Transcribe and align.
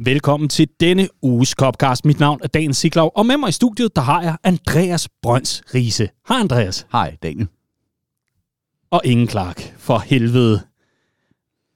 Velkommen 0.00 0.48
til 0.48 0.68
denne 0.80 1.08
uges 1.22 1.50
Copcast. 1.50 2.04
Mit 2.04 2.20
navn 2.20 2.40
er 2.42 2.48
Daniel 2.48 2.74
Siglau, 2.74 3.10
og 3.14 3.26
med 3.26 3.36
mig 3.36 3.48
i 3.48 3.52
studiet, 3.52 3.96
der 3.96 4.02
har 4.02 4.22
jeg 4.22 4.36
Andreas 4.44 5.08
Brøns 5.22 5.62
Riese. 5.74 6.08
Hej 6.28 6.38
Andreas. 6.40 6.86
Hej 6.92 7.16
Daniel. 7.22 7.48
Og 8.90 9.00
ingen 9.04 9.28
Clark, 9.28 9.74
for 9.78 9.98
helvede. 9.98 10.60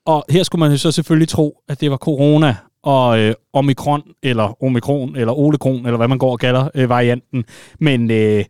Og 0.05 0.25
her 0.31 0.43
skulle 0.43 0.61
man 0.61 0.71
jo 0.71 0.77
så 0.77 0.93
selvfølgelig 0.93 1.29
tro, 1.29 1.59
at 1.69 1.81
det 1.81 1.91
var 1.91 1.97
corona 1.97 2.57
og 2.83 3.19
øh, 3.19 3.35
omikron, 3.53 4.03
eller 4.23 4.63
omikron, 4.65 5.17
eller 5.17 5.33
olekron, 5.33 5.87
eller 5.87 5.97
hvad 5.97 6.09
man 6.09 6.19
går 6.19 6.33
og 6.33 6.39
kalder 6.39 6.69
øh, 6.75 6.89
varianten. 6.89 7.45
Men 7.79 8.11
øh, 8.11 8.45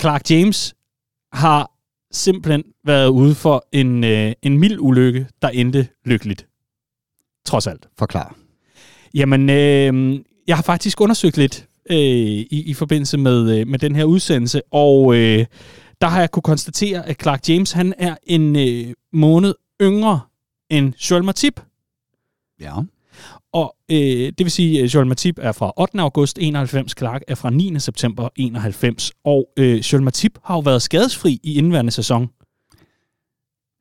Clark 0.00 0.30
James 0.30 0.74
har 1.32 1.70
simpelthen 2.12 2.64
været 2.84 3.08
ude 3.08 3.34
for 3.34 3.66
en, 3.72 4.04
øh, 4.04 4.32
en 4.42 4.58
mild 4.58 4.78
ulykke, 4.80 5.26
der 5.42 5.48
endte 5.48 5.88
lykkeligt. 6.04 6.46
Trods 7.44 7.66
alt. 7.66 7.88
Forklar. 7.98 8.45
Jamen, 9.16 9.50
øh, 9.50 10.20
jeg 10.46 10.56
har 10.56 10.62
faktisk 10.62 11.00
undersøgt 11.00 11.36
lidt 11.36 11.68
øh, 11.90 11.96
i, 11.96 12.62
i 12.66 12.74
forbindelse 12.74 13.18
med, 13.18 13.58
øh, 13.58 13.68
med 13.68 13.78
den 13.78 13.96
her 13.96 14.04
udsendelse, 14.04 14.62
og 14.72 15.14
øh, 15.14 15.46
der 16.00 16.06
har 16.06 16.20
jeg 16.20 16.30
kunne 16.30 16.42
konstatere, 16.42 17.06
at 17.06 17.22
Clark 17.22 17.48
James 17.48 17.72
han 17.72 17.94
er 17.98 18.16
en 18.22 18.56
øh, 18.56 18.94
måned 19.12 19.54
yngre 19.82 20.20
end 20.70 21.10
Joel 21.10 21.24
Matip. 21.24 21.60
Ja. 22.60 22.72
Og 23.52 23.76
øh, 23.90 23.98
det 23.98 24.38
vil 24.38 24.50
sige, 24.50 24.82
at 24.82 24.94
Joel 24.94 25.06
Matip 25.06 25.38
er 25.42 25.52
fra 25.52 25.72
8. 25.76 26.00
august 26.00 26.38
91, 26.38 26.94
Clark 26.98 27.22
er 27.28 27.34
fra 27.34 27.50
9. 27.50 27.80
september 27.80 28.28
91. 28.36 29.12
Og 29.24 29.48
øh, 29.56 29.78
Joel 29.78 30.02
Matip 30.02 30.38
har 30.44 30.54
jo 30.54 30.60
været 30.60 30.82
skadesfri 30.82 31.40
i 31.42 31.58
indværende 31.58 31.92
sæson. 31.92 32.28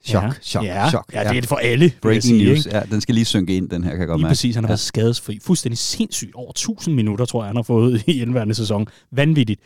Chok, 0.05 0.23
ja. 0.23 0.32
chok, 0.41 0.64
ja. 0.64 0.90
chok. 0.90 1.05
Ja, 1.14 1.20
det 1.20 1.27
er 1.27 1.34
det 1.34 1.50
for 1.50 1.55
alle. 1.55 1.91
Breaking 2.02 2.23
sige, 2.23 2.46
news. 2.46 2.66
Ikke? 2.66 2.77
Ja, 2.77 2.84
den 2.91 3.02
skal 3.02 3.16
lige 3.16 3.26
synke 3.26 3.58
ind, 3.58 3.70
den 3.70 3.84
her, 3.84 3.91
kan 3.91 4.00
jeg 4.00 4.08
godt 4.08 4.20
Lige 4.20 4.23
mærke. 4.23 4.32
præcis, 4.32 4.55
han 4.55 4.63
har 4.63 4.68
ja. 4.68 4.72
været 4.72 4.80
skadesfri. 4.80 5.40
Fuldstændig 5.44 5.77
sindssygt. 5.77 6.36
Over 6.36 6.50
1000 6.50 6.96
minutter, 6.96 7.26
tror 7.26 7.44
jeg, 7.44 7.50
han 7.50 7.55
har 7.55 7.63
fået 7.63 8.04
i 8.08 8.21
indværende 8.21 8.55
sæson. 8.55 8.88
Vanvittigt. 9.12 9.62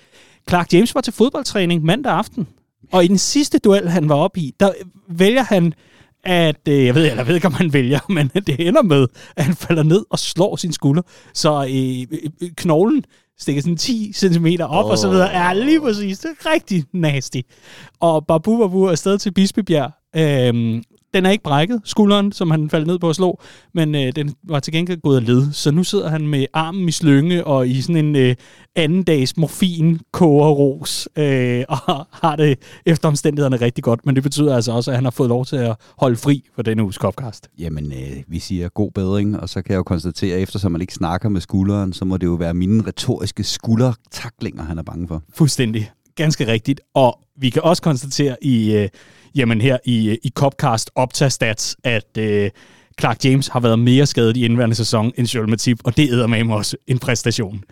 Clark 0.49 0.73
James 0.73 0.95
var 0.95 1.01
til 1.01 1.13
fodboldtræning 1.13 1.83
mandag 1.83 2.13
aften. 2.13 2.47
Og 2.91 3.03
i 3.03 3.07
den 3.07 3.17
sidste 3.17 3.59
duel, 3.59 3.89
han 3.89 4.09
var 4.09 4.15
oppe 4.15 4.39
i, 4.39 4.53
der 4.59 4.71
vælger 5.09 5.43
han 5.43 5.73
at, 6.23 6.67
øh, 6.67 6.85
jeg 6.85 6.95
ved, 6.95 7.03
jeg 7.03 7.27
ved 7.27 7.35
ikke, 7.35 7.47
om 7.47 7.53
han 7.53 7.73
vælger, 7.73 7.99
men 8.15 8.27
det 8.27 8.67
ender 8.67 8.81
med, 8.81 9.07
at 9.35 9.45
han 9.45 9.55
falder 9.55 9.83
ned 9.83 10.05
og 10.09 10.19
slår 10.19 10.55
sin 10.55 10.73
skulder. 10.73 11.01
Så 11.33 11.65
øh, 11.69 12.19
øh, 12.41 12.49
knoglen 12.55 13.03
stikker 13.39 13.61
sådan 13.61 13.77
10 13.77 14.13
cm 14.15 14.47
op 14.61 14.85
oh. 14.85 14.91
og 14.91 14.97
så 14.97 15.09
videre. 15.09 15.45
Ja, 15.45 15.53
lige 15.53 15.81
præcis. 15.81 16.19
Det 16.19 16.31
er 16.39 16.53
rigtig 16.53 16.83
nasty. 16.93 17.39
Og 17.99 18.25
Babu 18.25 18.57
Babu 18.57 18.83
er 18.83 18.91
afsted 18.91 19.17
til 19.17 19.31
Bispebjerg. 19.31 19.91
Øhm, 20.15 20.83
den 21.13 21.25
er 21.25 21.29
ikke 21.29 21.43
brækket, 21.43 21.81
skulderen, 21.83 22.31
som 22.31 22.51
han 22.51 22.69
faldt 22.69 22.87
ned 22.87 22.99
på 22.99 23.09
at 23.09 23.15
slå, 23.15 23.39
men 23.73 23.95
øh, 23.95 24.11
den 24.15 24.35
var 24.43 24.59
til 24.59 24.73
gengæld 24.73 25.01
gået 25.01 25.17
af 25.17 25.25
led. 25.25 25.51
Så 25.51 25.71
nu 25.71 25.83
sidder 25.83 26.09
han 26.09 26.27
med 26.27 26.45
armen 26.53 26.89
i 26.89 26.91
slynge 26.91 27.43
og 27.43 27.67
i 27.67 27.81
sådan 27.81 28.05
en 28.05 28.15
øh, 28.15 28.35
anden 28.75 29.03
dags 29.03 29.37
morfin 29.37 29.99
kogeros 30.11 31.09
øh, 31.17 31.63
og 31.69 32.05
har 32.23 32.35
det 32.35 32.59
efter 32.85 33.07
omstændighederne 33.07 33.55
rigtig 33.55 33.83
godt. 33.83 34.05
Men 34.05 34.15
det 34.15 34.23
betyder 34.23 34.55
altså 34.55 34.71
også, 34.71 34.91
at 34.91 34.97
han 34.97 35.03
har 35.03 35.11
fået 35.11 35.29
lov 35.29 35.45
til 35.45 35.55
at 35.55 35.75
holde 35.97 36.15
fri 36.15 36.43
for 36.55 36.61
denne 36.61 36.83
uges 36.83 36.95
Copcast. 36.95 37.47
Jamen, 37.59 37.91
øh, 37.91 38.23
vi 38.27 38.39
siger 38.39 38.69
god 38.69 38.91
bedring, 38.91 39.39
og 39.39 39.49
så 39.49 39.61
kan 39.61 39.71
jeg 39.71 39.77
jo 39.77 39.83
konstatere, 39.83 40.35
at 40.35 40.41
eftersom 40.41 40.71
man 40.71 40.81
ikke 40.81 40.93
snakker 40.93 41.29
med 41.29 41.41
skulderen, 41.41 41.93
så 41.93 42.05
må 42.05 42.17
det 42.17 42.27
jo 42.27 42.33
være 42.33 42.53
mine 42.53 42.87
retoriske 42.87 43.43
skuldertaklinger, 43.43 44.63
han 44.63 44.77
er 44.77 44.83
bange 44.83 45.07
for. 45.07 45.23
Fuldstændig. 45.33 45.91
Ganske 46.19 46.47
rigtigt. 46.47 46.81
Og 46.93 47.19
vi 47.37 47.49
kan 47.49 47.61
også 47.61 47.81
konstatere 47.81 48.35
i, 48.41 48.73
øh, 48.73 48.89
jamen 49.35 49.61
her 49.61 49.77
i, 49.85 50.09
øh, 50.09 50.17
i 50.23 50.29
Copcast 50.35 50.91
Opta 50.95 51.29
Stats, 51.29 51.77
at 51.83 52.17
øh, 52.17 52.49
Clark 52.99 53.25
James 53.25 53.47
har 53.47 53.59
været 53.59 53.79
mere 53.79 54.05
skadet 54.05 54.37
i 54.37 54.45
indværende 54.45 54.75
sæson 54.75 55.11
end 55.17 55.27
Joel 55.27 55.49
Matip, 55.49 55.79
og 55.83 55.97
det 55.97 56.09
æder 56.11 56.27
med 56.27 56.53
også 56.53 56.77
en 56.87 56.99
præstation. 56.99 57.63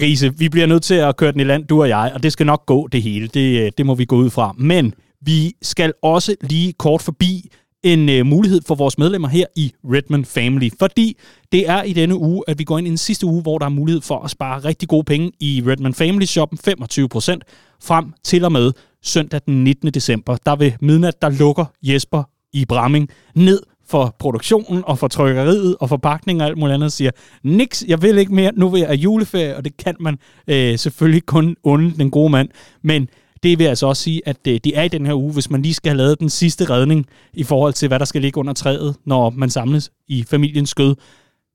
Riese, 0.00 0.38
vi 0.38 0.48
bliver 0.48 0.66
nødt 0.66 0.82
til 0.82 0.94
at 0.94 1.16
køre 1.16 1.32
den 1.32 1.40
i 1.40 1.44
land, 1.44 1.64
du 1.64 1.82
og 1.82 1.88
jeg, 1.88 2.12
og 2.14 2.22
det 2.22 2.32
skal 2.32 2.46
nok 2.46 2.66
gå 2.66 2.88
det 2.88 3.02
hele. 3.02 3.26
Det, 3.28 3.60
øh, 3.60 3.72
det 3.78 3.86
må 3.86 3.94
vi 3.94 4.04
gå 4.04 4.16
ud 4.16 4.30
fra. 4.30 4.54
Men 4.58 4.94
vi 5.20 5.52
skal 5.62 5.92
også 6.02 6.34
lige 6.40 6.72
kort 6.72 7.02
forbi 7.02 7.50
en 7.84 8.08
øh, 8.08 8.26
mulighed 8.26 8.60
for 8.66 8.74
vores 8.74 8.98
medlemmer 8.98 9.28
her 9.28 9.46
i 9.56 9.72
Redmond 9.84 10.24
Family, 10.24 10.70
fordi 10.78 11.16
det 11.52 11.68
er 11.68 11.82
i 11.82 11.92
denne 11.92 12.16
uge, 12.16 12.44
at 12.48 12.58
vi 12.58 12.64
går 12.64 12.78
ind 12.78 12.86
i 12.86 12.90
den 12.90 12.98
sidste 12.98 13.26
uge, 13.26 13.42
hvor 13.42 13.58
der 13.58 13.66
er 13.66 13.70
mulighed 13.70 14.02
for 14.02 14.18
at 14.18 14.30
spare 14.30 14.58
rigtig 14.58 14.88
gode 14.88 15.04
penge 15.04 15.32
i 15.40 15.62
Redmond 15.66 15.94
Family 15.94 16.24
Shoppen, 16.24 16.58
25% 16.68 17.38
frem 17.84 18.12
til 18.24 18.44
og 18.44 18.52
med 18.52 18.72
søndag 19.02 19.40
den 19.46 19.64
19. 19.64 19.88
december. 19.88 20.36
Der 20.46 20.56
ved 20.56 20.72
midnat, 20.80 21.22
der 21.22 21.28
lukker 21.28 21.64
Jesper 21.82 22.22
i 22.52 22.64
Bramming 22.64 23.08
ned 23.34 23.62
for 23.86 24.16
produktionen 24.18 24.82
og 24.86 24.98
for 24.98 25.08
trykkeriet 25.08 25.76
og 25.80 25.88
forpakning 25.88 26.40
og 26.40 26.46
alt 26.46 26.58
muligt 26.58 26.74
andet, 26.74 26.92
siger, 26.92 27.10
niks, 27.42 27.84
jeg 27.88 28.02
vil 28.02 28.18
ikke 28.18 28.34
mere, 28.34 28.52
nu 28.56 28.68
vil 28.68 28.78
jeg 28.78 28.88
have 28.88 28.98
juleferie, 28.98 29.56
og 29.56 29.64
det 29.64 29.76
kan 29.76 29.96
man 30.00 30.18
øh, 30.48 30.78
selvfølgelig 30.78 31.26
kun 31.26 31.56
unde 31.62 31.98
den 31.98 32.10
gode 32.10 32.30
mand, 32.30 32.48
men 32.82 33.08
det 33.42 33.58
vil 33.58 33.64
altså 33.64 33.86
også 33.86 34.02
sige, 34.02 34.22
at 34.26 34.36
øh, 34.48 34.60
det 34.64 34.78
er 34.78 34.82
i 34.82 34.88
den 34.88 35.06
her 35.06 35.14
uge, 35.14 35.32
hvis 35.32 35.50
man 35.50 35.62
lige 35.62 35.74
skal 35.74 35.90
have 35.90 35.96
lavet 35.96 36.20
den 36.20 36.30
sidste 36.30 36.70
redning 36.70 37.06
i 37.32 37.42
forhold 37.42 37.72
til, 37.72 37.88
hvad 37.88 37.98
der 37.98 38.04
skal 38.04 38.20
ligge 38.20 38.38
under 38.38 38.52
træet, 38.52 38.96
når 39.06 39.30
man 39.30 39.50
samles 39.50 39.90
i 40.08 40.24
familiens 40.30 40.70
skød, 40.70 40.94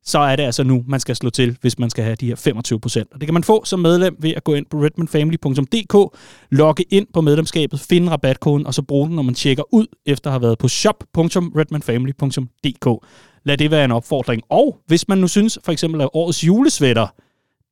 så 0.04 0.20
er 0.20 0.36
det 0.36 0.44
altså 0.44 0.64
nu, 0.64 0.84
man 0.88 1.00
skal 1.00 1.16
slå 1.16 1.30
til, 1.30 1.58
hvis 1.62 1.80
man 1.80 1.90
skal 1.90 2.04
have 2.04 2.16
de 2.16 2.28
her 2.28 2.36
25 2.36 2.80
procent. 2.80 3.14
Og 3.14 3.22
det 3.22 3.28
kan 3.28 3.34
man 3.34 3.44
få 3.44 3.66
som 3.66 3.80
medlem 3.80 4.16
ved 4.20 4.32
at 4.32 4.44
gå 4.44 4.54
ind 4.54 4.66
på 4.66 4.84
redmanfamily.dk, 4.84 6.18
logge 6.52 6.86
ind 6.90 7.08
på 7.14 7.22
medlemskabet, 7.22 7.80
finde 7.80 8.12
rabatkoden, 8.12 8.68
og 8.68 8.74
så 8.74 8.82
bruge 8.82 9.08
den, 9.08 9.16
når 9.16 9.24
man 9.24 9.36
tjekker 9.36 9.74
ud, 9.74 9.88
efter 10.06 10.30
at 10.30 10.34
have 10.34 10.42
været 10.42 10.58
på 10.58 10.68
shop.redmanfamily.dk. 10.68 13.06
Lad 13.44 13.58
det 13.58 13.72
være 13.72 13.86
en 13.86 13.92
opfordring. 13.92 14.44
Og 14.50 14.78
hvis 14.88 15.08
man 15.08 15.18
nu 15.18 15.28
synes, 15.28 15.60
for 15.64 15.72
eksempel, 15.72 16.02
at 16.02 16.10
årets 16.14 16.44
julesvætter, 16.44 17.08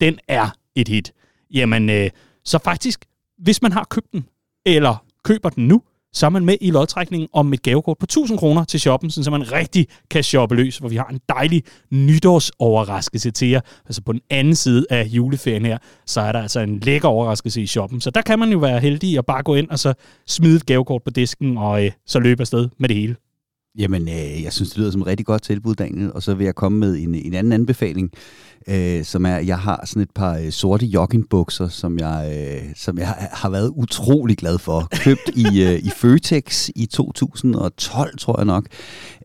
den 0.01 0.19
er 0.27 0.49
et 0.75 0.87
hit, 0.87 1.13
jamen, 1.53 1.89
øh, 1.89 2.09
så 2.45 2.59
faktisk, 2.63 3.05
hvis 3.37 3.61
man 3.61 3.71
har 3.71 3.87
købt 3.89 4.13
den, 4.13 4.25
eller 4.65 5.05
køber 5.23 5.49
den 5.49 5.67
nu, 5.67 5.81
så 6.13 6.25
er 6.25 6.29
man 6.29 6.45
med 6.45 6.57
i 6.61 6.71
lodtrækningen 6.71 7.29
om 7.33 7.53
et 7.53 7.61
gavekort 7.61 7.97
på 7.97 8.03
1000 8.03 8.39
kroner 8.39 8.63
til 8.63 8.79
shoppen, 8.79 9.11
så 9.11 9.31
man 9.31 9.51
rigtig 9.51 9.87
kan 10.09 10.23
shoppe 10.23 10.55
løs, 10.55 10.77
hvor 10.77 10.89
vi 10.89 10.95
har 10.95 11.05
en 11.05 11.19
dejlig 11.29 11.63
nytårsoverraskelse 11.91 13.31
til 13.31 13.47
jer. 13.47 13.61
Altså 13.85 14.01
på 14.01 14.11
den 14.11 14.21
anden 14.29 14.55
side 14.55 14.85
af 14.89 15.03
juleferien 15.03 15.65
her, 15.65 15.77
så 16.05 16.21
er 16.21 16.31
der 16.31 16.41
altså 16.41 16.59
en 16.59 16.79
lækker 16.79 17.07
overraskelse 17.07 17.61
i 17.61 17.67
shoppen. 17.67 18.01
Så 18.01 18.09
der 18.09 18.21
kan 18.21 18.39
man 18.39 18.51
jo 18.51 18.57
være 18.57 18.79
heldig 18.79 19.19
og 19.19 19.25
bare 19.25 19.43
gå 19.43 19.55
ind 19.55 19.69
og 19.69 19.79
så 19.79 19.93
smide 20.27 20.55
et 20.55 20.65
gavekort 20.65 21.03
på 21.03 21.09
disken, 21.09 21.57
og 21.57 21.85
øh, 21.85 21.91
så 22.05 22.19
løbe 22.19 22.41
afsted 22.41 22.69
med 22.79 22.89
det 22.89 22.97
hele. 22.97 23.15
Jamen, 23.77 24.07
øh, 24.07 24.43
jeg 24.43 24.53
synes, 24.53 24.69
det 24.69 24.77
lyder 24.77 24.91
som 24.91 25.01
et 25.01 25.07
rigtig 25.07 25.25
godt 25.25 25.41
tilbud, 25.41 25.75
Daniel. 25.75 26.13
Og 26.13 26.23
så 26.23 26.33
vil 26.33 26.45
jeg 26.45 26.55
komme 26.55 26.79
med 26.79 26.97
en, 26.97 27.15
en 27.15 27.33
anden 27.33 27.53
anbefaling, 27.53 28.11
øh, 28.67 29.03
som 29.03 29.25
er, 29.25 29.37
jeg 29.37 29.59
har 29.59 29.83
sådan 29.85 30.03
et 30.03 30.11
par 30.15 30.37
øh, 30.37 30.51
sorte 30.51 30.85
joggingbukser, 30.85 31.67
som 31.67 31.99
jeg, 31.99 32.33
øh, 32.37 32.75
som 32.75 32.97
jeg 32.97 33.07
har 33.31 33.49
været 33.49 33.71
utrolig 33.75 34.37
glad 34.37 34.57
for. 34.57 34.87
Købt 34.91 35.29
i, 35.35 35.45
øh, 35.67 35.79
i 35.79 35.89
Føtex 35.89 36.69
i 36.75 36.85
2012, 36.85 38.17
tror 38.17 38.39
jeg 38.39 38.45
nok. 38.45 38.67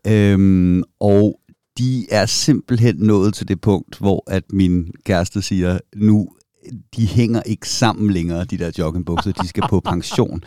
Øhm, 0.06 0.82
og 1.00 1.38
de 1.78 2.06
er 2.10 2.26
simpelthen 2.26 2.96
nået 2.96 3.34
til 3.34 3.48
det 3.48 3.60
punkt, 3.60 3.98
hvor 3.98 4.24
at 4.26 4.44
min 4.52 4.92
kæreste 5.04 5.42
siger, 5.42 5.78
nu 5.96 6.28
de 6.96 7.06
hænger 7.06 7.42
ikke 7.46 7.68
sammen 7.68 8.10
længere, 8.10 8.44
de 8.44 8.58
der 8.58 8.70
joggingbukser. 8.78 9.32
De 9.32 9.48
skal 9.48 9.64
på 9.70 9.80
pension. 9.80 10.40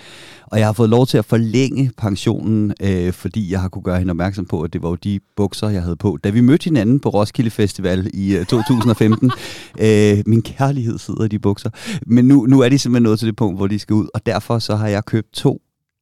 Og 0.45 0.59
jeg 0.59 0.67
har 0.67 0.73
fået 0.73 0.89
lov 0.89 1.07
til 1.07 1.17
at 1.17 1.25
forlænge 1.25 1.91
pensionen, 1.97 2.73
øh, 2.81 3.13
fordi 3.13 3.51
jeg 3.51 3.61
har 3.61 3.69
kunne 3.69 3.83
gøre 3.83 3.99
hende 3.99 4.11
opmærksom 4.11 4.45
på, 4.45 4.61
at 4.61 4.73
det 4.73 4.81
var 4.81 4.89
jo 4.89 4.95
de 4.95 5.19
bukser, 5.35 5.69
jeg 5.69 5.81
havde 5.81 5.95
på. 5.95 6.17
Da 6.23 6.29
vi 6.29 6.41
mødte 6.41 6.63
hinanden 6.63 6.99
på 6.99 7.09
Roskilde 7.09 7.49
Festival 7.49 8.09
i 8.13 8.35
øh, 8.35 8.45
2015, 8.45 9.31
øh, 9.81 10.23
min 10.25 10.41
kærlighed 10.41 10.97
sidder 10.97 11.23
i 11.25 11.27
de 11.27 11.39
bukser. 11.39 11.69
Men 12.07 12.25
nu, 12.25 12.45
nu 12.45 12.59
er 12.59 12.69
de 12.69 12.79
simpelthen 12.79 13.03
nået 13.03 13.19
til 13.19 13.27
det 13.27 13.35
punkt, 13.35 13.59
hvor 13.59 13.67
de 13.67 13.79
skal 13.79 13.93
ud, 13.93 14.07
og 14.13 14.25
derfor 14.25 14.59
så 14.59 14.75
har 14.75 14.87
jeg 14.87 15.05
købt 15.05 15.33
to 15.33 15.61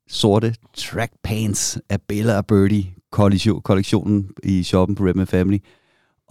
sorte 0.10 0.56
track 0.78 1.12
pants 1.24 1.80
af 1.90 1.98
Bella 2.08 2.38
og 2.38 2.46
Birdie 2.46 2.86
kollektionen 3.64 4.30
i 4.44 4.64
shoppen 4.64 4.96
på 4.96 5.06
Redman 5.06 5.28
Family. 5.28 5.58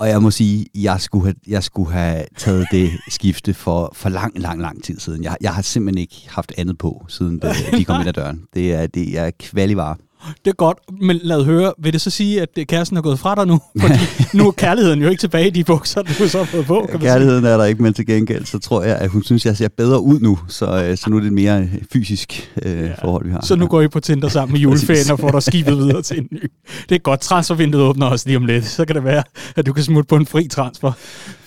Og 0.03 0.09
jeg 0.09 0.23
må 0.23 0.31
sige, 0.31 0.67
jeg 0.75 1.01
skulle 1.01 1.25
have, 1.25 1.34
jeg 1.47 1.63
skulle 1.63 1.93
have 1.93 2.25
taget 2.37 2.66
det 2.71 2.91
skifte 3.09 3.54
for, 3.54 3.93
for 3.95 4.09
lang, 4.09 4.39
lang, 4.39 4.60
lang 4.60 4.84
tid 4.84 5.01
siden. 5.01 5.25
Jeg, 5.25 5.37
jeg 5.41 5.54
har 5.54 5.63
simpelthen 5.63 6.01
ikke 6.01 6.27
haft 6.28 6.53
andet 6.59 6.78
på, 6.78 7.04
siden 7.09 7.39
det, 7.39 7.57
de 7.72 7.84
kom 7.84 8.01
ind 8.01 8.09
ad 8.09 8.13
døren. 8.13 8.43
Det 8.54 8.75
er, 8.75 8.87
det 8.87 9.19
er 9.19 9.31
kvalivare. 9.39 9.97
Det 10.45 10.51
er 10.51 10.54
godt, 10.54 10.78
men 11.01 11.21
lad 11.22 11.45
høre, 11.45 11.72
vil 11.78 11.92
det 11.92 12.01
så 12.01 12.10
sige, 12.10 12.42
at 12.42 12.48
øh, 12.59 12.66
kæresten 12.66 12.97
er 12.97 13.03
gået 13.03 13.19
fra 13.19 13.34
dig 13.34 13.47
nu? 13.47 13.60
Fordi 13.80 13.95
nu 14.39 14.47
er 14.47 14.53
kærligheden 14.53 15.03
jo 15.03 15.09
ikke 15.09 15.21
tilbage 15.21 15.47
i 15.47 15.51
de 15.51 15.65
bukser, 15.65 16.03
du 16.03 16.13
så 16.28 16.39
har 16.39 16.45
fået 16.45 16.66
på, 16.66 16.89
kan 16.91 17.01
Kærligheden 17.01 17.45
er 17.45 17.57
der 17.57 17.65
ikke, 17.65 17.83
men 17.83 17.95
til 17.95 18.07
gengæld, 18.07 18.45
så 18.45 18.59
tror 18.59 18.83
jeg, 18.83 18.97
at 18.97 19.10
hun 19.10 19.22
synes, 19.22 19.47
jeg 19.47 19.57
ser 19.57 19.69
bedre 19.77 20.01
ud 20.01 20.21
nu. 20.21 20.39
Så, 20.48 20.84
øh, 20.84 20.97
så 20.97 21.10
nu 21.10 21.16
er 21.16 21.21
det 21.21 21.27
et 21.27 21.33
mere 21.33 21.69
fysisk 21.92 22.53
øh, 22.63 22.80
ja. 22.80 22.95
forhold, 23.03 23.24
vi 23.24 23.33
har. 23.33 23.41
Så 23.45 23.57
nu 23.57 23.66
går 23.66 23.80
I 23.80 23.89
på 23.89 24.01
Tinder 24.01 24.28
sammen 24.28 24.53
med 24.53 24.60
juleferien 24.66 25.10
og 25.10 25.19
får 25.19 25.30
dig 25.30 25.42
skibet 25.42 25.78
videre 25.78 26.03
til 26.03 26.19
en 26.19 26.28
ny. 26.30 26.51
Det 26.89 26.95
er 26.95 26.98
godt, 26.98 27.21
transfervinduet 27.21 27.84
åbner 27.84 28.07
også 28.07 28.28
lige 28.28 28.36
om 28.36 28.47
lidt. 28.47 28.65
Så 28.65 28.84
kan 28.84 28.97
det 28.97 29.04
være, 29.04 29.22
at 29.57 29.66
du 29.66 29.72
kan 29.72 29.84
smutte 29.84 30.09
på 30.09 30.16
en 30.16 30.27
fri 30.27 30.48
transfer. 30.48 30.92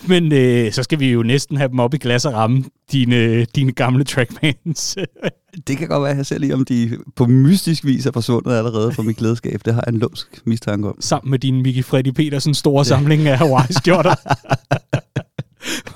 Men 0.06 0.32
øh, 0.32 0.72
så 0.72 0.82
skal 0.82 1.00
vi 1.00 1.12
jo 1.12 1.22
næsten 1.22 1.56
have 1.56 1.68
dem 1.68 1.78
op 1.78 1.94
i 1.94 1.98
glas 1.98 2.24
og 2.24 2.32
ramme. 2.32 2.64
Dine, 2.92 3.44
dine 3.44 3.72
gamle 3.72 4.04
trackmans. 4.04 4.96
det 5.66 5.78
kan 5.78 5.88
godt 5.88 6.02
være, 6.02 6.10
at 6.10 6.16
jeg 6.16 6.26
ser 6.26 6.38
lige, 6.38 6.54
om 6.54 6.64
de 6.64 6.98
på 7.16 7.26
mystisk 7.26 7.84
vis 7.84 8.06
er 8.06 8.12
forsvundet 8.12 8.52
allerede 8.52 8.92
fra 8.92 9.02
mit 9.02 9.16
klædeskab. 9.16 9.60
Det 9.64 9.74
har 9.74 9.84
jeg 9.86 9.94
en 9.94 10.00
lumsk 10.00 10.40
mistanke 10.44 10.88
om. 10.88 10.96
Sammen 11.00 11.30
med 11.30 11.38
din 11.38 11.62
Mickey 11.62 11.84
Freddy 11.84 12.08
Petersen 12.08 12.54
store 12.54 12.84
samling 12.84 13.28
af 13.28 13.38
Hawaii-skjorter. 13.38 14.14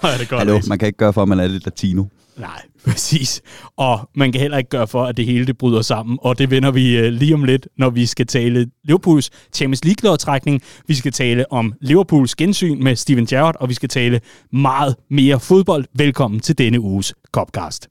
er 0.03 0.19
det 0.19 0.29
godt 0.29 0.39
Hallo, 0.39 0.61
man 0.69 0.79
kan 0.79 0.87
ikke 0.87 0.99
gøre 0.99 1.13
for, 1.13 1.23
at 1.23 1.29
man 1.29 1.41
er 1.41 1.47
lidt 1.47 1.65
latino. 1.65 2.05
Nej, 2.37 2.63
præcis. 2.87 3.43
Og 3.77 4.11
man 4.15 4.33
kan 4.33 4.41
heller 4.41 4.59
ikke 4.59 4.71
gøre 4.71 4.87
for, 4.87 5.05
at 5.05 5.17
det 5.17 5.27
hele 5.27 5.47
det 5.47 5.59
bryder 5.59 5.83
sammen. 5.83 6.19
Og 6.23 6.39
det 6.39 6.51
vender 6.51 6.71
vi 6.71 7.01
uh, 7.01 7.05
lige 7.05 7.35
om 7.35 7.45
lidt, 7.45 7.69
når 7.79 7.91
vi 7.91 8.07
skal 8.07 8.27
tale 8.27 8.67
Liverpools 8.85 9.31
Champions 9.55 9.85
League-lodtrækning. 9.85 10.63
Vi 10.87 10.95
skal 10.95 11.13
tale 11.13 11.53
om 11.53 11.75
Liverpools 11.81 12.35
gensyn 12.35 12.83
med 12.83 12.97
Steven 12.97 13.27
Gerrard, 13.27 13.57
og 13.61 13.69
vi 13.69 13.75
skal 13.75 13.89
tale 13.89 14.21
meget 14.53 14.97
mere 15.11 15.41
fodbold. 15.41 15.85
Velkommen 15.95 16.41
til 16.41 16.59
denne 16.59 16.81
uges 16.81 17.15
Copcast. 17.33 17.89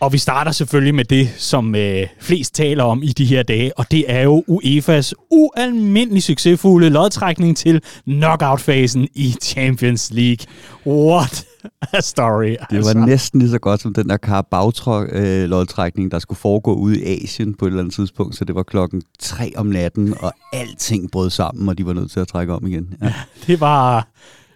Og 0.00 0.12
vi 0.12 0.18
starter 0.18 0.52
selvfølgelig 0.52 0.94
med 0.94 1.04
det, 1.04 1.28
som 1.36 1.74
øh, 1.74 2.06
flest 2.20 2.54
taler 2.54 2.84
om 2.84 3.02
i 3.02 3.08
de 3.08 3.24
her 3.24 3.42
dage, 3.42 3.78
og 3.78 3.90
det 3.90 4.04
er 4.08 4.22
jo 4.22 4.44
UEFA's 4.50 5.12
ualmindelig 5.30 6.22
succesfulde 6.22 6.90
lodtrækning 6.90 7.56
til 7.56 7.82
knockout-fasen 8.06 9.08
i 9.14 9.34
Champions 9.42 10.10
League. 10.10 10.46
What 10.86 11.46
a 11.92 12.00
story. 12.00 12.48
Det 12.48 12.58
var 12.70 12.76
altså. 12.76 12.98
næsten 12.98 13.40
lige 13.40 13.50
så 13.50 13.58
godt 13.58 13.80
som 13.80 13.94
den 13.94 14.08
der 14.08 14.16
Carabao-lodtrækning, 14.16 16.10
der 16.10 16.18
skulle 16.18 16.38
foregå 16.38 16.74
ude 16.74 17.00
i 17.00 17.24
Asien 17.24 17.54
på 17.54 17.64
et 17.64 17.68
eller 17.68 17.80
andet 17.80 17.94
tidspunkt, 17.94 18.36
så 18.36 18.44
det 18.44 18.54
var 18.54 18.62
klokken 18.62 19.02
3 19.18 19.52
om 19.56 19.66
natten, 19.66 20.14
og 20.20 20.32
alting 20.52 21.10
brød 21.10 21.30
sammen, 21.30 21.68
og 21.68 21.78
de 21.78 21.86
var 21.86 21.92
nødt 21.92 22.10
til 22.10 22.20
at 22.20 22.28
trække 22.28 22.52
om 22.52 22.66
igen. 22.66 22.94
Ja. 23.02 23.14
det 23.46 23.60
var 23.60 24.08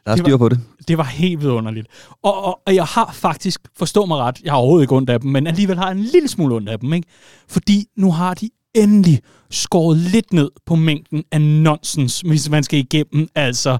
der 0.06 0.12
er 0.12 0.16
styr 0.16 0.36
på 0.36 0.48
det. 0.48 0.60
Det 0.88 0.98
var 0.98 1.04
helt 1.04 1.40
vidunderligt. 1.40 1.86
Og, 2.22 2.44
og, 2.44 2.60
og 2.66 2.74
jeg 2.74 2.84
har 2.84 3.12
faktisk, 3.12 3.60
forstå 3.78 4.06
mig 4.06 4.18
ret, 4.18 4.40
jeg 4.44 4.52
har 4.52 4.58
overhovedet 4.58 4.84
ikke 4.84 4.96
ondt 4.96 5.10
af 5.10 5.20
dem, 5.20 5.30
men 5.30 5.46
alligevel 5.46 5.78
har 5.78 5.84
jeg 5.84 5.92
en 5.92 6.04
lille 6.04 6.28
smule 6.28 6.54
ondt 6.54 6.68
af 6.68 6.80
dem, 6.80 6.92
ikke? 6.92 7.08
Fordi 7.48 7.86
nu 7.96 8.12
har 8.12 8.34
de 8.34 8.50
endelig 8.74 9.20
skåret 9.50 9.98
lidt 9.98 10.32
ned 10.32 10.50
på 10.66 10.74
mængden 10.74 11.24
af 11.32 11.40
nonsens, 11.40 12.20
hvis 12.20 12.50
man 12.50 12.62
skal 12.62 12.78
igennem. 12.78 13.28
Altså, 13.34 13.70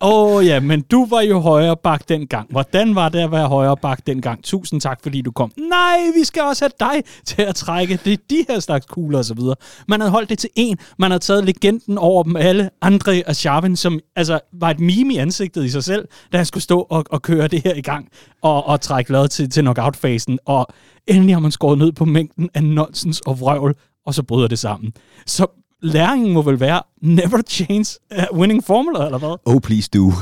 åh 0.00 0.36
oh 0.36 0.46
ja, 0.46 0.60
men 0.60 0.80
du 0.80 1.06
var 1.06 1.20
jo 1.20 1.38
højere 1.38 1.76
bak 1.76 2.08
dengang. 2.08 2.50
Hvordan 2.50 2.94
var 2.94 3.08
det 3.08 3.18
at 3.18 3.32
være 3.32 3.48
højere 3.48 3.76
bak 3.76 4.06
dengang? 4.06 4.44
Tusind 4.44 4.80
tak, 4.80 5.02
fordi 5.02 5.22
du 5.22 5.30
kom. 5.30 5.52
Nej, 5.56 5.98
vi 6.18 6.24
skal 6.24 6.42
også 6.42 6.64
have 6.64 6.92
dig 6.92 7.02
til 7.26 7.42
at 7.42 7.54
trække 7.54 7.98
det, 8.04 8.30
de 8.30 8.44
her 8.48 8.60
slags 8.60 8.86
kugler 8.86 9.18
og 9.18 9.24
så 9.24 9.34
videre. 9.34 9.54
Man 9.88 10.00
havde 10.00 10.10
holdt 10.10 10.28
det 10.28 10.38
til 10.38 10.50
en. 10.56 10.78
Man 10.98 11.10
havde 11.10 11.22
taget 11.22 11.44
legenden 11.44 11.98
over 11.98 12.22
dem 12.22 12.36
alle. 12.36 12.70
Andre 12.82 13.22
og 13.26 13.36
Sharvin, 13.36 13.76
som 13.76 14.00
altså, 14.16 14.40
var 14.52 14.70
et 14.70 14.80
meme 14.80 15.14
i 15.14 15.16
ansigtet 15.16 15.64
i 15.64 15.68
sig 15.68 15.84
selv, 15.84 16.08
da 16.32 16.36
han 16.36 16.46
skulle 16.46 16.64
stå 16.64 16.86
og, 16.90 17.04
og 17.10 17.22
køre 17.22 17.48
det 17.48 17.62
her 17.64 17.74
i 17.74 17.80
gang 17.82 18.08
og, 18.42 18.66
og 18.66 18.80
trække 18.80 19.12
lad 19.12 19.28
til, 19.28 19.50
til 19.50 19.62
knockout-fasen. 19.62 20.38
Og 20.46 20.66
endelig 21.06 21.34
har 21.34 21.40
man 21.40 21.50
skåret 21.50 21.78
ned 21.78 21.92
på 21.92 22.04
mængden 22.04 22.50
af 22.54 22.64
nonsens 22.64 23.20
og 23.20 23.40
vrøvl 23.40 23.76
og 24.06 24.14
så 24.14 24.22
bryder 24.22 24.48
det 24.48 24.58
sammen. 24.58 24.92
Så 25.26 25.46
læringen 25.82 26.32
må 26.32 26.42
vel 26.42 26.60
være 26.60 26.82
never 27.02 27.42
change 27.48 27.98
a 28.10 28.24
winning 28.34 28.64
formula, 28.64 29.04
eller 29.04 29.18
hvad? 29.18 29.36
Oh, 29.44 29.60
please 29.60 29.90
do. 29.94 30.12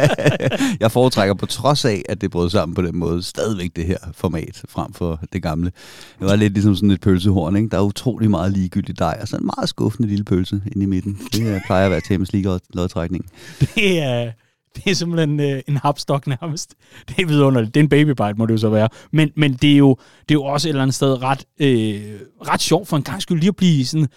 jeg 0.80 0.92
foretrækker 0.92 1.34
på 1.34 1.46
trods 1.46 1.84
af, 1.84 2.02
at 2.08 2.20
det 2.20 2.30
brød 2.30 2.50
sammen 2.50 2.74
på 2.74 2.82
den 2.82 2.96
måde, 2.96 3.22
stadigvæk 3.22 3.76
det 3.76 3.84
her 3.84 3.98
format 4.12 4.62
frem 4.68 4.92
for 4.92 5.20
det 5.32 5.42
gamle. 5.42 5.72
Det 6.18 6.28
var 6.28 6.36
lidt 6.36 6.52
ligesom 6.52 6.74
sådan 6.74 6.90
et 6.90 7.00
pølsehorn, 7.00 7.56
ikke? 7.56 7.68
Der 7.68 7.76
er 7.76 7.82
utrolig 7.82 8.30
meget 8.30 8.52
ligegyldigt 8.52 8.98
dej, 8.98 9.18
og 9.20 9.28
så 9.28 9.36
en 9.36 9.50
meget 9.56 9.68
skuffende 9.68 10.08
lille 10.08 10.24
pølse 10.24 10.62
inde 10.72 10.82
i 10.82 10.86
midten. 10.86 11.18
Det 11.32 11.62
plejer 11.66 11.84
at 11.84 11.90
være 11.90 12.00
Champions 12.00 12.32
League-lodtrækning. 12.32 13.26
Det 13.74 14.02
er... 14.02 14.30
Det 14.84 14.90
er 14.90 14.94
simpelthen 14.94 15.40
øh, 15.40 15.62
en 15.68 15.76
hapstok 15.76 16.26
nærmest. 16.26 16.74
Det 17.08 17.18
er 17.18 17.26
vidunderligt. 17.26 17.74
Det 17.74 17.80
er 17.80 17.84
en 17.84 17.88
babybite, 17.88 18.34
må 18.36 18.46
det 18.46 18.52
jo 18.52 18.58
så 18.58 18.68
være. 18.68 18.88
Men, 19.12 19.30
men 19.36 19.52
det, 19.52 19.72
er 19.72 19.76
jo, 19.76 19.96
det 20.28 20.30
er 20.30 20.38
jo 20.38 20.44
også 20.44 20.68
et 20.68 20.70
eller 20.70 20.82
andet 20.82 20.94
sted 20.94 21.22
ret, 21.22 21.44
øh, 21.60 22.00
ret 22.48 22.60
sjovt 22.60 22.88
for 22.88 22.96
en 22.96 23.02
gang 23.02 23.22
skulle 23.22 23.40
lige 23.40 23.48
at 23.48 23.56
blive 23.56 23.86
sådan 23.86 24.08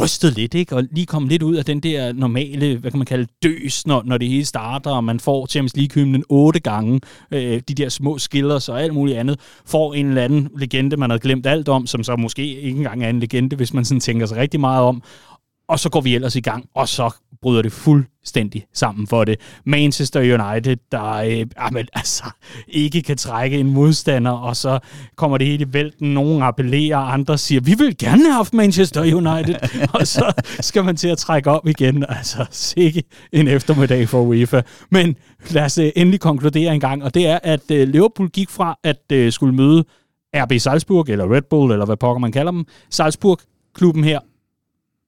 rystet 0.00 0.34
lidt, 0.34 0.54
ikke? 0.54 0.76
og 0.76 0.84
lige 0.90 1.06
komme 1.06 1.28
lidt 1.28 1.42
ud 1.42 1.54
af 1.54 1.64
den 1.64 1.80
der 1.80 2.12
normale, 2.12 2.76
hvad 2.76 2.90
kan 2.90 2.98
man 2.98 3.06
kalde, 3.06 3.26
døs, 3.42 3.86
når, 3.86 4.02
når 4.06 4.18
det 4.18 4.28
hele 4.28 4.44
starter, 4.44 4.90
og 4.90 5.04
man 5.04 5.20
får 5.20 5.46
Champions 5.46 5.76
League-hymnen 5.76 6.24
otte 6.28 6.60
gange, 6.60 7.00
øh, 7.30 7.62
de 7.68 7.74
der 7.74 7.88
små 7.88 8.18
skillers 8.18 8.68
og 8.68 8.82
alt 8.82 8.94
muligt 8.94 9.18
andet, 9.18 9.40
får 9.66 9.94
en 9.94 10.06
eller 10.06 10.22
anden 10.22 10.48
legende, 10.56 10.96
man 10.96 11.10
har 11.10 11.18
glemt 11.18 11.46
alt 11.46 11.68
om, 11.68 11.86
som 11.86 12.04
så 12.04 12.16
måske 12.16 12.46
ikke 12.46 12.78
engang 12.78 13.04
er 13.04 13.08
en 13.08 13.20
legende, 13.20 13.56
hvis 13.56 13.74
man 13.74 13.84
sådan 13.84 14.00
tænker 14.00 14.26
sig 14.26 14.36
rigtig 14.36 14.60
meget 14.60 14.82
om, 14.82 15.02
og 15.68 15.78
så 15.78 15.88
går 15.88 16.00
vi 16.00 16.14
ellers 16.14 16.36
i 16.36 16.40
gang, 16.40 16.64
og 16.74 16.88
så 16.88 17.10
bryder 17.42 17.62
det 17.62 17.72
fuldstændig 17.72 18.66
sammen 18.72 19.06
for 19.06 19.24
det. 19.24 19.40
Manchester 19.66 20.20
United, 20.20 20.76
der 20.92 21.04
øh, 21.04 21.22
ah, 21.22 21.46
jamen, 21.60 21.86
altså, 21.92 22.24
ikke 22.68 23.02
kan 23.02 23.16
trække 23.16 23.58
en 23.58 23.70
modstander, 23.70 24.30
og 24.30 24.56
så 24.56 24.78
kommer 25.16 25.38
det 25.38 25.46
hele 25.46 25.64
i 25.64 25.72
vælten. 25.72 26.14
Nogen 26.14 26.42
appellerer, 26.42 26.98
andre 26.98 27.38
siger, 27.38 27.60
vi 27.60 27.74
vil 27.78 27.98
gerne 27.98 28.22
have 28.22 28.34
haft 28.34 28.54
Manchester 28.54 29.00
United, 29.00 29.54
og 30.00 30.06
så 30.06 30.32
skal 30.60 30.84
man 30.84 30.96
til 30.96 31.08
at 31.08 31.18
trække 31.18 31.50
op 31.50 31.66
igen. 31.66 32.04
Altså, 32.08 32.46
sikke 32.50 33.02
en 33.32 33.48
eftermiddag 33.48 34.08
for 34.08 34.20
UEFA. 34.20 34.62
Men 34.90 35.16
lad 35.50 35.64
os 35.64 35.78
øh, 35.78 35.92
endelig 35.96 36.20
konkludere 36.20 36.74
en 36.74 36.80
gang, 36.80 37.04
og 37.04 37.14
det 37.14 37.26
er, 37.26 37.38
at 37.42 37.70
øh, 37.70 37.88
Liverpool 37.88 38.28
gik 38.28 38.50
fra 38.50 38.78
at 38.82 39.12
øh, 39.12 39.32
skulle 39.32 39.54
møde 39.54 39.84
RB 40.36 40.52
Salzburg, 40.58 41.08
eller 41.08 41.34
Red 41.34 41.42
Bull, 41.50 41.72
eller 41.72 41.86
hvad 41.86 41.96
pokker 41.96 42.20
man 42.20 42.32
kalder 42.32 42.52
dem, 42.52 42.64
Salzburg, 42.90 43.38
klubben 43.74 44.04
her, 44.04 44.18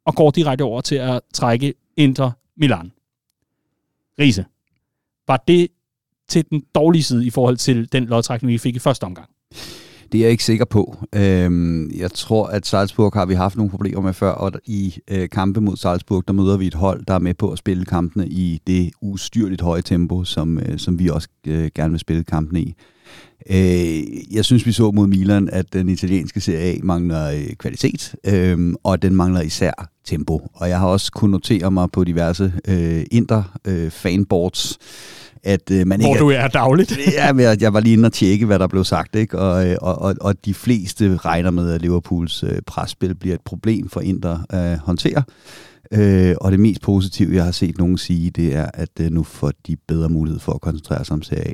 og 0.06 0.14
går 0.14 0.31
direkte 0.31 0.62
over 0.62 0.81
til 0.81 0.97
at 0.97 1.20
trække 1.32 1.75
Inter 1.97 2.31
Milan. 2.56 2.93
Riese, 4.19 4.44
var 5.26 5.44
det 5.49 5.69
til 6.29 6.50
den 6.50 6.64
dårlige 6.75 7.03
side 7.03 7.26
i 7.26 7.31
forhold 7.31 7.56
til 7.56 7.93
den 7.93 8.05
lodtrækning, 8.05 8.53
vi 8.53 8.58
fik 8.58 8.76
i 8.76 8.79
første 8.79 9.05
omgang? 9.05 9.31
Det 10.12 10.19
er 10.19 10.23
jeg 10.23 10.31
ikke 10.31 10.44
sikker 10.44 10.64
på. 10.64 10.97
Øhm, 11.14 11.91
jeg 11.91 12.11
tror, 12.11 12.47
at 12.47 12.67
Salzburg 12.67 13.12
har 13.14 13.26
vi 13.26 13.35
haft 13.35 13.56
nogle 13.56 13.70
problemer 13.70 14.00
med 14.00 14.12
før, 14.12 14.31
og 14.31 14.53
i 14.64 14.99
øh, 15.11 15.29
kampe 15.29 15.61
mod 15.61 15.76
Salzburg, 15.76 16.25
der 16.29 16.32
møder 16.32 16.56
vi 16.56 16.67
et 16.67 16.75
hold, 16.75 17.05
der 17.05 17.14
er 17.14 17.19
med 17.19 17.35
på 17.35 17.50
at 17.50 17.58
spille 17.58 17.85
kampene 17.85 18.29
i 18.29 18.61
det 18.67 18.91
ustyrligt 19.03 19.61
høje 19.61 19.82
tempo, 19.82 20.25
som, 20.25 20.58
øh, 20.58 20.79
som 20.79 20.99
vi 20.99 21.08
også 21.08 21.29
øh, 21.46 21.70
gerne 21.75 21.91
vil 21.91 22.01
spille 22.01 22.25
kampene 22.25 22.60
i. 22.60 22.75
Øh, 23.51 24.34
jeg 24.34 24.44
synes, 24.44 24.67
vi 24.67 24.72
så 24.72 24.91
mod 24.91 25.06
Milan, 25.06 25.48
at 25.53 25.72
den 25.72 25.89
italienske 25.89 26.41
Serie 26.41 26.75
A 26.75 26.79
mangler 26.82 27.31
øh, 27.31 27.55
kvalitet, 27.58 28.15
øh, 28.27 28.75
og 28.84 29.03
den 29.03 29.17
mangler 29.17 29.41
især 29.41 29.91
tempo. 30.05 30.48
Og 30.55 30.69
jeg 30.69 30.79
har 30.79 30.86
også 30.86 31.13
kunnet 31.13 31.32
notere 31.32 31.70
mig 31.70 31.91
på 31.91 32.05
diverse 32.05 32.53
øh, 32.69 33.05
inter-fanboards, 33.10 34.72
øh, 34.72 35.25
at 35.46 35.70
øh, 35.70 35.86
man 35.86 36.00
Hvor 36.00 36.08
ikke... 36.08 36.19
Hvor 36.19 36.29
du 36.29 36.34
er 36.34 36.48
dagligt. 36.48 36.98
ja, 37.19 37.32
men 37.32 37.43
jeg, 37.43 37.62
jeg 37.62 37.74
var 37.74 37.81
lige 37.81 37.93
inde 37.93 38.06
og 38.06 38.12
tjekke, 38.12 38.46
hvad 38.46 38.58
der 38.58 38.67
blev 38.67 38.84
sagt, 38.84 39.17
ikke? 39.17 39.38
Og, 39.38 39.69
øh, 39.69 39.76
og, 39.82 39.98
og, 39.98 40.15
og 40.20 40.44
de 40.44 40.55
fleste 40.55 41.17
regner 41.17 41.50
med, 41.50 41.72
at 41.72 41.82
Liverpools 41.82 42.43
øh, 42.43 42.58
presspil 42.67 43.15
bliver 43.15 43.34
et 43.34 43.41
problem 43.41 43.88
for 43.88 44.00
Inter 44.00 44.38
at 44.50 44.79
håndtere. 44.79 45.22
Øh, 45.93 46.34
og 46.41 46.53
det 46.53 46.60
mest 46.60 46.81
positive, 46.81 47.34
jeg 47.34 47.44
har 47.44 47.53
set 47.53 47.79
nogen 47.79 47.98
sige, 47.98 48.31
det 48.31 48.55
er, 48.55 48.70
at 48.74 48.91
øh, 49.00 49.10
nu 49.10 49.22
får 49.22 49.53
de 49.67 49.76
bedre 49.88 50.08
mulighed 50.08 50.41
for 50.41 50.53
at 50.53 50.60
koncentrere 50.60 51.05
sig 51.05 51.15
om 51.15 51.22
Serie 51.22 51.48
A. 51.48 51.53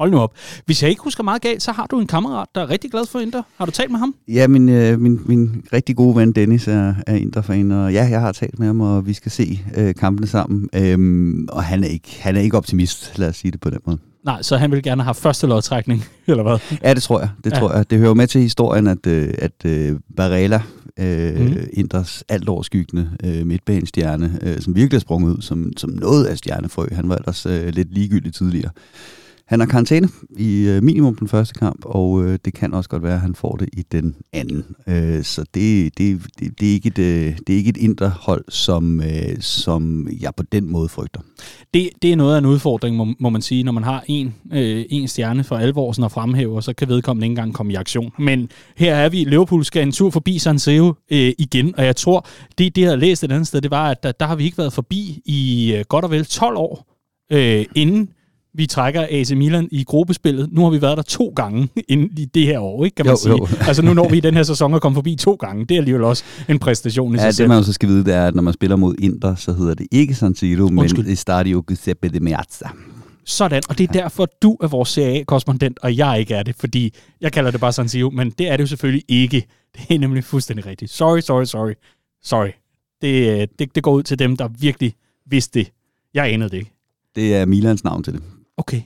Hold 0.00 0.10
nu 0.10 0.18
op. 0.18 0.34
Hvis 0.66 0.82
jeg 0.82 0.90
ikke 0.90 1.02
husker 1.02 1.22
meget 1.22 1.42
galt, 1.42 1.62
så 1.62 1.72
har 1.72 1.86
du 1.86 2.00
en 2.00 2.06
kammerat, 2.06 2.48
der 2.54 2.60
er 2.60 2.70
rigtig 2.70 2.90
glad 2.90 3.06
for 3.06 3.18
Inter. 3.18 3.42
Har 3.56 3.64
du 3.64 3.70
talt 3.70 3.90
med 3.90 3.98
ham? 3.98 4.14
Ja, 4.28 4.48
min, 4.48 4.68
øh, 4.68 5.00
min, 5.00 5.20
min 5.26 5.64
rigtig 5.72 5.96
gode 5.96 6.16
ven 6.16 6.32
Dennis 6.32 6.68
er, 6.68 6.94
er 7.06 7.14
Inter-fan, 7.14 7.70
og 7.70 7.92
ja, 7.92 8.08
jeg 8.10 8.20
har 8.20 8.32
talt 8.32 8.58
med 8.58 8.66
ham, 8.66 8.80
og 8.80 9.06
vi 9.06 9.12
skal 9.12 9.30
se 9.32 9.60
øh, 9.76 9.94
kampene 9.94 10.26
sammen. 10.26 10.68
Øhm, 10.74 11.48
og 11.52 11.62
han 11.64 11.84
er, 11.84 11.88
ikke, 11.88 12.16
han 12.20 12.36
er 12.36 12.40
ikke 12.40 12.56
optimist, 12.56 13.18
lad 13.18 13.28
os 13.28 13.36
sige 13.36 13.50
det 13.50 13.60
på 13.60 13.70
den 13.70 13.78
måde. 13.86 13.98
Nej, 14.24 14.42
så 14.42 14.56
han 14.56 14.70
vil 14.70 14.82
gerne 14.82 15.02
have 15.02 15.14
første 15.14 15.46
lodtrækning, 15.46 16.04
eller 16.26 16.42
hvad? 16.42 16.78
Ja, 16.82 16.94
det 16.94 17.02
tror 17.02 17.20
jeg. 17.20 17.28
Det, 17.44 17.52
ja. 17.52 17.58
tror 17.58 17.72
jeg. 17.72 17.90
det 17.90 17.98
hører 17.98 18.14
med 18.14 18.26
til 18.26 18.40
historien, 18.40 18.86
at, 18.86 19.06
øh, 19.06 19.34
at 19.38 19.64
øh, 19.64 19.96
Barella, 20.16 20.62
øh, 20.98 21.40
mm. 21.40 21.56
Inders 21.72 22.24
alt 22.28 22.48
overskyggende 22.48 23.10
øh, 23.24 23.46
midtbanestjerne, 23.46 24.38
øh, 24.42 24.60
som 24.60 24.74
virkelig 24.76 24.96
er 24.96 25.00
sprunget 25.00 25.36
ud 25.36 25.42
som, 25.42 25.72
som 25.76 25.90
noget 25.90 26.24
af 26.24 26.38
stjernefrø. 26.38 26.86
Han 26.92 27.08
var 27.08 27.16
ellers 27.16 27.46
øh, 27.46 27.68
lidt 27.68 27.94
ligegyldig 27.94 28.34
tidligere 28.34 28.70
han 29.50 29.60
har 29.60 29.66
karantæne 29.66 30.08
i 30.38 30.68
øh, 30.68 30.82
minimum 30.82 31.16
den 31.16 31.28
første 31.28 31.54
kamp, 31.54 31.84
og 31.84 32.24
øh, 32.24 32.38
det 32.44 32.54
kan 32.54 32.74
også 32.74 32.90
godt 32.90 33.02
være, 33.02 33.14
at 33.14 33.20
han 33.20 33.34
får 33.34 33.56
det 33.56 33.68
i 33.72 33.82
den 33.92 34.16
anden. 34.32 34.64
Øh, 34.86 35.22
så 35.22 35.44
det, 35.54 35.98
det, 35.98 36.22
det, 36.38 36.60
det, 36.60 36.68
er 36.68 36.72
ikke 36.72 36.86
et, 36.86 36.98
øh, 36.98 37.38
det 37.46 37.52
er 37.52 37.56
ikke 37.56 37.68
et 37.68 37.76
interhold, 37.76 38.44
som, 38.48 39.00
øh, 39.00 39.40
som 39.40 40.08
jeg 40.20 40.34
på 40.36 40.42
den 40.42 40.72
måde 40.72 40.88
frygter. 40.88 41.20
Det, 41.74 41.90
det 42.02 42.12
er 42.12 42.16
noget 42.16 42.34
af 42.34 42.38
en 42.38 42.46
udfordring, 42.46 42.96
må, 42.96 43.06
må 43.18 43.30
man 43.30 43.42
sige, 43.42 43.62
når 43.62 43.72
man 43.72 43.82
har 43.82 44.04
en, 44.06 44.34
øh, 44.52 44.84
en 44.90 45.08
stjerne 45.08 45.44
for 45.44 45.56
alvor 45.56 45.92
sådan 45.92 46.04
at 46.04 46.12
fremhæve, 46.12 46.62
så 46.62 46.72
kan 46.72 46.88
vedkommende 46.88 47.24
ikke 47.24 47.32
engang 47.32 47.54
komme 47.54 47.72
i 47.72 47.76
aktion. 47.76 48.12
Men 48.18 48.50
her 48.76 48.94
er 48.94 49.08
vi, 49.08 49.24
Liverpool 49.24 49.64
skal 49.64 49.82
en 49.82 49.92
tur 49.92 50.10
forbi 50.10 50.38
San 50.38 50.58
Siro 50.58 50.94
øh, 51.12 51.32
igen, 51.38 51.74
og 51.78 51.84
jeg 51.84 51.96
tror, 51.96 52.26
det, 52.58 52.76
det 52.76 52.82
jeg 52.82 52.90
har 52.90 52.96
læst 52.96 53.24
et 53.24 53.32
andet 53.32 53.46
sted, 53.46 53.60
det 53.60 53.70
var, 53.70 53.90
at 53.90 54.02
der, 54.02 54.12
der 54.12 54.26
har 54.26 54.36
vi 54.36 54.44
ikke 54.44 54.58
været 54.58 54.72
forbi 54.72 55.22
i 55.24 55.72
øh, 55.76 55.84
godt 55.88 56.04
og 56.04 56.10
vel 56.10 56.24
12 56.24 56.56
år, 56.56 56.86
øh, 57.32 57.64
inden 57.74 58.08
vi 58.54 58.66
trækker 58.66 59.06
AC 59.10 59.30
Milan 59.30 59.68
i 59.72 59.84
gruppespillet. 59.84 60.48
Nu 60.52 60.62
har 60.62 60.70
vi 60.70 60.82
været 60.82 60.96
der 60.96 61.02
to 61.02 61.32
gange 61.36 61.68
inden 61.88 62.10
i 62.18 62.24
det 62.24 62.46
her 62.46 62.58
år, 62.58 62.84
ikke, 62.84 62.94
kan 62.94 63.06
man 63.06 63.12
jo, 63.12 63.18
sige. 63.18 63.32
Jo. 63.32 63.48
altså 63.60 63.82
nu 63.82 63.94
når 63.94 64.08
vi 64.08 64.16
i 64.16 64.20
den 64.20 64.34
her 64.34 64.42
sæson 64.42 64.74
at 64.74 64.82
komme 64.82 64.94
forbi 64.94 65.16
to 65.16 65.34
gange. 65.34 65.64
Det 65.64 65.74
er 65.74 65.78
alligevel 65.78 66.04
også 66.04 66.24
en 66.48 66.58
præstation 66.58 67.14
i 67.14 67.16
ja, 67.16 67.20
sig 67.20 67.26
det 67.26 67.36
selv. 67.36 67.48
man 67.48 67.58
også 67.58 67.72
skal 67.72 67.88
vide, 67.88 68.04
det 68.04 68.14
er, 68.14 68.26
at 68.26 68.34
når 68.34 68.42
man 68.42 68.54
spiller 68.54 68.76
mod 68.76 68.94
Inter, 68.98 69.34
så 69.34 69.52
hedder 69.52 69.74
det 69.74 69.86
ikke 69.90 70.14
San 70.14 70.34
Siro, 70.34 70.68
men 70.68 71.16
Stadio 71.16 71.64
Giuseppe 71.68 72.08
de 72.08 72.20
Meazza. 72.20 72.68
Sådan, 73.24 73.62
og 73.68 73.78
det 73.78 73.88
er 73.88 73.92
derfor, 73.92 74.28
du 74.42 74.56
er 74.62 74.68
vores 74.68 74.88
CA-korrespondent, 74.88 75.78
og 75.82 75.96
jeg 75.96 76.20
ikke 76.20 76.34
er 76.34 76.42
det, 76.42 76.54
fordi 76.58 76.94
jeg 77.20 77.32
kalder 77.32 77.50
det 77.50 77.60
bare 77.60 77.72
San 77.72 77.88
Siro, 77.88 78.10
men 78.10 78.30
det 78.30 78.48
er 78.48 78.56
det 78.56 78.62
jo 78.62 78.66
selvfølgelig 78.66 79.04
ikke. 79.08 79.46
Det 79.76 79.94
er 79.94 79.98
nemlig 79.98 80.24
fuldstændig 80.24 80.66
rigtigt. 80.66 80.90
Sorry, 80.90 81.20
sorry, 81.20 81.44
sorry. 81.44 81.72
Sorry. 82.22 82.48
Det, 83.02 83.58
det, 83.58 83.74
det 83.74 83.82
går 83.82 83.92
ud 83.92 84.02
til 84.02 84.18
dem, 84.18 84.36
der 84.36 84.48
virkelig 84.60 84.94
vidste 85.26 85.58
det. 85.58 85.72
Jeg 86.14 86.32
anede 86.32 86.50
det 86.50 86.56
ikke. 86.56 86.72
Det 87.16 87.36
er 87.36 87.46
Milans 87.46 87.84
navn 87.84 88.02
til 88.02 88.12
det. 88.12 88.22
Okay. 88.56 88.82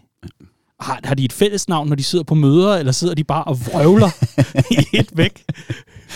Har, 0.81 1.01
har 1.05 1.15
de 1.15 1.25
et 1.25 1.33
fælles 1.33 1.69
navn, 1.69 1.89
når 1.89 1.97
de 1.97 2.03
sidder 2.03 2.25
på 2.25 2.35
møder, 2.35 2.77
eller 2.77 2.93
sidder 2.93 3.15
de 3.15 3.25
bare 3.25 3.45
og 3.45 3.59
vrøvler 3.67 4.11
i 4.93 4.97
et 4.99 5.11
væk? 5.15 5.45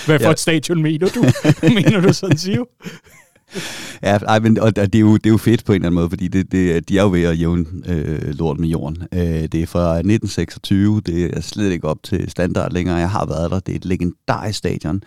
Hvad 0.06 0.18
for 0.18 0.26
ja. 0.26 0.30
et 0.30 0.38
stadion 0.38 0.82
mener 0.82 1.08
du? 1.08 1.24
mener 1.62 2.00
du 2.00 2.12
sådan 2.12 2.38
siger? 2.38 2.64
Ja, 4.02 4.16
ej, 4.16 4.38
men, 4.38 4.58
og 4.58 4.76
det 4.76 4.94
er, 4.94 4.98
jo, 4.98 5.16
det 5.16 5.26
er 5.26 5.30
jo 5.30 5.36
fedt 5.36 5.64
på 5.64 5.72
en 5.72 5.76
eller 5.76 5.86
anden 5.86 5.94
måde, 5.94 6.08
fordi 6.08 6.28
det, 6.28 6.52
det, 6.52 6.88
de 6.88 6.98
er 6.98 7.02
jo 7.02 7.10
ved 7.10 7.22
at 7.22 7.40
jævne 7.40 7.64
øh, 7.86 8.34
lort 8.38 8.58
med 8.58 8.68
jorden. 8.68 9.02
Øh, 9.12 9.20
det 9.20 9.54
er 9.54 9.66
fra 9.66 9.94
1926, 9.94 11.00
det 11.00 11.36
er 11.36 11.40
slet 11.40 11.72
ikke 11.72 11.88
op 11.88 12.02
til 12.02 12.30
standard 12.30 12.72
længere. 12.72 12.96
Jeg 12.96 13.10
har 13.10 13.26
været 13.26 13.50
der, 13.50 13.60
det 13.60 13.72
er 13.72 13.76
et 13.76 13.84
legendarisk 13.84 14.58
stadion, 14.58 15.02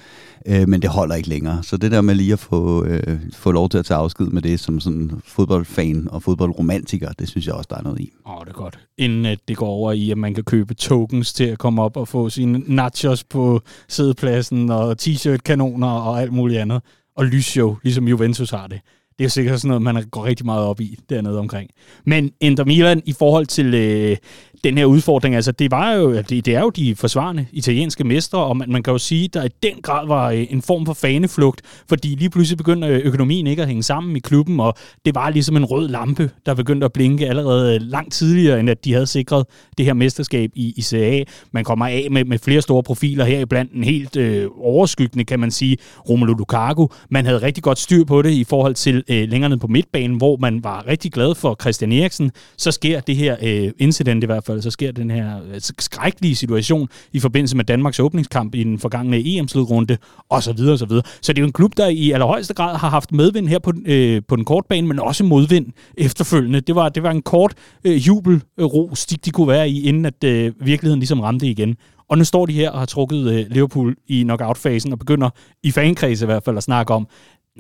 øh, 0.48 0.70
men 0.70 0.82
det 0.82 0.90
holder 0.90 1.16
ikke 1.16 1.30
længere. 1.30 1.64
Så 1.64 1.78
det 1.78 1.92
der 1.92 2.02
med 2.02 2.16
lige 2.16 2.34
at 2.34 2.40
få, 2.40 2.86
øh, 2.86 3.20
få 3.34 3.52
lov 3.52 3.70
til 3.70 3.78
at 3.78 3.86
tage 3.86 3.98
afsked 3.98 4.26
med 4.26 4.42
det 4.42 4.60
som 4.60 4.80
sådan 4.80 5.12
fodboldfan 5.26 6.08
og 6.12 6.24
fodboldromantiker, 6.24 7.12
det 7.12 7.28
synes 7.28 7.48
jeg 7.48 7.56
også, 7.56 7.68
der 7.70 7.78
er 7.78 7.84
noget 7.84 8.00
i. 8.00 8.12
Åh, 8.26 8.36
oh, 8.36 8.46
det 8.46 8.50
er 8.50 8.54
godt. 8.54 8.80
Inden 8.98 9.26
at 9.26 9.40
det 9.48 9.58
går 9.58 9.68
over 9.68 9.92
i, 9.92 10.12
at 10.12 10.18
man 10.18 10.34
kan 10.34 10.44
købe 10.44 10.74
tokens 10.74 11.34
til 11.34 11.44
at 11.44 11.58
komme 11.58 11.82
op 11.82 11.98
og 11.98 12.08
få 12.08 12.30
sine 12.30 12.64
nachos 12.68 13.24
på 13.24 13.62
sædepladsen 13.88 14.70
og 14.70 14.98
t-shirt-kanoner 15.02 15.88
og 15.88 16.22
alt 16.22 16.34
muligt 16.34 16.60
andet 16.60 16.82
og 17.16 17.26
lysshow, 17.26 17.78
ligesom 17.84 18.08
Juventus 18.08 18.50
har 18.50 18.68
det. 18.68 18.82
Det 19.20 19.26
er 19.26 19.30
sikkert 19.30 19.62
sådan 19.62 19.68
noget, 19.68 19.82
man 19.82 20.10
går 20.12 20.26
rigtig 20.26 20.46
meget 20.46 20.66
op 20.66 20.82
i 20.82 21.00
dernede 21.10 21.40
omkring. 21.40 21.70
Men 22.06 22.32
Inter 22.40 22.66
Milan 22.66 23.02
i 23.06 23.14
forhold 23.14 23.46
til 23.46 23.74
øh, 23.74 24.18
den 24.64 24.78
her 24.78 24.86
udfordring, 24.86 25.36
altså 25.36 25.52
det, 25.52 25.72
var 25.72 25.94
jo, 25.94 26.18
det, 26.18 26.46
det 26.46 26.56
er 26.56 26.62
jo 26.62 26.70
de 26.70 26.96
forsvarende 26.96 27.46
italienske 27.52 28.04
mestre, 28.04 28.40
og 28.40 28.58
man, 28.58 28.72
man 28.72 28.84
kan 28.84 28.92
jo 28.92 28.98
sige, 28.98 29.26
at 29.26 29.34
der 29.34 29.44
i 29.44 29.50
den 29.64 29.82
grad 29.82 30.08
var 30.08 30.30
øh, 30.30 30.48
en 30.50 30.62
form 30.62 30.86
for 30.86 30.94
faneflugt, 30.94 31.62
fordi 31.90 32.08
lige 32.08 32.30
pludselig 32.30 32.58
begyndte 32.58 32.88
øh, 32.88 33.02
økonomien 33.06 33.48
ikke 33.48 33.62
at 33.62 33.68
hænge 33.68 33.84
sammen 33.84 34.16
i 34.16 34.20
klubben, 34.20 34.60
og 34.60 34.74
det 35.06 35.16
var 35.16 35.30
ligesom 35.30 35.58
en 35.58 35.66
rød 35.66 35.88
lampe, 35.88 36.30
der 36.46 36.54
begyndte 36.54 36.86
at 36.86 36.94
blinke 36.94 37.28
allerede 37.28 37.76
øh, 37.76 37.82
langt 37.82 38.14
tidligere, 38.14 38.60
end 38.60 38.70
at 38.70 38.86
de 38.86 38.94
havde 38.94 39.08
sikret 39.08 39.46
det 39.78 39.86
her 39.86 39.94
mesterskab 39.94 40.52
i, 40.56 40.74
i 40.94 41.26
Man 41.52 41.64
kommer 41.64 41.88
af 41.88 42.08
med, 42.12 42.26
med 42.26 42.40
flere 42.40 42.62
store 42.62 42.84
profiler 42.84 43.26
her, 43.26 43.46
blandt 43.46 43.72
en 43.72 43.84
helt 43.84 44.16
øh, 44.16 44.48
overskyggende, 44.60 45.24
kan 45.26 45.40
man 45.40 45.52
sige, 45.52 45.78
Romelu 46.10 46.34
Lukaku. 46.34 46.88
Man 47.10 47.26
havde 47.26 47.42
rigtig 47.42 47.64
godt 47.64 47.80
styr 47.80 48.04
på 48.04 48.22
det 48.22 48.32
i 48.32 48.44
forhold 48.44 48.76
til 48.76 49.04
øh, 49.10 49.30
længere 49.30 49.50
ned 49.50 49.58
på 49.58 49.68
midtbanen, 49.68 50.18
hvor 50.18 50.38
man 50.38 50.64
var 50.64 50.88
rigtig 50.88 51.12
glad 51.12 51.36
for 51.36 51.58
Christian 51.62 51.92
Eriksen. 51.92 52.32
Så 52.58 52.72
sker 52.72 53.00
det 53.00 53.16
her 53.16 53.36
øh, 53.42 53.72
incident 53.80 54.24
i 54.24 54.26
hvert 54.26 54.44
fald, 54.44 54.51
så 54.60 54.72
sker 54.72 54.92
den 54.92 55.12
her 55.12 55.38
øh, 55.54 55.62
skrækkelige 55.80 56.36
situation 56.36 56.90
i 57.14 57.20
forbindelse 57.20 57.58
med 57.58 57.66
Danmarks 57.66 58.00
åbningskamp 58.00 58.56
i 58.56 58.64
den 58.64 58.80
forgangne 58.80 59.18
EM-slutrunde, 59.26 59.98
og 60.30 60.44
så 60.44 60.54
videre, 60.54 60.74
og 60.74 60.80
så 60.80 60.86
videre. 60.86 61.04
Så 61.22 61.34
det 61.34 61.40
er 61.40 61.42
jo 61.42 61.48
en 61.48 61.54
klub, 61.54 61.78
der 61.78 61.88
i 61.88 62.12
allerhøjeste 62.12 62.54
grad 62.54 62.78
har 62.78 62.90
haft 62.90 63.12
medvind 63.12 63.48
her 63.48 63.60
på, 63.60 63.74
øh, 63.86 64.22
på 64.28 64.36
den 64.36 64.46
korte 64.46 64.68
bane, 64.70 64.88
men 64.88 65.00
også 65.00 65.24
modvind 65.24 65.66
efterfølgende. 65.98 66.62
Det 66.62 66.76
var, 66.76 66.90
det 66.90 67.04
var 67.04 67.12
en 67.12 67.22
kort 67.22 67.54
øh, 67.84 68.08
jubelros, 68.08 69.06
de, 69.06 69.16
de 69.16 69.32
kunne 69.32 69.48
være 69.48 69.70
i, 69.70 69.88
inden 69.88 70.06
at 70.06 70.24
øh, 70.24 70.54
virkeligheden 70.60 71.00
ligesom 71.00 71.20
ramte 71.20 71.48
igen. 71.48 71.76
Og 72.10 72.18
nu 72.18 72.24
står 72.24 72.46
de 72.46 72.54
her 72.54 72.70
og 72.70 72.80
har 72.80 72.86
trukket 72.86 73.32
øh, 73.32 73.46
Liverpool 73.50 73.96
i 74.08 74.24
knockout-fasen 74.24 74.92
og 74.92 75.00
begynder 75.00 75.30
i 75.64 75.72
fankredse 75.72 76.26
i 76.26 76.28
hvert 76.28 76.44
fald 76.44 76.58
at 76.58 76.64
snakke 76.64 76.94
om, 76.94 77.08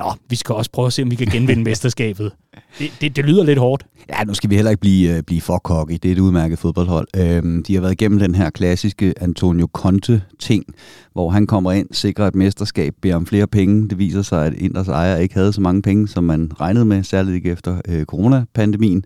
Nå, 0.03 0.13
vi 0.29 0.35
skal 0.35 0.55
også 0.55 0.71
prøve 0.71 0.85
at 0.85 0.93
se, 0.93 1.03
om 1.03 1.11
vi 1.11 1.15
kan 1.15 1.27
genvinde 1.27 1.63
mesterskabet. 1.63 2.31
Det, 2.79 2.91
det, 3.01 3.15
det 3.15 3.25
lyder 3.25 3.43
lidt 3.43 3.59
hårdt. 3.59 3.85
Ja, 4.09 4.23
nu 4.23 4.33
skal 4.33 4.49
vi 4.49 4.55
heller 4.55 4.71
ikke 4.71 4.81
blive, 4.81 5.17
øh, 5.17 5.23
blive 5.23 5.41
for 5.41 5.57
cocky. 5.57 5.93
Det 5.93 6.05
er 6.05 6.11
et 6.11 6.19
udmærket 6.19 6.59
fodboldhold. 6.59 7.07
Øhm, 7.17 7.63
de 7.63 7.73
har 7.73 7.81
været 7.81 7.91
igennem 7.91 8.19
den 8.19 8.35
her 8.35 8.49
klassiske 8.49 9.13
Antonio 9.17 9.67
Conte-ting, 9.73 10.65
hvor 11.13 11.29
han 11.29 11.47
kommer 11.47 11.71
ind, 11.71 11.87
sikrer 11.91 12.27
et 12.27 12.35
mesterskab, 12.35 12.93
beder 13.01 13.15
om 13.15 13.25
flere 13.25 13.47
penge. 13.47 13.89
Det 13.89 13.97
viser 13.97 14.21
sig, 14.21 14.45
at 14.45 14.53
Inders 14.53 14.87
ejer 14.87 15.17
ikke 15.17 15.35
havde 15.35 15.53
så 15.53 15.61
mange 15.61 15.81
penge, 15.81 16.07
som 16.07 16.23
man 16.23 16.51
regnede 16.61 16.85
med, 16.85 17.03
særligt 17.03 17.35
ikke 17.35 17.51
efter 17.51 17.81
øh, 17.87 18.05
coronapandemien. 18.05 19.03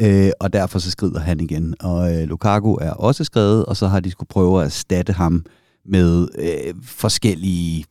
Øh, 0.00 0.30
og 0.40 0.52
derfor 0.52 0.78
så 0.78 0.90
skrider 0.90 1.20
han 1.20 1.40
igen. 1.40 1.74
Og 1.80 2.14
øh, 2.14 2.28
Lukaku 2.28 2.74
er 2.74 2.90
også 2.90 3.24
skrevet, 3.24 3.64
og 3.64 3.76
så 3.76 3.86
har 3.86 4.00
de 4.00 4.10
skulle 4.10 4.28
prøve 4.28 4.60
at 4.60 4.66
erstatte 4.66 5.12
ham 5.12 5.44
med 5.86 6.28
øh, 6.38 6.74
forskellige 6.82 7.84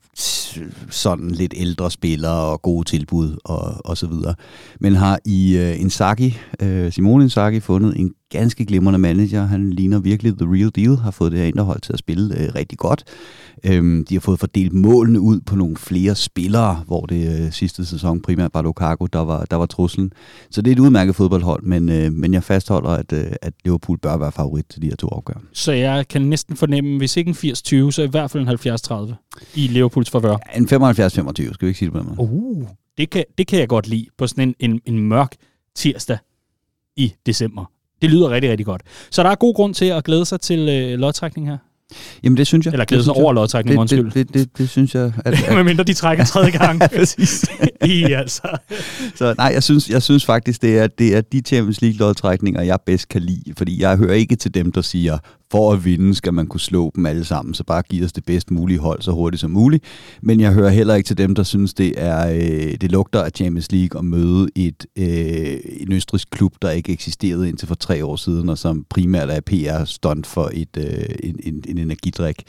sådan 0.89 1.31
lidt 1.31 1.53
ældre 1.57 1.91
spillere 1.91 2.51
og 2.51 2.61
gode 2.61 2.89
tilbud 2.89 3.37
og, 3.43 3.85
og 3.85 3.97
så 3.97 4.07
videre. 4.07 4.35
Men 4.79 4.95
har 4.95 5.19
i 5.25 5.57
øh, 5.57 5.81
Inzaghi, 5.81 6.37
øh, 6.59 6.91
Simone 6.91 7.23
Inzaghi 7.23 7.59
fundet 7.59 7.99
en 7.99 8.13
ganske 8.33 8.65
glimrende 8.65 8.99
manager. 8.99 9.45
Han 9.45 9.69
ligner 9.69 9.99
virkelig 9.99 10.37
the 10.37 10.47
real 10.47 10.71
deal, 10.75 10.97
har 10.97 11.11
fået 11.11 11.31
det 11.31 11.39
her 11.39 11.47
inderhold 11.47 11.81
til 11.81 11.93
at 11.93 11.99
spille 11.99 12.39
øh, 12.39 12.55
rigtig 12.55 12.77
godt. 12.77 13.03
Øhm, 13.63 14.05
de 14.05 14.15
har 14.15 14.19
fået 14.19 14.39
fordelt 14.39 14.73
målene 14.73 15.19
ud 15.19 15.41
på 15.41 15.55
nogle 15.55 15.77
flere 15.77 16.15
spillere, 16.15 16.83
hvor 16.87 17.05
det 17.05 17.45
øh, 17.45 17.51
sidste 17.51 17.85
sæson 17.85 18.21
primært 18.21 18.51
var 18.53 18.61
Lukaku, 18.61 19.05
der 19.05 19.19
var, 19.19 19.45
der 19.45 19.55
var 19.55 19.65
truslen. 19.65 20.11
Så 20.51 20.61
det 20.61 20.71
er 20.71 20.75
et 20.75 20.79
udmærket 20.79 21.15
fodboldhold, 21.15 21.63
men, 21.63 21.89
øh, 21.89 22.13
men 22.13 22.33
jeg 22.33 22.43
fastholder, 22.43 22.89
at, 22.89 23.13
øh, 23.13 23.25
at 23.41 23.53
Liverpool 23.65 23.97
bør 23.97 24.17
være 24.17 24.31
favorit 24.31 24.65
til 24.65 24.81
de 24.81 24.87
her 24.87 24.95
to 24.95 25.07
opgør. 25.07 25.41
Så 25.53 25.71
jeg 25.71 26.07
kan 26.07 26.21
næsten 26.21 26.55
fornemme, 26.55 26.97
hvis 26.97 27.17
ikke 27.17 27.29
en 27.29 27.35
80-20, 27.35 27.91
så 27.91 28.01
i 28.01 28.07
hvert 28.07 28.31
fald 28.31 28.43
en 28.43 28.49
70-30 28.49 29.13
i 29.55 29.67
Liverpools 29.67 30.09
favør. 30.09 30.37
Ja, 30.53 30.59
en 30.59 30.65
75-25, 30.65 31.53
skal 31.53 31.65
vi 31.65 31.67
ikke 31.67 31.79
sige 31.79 31.85
det 31.85 31.93
på 31.93 31.99
den 31.99 32.07
måde? 32.07 32.19
Uh, 32.19 32.67
det 32.97 33.09
kan, 33.09 33.23
det 33.37 33.47
kan 33.47 33.59
jeg 33.59 33.67
godt 33.67 33.87
lide 33.87 34.05
på 34.17 34.27
sådan 34.27 34.55
en, 34.59 34.71
en, 34.71 34.81
en 34.85 34.99
mørk 34.99 35.35
tirsdag 35.75 36.17
i 36.95 37.13
december. 37.25 37.65
Det 38.03 38.11
lyder 38.11 38.29
rigtig, 38.29 38.51
rigtig 38.51 38.65
godt. 38.65 38.81
Så 39.11 39.23
der 39.23 39.29
er 39.29 39.35
god 39.35 39.55
grund 39.55 39.73
til 39.73 39.85
at 39.85 40.03
glæde 40.03 40.25
sig 40.25 40.41
til 40.41 40.59
øh, 40.69 40.99
lodtrækning 40.99 41.49
her. 41.49 41.57
Jamen 42.23 42.37
det 42.37 42.47
synes 42.47 42.65
jeg. 42.65 42.71
Eller 42.71 42.85
glæde 42.85 43.03
sig 43.03 43.13
over 43.13 43.33
lodtrækning, 43.33 43.79
undskyld. 43.79 44.11
Det, 44.11 44.13
det, 44.13 44.33
det, 44.33 44.57
det 44.57 44.69
synes 44.69 44.95
jeg. 44.95 45.11
At, 45.25 45.33
at 45.47 45.55
Med 45.55 45.63
mindre 45.63 45.83
de 45.83 45.93
trækker 45.93 46.25
tredje 46.25 46.51
gang. 46.59 46.81
Præcis. 46.95 47.45
I, 47.85 48.03
altså. 48.03 48.57
Så 49.15 49.35
nej, 49.37 49.51
jeg 49.53 49.63
synes, 49.63 49.89
jeg 49.89 50.03
synes 50.03 50.25
faktisk, 50.25 50.61
det 50.61 50.79
er, 50.79 50.87
det 50.87 51.15
er 51.15 51.21
de 51.21 51.39
Champions 51.39 51.81
League 51.81 51.97
lodtrækninger, 51.97 52.61
jeg 52.61 52.79
bedst 52.85 53.09
kan 53.09 53.21
lide. 53.21 53.53
Fordi 53.57 53.81
jeg 53.81 53.97
hører 53.97 54.13
ikke 54.13 54.35
til 54.35 54.53
dem, 54.53 54.71
der 54.71 54.81
siger, 54.81 55.17
for 55.53 55.73
at 55.73 55.85
vinde 55.85 56.15
skal 56.15 56.33
man 56.33 56.47
kunne 56.47 56.59
slå 56.59 56.91
dem 56.95 57.05
alle 57.05 57.25
sammen, 57.25 57.53
så 57.53 57.63
bare 57.63 57.81
giv 57.81 58.03
os 58.03 58.13
det 58.13 58.25
bedst 58.25 58.51
mulige 58.51 58.79
hold 58.79 59.01
så 59.01 59.11
hurtigt 59.11 59.41
som 59.41 59.51
muligt. 59.51 59.83
Men 60.21 60.39
jeg 60.39 60.53
hører 60.53 60.69
heller 60.69 60.95
ikke 60.95 61.07
til 61.07 61.17
dem, 61.17 61.35
der 61.35 61.43
synes, 61.43 61.73
det 61.73 61.93
er 61.97 62.27
øh, 62.29 62.77
det 62.81 62.91
lugter 62.91 63.21
af 63.23 63.31
Champions 63.35 63.71
League 63.71 63.99
at 63.99 64.05
møde 64.05 64.49
et, 64.55 64.85
øh, 64.97 65.57
en 65.79 65.91
østrisk 65.91 66.29
klub, 66.29 66.53
der 66.61 66.69
ikke 66.69 66.91
eksisterede 66.91 67.49
indtil 67.49 67.67
for 67.67 67.75
tre 67.75 68.05
år 68.05 68.15
siden, 68.15 68.49
og 68.49 68.57
som 68.57 68.85
primært 68.89 69.29
er 69.29 69.39
PR-stunt 69.39 70.27
for 70.27 70.51
et, 70.53 70.77
øh, 70.77 71.15
en, 71.23 71.39
en, 71.43 71.63
en 71.67 71.77
energidrik. 71.77 72.43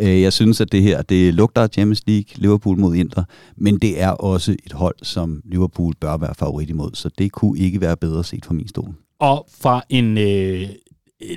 Øh, 0.00 0.22
jeg 0.22 0.32
synes, 0.32 0.60
at 0.60 0.72
det 0.72 0.82
her, 0.82 1.02
det 1.02 1.34
lugter 1.34 1.62
af 1.62 1.68
Champions 1.72 2.02
League, 2.06 2.26
Liverpool 2.34 2.78
mod 2.78 2.94
Inter, 2.94 3.24
men 3.56 3.78
det 3.78 4.02
er 4.02 4.10
også 4.10 4.52
et 4.66 4.72
hold, 4.72 4.96
som 5.02 5.42
Liverpool 5.44 5.94
bør 6.00 6.16
være 6.16 6.34
favorit 6.38 6.70
imod, 6.70 6.90
så 6.94 7.10
det 7.18 7.32
kunne 7.32 7.58
ikke 7.58 7.80
være 7.80 7.96
bedre 7.96 8.24
set 8.24 8.44
fra 8.44 8.54
min 8.54 8.68
stol. 8.68 8.94
Og 9.20 9.46
fra 9.60 9.82
en 9.88 10.18
øh, 10.18 10.68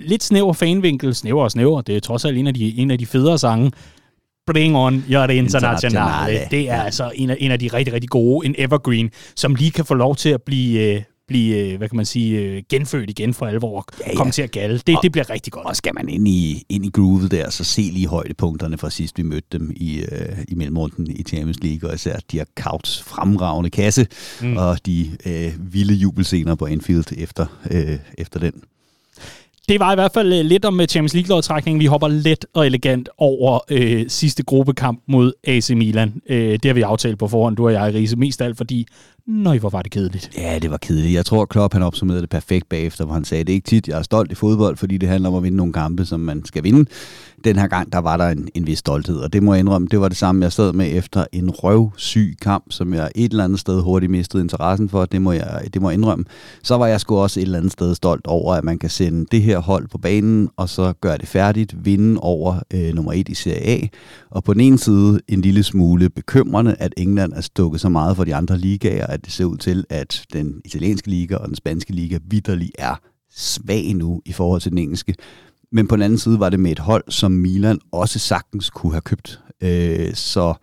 lidt 0.02 0.24
snæver 0.24 0.54
fanvinkel, 0.54 1.16
snæver 1.16 1.44
og 1.44 1.52
snæver, 1.52 1.82
det 1.82 1.96
er 1.96 2.00
trods 2.00 2.26
alt 2.26 2.38
en 2.38 2.48
af 2.48 2.54
de, 2.54 2.78
en 2.78 2.92
af 2.92 2.98
de 2.98 3.06
federe 3.06 3.40
sange, 3.40 3.72
Bring 4.48 4.78
on 4.78 5.04
your 5.10 5.30
internationale. 5.30 6.40
Det 6.52 6.70
er 6.70 6.82
altså 6.82 7.12
en 7.16 7.30
af, 7.30 7.38
en 7.40 7.52
af 7.52 7.60
de 7.60 7.68
rigtig, 7.68 7.94
rigtig 7.94 8.10
gode, 8.10 8.46
en 8.46 8.56
evergreen, 8.58 9.10
som 9.36 9.56
lige 9.56 9.72
kan 9.72 9.86
få 9.86 9.94
lov 9.94 10.16
til 10.16 10.30
at 10.30 10.42
blive, 10.42 10.96
øh, 10.96 11.02
blive 11.28 11.58
øh, 11.58 11.78
hvad 11.78 11.90
kan 11.90 11.96
man 11.96 12.06
sige, 12.06 12.40
øh, 12.40 12.64
genfødt 12.70 13.10
igen 13.10 13.34
for 13.34 13.46
alvor 13.46 13.78
og 13.78 13.86
ja, 14.00 14.10
ja. 14.10 14.16
komme 14.16 14.32
til 14.32 14.42
at 14.42 14.52
galde. 14.52 14.78
Det, 14.88 14.96
og, 14.96 15.04
det 15.04 15.12
bliver 15.12 15.30
rigtig 15.30 15.54
godt. 15.54 15.68
Og 15.68 15.76
skal 15.76 15.92
man 15.96 16.10
ind 16.10 16.28
i, 16.28 16.64
ind 16.70 16.86
i 16.86 16.90
groovet 16.90 17.32
der, 17.32 17.50
så 17.50 17.64
se 17.64 17.82
lige 17.82 18.08
højdepunkterne 18.08 18.78
fra 18.78 18.90
sidst 18.90 19.18
vi 19.18 19.24
mødte 19.24 19.48
dem 19.52 19.72
i, 19.76 20.00
øh, 20.00 20.38
i 20.48 20.56
mellemrunden 20.56 21.08
i 21.12 21.24
Champions 21.24 21.64
League, 21.64 21.90
og 21.90 21.96
især 21.96 22.18
de 22.32 22.38
her 22.38 22.46
Couts 22.60 23.04
fremragende 23.04 23.70
kasse, 23.70 24.08
mm. 24.42 24.58
og 24.58 24.86
de 24.86 25.12
øh, 25.26 25.74
vilde 25.74 25.94
jubelscener 25.94 26.56
på 26.56 26.66
Anfield 26.66 27.18
efter, 27.18 27.46
øh, 27.72 27.98
efter 28.18 28.40
den 28.40 28.54
det 29.70 29.80
var 29.80 29.92
i 29.92 29.96
hvert 29.96 30.12
fald 30.14 30.34
øh, 30.34 30.46
lidt 30.46 30.66
om 30.66 30.80
øh, 30.82 30.88
Champions 30.88 31.14
League-lodtrækningen. 31.14 31.80
Vi 31.80 31.86
hopper 31.86 32.08
let 32.08 32.46
og 32.54 32.66
elegant 32.66 33.10
over 33.18 33.60
øh, 33.70 34.06
sidste 34.10 34.44
gruppekamp 34.44 35.04
mod 35.08 35.34
AC 35.44 35.70
Milan. 35.70 36.22
Øh, 36.30 36.52
det 36.52 36.66
har 36.66 36.74
vi 36.74 36.82
aftalt 36.82 37.20
på 37.20 37.28
forhånd, 37.28 37.56
du 37.56 37.66
og 37.66 37.74
jeg, 37.74 37.94
Riese, 37.94 38.16
mest 38.16 38.42
af 38.42 38.46
alt, 38.46 38.58
fordi 38.58 38.88
Nøj, 39.28 39.60
hvor 39.60 39.70
var 39.70 39.82
det 39.82 39.92
kedeligt. 39.92 40.32
Ja, 40.38 40.60
det 40.60 40.72
var 40.72 40.78
kedeligt. 40.78 41.14
Jeg 41.14 41.26
tror, 41.26 41.46
Klopp 41.46 41.74
han 41.74 41.84
opsummerede 41.84 42.22
det 42.22 42.30
perfekt 42.30 42.70
bagefter, 42.70 43.06
hvor 43.06 43.14
han 43.14 43.26
sagde, 43.26 43.44
det 43.44 43.52
er 43.52 43.56
ikke 43.56 43.68
tit, 43.68 43.88
jeg 43.88 43.98
er 43.98 44.02
stolt 44.02 44.32
i 44.32 44.36
fodbold, 44.36 44.78
fordi 44.78 44.98
det 44.98 45.10
handler 45.10 45.30
om 45.30 45.36
at 45.36 45.44
vinde 45.44 45.58
nogle 45.58 45.74
kampe, 45.74 46.06
som 46.06 46.20
man 46.20 46.46
skal 46.46 46.64
vinde. 46.64 46.90
Den 47.44 47.56
her 47.56 47.68
gang, 47.68 47.94
der 47.94 47.98
var 48.00 48.18
der 48.18 48.30
en, 48.30 48.50
en 48.54 48.68
vis 48.68 48.78
stolthed, 48.78 49.18
og 49.18 49.34
det 49.34 49.44
må 49.44 49.54
jeg 49.54 49.60
indrømme, 49.60 49.88
det 49.92 50.02
var 50.02 50.08
det 50.08 50.18
samme, 50.18 50.44
jeg 50.44 50.52
sad 50.52 50.74
med 50.74 50.90
efter 50.92 51.26
en 51.32 51.50
røvsyg 51.50 52.38
kamp, 52.42 52.64
som 52.70 52.94
jeg 52.94 53.12
et 53.16 53.32
eller 53.32 53.44
andet 53.44 53.60
sted 53.60 53.82
hurtigt 53.82 54.12
mistede 54.12 54.44
interessen 54.44 54.90
for, 54.90 55.06
det 55.06 55.22
må 55.22 55.32
jeg, 55.32 55.62
det 55.74 55.82
må 55.82 55.90
jeg 55.90 55.98
indrømme. 55.98 56.26
Så 56.64 56.78
var 56.78 56.88
jeg 56.88 57.00
sgu 57.00 57.18
også 57.18 57.40
et 57.40 57.44
eller 57.44 57.58
andet 57.58 57.72
sted 57.72 57.96
stolt 57.96 58.28
over, 58.28 58.54
at 58.54 58.64
man 58.64 58.80
kan 58.80 58.90
sende 58.90 59.26
det 59.32 59.42
her 59.42 59.60
hold 59.60 59.88
på 59.88 59.98
banen, 59.98 60.50
og 60.58 60.70
så 60.70 60.94
gøre 61.02 61.18
det 61.18 61.28
færdigt, 61.28 61.86
vinde 61.86 62.20
over 62.22 62.60
øh, 62.74 62.94
nummer 62.96 63.14
et 63.14 63.30
i 63.30 63.36
Serie 63.36 63.68
A. 63.68 63.88
Og 64.30 64.44
på 64.44 64.54
den 64.54 64.62
ene 64.62 64.78
side 64.78 65.20
en 65.28 65.42
lille 65.42 65.64
smule 65.64 66.10
bekymrende, 66.10 66.76
at 66.80 66.94
England 66.98 67.34
er 67.34 67.42
stukket 67.42 67.82
så 67.82 67.90
meget 67.90 68.16
for 68.16 68.24
de 68.24 68.36
andre 68.36 68.58
ligaer, 68.58 69.13
at 69.14 69.26
det 69.26 69.34
ser 69.34 69.46
ud 69.46 69.58
til, 69.58 69.86
at 69.90 70.26
den 70.34 70.62
italienske 70.66 71.10
liga 71.10 71.36
og 71.36 71.48
den 71.48 71.56
spanske 71.56 71.92
liga 71.92 72.20
vidderlig 72.26 72.72
er 72.78 72.96
svag 73.32 73.94
nu 73.94 74.22
i 74.26 74.32
forhold 74.32 74.62
til 74.62 74.72
den 74.72 74.78
engelske. 74.78 75.16
Men 75.72 75.88
på 75.88 75.96
den 75.96 76.04
anden 76.04 76.20
side 76.20 76.40
var 76.40 76.50
det 76.50 76.60
med 76.60 76.72
et 76.72 76.80
hold, 76.80 77.04
som 77.10 77.32
Milan 77.32 77.80
også 77.92 78.20
sagtens 78.20 78.70
kunne 78.70 78.92
have 78.92 79.02
købt. 79.02 79.42
Øh, 79.62 80.14
så 80.14 80.54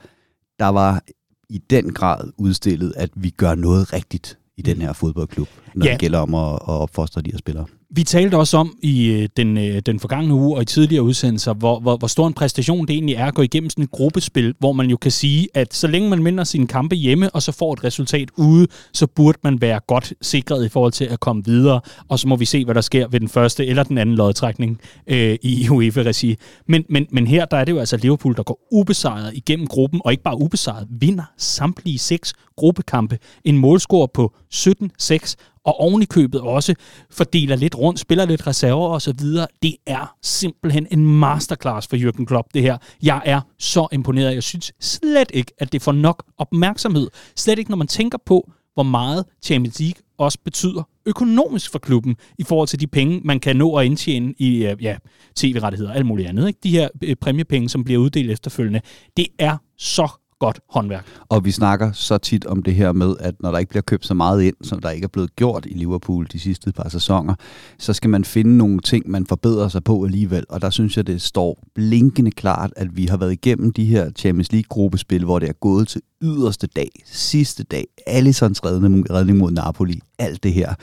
der 0.59 0.69
var 0.69 1.03
i 1.49 1.59
den 1.59 1.93
grad 1.93 2.33
udstillet, 2.39 2.95
at 2.97 3.11
vi 3.17 3.31
gør 3.31 3.55
noget 3.55 3.93
rigtigt 3.93 4.39
i 4.57 4.63
den 4.63 4.83
her 4.83 4.93
fodboldklub, 4.93 5.49
når 5.75 5.87
ja. 5.87 5.93
det 5.93 6.01
gælder 6.01 6.19
om 6.19 6.35
at, 6.35 6.53
at 6.53 6.61
opfostre 6.69 7.23
de 7.23 7.31
her 7.31 7.39
spillere. 7.39 7.67
Vi 7.93 8.03
talte 8.03 8.37
også 8.37 8.57
om 8.57 8.77
i 8.83 9.07
øh, 9.07 9.29
den, 9.37 9.59
øh, 9.59 9.83
den 9.87 10.01
forgangne 10.01 10.35
uge 10.35 10.57
og 10.57 10.63
i 10.63 10.65
tidligere 10.65 11.03
udsendelser, 11.03 11.55
hvor, 11.55 11.81
hvor, 11.81 11.97
hvor 11.97 12.09
stor 12.09 12.27
en 12.27 12.35
præstation 12.35 12.87
det 12.87 12.95
egentlig 12.95 13.15
er 13.15 13.27
at 13.27 13.35
gå 13.35 13.43
igennem 13.43 13.71
sådan 13.71 13.85
et 13.85 13.91
gruppespil, 13.91 14.55
hvor 14.59 14.73
man 14.73 14.87
jo 14.91 14.97
kan 14.97 15.11
sige, 15.11 15.49
at 15.55 15.75
så 15.75 15.87
længe 15.87 16.11
man 16.11 16.25
vinder 16.25 16.45
sine 16.45 16.67
kampe 16.67 16.97
hjemme, 16.97 17.31
og 17.31 17.43
så 17.43 17.53
får 17.53 17.73
et 17.73 17.85
resultat 17.85 18.29
ude, 18.37 18.67
så 18.93 19.07
burde 19.07 19.39
man 19.45 19.61
være 19.61 19.81
godt 19.87 20.13
sikret 20.23 20.65
i 20.65 20.69
forhold 20.69 20.93
til 20.93 21.05
at 21.05 21.21
komme 21.21 21.45
videre, 21.45 21.81
og 22.09 22.19
så 22.19 22.29
må 22.29 22.37
vi 22.37 22.45
se, 22.45 22.65
hvad 22.65 22.75
der 22.75 22.81
sker 22.81 23.09
ved 23.09 23.21
den 23.21 23.29
første 23.29 23.67
eller 23.67 23.83
den 23.83 23.99
anden 23.99 24.17
lodtrækning 24.17 24.81
øh, 25.07 25.39
i 25.43 25.69
UEFA-regi. 25.71 26.37
Men, 26.69 26.85
men, 26.89 27.07
men 27.11 27.27
her 27.27 27.45
der 27.45 27.57
er 27.57 27.65
det 27.65 27.73
jo 27.73 27.79
altså 27.79 27.97
Liverpool, 27.97 28.37
der 28.37 28.43
går 28.43 28.69
ubesejret 28.73 29.35
igennem 29.35 29.67
gruppen, 29.67 30.01
og 30.05 30.13
ikke 30.13 30.25
bare 30.25 30.41
ubesejret, 30.41 30.87
vinder 30.91 31.25
samtlige 31.39 31.99
seks 31.99 32.35
gruppekampe. 32.57 33.19
En 33.45 33.59
målscore 33.59 34.09
på 34.15 34.35
17-6, 34.55 35.35
og 35.71 35.81
oven 35.81 36.03
i 36.03 36.05
købet 36.05 36.41
også 36.41 36.75
fordeler 37.11 37.57
lidt 37.57 37.79
rundt, 37.79 38.01
spiller 38.01 38.25
lidt 38.25 38.47
reserver 38.47 38.89
og 38.89 39.03
så 39.03 39.13
videre. 39.19 39.47
Det 39.63 39.77
er 39.87 40.17
simpelthen 40.23 40.87
en 40.91 41.07
masterclass 41.07 41.87
for 41.87 41.97
Jürgen 41.97 42.25
Klopp, 42.25 42.49
det 42.55 42.63
her. 42.63 42.79
Jeg 43.03 43.23
er 43.25 43.41
så 43.59 43.89
imponeret. 43.93 44.35
Jeg 44.35 44.43
synes 44.43 44.73
slet 44.81 45.31
ikke, 45.35 45.53
at 45.59 45.73
det 45.73 45.83
får 45.83 45.93
nok 45.93 46.25
opmærksomhed. 46.39 47.09
Slet 47.37 47.59
ikke, 47.59 47.71
når 47.71 47.77
man 47.77 47.87
tænker 47.87 48.19
på, 48.27 48.51
hvor 48.75 48.83
meget 48.83 49.25
Champions 49.43 49.81
League 49.81 50.03
også 50.19 50.39
betyder 50.45 50.83
økonomisk 51.07 51.73
for 51.73 51.79
klubben 51.79 52.17
i 52.39 52.45
forhold 52.45 52.69
til 52.69 52.81
de 52.81 52.87
penge, 52.87 53.21
man 53.25 53.41
kan 53.41 53.57
nå 53.57 53.77
at 53.77 53.87
indtjene 53.87 54.35
i 54.39 54.67
øh, 54.67 54.83
ja, 54.83 54.97
tv-rettigheder 55.37 55.91
og 55.91 55.97
alt 55.97 56.07
muligt 56.07 56.29
andet. 56.29 56.49
Ikke? 56.49 56.59
De 56.63 56.71
her 56.71 56.89
øh, 57.03 57.17
præmiepenge, 57.17 57.69
som 57.69 57.85
bliver 57.85 58.01
uddelt 58.01 58.31
efterfølgende, 58.31 58.81
det 59.17 59.27
er 59.39 59.57
så 59.79 60.09
godt 60.41 60.61
håndværk. 60.71 61.07
Og 61.29 61.45
vi 61.45 61.51
snakker 61.51 61.93
så 61.93 62.19
tit 62.19 62.47
om 62.47 62.63
det 62.63 62.75
her 62.75 62.93
med, 62.93 63.15
at 63.21 63.35
når 63.41 63.51
der 63.51 63.59
ikke 63.59 63.71
bliver 63.71 63.83
købt 63.83 64.07
så 64.07 64.15
meget 64.15 64.43
ind, 64.43 64.55
som 64.63 64.81
der 64.81 64.91
ikke 64.91 65.05
er 65.05 65.09
blevet 65.09 65.37
gjort 65.37 65.67
i 65.67 65.75
Liverpool 65.75 66.27
de 66.33 66.41
sidste 66.41 66.73
par 66.73 66.89
sæsoner, 66.89 67.35
så 67.79 67.93
skal 67.93 68.11
man 68.11 68.25
finde 68.25 68.57
nogle 68.57 68.81
ting, 68.81 69.11
man 69.11 69.27
forbedrer 69.27 69.69
sig 69.69 69.85
på 69.85 70.05
alligevel. 70.05 70.45
Og 70.49 70.63
der 70.63 70.71
synes 70.71 70.97
jeg, 70.97 71.07
det 71.07 71.23
står 71.23 71.65
blinkende 71.75 72.31
klart, 72.31 72.73
at 72.77 72.97
vi 72.97 73.07
har 73.07 73.17
været 73.17 73.33
igennem 73.33 73.73
de 73.73 73.85
her 73.85 74.11
Champions 74.11 74.53
League-gruppespil, 74.53 75.25
hvor 75.25 75.39
det 75.39 75.49
er 75.49 75.53
gået 75.53 75.89
til 75.89 76.01
yderste 76.23 76.67
dag, 76.67 76.91
sidste 77.05 77.63
dag, 77.63 77.85
Alissons 78.07 78.65
redning 78.65 79.39
mod 79.39 79.51
Napoli, 79.51 80.01
alt 80.19 80.43
det 80.43 80.53
her. 80.53 80.75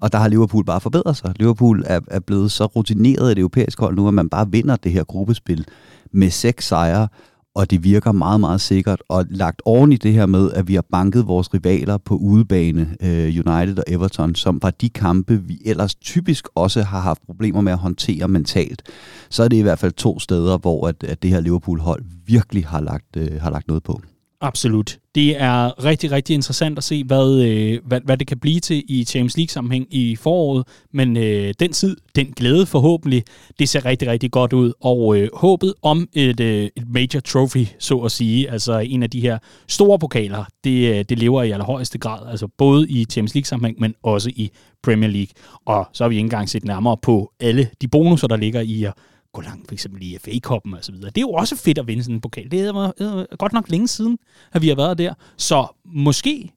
Og 0.00 0.12
der 0.12 0.18
har 0.18 0.28
Liverpool 0.28 0.64
bare 0.64 0.80
forbedret 0.80 1.16
sig. 1.16 1.32
Liverpool 1.36 1.82
er, 1.86 2.00
er 2.08 2.20
blevet 2.20 2.52
så 2.52 2.66
rutineret 2.66 3.32
et 3.32 3.38
europæisk 3.38 3.80
hold 3.80 3.96
nu, 3.96 4.08
at 4.08 4.14
man 4.14 4.28
bare 4.28 4.50
vinder 4.50 4.76
det 4.76 4.92
her 4.92 5.04
gruppespil 5.04 5.66
med 6.12 6.30
seks 6.30 6.66
sejre, 6.66 7.08
og 7.56 7.70
det 7.70 7.84
virker 7.84 8.12
meget, 8.12 8.40
meget 8.40 8.60
sikkert. 8.60 9.02
Og 9.08 9.24
lagt 9.30 9.62
oven 9.64 9.92
i 9.92 9.96
det 9.96 10.12
her 10.12 10.26
med, 10.26 10.52
at 10.52 10.68
vi 10.68 10.74
har 10.74 10.84
banket 10.92 11.26
vores 11.26 11.54
rivaler 11.54 11.98
på 11.98 12.14
udebane, 12.16 12.96
øh, 13.00 13.24
United 13.24 13.78
og 13.78 13.84
Everton, 13.86 14.34
som 14.34 14.58
var 14.62 14.70
de 14.70 14.88
kampe, 14.88 15.42
vi 15.42 15.58
ellers 15.64 15.94
typisk 15.94 16.48
også 16.54 16.82
har 16.82 17.00
haft 17.00 17.26
problemer 17.26 17.60
med 17.60 17.72
at 17.72 17.78
håndtere 17.78 18.28
mentalt, 18.28 18.82
så 19.30 19.42
er 19.42 19.48
det 19.48 19.56
i 19.56 19.62
hvert 19.62 19.78
fald 19.78 19.92
to 19.92 20.18
steder, 20.18 20.58
hvor 20.58 20.88
at, 20.88 21.04
at 21.04 21.22
det 21.22 21.30
her 21.30 21.40
Liverpool-hold 21.40 22.04
virkelig 22.26 22.66
har 22.66 22.80
lagt, 22.80 23.16
øh, 23.16 23.40
har 23.40 23.50
lagt 23.50 23.68
noget 23.68 23.82
på. 23.82 24.00
Absolut. 24.40 24.98
Det 25.14 25.40
er 25.42 25.84
rigtig, 25.84 26.10
rigtig 26.10 26.34
interessant 26.34 26.78
at 26.78 26.84
se, 26.84 27.04
hvad, 27.04 27.42
øh, 27.42 27.80
hvad, 27.86 28.00
hvad 28.04 28.16
det 28.16 28.26
kan 28.26 28.38
blive 28.38 28.60
til 28.60 28.84
i 28.88 29.04
Champions 29.04 29.36
League-sammenhæng 29.36 29.86
i 29.90 30.16
foråret. 30.16 30.66
Men 30.92 31.16
øh, 31.16 31.54
den 31.60 31.72
tid, 31.72 31.96
den 32.16 32.26
glæde 32.26 32.66
forhåbentlig, 32.66 33.24
det 33.58 33.68
ser 33.68 33.84
rigtig, 33.84 34.08
rigtig 34.08 34.30
godt 34.30 34.52
ud. 34.52 34.72
Og 34.80 35.18
øh, 35.18 35.28
håbet 35.34 35.74
om 35.82 36.08
et, 36.12 36.40
øh, 36.40 36.68
et 36.76 36.88
major 36.88 37.20
trophy, 37.20 37.66
så 37.78 37.98
at 37.98 38.12
sige, 38.12 38.50
altså 38.50 38.78
en 38.78 39.02
af 39.02 39.10
de 39.10 39.20
her 39.20 39.38
store 39.68 39.98
pokaler, 39.98 40.44
det, 40.64 40.98
øh, 40.98 41.04
det 41.08 41.18
lever 41.18 41.42
i 41.42 41.50
allerhøjeste 41.50 41.98
grad. 41.98 42.30
Altså 42.30 42.48
både 42.58 42.88
i 42.88 43.04
Champions 43.04 43.34
League-sammenhæng, 43.34 43.80
men 43.80 43.94
også 44.02 44.30
i 44.36 44.50
Premier 44.82 45.10
League. 45.10 45.32
Og 45.66 45.88
så 45.92 46.04
har 46.04 46.08
vi 46.08 46.14
ikke 46.14 46.24
engang 46.24 46.48
set 46.48 46.64
nærmere 46.64 46.96
på 47.02 47.32
alle 47.40 47.68
de 47.80 47.88
bonusser, 47.88 48.28
der 48.28 48.36
ligger 48.36 48.60
i 48.60 48.84
at 48.84 48.92
gå 49.36 49.42
langt, 49.42 49.68
for 49.68 49.72
eksempel 49.72 50.02
i 50.02 50.18
FA-koppen 50.18 50.74
og 50.74 50.84
så 50.84 50.92
videre. 50.92 51.10
Det 51.10 51.18
er 51.18 51.20
jo 51.20 51.32
også 51.32 51.56
fedt 51.56 51.78
at 51.78 51.86
vinde 51.86 52.02
sådan 52.02 52.14
en 52.14 52.20
pokal. 52.20 52.50
Det 52.50 52.60
er 52.60 52.92
øh, 53.00 53.18
øh, 53.18 53.26
godt 53.38 53.52
nok 53.52 53.68
længe 53.68 53.88
siden, 53.88 54.18
at 54.52 54.62
vi 54.62 54.68
har 54.68 54.74
været 54.74 54.98
der. 54.98 55.14
Så 55.36 55.66
måske 55.84 56.52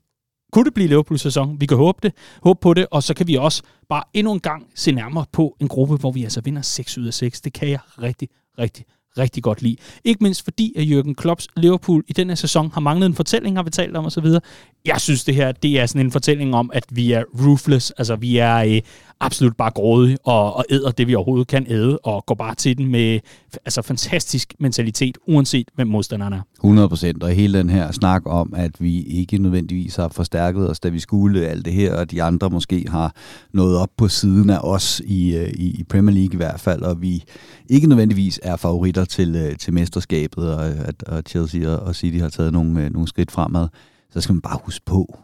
kunne 0.51 0.65
det 0.65 0.73
blive 0.73 0.87
Liverpool-sæson. 0.87 1.61
Vi 1.61 1.65
kan 1.65 1.77
håbe 1.77 1.99
det, 2.03 2.13
håbe 2.43 2.59
på 2.61 2.73
det, 2.73 2.87
og 2.91 3.03
så 3.03 3.13
kan 3.13 3.27
vi 3.27 3.35
også 3.35 3.63
bare 3.89 4.03
endnu 4.13 4.33
en 4.33 4.39
gang 4.39 4.67
se 4.75 4.91
nærmere 4.91 5.25
på 5.31 5.55
en 5.59 5.67
gruppe, 5.67 5.95
hvor 5.95 6.11
vi 6.11 6.23
altså 6.23 6.41
vinder 6.41 6.61
6 6.61 6.97
ud 6.97 7.07
af 7.07 7.13
6. 7.13 7.41
Det 7.41 7.53
kan 7.53 7.69
jeg 7.69 7.79
rigtig, 8.01 8.29
rigtig, 8.59 8.85
rigtig 9.17 9.43
godt 9.43 9.61
lide. 9.61 9.75
Ikke 10.03 10.23
mindst 10.23 10.43
fordi, 10.43 10.73
at 10.77 10.83
Jürgen 10.83 11.13
Klopps 11.13 11.47
Liverpool 11.57 12.03
i 12.07 12.13
den 12.13 12.27
her 12.27 12.35
sæson 12.35 12.71
har 12.73 12.81
manglet 12.81 13.05
en 13.05 13.15
fortælling, 13.15 13.57
har 13.57 13.63
vi 13.63 13.69
talt 13.69 13.97
om 13.97 14.05
osv. 14.05 14.25
Jeg 14.85 15.01
synes, 15.01 15.23
det 15.23 15.35
her 15.35 15.51
det 15.51 15.79
er 15.79 15.85
sådan 15.85 16.05
en 16.05 16.11
fortælling 16.11 16.55
om, 16.55 16.71
at 16.73 16.83
vi 16.89 17.11
er 17.11 17.23
ruthless, 17.39 17.91
altså 17.91 18.15
vi 18.15 18.37
er 18.37 18.57
øh, 18.57 18.81
absolut 19.19 19.55
bare 19.57 19.71
grådige 19.71 20.17
og, 20.23 20.55
og 20.55 20.65
æder 20.69 20.91
det, 20.91 21.07
vi 21.07 21.15
overhovedet 21.15 21.47
kan 21.47 21.65
æde, 21.69 21.97
og 21.97 22.25
går 22.25 22.35
bare 22.35 22.55
til 22.55 22.77
den 22.77 22.87
med 22.87 23.19
altså, 23.65 23.81
fantastisk 23.81 24.53
mentalitet, 24.59 25.17
uanset 25.27 25.67
hvem 25.75 25.87
modstanderen 25.87 26.33
er. 26.33 26.41
100 26.59 26.89
procent, 26.89 27.23
og 27.23 27.29
hele 27.29 27.57
den 27.57 27.69
her 27.69 27.91
snak 27.91 28.21
om, 28.25 28.53
at 28.55 28.71
vi 28.79 29.01
ikke 29.01 29.37
nødvendigvis 29.37 29.95
har 29.95 30.09
forstærket 30.09 30.69
os, 30.69 30.79
da 30.79 30.89
vi 30.89 30.99
skulle 30.99 31.47
alt 31.47 31.65
det 31.65 31.73
her, 31.73 31.95
og 31.95 32.11
de 32.11 32.23
andre 32.23 32.49
måske 32.49 32.85
har 32.89 33.15
nået 33.53 33.77
op 33.77 33.89
på 33.97 34.07
siden 34.07 34.49
af 34.49 34.59
os 34.63 35.01
i, 35.05 35.35
øh, 35.35 35.49
i, 35.49 35.79
i 35.79 35.83
Premier 35.83 36.15
League 36.15 36.33
i 36.33 36.37
hvert 36.37 36.59
fald, 36.59 36.81
og 36.81 37.01
vi 37.01 37.23
ikke 37.69 37.87
nødvendigvis 37.87 38.39
er 38.43 38.55
favoritter 38.55 38.98
til, 39.05 39.35
øh, 39.35 39.57
til 39.57 39.73
mesterskabet, 39.73 40.55
og 40.55 40.65
at 40.65 41.03
og 41.03 41.23
Chelsea 41.27 41.69
og 41.69 41.95
City 41.95 42.17
har 42.17 42.29
taget 42.29 42.53
nogle, 42.53 42.85
øh, 42.85 42.93
nogle 42.93 43.07
skridt 43.07 43.31
fremad, 43.31 43.67
så 44.11 44.21
skal 44.21 44.33
man 44.33 44.41
bare 44.41 44.59
huske 44.63 44.85
på, 44.85 45.19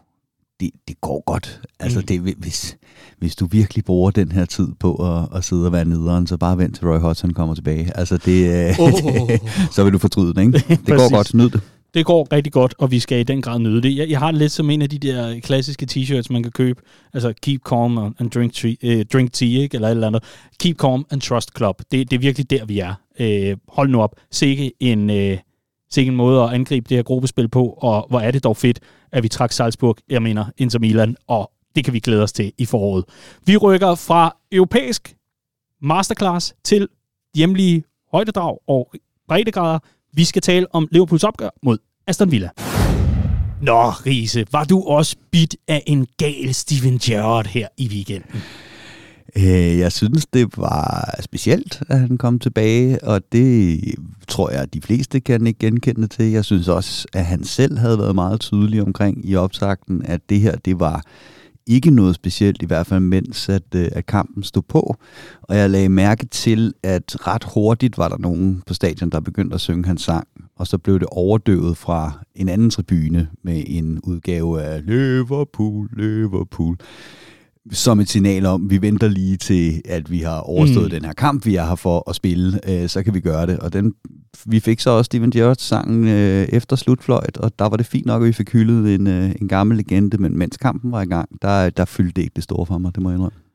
det, 0.60 0.70
det 0.88 1.00
går 1.00 1.22
godt. 1.26 1.60
Altså, 1.80 2.00
mm. 2.00 2.06
det, 2.06 2.20
hvis, 2.38 2.76
hvis 3.18 3.36
du 3.36 3.46
virkelig 3.46 3.84
bruger 3.84 4.10
den 4.10 4.32
her 4.32 4.44
tid 4.44 4.68
på 4.80 4.94
at, 4.94 5.28
at 5.38 5.44
sidde 5.44 5.66
og 5.66 5.72
være 5.72 5.84
nederen, 5.84 6.26
så 6.26 6.36
bare 6.36 6.58
vent 6.58 6.76
til 6.76 6.88
Roy 6.88 6.98
Hodgson 6.98 7.32
kommer 7.32 7.54
tilbage. 7.54 7.96
Altså, 7.96 8.16
det, 8.16 8.70
oh. 8.80 9.30
så 9.74 9.84
vil 9.84 9.92
du 9.92 9.98
fortryde 9.98 10.34
det, 10.34 10.40
ikke? 10.40 10.58
Det 10.68 10.86
går 10.86 11.14
godt. 11.14 11.34
Nyd 11.34 11.50
det. 11.50 11.60
Det 11.94 12.06
går 12.06 12.28
rigtig 12.32 12.52
godt, 12.52 12.74
og 12.78 12.90
vi 12.90 13.00
skal 13.00 13.20
i 13.20 13.22
den 13.22 13.42
grad 13.42 13.58
nyde 13.58 13.82
det. 13.82 13.96
Jeg, 13.96 14.10
jeg 14.10 14.18
har 14.18 14.30
det 14.30 14.38
lidt 14.38 14.52
som 14.52 14.70
en 14.70 14.82
af 14.82 14.90
de 14.90 14.98
der 14.98 15.40
klassiske 15.40 15.86
t-shirts, 15.90 16.26
man 16.30 16.42
kan 16.42 16.52
købe. 16.52 16.82
Altså, 17.12 17.34
keep 17.42 17.60
calm 17.68 17.98
and 17.98 18.30
drink, 18.30 18.52
tea, 18.52 18.74
uh, 18.84 19.02
drink 19.12 19.32
tea, 19.32 19.62
ikke? 19.62 19.74
Eller 19.74 19.88
et 19.88 19.92
eller 19.92 20.06
andet. 20.06 20.22
Keep 20.60 20.76
calm 20.76 21.06
and 21.10 21.20
trust 21.20 21.50
club. 21.56 21.82
Det, 21.92 22.10
det 22.10 22.16
er 22.16 22.20
virkelig 22.20 22.50
der, 22.50 22.64
vi 22.64 22.78
er 22.78 22.94
øh, 23.20 23.56
hold 23.68 23.88
nu 23.88 24.02
op. 24.02 24.14
Sikke 24.30 24.72
en... 24.80 25.10
øh, 25.10 25.38
sikke 25.90 26.08
en 26.10 26.16
måde 26.16 26.42
at 26.42 26.52
angribe 26.52 26.88
det 26.88 26.96
her 26.96 27.02
gruppespil 27.02 27.48
på, 27.48 27.78
og 27.78 28.06
hvor 28.08 28.20
er 28.20 28.30
det 28.30 28.44
dog 28.44 28.56
fedt, 28.56 28.80
at 29.12 29.22
vi 29.22 29.28
trak 29.28 29.52
Salzburg, 29.52 29.96
jeg 30.08 30.22
mener 30.22 30.44
Inter 30.58 30.78
Milan, 30.78 31.16
og 31.26 31.50
det 31.76 31.84
kan 31.84 31.94
vi 31.94 32.00
glæde 32.00 32.22
os 32.22 32.32
til 32.32 32.52
i 32.58 32.64
foråret. 32.64 33.04
Vi 33.46 33.56
rykker 33.56 33.94
fra 33.94 34.36
europæisk 34.52 35.16
masterclass 35.82 36.54
til 36.64 36.88
hjemlige 37.34 37.84
højdedrag 38.12 38.58
og 38.68 38.92
breddegrader. 39.28 39.78
Vi 40.12 40.24
skal 40.24 40.42
tale 40.42 40.74
om 40.74 40.88
Liverpools 40.90 41.24
opgør 41.24 41.50
mod 41.62 41.78
Aston 42.06 42.30
Villa. 42.30 42.48
Nå, 43.62 43.90
Riese, 43.90 44.46
var 44.52 44.64
du 44.64 44.82
også 44.82 45.16
bit 45.30 45.56
af 45.68 45.82
en 45.86 46.06
gal 46.18 46.54
Steven 46.54 46.98
Gerrard 46.98 47.46
her 47.46 47.68
i 47.76 47.88
weekenden? 47.88 48.42
Øh, 49.36 49.78
jeg 49.78 49.92
synes, 49.92 50.26
det 50.26 50.58
var 50.58 51.14
specielt, 51.20 51.82
at 51.88 52.00
han 52.00 52.18
kom 52.18 52.38
tilbage, 52.38 53.04
og 53.04 53.32
det 53.32 53.80
tror 54.28 54.50
jeg, 54.50 54.62
at 54.62 54.74
de 54.74 54.82
fleste 54.82 55.20
kan 55.20 55.46
ikke 55.46 55.58
genkende 55.58 56.06
til. 56.06 56.24
Jeg 56.24 56.44
synes 56.44 56.68
også, 56.68 57.06
at 57.12 57.24
han 57.24 57.44
selv 57.44 57.78
havde 57.78 57.98
været 57.98 58.14
meget 58.14 58.40
tydelig 58.40 58.82
omkring 58.82 59.28
i 59.30 59.36
opsagten, 59.36 60.02
at 60.04 60.20
det 60.28 60.40
her, 60.40 60.56
det 60.56 60.80
var 60.80 61.02
ikke 61.66 61.90
noget 61.90 62.14
specielt, 62.14 62.62
i 62.62 62.66
hvert 62.66 62.86
fald 62.86 63.00
mens 63.00 63.48
at, 63.48 63.74
øh, 63.74 63.88
at 63.92 64.06
kampen 64.06 64.42
stod 64.42 64.62
på. 64.62 64.96
Og 65.42 65.56
jeg 65.56 65.70
lagde 65.70 65.88
mærke 65.88 66.26
til, 66.26 66.74
at 66.82 67.26
ret 67.26 67.44
hurtigt 67.54 67.98
var 67.98 68.08
der 68.08 68.18
nogen 68.18 68.62
på 68.66 68.74
stadion, 68.74 69.10
der 69.10 69.20
begyndte 69.20 69.54
at 69.54 69.60
synge 69.60 69.84
hans 69.84 70.02
sang. 70.02 70.28
Og 70.56 70.66
så 70.66 70.78
blev 70.78 71.00
det 71.00 71.08
overdøvet 71.10 71.76
fra 71.76 72.12
en 72.34 72.48
anden 72.48 72.70
tribune 72.70 73.28
med 73.42 73.64
en 73.66 74.00
udgave 74.04 74.62
af 74.62 74.86
Liverpool, 74.86 75.88
Liverpool 75.96 76.76
som 77.72 78.00
et 78.00 78.08
signal 78.08 78.46
om, 78.46 78.70
vi 78.70 78.82
venter 78.82 79.08
lige 79.08 79.36
til, 79.36 79.82
at 79.84 80.10
vi 80.10 80.18
har 80.18 80.38
overstået 80.38 80.84
mm. 80.84 80.90
den 80.90 81.04
her 81.04 81.12
kamp, 81.12 81.46
vi 81.46 81.56
er 81.56 81.66
her 81.66 81.74
for 81.74 82.10
at 82.10 82.16
spille, 82.16 82.60
øh, 82.68 82.88
så 82.88 83.02
kan 83.02 83.14
vi 83.14 83.20
gøre 83.20 83.46
det. 83.46 83.58
Og 83.58 83.72
den, 83.72 83.94
vi 84.46 84.60
fik 84.60 84.80
så 84.80 84.90
også 84.90 85.04
Steven 85.04 85.30
Gerrard 85.30 85.56
sangen 85.58 86.08
øh, 86.08 86.48
efter 86.48 86.76
slutfløjt, 86.76 87.36
og 87.36 87.58
der 87.58 87.68
var 87.68 87.76
det 87.76 87.86
fint 87.86 88.06
nok, 88.06 88.22
at 88.22 88.26
vi 88.26 88.32
fik 88.32 88.52
hyldet 88.52 88.94
en, 88.94 89.06
øh, 89.06 89.30
en 89.40 89.48
gammel 89.48 89.76
legende, 89.76 90.18
men 90.18 90.38
mens 90.38 90.56
kampen 90.56 90.92
var 90.92 91.02
i 91.02 91.06
gang, 91.06 91.28
der, 91.42 91.70
der 91.70 91.84
fyldte 91.84 92.12
det 92.12 92.22
ikke 92.22 92.34
det 92.36 92.44
store 92.44 92.66
for 92.66 92.78
mig, 92.78 92.94
det 92.94 93.02
må 93.02 93.10
jeg 93.10 93.16
indrømme. 93.16 93.45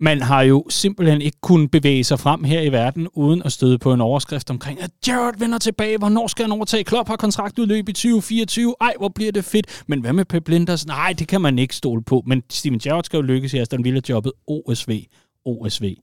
Man 0.00 0.22
har 0.22 0.42
jo 0.42 0.64
simpelthen 0.68 1.22
ikke 1.22 1.38
kunnet 1.40 1.70
bevæge 1.70 2.04
sig 2.04 2.20
frem 2.20 2.44
her 2.44 2.60
i 2.60 2.72
verden, 2.72 3.08
uden 3.12 3.42
at 3.42 3.52
støde 3.52 3.78
på 3.78 3.92
en 3.92 4.00
overskrift 4.00 4.50
omkring, 4.50 4.80
at 4.80 4.90
Jared 5.06 5.38
vender 5.38 5.58
tilbage. 5.58 5.98
Hvornår 5.98 6.26
skal 6.26 6.44
han 6.44 6.52
overtage? 6.52 6.84
Klopp 6.84 7.08
har 7.08 7.16
kontraktudløb 7.16 7.88
i 7.88 7.92
2024. 7.92 8.74
Ej, 8.80 8.94
hvor 8.98 9.08
bliver 9.08 9.32
det 9.32 9.44
fedt. 9.44 9.82
Men 9.86 10.00
hvad 10.00 10.12
med 10.12 10.24
Pep 10.24 10.48
Linders? 10.48 10.86
Nej, 10.86 11.14
det 11.18 11.28
kan 11.28 11.40
man 11.40 11.58
ikke 11.58 11.76
stole 11.76 12.02
på. 12.02 12.22
Men 12.26 12.42
Steven 12.50 12.78
Gerrard 12.78 13.04
skal 13.04 13.16
jo 13.16 13.22
lykkes 13.22 13.54
i 13.54 13.58
Aston 13.58 13.84
Villa-jobbet. 13.84 14.32
OSV, 14.46 15.02
OSV, 15.44 15.94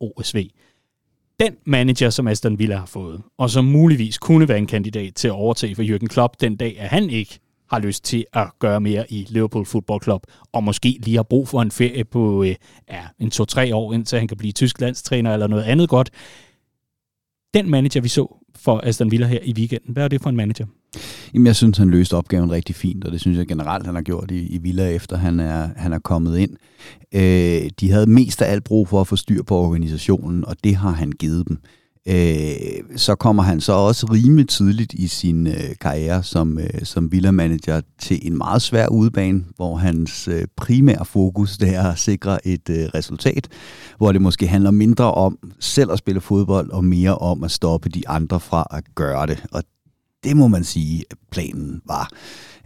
OSV. 0.00 0.48
Den 1.40 1.56
manager, 1.66 2.10
som 2.10 2.28
Aston 2.28 2.58
Villa 2.58 2.76
har 2.76 2.86
fået, 2.86 3.22
og 3.38 3.50
som 3.50 3.64
muligvis 3.64 4.18
kunne 4.18 4.48
være 4.48 4.58
en 4.58 4.66
kandidat 4.66 5.14
til 5.14 5.28
at 5.28 5.32
overtage 5.32 5.74
for 5.74 5.82
Jürgen 5.82 6.06
Klopp 6.06 6.40
den 6.40 6.56
dag, 6.56 6.76
at 6.78 6.88
han 6.88 7.10
ikke 7.10 7.38
har 7.72 7.78
lyst 7.78 8.04
til 8.04 8.24
at 8.32 8.48
gøre 8.58 8.80
mere 8.80 9.12
i 9.12 9.26
Liverpool 9.28 9.66
Football 9.66 10.02
Club, 10.02 10.22
og 10.52 10.64
måske 10.64 10.98
lige 11.02 11.16
har 11.16 11.22
brug 11.22 11.48
for 11.48 11.62
en 11.62 11.70
ferie 11.70 12.04
på 12.04 12.42
øh, 12.42 12.54
ja, 12.90 13.02
en 13.18 13.30
to-tre 13.30 13.74
år, 13.74 13.92
indtil 13.92 14.18
han 14.18 14.28
kan 14.28 14.36
blive 14.36 14.52
tysk 14.52 14.80
landstræner 14.80 15.32
eller 15.32 15.46
noget 15.46 15.62
andet 15.62 15.88
godt. 15.88 16.10
Den 17.54 17.70
manager, 17.70 18.00
vi 18.00 18.08
så 18.08 18.36
for 18.56 18.80
Aston 18.84 19.10
Villa 19.10 19.26
her 19.26 19.38
i 19.42 19.54
weekenden, 19.56 19.92
hvad 19.92 20.04
er 20.04 20.08
det 20.08 20.22
for 20.22 20.30
en 20.30 20.36
manager? 20.36 20.66
Jamen, 21.34 21.46
jeg 21.46 21.56
synes, 21.56 21.78
han 21.78 21.90
løste 21.90 22.16
opgaven 22.16 22.50
rigtig 22.50 22.74
fint, 22.74 23.04
og 23.04 23.12
det 23.12 23.20
synes 23.20 23.38
jeg 23.38 23.46
generelt, 23.46 23.86
han 23.86 23.94
har 23.94 24.02
gjort 24.02 24.30
i, 24.30 24.46
i 24.46 24.58
Villa, 24.58 24.88
efter 24.88 25.16
han 25.16 25.40
er, 25.40 25.68
han 25.76 25.92
er 25.92 25.98
kommet 25.98 26.38
ind. 26.38 26.56
Øh, 27.14 27.70
de 27.80 27.90
havde 27.90 28.06
mest 28.06 28.42
af 28.42 28.52
alt 28.52 28.64
brug 28.64 28.88
for 28.88 29.00
at 29.00 29.06
få 29.06 29.16
styr 29.16 29.42
på 29.42 29.56
organisationen, 29.56 30.44
og 30.44 30.56
det 30.64 30.76
har 30.76 30.90
han 30.90 31.12
givet 31.12 31.48
dem 31.48 31.58
øh, 32.08 32.96
så 32.96 33.14
kommer 33.14 33.42
han 33.42 33.60
så 33.60 33.72
også 33.72 34.06
rimelig 34.06 34.48
tidligt 34.48 34.92
i 34.92 35.06
sin 35.06 35.46
øh, 35.46 35.76
karriere 35.80 36.22
som, 36.22 36.58
øh, 36.58 36.84
som 36.84 37.12
Villa-manager 37.12 37.80
til 37.98 38.26
en 38.26 38.38
meget 38.38 38.62
svær 38.62 38.88
udebane, 38.88 39.44
hvor 39.56 39.76
hans 39.76 40.28
øh, 40.28 40.44
primære 40.56 41.04
fokus 41.04 41.56
det 41.58 41.74
er 41.74 41.90
at 41.90 41.98
sikre 41.98 42.46
et 42.46 42.70
øh, 42.70 42.84
resultat, 42.94 43.48
hvor 43.98 44.12
det 44.12 44.22
måske 44.22 44.46
handler 44.46 44.70
mindre 44.70 45.12
om 45.14 45.38
selv 45.60 45.92
at 45.92 45.98
spille 45.98 46.20
fodbold 46.20 46.70
og 46.70 46.84
mere 46.84 47.18
om 47.18 47.44
at 47.44 47.50
stoppe 47.50 47.88
de 47.88 48.08
andre 48.08 48.40
fra 48.40 48.66
at 48.70 48.84
gøre 48.94 49.26
det. 49.26 49.44
Og 49.52 49.62
det 50.24 50.36
må 50.36 50.48
man 50.48 50.64
sige, 50.64 51.04
at 51.10 51.16
planen 51.30 51.82
var. 51.86 52.10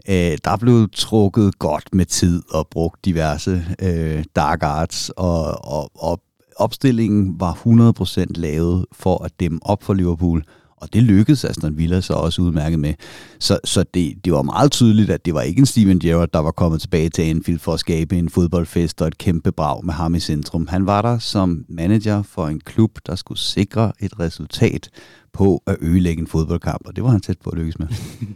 Øh, 0.09 0.38
der 0.44 0.57
blev 0.57 0.88
trukket 0.92 1.59
godt 1.59 1.94
med 1.94 2.07
tid 2.07 2.42
og 2.51 2.68
brugt 2.70 3.05
diverse 3.05 3.64
øh, 3.83 4.25
dark 4.37 4.62
arts 4.62 5.11
og, 5.16 5.64
og, 5.64 5.90
og 5.94 6.20
opstillingen 6.57 7.40
var 7.40 7.53
100% 7.53 8.25
lavet 8.35 8.87
for 8.92 9.25
at 9.25 9.40
dæmme 9.40 9.59
op 9.62 9.83
for 9.83 9.95
Liverpool, 9.95 10.45
og 10.77 10.92
det 10.92 11.03
lykkedes 11.03 11.45
Aston 11.45 11.79
Villa 11.79 12.01
så 12.01 12.12
også 12.12 12.42
udmærket 12.42 12.79
med. 12.79 12.95
Så, 13.38 13.59
så 13.64 13.85
det, 13.95 14.25
det 14.25 14.33
var 14.33 14.42
meget 14.42 14.73
tydeligt, 14.73 15.11
at 15.11 15.27
det 15.27 15.35
var 15.35 15.40
ikke 15.40 15.59
en 15.59 15.66
Steven 15.66 15.99
Gerrard, 15.99 16.29
der 16.33 16.38
var 16.38 16.51
kommet 16.51 16.81
tilbage 16.81 17.09
til 17.09 17.23
Anfield 17.23 17.59
for 17.59 17.73
at 17.73 17.81
skabe 17.81 18.19
en 18.19 18.29
fodboldfest 18.29 19.03
og 19.03 19.09
et 19.09 19.19
kæmpe 19.19 19.53
brag 19.53 19.85
med 19.85 19.95
ham 19.95 20.14
i 20.14 20.21
centrum. 20.21 20.66
Han 20.66 20.87
var 20.87 21.03
der 21.03 21.19
som 21.19 21.64
manager 21.69 22.23
for 22.23 22.47
en 22.47 22.61
klub, 22.61 22.99
der 23.07 23.14
skulle 23.14 23.38
sikre 23.38 23.92
et 24.01 24.21
resultat 24.21 24.90
på 25.33 25.62
at 25.66 25.77
ødelægge 25.81 26.21
en 26.21 26.27
fodboldkamp, 26.27 26.83
og 26.87 26.97
det 26.97 27.05
var 27.05 27.11
han 27.11 27.21
tæt 27.21 27.38
på 27.45 27.51
at 27.51 27.59
lykkes 27.59 27.79
med. 27.79 27.88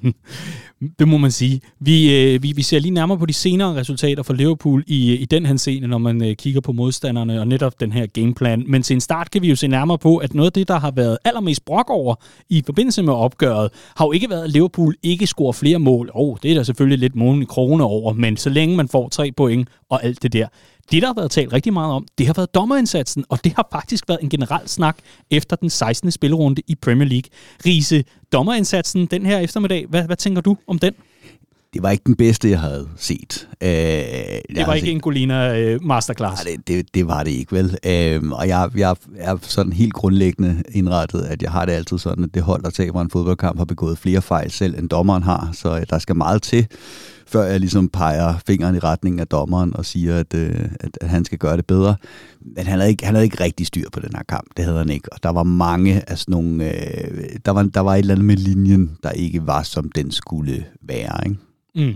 det 0.99 1.09
må 1.09 1.19
man 1.19 1.31
sige. 1.31 1.61
Vi, 1.81 2.17
øh, 2.35 2.43
vi, 2.43 2.53
vi 2.57 2.63
ser 2.63 2.79
lige 2.79 2.95
nærmere 2.95 3.19
på 3.19 3.27
de 3.27 3.33
senere 3.33 3.75
resultater 3.75 4.23
for 4.23 4.33
Liverpool 4.33 4.85
i, 4.87 5.13
øh, 5.13 5.21
i 5.21 5.25
den 5.25 5.47
her 5.47 5.57
scene, 5.57 5.87
når 5.87 5.99
man 5.99 6.25
øh, 6.25 6.37
kigger 6.37 6.61
på 6.61 6.73
modstanderne 6.73 7.41
og 7.41 7.49
netop 7.49 7.81
den 7.81 7.93
her 7.93 8.07
gameplan. 8.07 8.65
Men 8.67 8.83
til 8.83 8.95
en 8.95 9.01
start 9.01 9.31
kan 9.31 9.43
vi 9.43 9.49
jo 9.49 9.57
se 9.57 9.69
nærmere 9.69 9.99
på, 9.99 10.17
at 10.17 10.35
noget 10.35 10.47
af 10.47 10.53
det, 10.53 10.69
der 10.69 10.79
har 10.79 10.91
været 10.91 11.19
allermest 11.25 11.65
brok 11.65 11.91
over 11.91 12.15
i 12.49 12.63
forbindelse 12.67 13.03
med 13.03 13.13
opgøret, 13.13 13.71
har 13.97 14.05
jo 14.07 14.13
ikke 14.13 14.31
været, 14.31 14.45
at 14.45 14.51
Liverpool 14.51 14.95
ikke 15.03 15.27
scorer 15.27 15.53
flere 15.53 15.79
mål. 15.79 16.11
Oh, 16.15 16.37
det 16.43 16.51
er 16.51 16.55
der 16.55 16.63
selvfølgelig 16.63 16.99
lidt 16.99 17.17
målen 17.17 17.43
i 17.43 17.45
krone 17.45 17.85
over, 17.85 18.13
men 18.13 18.37
så 18.37 18.51
længe 18.51 18.77
man 18.77 18.89
får 18.89 19.09
tre 19.09 19.33
point 19.33 19.69
og 19.91 20.05
alt 20.05 20.23
det 20.23 20.33
der, 20.33 20.47
det, 20.91 21.03
der 21.03 21.09
har 21.09 21.15
været 21.15 21.31
talt 21.31 21.53
rigtig 21.53 21.73
meget 21.73 21.93
om, 21.93 22.07
det 22.19 22.27
har 22.27 22.35
været 22.35 22.55
dommerindsatsen, 22.55 23.25
og 23.29 23.45
det 23.45 23.53
har 23.57 23.69
faktisk 23.73 24.09
været 24.09 24.19
en 24.23 24.29
generel 24.29 24.69
snak 24.69 24.99
efter 25.31 25.57
den 25.57 25.71
16. 25.71 26.11
spillerunde 26.11 26.63
i 26.67 26.75
Premier 26.75 27.09
League. 27.09 27.31
Riese, 27.67 28.05
dommerindsatsen 28.33 29.07
den 29.07 29.27
her 29.27 29.39
eftermiddag, 29.39 29.87
hvad, 29.89 30.05
hvad 30.05 30.17
tænker 30.17 30.41
du 30.41 30.57
om 30.67 30.79
den? 30.79 30.95
det 31.75 31.83
var 31.83 31.91
ikke 31.91 32.05
den 32.07 32.17
bedste, 32.17 32.51
jeg 32.51 32.61
havde 32.61 32.89
set. 32.97 33.49
Øh, 33.63 33.69
det 33.69 34.67
var 34.67 34.75
ikke 34.75 34.87
set. 34.87 34.95
en 34.95 35.01
Golina 35.01 35.61
øh, 35.61 35.85
masterclass? 35.85 36.45
Nej, 36.45 36.57
det, 36.57 36.69
det, 36.69 36.95
det 36.95 37.07
var 37.07 37.23
det 37.23 37.31
ikke, 37.31 37.53
vel? 37.53 37.79
Øh, 37.87 38.31
og 38.33 38.49
jeg, 38.49 38.71
jeg 38.77 38.97
er 39.17 39.37
sådan 39.43 39.73
helt 39.73 39.93
grundlæggende 39.93 40.63
indrettet, 40.73 41.23
at 41.23 41.43
jeg 41.43 41.51
har 41.51 41.65
det 41.65 41.73
altid 41.73 41.99
sådan, 41.99 42.25
at 42.25 42.35
det 42.35 42.43
hold, 42.43 42.63
der 42.63 42.71
taber 42.71 43.01
en 43.01 43.11
fodboldkamp, 43.11 43.59
har 43.59 43.65
begået 43.65 43.99
flere 43.99 44.23
fejl 44.23 44.51
selv, 44.51 44.79
end 44.79 44.89
dommeren 44.89 45.23
har. 45.23 45.51
Så 45.53 45.77
øh, 45.77 45.83
der 45.91 45.99
skal 45.99 46.17
meget 46.17 46.43
til, 46.43 46.67
før 47.33 47.43
jeg 47.43 47.61
ligesom 47.61 47.89
peger 47.89 48.35
fingeren 48.47 48.75
i 48.75 48.79
retning 48.79 49.21
af 49.21 49.27
dommeren 49.27 49.77
og 49.77 49.87
siger, 49.87 50.19
at, 50.19 50.35
øh, 50.35 50.69
at, 50.81 50.99
at 51.01 51.09
han 51.09 51.25
skal 51.25 51.39
gøre 51.39 51.57
det 51.57 51.67
bedre. 51.67 51.97
Men 52.41 52.67
han 52.67 52.79
havde, 52.79 52.91
ikke, 52.91 53.05
han 53.05 53.15
havde 53.15 53.25
ikke 53.25 53.45
rigtig 53.45 53.67
styr 53.67 53.91
på 53.93 54.01
den 54.01 54.11
her 54.17 54.23
kamp. 54.29 54.47
Det 54.57 54.65
havde 54.65 54.79
han 54.79 54.91
ikke. 54.91 55.13
Og 55.13 55.23
der 55.23 55.31
var 55.31 55.43
mange 55.43 56.11
af 56.11 56.19
sådan 56.19 56.33
nogle... 56.33 56.65
Øh, 56.65 57.25
der, 57.45 57.51
var, 57.51 57.63
der 57.63 57.81
var 57.81 57.95
et 57.95 57.99
eller 57.99 58.15
andet 58.15 58.25
med 58.25 58.37
linjen, 58.37 58.99
der 59.03 59.11
ikke 59.11 59.47
var, 59.47 59.63
som 59.63 59.91
den 59.93 60.11
skulle 60.11 60.67
være, 60.83 61.29
ikke? 61.29 61.39
Mm. 61.75 61.95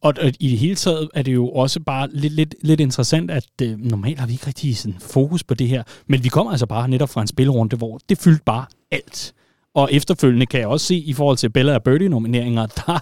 Og, 0.00 0.14
og 0.20 0.32
i 0.40 0.50
det 0.50 0.58
hele 0.58 0.74
taget 0.74 1.08
er 1.14 1.22
det 1.22 1.34
jo 1.34 1.48
også 1.48 1.80
bare 1.80 2.08
lidt, 2.12 2.32
lidt, 2.32 2.54
lidt 2.62 2.80
interessant, 2.80 3.30
at 3.30 3.46
øh, 3.62 3.78
normalt 3.78 4.18
har 4.18 4.26
vi 4.26 4.32
ikke 4.32 4.46
rigtig 4.46 4.76
sådan 4.76 4.96
fokus 5.00 5.44
på 5.44 5.54
det 5.54 5.68
her, 5.68 5.82
men 6.06 6.24
vi 6.24 6.28
kommer 6.28 6.52
altså 6.52 6.66
bare 6.66 6.88
netop 6.88 7.08
fra 7.08 7.20
en 7.20 7.26
spilrunde, 7.26 7.76
hvor 7.76 8.00
det 8.08 8.18
fyldte 8.18 8.42
bare 8.44 8.64
alt. 8.90 9.34
Og 9.76 9.88
efterfølgende 9.92 10.46
kan 10.46 10.60
jeg 10.60 10.68
også 10.68 10.86
se, 10.86 10.94
i 10.94 11.12
forhold 11.12 11.36
til 11.36 11.50
Bella 11.50 11.74
og 11.74 11.82
Birdie-nomineringer, 11.82 12.66
der 12.86 13.00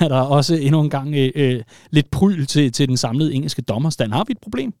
er 0.00 0.08
der 0.08 0.20
også 0.20 0.54
endnu 0.54 0.80
en 0.80 0.90
gang 0.90 1.14
øh, 1.14 1.30
øh, 1.34 1.62
lidt 1.90 2.10
pryl 2.10 2.46
til, 2.46 2.72
til 2.72 2.88
den 2.88 2.96
samlede 2.96 3.34
engelske 3.34 3.62
dommerstand. 3.62 4.12
Har 4.12 4.24
vi 4.26 4.30
et 4.30 4.38
problem? 4.42 4.72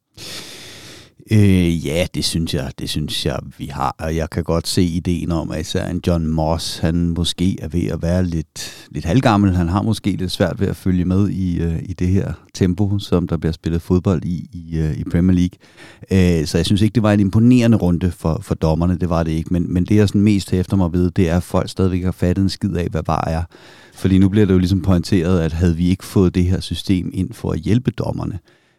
Øh, 1.30 1.86
ja, 1.86 2.06
det 2.14 2.24
synes 2.24 2.54
jeg, 2.54 2.72
det 2.78 2.90
synes 2.90 3.26
jeg, 3.26 3.38
vi 3.58 3.66
har. 3.66 3.94
Og 3.98 4.16
jeg 4.16 4.30
kan 4.30 4.44
godt 4.44 4.68
se 4.68 4.82
ideen 4.82 5.32
om, 5.32 5.50
at 5.50 5.60
især 5.60 5.88
en 5.88 6.00
John 6.06 6.26
Moss, 6.26 6.78
han 6.78 7.08
måske 7.08 7.56
er 7.62 7.68
ved 7.68 7.84
at 7.84 8.02
være 8.02 8.24
lidt, 8.24 8.86
lidt 8.90 9.04
halvgammel. 9.04 9.56
Han 9.56 9.68
har 9.68 9.82
måske 9.82 10.10
lidt 10.10 10.32
svært 10.32 10.60
ved 10.60 10.68
at 10.68 10.76
følge 10.76 11.04
med 11.04 11.28
i, 11.28 11.60
øh, 11.60 11.82
i 11.82 11.92
det 11.92 12.08
her 12.08 12.32
tempo, 12.54 12.98
som 12.98 13.28
der 13.28 13.36
bliver 13.36 13.52
spillet 13.52 13.82
fodbold 13.82 14.24
i 14.24 14.48
i, 14.52 14.78
øh, 14.78 14.98
i 14.98 15.04
Premier 15.04 15.36
League. 15.36 15.58
Øh, 16.40 16.46
så 16.46 16.58
jeg 16.58 16.66
synes 16.66 16.82
ikke, 16.82 16.94
det 16.94 17.02
var 17.02 17.12
en 17.12 17.20
imponerende 17.20 17.76
runde 17.76 18.10
for, 18.10 18.38
for 18.42 18.54
dommerne. 18.54 18.98
Det 18.98 19.08
var 19.08 19.22
det 19.22 19.32
ikke. 19.32 19.52
Men, 19.52 19.72
men 19.72 19.84
det, 19.84 19.96
jeg 19.96 20.08
sådan 20.08 20.20
mest 20.20 20.50
hæfter 20.50 20.76
mig 20.76 20.92
ved, 20.92 21.10
det 21.10 21.28
er, 21.28 21.36
at 21.36 21.42
folk 21.42 21.70
stadigvæk 21.70 22.04
har 22.04 22.12
fattet 22.12 22.42
en 22.42 22.48
skid 22.48 22.76
af, 22.76 22.88
hvad 22.88 23.02
var 23.06 23.24
er. 23.26 23.42
Fordi 23.94 24.18
nu 24.18 24.28
bliver 24.28 24.46
det 24.46 24.54
jo 24.54 24.58
ligesom 24.58 24.82
pointeret, 24.82 25.40
at 25.40 25.52
havde 25.52 25.76
vi 25.76 25.88
ikke 25.88 26.04
fået 26.04 26.34
det 26.34 26.44
her 26.44 26.60
system 26.60 27.10
ind 27.14 27.32
for 27.32 27.50
at 27.50 27.58
hjælpe 27.58 27.90
dommerne, 27.90 28.38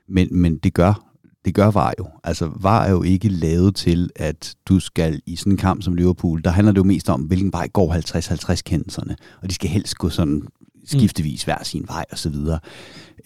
men, 0.10 0.28
men 0.32 0.58
det 0.58 0.73
gør 0.73 1.07
det 1.47 1.55
gør 1.55 1.71
VAR 1.71 1.93
jo. 1.99 2.07
Altså, 2.23 2.51
VAR 2.55 2.83
er 2.83 2.91
jo 2.91 3.03
ikke 3.03 3.29
lavet 3.29 3.75
til, 3.75 4.10
at 4.15 4.55
du 4.65 4.79
skal 4.79 5.21
i 5.25 5.36
sådan 5.36 5.53
en 5.53 5.57
kamp 5.57 5.83
som 5.83 5.93
Liverpool, 5.93 6.41
der 6.43 6.49
handler 6.49 6.71
det 6.71 6.77
jo 6.77 6.83
mest 6.83 7.10
om, 7.10 7.21
hvilken 7.21 7.53
vej 7.53 7.67
går 7.67 7.93
50-50 8.55 8.62
kendelserne, 8.65 9.15
og 9.41 9.49
de 9.49 9.53
skal 9.53 9.69
helst 9.69 9.95
gå 9.95 10.10
sådan 10.10 10.41
skiftevis 10.86 11.43
hver 11.43 11.63
sin 11.63 11.86
vej 11.88 12.05
og 12.12 12.17
så 12.17 12.29
videre. 12.29 12.60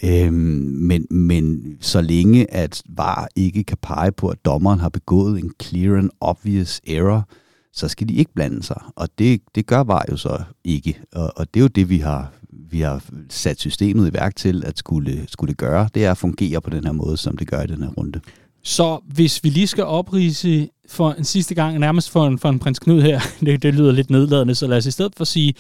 Øhm, 0.04 0.34
men, 0.34 1.08
men 1.10 1.64
så 1.80 2.02
længe 2.02 2.54
at 2.54 2.84
VAR 2.90 3.28
ikke 3.36 3.64
kan 3.64 3.78
pege 3.82 4.12
på, 4.12 4.28
at 4.28 4.46
dommeren 4.46 4.80
har 4.80 4.90
begået 4.90 5.40
en 5.40 5.52
clear 5.62 5.98
and 5.98 6.10
obvious 6.20 6.82
error, 6.88 7.30
så 7.74 7.88
skal 7.88 8.10
de 8.10 8.14
ikke 8.14 8.34
blande 8.34 8.64
sig. 8.64 8.82
Og 8.96 9.10
det, 9.20 9.42
det 9.56 9.66
gør 9.66 9.84
VAR 9.84 10.06
jo 10.12 10.18
så 10.18 10.44
ikke. 10.64 11.02
Og, 11.14 11.34
og 11.36 11.54
det 11.54 11.60
er 11.60 11.64
jo 11.64 11.68
det, 11.68 11.90
vi 11.90 11.98
har, 11.98 12.34
vi 12.70 12.82
har 12.82 13.04
sat 13.30 13.60
systemet 13.60 14.10
i 14.10 14.14
værk 14.14 14.36
til 14.36 14.64
at 14.66 14.80
skulle, 14.80 15.26
skulle 15.28 15.54
gøre, 15.54 15.90
det 15.96 16.06
er 16.06 16.12
at 16.12 16.18
fungere 16.18 16.62
på 16.62 16.70
den 16.70 16.84
her 16.84 16.92
måde, 16.92 17.18
som 17.18 17.38
det 17.38 17.48
gør 17.48 17.62
i 17.62 17.68
den 17.68 17.84
her 17.84 17.90
runde. 17.90 18.22
Så 18.64 19.00
hvis 19.06 19.44
vi 19.44 19.50
lige 19.50 19.68
skal 19.68 19.84
oprise 19.84 20.70
for 20.90 21.12
en 21.12 21.24
sidste 21.24 21.56
gang, 21.56 21.80
nærmest 21.80 22.10
for 22.10 22.28
en, 22.28 22.40
for 22.40 22.50
en 22.50 22.60
prins 22.60 22.80
Knud 22.80 23.02
her, 23.02 23.20
det, 23.46 23.64
det 23.64 23.74
lyder 23.74 23.92
lidt 23.92 24.10
nedladende, 24.10 24.56
så 24.56 24.68
lad 24.68 24.78
os 24.78 24.86
i 24.86 24.92
stedet 24.92 25.14
for 25.18 25.24
sige, 25.24 25.54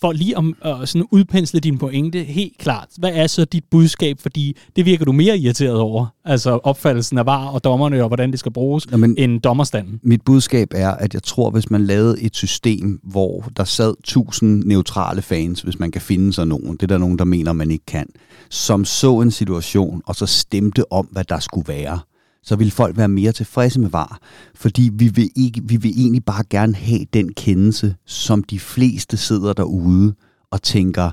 for 0.00 0.12
lige 0.12 0.36
om 0.36 0.54
uh, 0.66 0.84
sådan 0.84 1.06
udpensle 1.10 1.60
din 1.60 1.78
pointe 1.78 2.22
helt 2.22 2.58
klart, 2.58 2.88
hvad 2.98 3.10
er 3.14 3.26
så 3.26 3.44
dit 3.44 3.64
budskab? 3.70 4.20
Fordi 4.20 4.56
det 4.76 4.86
virker 4.86 5.04
du 5.04 5.12
mere 5.12 5.38
irriteret 5.38 5.76
over, 5.76 6.06
altså 6.24 6.50
opfattelsen 6.50 7.18
af 7.18 7.26
var 7.26 7.46
og 7.46 7.64
dommerne 7.64 8.02
og 8.02 8.08
hvordan 8.08 8.30
det 8.30 8.38
skal 8.38 8.52
bruges, 8.52 8.86
Jamen, 8.92 9.14
end 9.18 9.40
dommerstanden. 9.40 10.00
Mit 10.02 10.22
budskab 10.22 10.68
er, 10.74 10.90
at 10.90 11.14
jeg 11.14 11.22
tror, 11.22 11.50
hvis 11.50 11.70
man 11.70 11.84
lavede 11.84 12.22
et 12.22 12.36
system, 12.36 13.00
hvor 13.02 13.44
der 13.56 13.64
sad 13.64 13.94
tusind 14.04 14.64
neutrale 14.64 15.22
fans, 15.22 15.60
hvis 15.60 15.78
man 15.78 15.90
kan 15.90 16.02
finde 16.02 16.32
sig 16.32 16.46
nogen, 16.46 16.72
det 16.72 16.82
er 16.82 16.86
der 16.86 16.98
nogen, 16.98 17.18
der 17.18 17.24
mener, 17.24 17.52
man 17.52 17.70
ikke 17.70 17.86
kan, 17.86 18.06
som 18.50 18.84
så 18.84 19.20
en 19.20 19.30
situation, 19.30 20.02
og 20.06 20.16
så 20.16 20.26
stemte 20.26 20.92
om, 20.92 21.06
hvad 21.06 21.24
der 21.24 21.38
skulle 21.38 21.68
være, 21.68 21.98
så 22.42 22.56
vil 22.56 22.70
folk 22.70 22.96
være 22.96 23.08
mere 23.08 23.32
tilfredse 23.32 23.80
med 23.80 23.90
VAR. 23.90 24.18
Fordi 24.54 24.90
vi 24.92 25.08
vil, 25.08 25.30
ikke, 25.36 25.60
vi 25.64 25.76
vil 25.76 25.90
egentlig 25.96 26.24
bare 26.24 26.44
gerne 26.50 26.74
have 26.74 27.04
den 27.12 27.32
kendelse, 27.32 27.94
som 28.06 28.44
de 28.44 28.60
fleste 28.60 29.16
sidder 29.16 29.52
derude 29.52 30.14
og 30.50 30.62
tænker, 30.62 31.10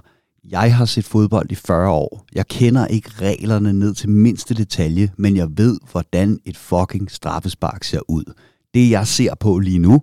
jeg 0.49 0.75
har 0.75 0.85
set 0.85 1.05
fodbold 1.05 1.51
i 1.51 1.55
40 1.55 1.89
år. 1.89 2.25
Jeg 2.35 2.47
kender 2.47 2.87
ikke 2.87 3.09
reglerne 3.21 3.73
ned 3.73 3.93
til 3.93 4.09
mindste 4.09 4.53
detalje, 4.53 5.11
men 5.17 5.37
jeg 5.37 5.47
ved, 5.57 5.79
hvordan 5.91 6.39
et 6.45 6.57
fucking 6.57 7.11
straffespark 7.11 7.83
ser 7.83 7.99
ud. 8.07 8.33
Det 8.73 8.89
jeg 8.89 9.07
ser 9.07 9.35
på 9.35 9.59
lige 9.59 9.79
nu, 9.79 10.01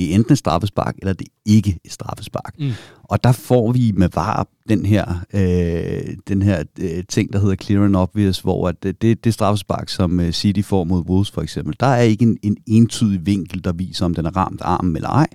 det 0.00 0.10
er 0.10 0.14
enten 0.14 0.32
et 0.32 0.38
straffespark, 0.38 0.96
eller 0.98 1.12
det 1.12 1.26
er 1.26 1.50
ikke 1.54 1.78
et 1.84 1.92
straffespark. 1.92 2.54
Mm. 2.58 2.70
Og 3.02 3.24
der 3.24 3.32
får 3.32 3.72
vi 3.72 3.92
med 3.96 4.08
VAR 4.14 4.46
den 4.68 4.86
her, 4.86 5.06
øh, 5.34 6.16
den 6.28 6.42
her 6.42 6.64
øh, 6.78 7.04
ting, 7.08 7.32
der 7.32 7.38
hedder 7.38 7.56
clear 7.56 7.84
and 7.84 7.96
obvious, 7.96 8.40
hvor 8.40 8.68
at 8.68 8.82
det, 8.82 9.02
det, 9.02 9.24
det 9.24 9.34
straffespark, 9.34 9.88
som 9.88 10.20
øh, 10.20 10.32
City 10.32 10.60
får 10.60 10.84
mod 10.84 11.02
Wolves 11.08 11.30
for 11.30 11.42
eksempel, 11.42 11.76
der 11.80 11.86
er 11.86 12.02
ikke 12.02 12.22
en, 12.22 12.38
en 12.42 12.56
entydig 12.66 13.26
vinkel, 13.26 13.64
der 13.64 13.72
viser, 13.72 14.04
om 14.04 14.14
den 14.14 14.26
er 14.26 14.36
ramt 14.36 14.60
armen 14.60 14.96
eller 14.96 15.08
ej. 15.08 15.26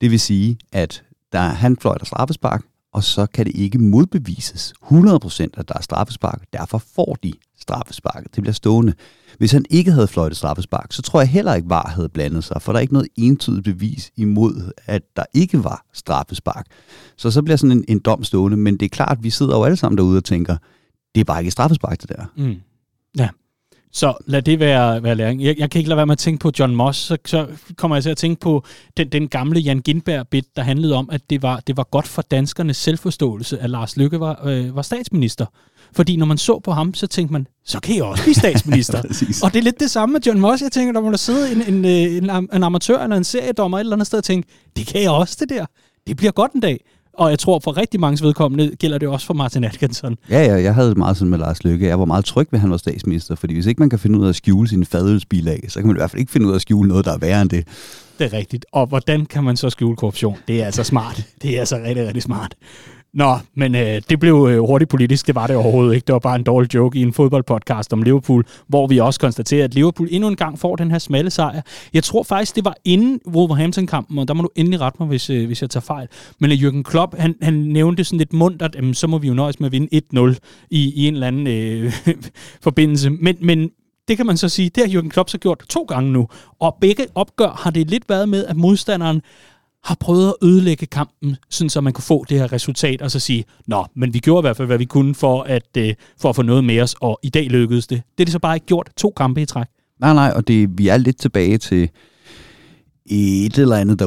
Det 0.00 0.10
vil 0.10 0.20
sige, 0.20 0.58
at 0.72 1.04
der, 1.32 1.40
han 1.40 1.76
fløjter 1.76 2.06
straffespark, 2.06 2.62
og 2.92 3.04
så 3.04 3.26
kan 3.26 3.46
det 3.46 3.56
ikke 3.56 3.78
modbevises 3.78 4.74
100% 4.84 5.46
at 5.54 5.68
der 5.68 5.74
er 5.74 5.82
straffespark. 5.82 6.42
Derfor 6.52 6.78
får 6.94 7.16
de 7.22 7.32
straffesparket. 7.62 8.34
Det 8.34 8.42
bliver 8.42 8.54
stående. 8.54 8.92
Hvis 9.38 9.52
han 9.52 9.64
ikke 9.70 9.92
havde 9.92 10.08
fløjtet 10.08 10.38
straffespark, 10.38 10.92
så 10.92 11.02
tror 11.02 11.20
jeg 11.20 11.28
heller 11.28 11.54
ikke, 11.54 11.70
VAR 11.70 11.88
havde 11.88 12.08
blandet 12.08 12.44
sig, 12.44 12.62
for 12.62 12.72
der 12.72 12.78
er 12.78 12.80
ikke 12.80 12.92
noget 12.92 13.08
entydigt 13.16 13.64
bevis 13.64 14.10
imod, 14.16 14.72
at 14.86 15.02
der 15.16 15.24
ikke 15.34 15.64
var 15.64 15.86
straffespark. 15.92 16.66
Så 17.16 17.30
så 17.30 17.42
bliver 17.42 17.56
sådan 17.56 17.78
en, 17.78 17.84
en 17.88 17.98
dom 17.98 18.24
stående, 18.24 18.56
men 18.56 18.76
det 18.76 18.86
er 18.86 18.90
klart, 18.90 19.18
at 19.18 19.24
vi 19.24 19.30
sidder 19.30 19.56
jo 19.56 19.64
alle 19.64 19.76
sammen 19.76 19.98
derude 19.98 20.16
og 20.16 20.24
tænker, 20.24 20.56
det 21.14 21.20
er 21.20 21.24
bare 21.24 21.40
ikke 21.40 21.50
straffespark, 21.50 22.00
det 22.00 22.08
der. 22.08 22.24
Mm. 22.36 22.56
Ja. 23.18 23.28
Så 23.94 24.14
lad 24.26 24.42
det 24.42 24.60
være, 24.60 25.02
være 25.02 25.14
læring. 25.14 25.42
Jeg, 25.42 25.58
jeg 25.58 25.70
kan 25.70 25.78
ikke 25.78 25.88
lade 25.88 25.96
være 25.96 26.06
med 26.06 26.12
at 26.12 26.18
tænke 26.18 26.40
på 26.40 26.52
John 26.58 26.74
Moss, 26.74 26.98
så, 26.98 27.16
så 27.26 27.46
kommer 27.76 27.96
jeg 27.96 28.02
til 28.02 28.10
at 28.10 28.16
tænke 28.16 28.40
på 28.40 28.64
den, 28.96 29.08
den 29.08 29.28
gamle 29.28 29.60
Jan 29.60 29.80
Gindberg-bit, 29.80 30.56
der 30.56 30.62
handlede 30.62 30.94
om, 30.94 31.08
at 31.12 31.30
det 31.30 31.42
var, 31.42 31.60
det 31.66 31.76
var 31.76 31.84
godt 31.90 32.08
for 32.08 32.22
danskernes 32.22 32.76
selvforståelse, 32.76 33.58
at 33.58 33.70
Lars 33.70 33.96
Lykke 33.96 34.20
var, 34.20 34.46
øh, 34.46 34.76
var 34.76 34.82
statsminister. 34.82 35.46
Fordi 35.94 36.16
når 36.16 36.26
man 36.26 36.38
så 36.38 36.60
på 36.64 36.72
ham, 36.72 36.94
så 36.94 37.06
tænkte 37.06 37.32
man, 37.32 37.46
så 37.64 37.80
kan 37.80 37.96
jeg 37.96 38.04
også 38.04 38.22
blive 38.22 38.34
statsminister. 38.34 38.98
og 39.44 39.52
det 39.52 39.58
er 39.58 39.62
lidt 39.62 39.80
det 39.80 39.90
samme 39.90 40.12
med 40.12 40.20
John 40.26 40.40
Moss. 40.40 40.62
Jeg 40.62 40.72
tænker, 40.72 40.92
der 40.92 41.00
må 41.00 41.10
der 41.10 41.16
sidde 41.16 41.52
en, 41.52 41.74
en, 41.74 41.84
en, 41.84 42.48
en 42.54 42.62
amatør 42.62 42.98
eller 42.98 43.16
en 43.16 43.24
seriedommer 43.24 43.78
et 43.78 43.80
eller 43.80 43.96
andet 43.96 44.06
sted 44.06 44.18
og 44.18 44.24
tænke, 44.24 44.48
det 44.76 44.86
kan 44.86 45.02
jeg 45.02 45.10
også 45.10 45.36
det 45.40 45.48
der. 45.48 45.66
Det 46.06 46.16
bliver 46.16 46.32
godt 46.32 46.52
en 46.52 46.60
dag. 46.60 46.84
Og 47.14 47.30
jeg 47.30 47.38
tror, 47.38 47.60
for 47.64 47.76
rigtig 47.76 48.00
mange 48.00 48.24
vedkommende 48.24 48.76
gælder 48.76 48.98
det 48.98 49.08
også 49.08 49.26
for 49.26 49.34
Martin 49.34 49.64
Atkinson. 49.64 50.16
Ja, 50.30 50.44
ja, 50.44 50.62
jeg 50.62 50.74
havde 50.74 50.88
det 50.88 50.98
meget 50.98 51.16
sådan 51.16 51.30
med 51.30 51.38
Lars 51.38 51.64
Løkke. 51.64 51.86
Jeg 51.86 51.98
var 51.98 52.04
meget 52.04 52.24
tryg 52.24 52.48
ved, 52.50 52.56
at 52.56 52.60
han 52.60 52.70
var 52.70 52.76
statsminister, 52.76 53.34
fordi 53.34 53.54
hvis 53.54 53.66
ikke 53.66 53.78
man 53.78 53.90
kan 53.90 53.98
finde 53.98 54.18
ud 54.18 54.24
af 54.24 54.28
at 54.28 54.36
skjule 54.36 54.68
sine 54.68 54.84
fadølsbilag, 54.84 55.64
så 55.68 55.78
kan 55.78 55.86
man 55.86 55.96
i 55.96 55.98
hvert 55.98 56.10
fald 56.10 56.20
ikke 56.20 56.32
finde 56.32 56.46
ud 56.46 56.52
af 56.52 56.56
at 56.56 56.62
skjule 56.62 56.88
noget, 56.88 57.04
der 57.04 57.12
er 57.12 57.18
værre 57.18 57.42
end 57.42 57.50
det. 57.50 57.66
Det 58.18 58.24
er 58.24 58.32
rigtigt. 58.32 58.66
Og 58.72 58.86
hvordan 58.86 59.26
kan 59.26 59.44
man 59.44 59.56
så 59.56 59.70
skjule 59.70 59.96
korruption? 59.96 60.36
Det 60.48 60.62
er 60.62 60.66
altså 60.66 60.84
smart. 60.84 61.24
Det 61.42 61.56
er 61.56 61.60
altså 61.60 61.76
rigtig, 61.76 62.06
rigtig 62.06 62.22
smart. 62.22 62.54
Nå, 63.14 63.38
men 63.54 63.74
øh, 63.74 64.02
det 64.10 64.20
blev 64.20 64.48
øh, 64.50 64.58
hurtigt 64.58 64.90
politisk. 64.90 65.26
Det 65.26 65.34
var 65.34 65.46
det 65.46 65.56
overhovedet 65.56 65.94
ikke. 65.94 66.04
Det 66.06 66.12
var 66.12 66.18
bare 66.18 66.36
en 66.36 66.42
dårlig 66.42 66.74
joke 66.74 66.98
i 66.98 67.02
en 67.02 67.12
fodboldpodcast 67.12 67.92
om 67.92 68.02
Liverpool, 68.02 68.44
hvor 68.68 68.86
vi 68.86 68.98
også 68.98 69.20
konstaterer, 69.20 69.64
at 69.64 69.74
Liverpool 69.74 70.08
endnu 70.10 70.28
en 70.28 70.36
gang 70.36 70.58
får 70.58 70.76
den 70.76 70.90
her 70.90 70.98
smalle 70.98 71.30
sejr. 71.30 71.60
Jeg 71.94 72.04
tror 72.04 72.22
faktisk, 72.22 72.56
det 72.56 72.64
var 72.64 72.74
inden 72.84 73.20
Wolverhampton-kampen, 73.28 74.18
og 74.18 74.28
der 74.28 74.34
må 74.34 74.42
du 74.42 74.48
endelig 74.56 74.80
rette 74.80 74.96
mig, 75.00 75.08
hvis, 75.08 75.30
øh, 75.30 75.46
hvis 75.46 75.62
jeg 75.62 75.70
tager 75.70 75.82
fejl. 75.82 76.08
Men 76.38 76.50
at 76.50 76.58
Jürgen 76.58 76.82
Klopp, 76.82 77.14
han, 77.18 77.34
han 77.42 77.54
nævnte 77.54 78.04
sådan 78.04 78.18
lidt 78.18 78.32
mundt, 78.32 78.62
at 78.62 78.76
så 78.92 79.06
må 79.06 79.18
vi 79.18 79.28
jo 79.28 79.34
nøjes 79.34 79.60
med 79.60 79.66
at 79.66 79.72
vinde 79.72 80.00
1-0 80.14 80.66
i, 80.70 80.92
i 80.94 81.08
en 81.08 81.14
eller 81.14 81.26
anden 81.26 81.46
øh, 81.46 81.92
forbindelse. 82.66 83.10
Men, 83.10 83.36
men 83.40 83.70
det 84.08 84.16
kan 84.16 84.26
man 84.26 84.36
så 84.36 84.48
sige, 84.48 84.68
det 84.68 84.82
har 84.82 85.00
Jürgen 85.00 85.08
Klopp 85.08 85.30
så 85.30 85.38
gjort 85.38 85.64
to 85.68 85.82
gange 85.82 86.12
nu. 86.12 86.28
Og 86.60 86.76
begge 86.80 87.06
opgør 87.14 87.60
har 87.62 87.70
det 87.70 87.90
lidt 87.90 88.08
været 88.08 88.28
med, 88.28 88.44
at 88.44 88.56
modstanderen 88.56 89.22
har 89.84 89.96
prøvet 90.00 90.28
at 90.28 90.48
ødelægge 90.48 90.86
kampen, 90.86 91.36
sådan 91.50 91.70
så 91.70 91.80
man 91.80 91.92
kunne 91.92 92.04
få 92.04 92.24
det 92.28 92.38
her 92.38 92.52
resultat, 92.52 93.02
og 93.02 93.10
så 93.10 93.20
sige, 93.20 93.44
nå, 93.66 93.86
men 93.94 94.14
vi 94.14 94.18
gjorde 94.18 94.40
i 94.40 94.46
hvert 94.46 94.56
fald, 94.56 94.66
hvad 94.66 94.78
vi 94.78 94.84
kunne 94.84 95.14
for 95.14 95.42
at, 95.42 95.76
øh, 95.78 95.94
for 96.20 96.28
at 96.28 96.36
få 96.36 96.42
noget 96.42 96.64
med 96.64 96.80
os, 96.80 96.94
og 97.00 97.18
i 97.22 97.28
dag 97.28 97.46
lykkedes 97.46 97.86
det. 97.86 98.02
Det 98.18 98.22
er 98.22 98.24
det 98.24 98.32
så 98.32 98.38
bare 98.38 98.56
ikke 98.56 98.66
gjort 98.66 98.90
to 98.96 99.12
kampe 99.16 99.42
i 99.42 99.46
træk. 99.46 99.66
Nej, 100.00 100.14
nej, 100.14 100.32
og 100.36 100.48
det, 100.48 100.78
vi 100.78 100.88
er 100.88 100.96
lidt 100.96 101.16
tilbage 101.16 101.58
til, 101.58 101.90
et 103.06 103.58
eller 103.58 103.76
andet, 103.76 103.98
der 103.98 104.06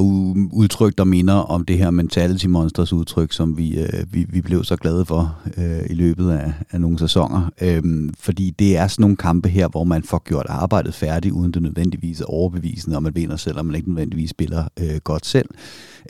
udtryk, 0.51 0.97
der 0.97 1.03
minder 1.03 1.34
om 1.34 1.65
det 1.65 1.77
her 1.77 1.91
Mentality 1.91 2.45
Monsters 2.45 2.93
udtryk, 2.93 3.34
som 3.34 3.58
vi, 3.58 3.79
øh, 3.79 4.13
vi, 4.13 4.25
vi 4.29 4.41
blev 4.41 4.63
så 4.63 4.75
glade 4.75 5.05
for 5.05 5.38
øh, 5.58 5.79
i 5.89 5.93
løbet 5.93 6.31
af, 6.31 6.53
af 6.71 6.81
nogle 6.81 6.99
sæsoner. 6.99 7.49
Øhm, 7.62 8.13
fordi 8.19 8.49
det 8.60 8.77
er 8.77 8.88
sådan 8.88 9.03
nogle 9.03 9.17
kampe 9.17 9.49
her, 9.49 9.67
hvor 9.67 9.84
man 9.84 10.03
får 10.03 10.23
gjort 10.25 10.45
arbejdet 10.49 10.93
færdigt, 10.93 11.34
uden 11.34 11.51
det 11.51 11.62
nødvendigvis 11.62 12.21
er 12.21 12.25
overbevisende, 12.25 12.97
og 12.97 13.03
man 13.03 13.15
vinder 13.15 13.36
selv, 13.36 13.58
og 13.58 13.65
man 13.65 13.75
ikke 13.75 13.89
nødvendigvis 13.89 14.29
spiller 14.29 14.67
øh, 14.79 14.97
godt 15.03 15.25
selv. 15.25 15.49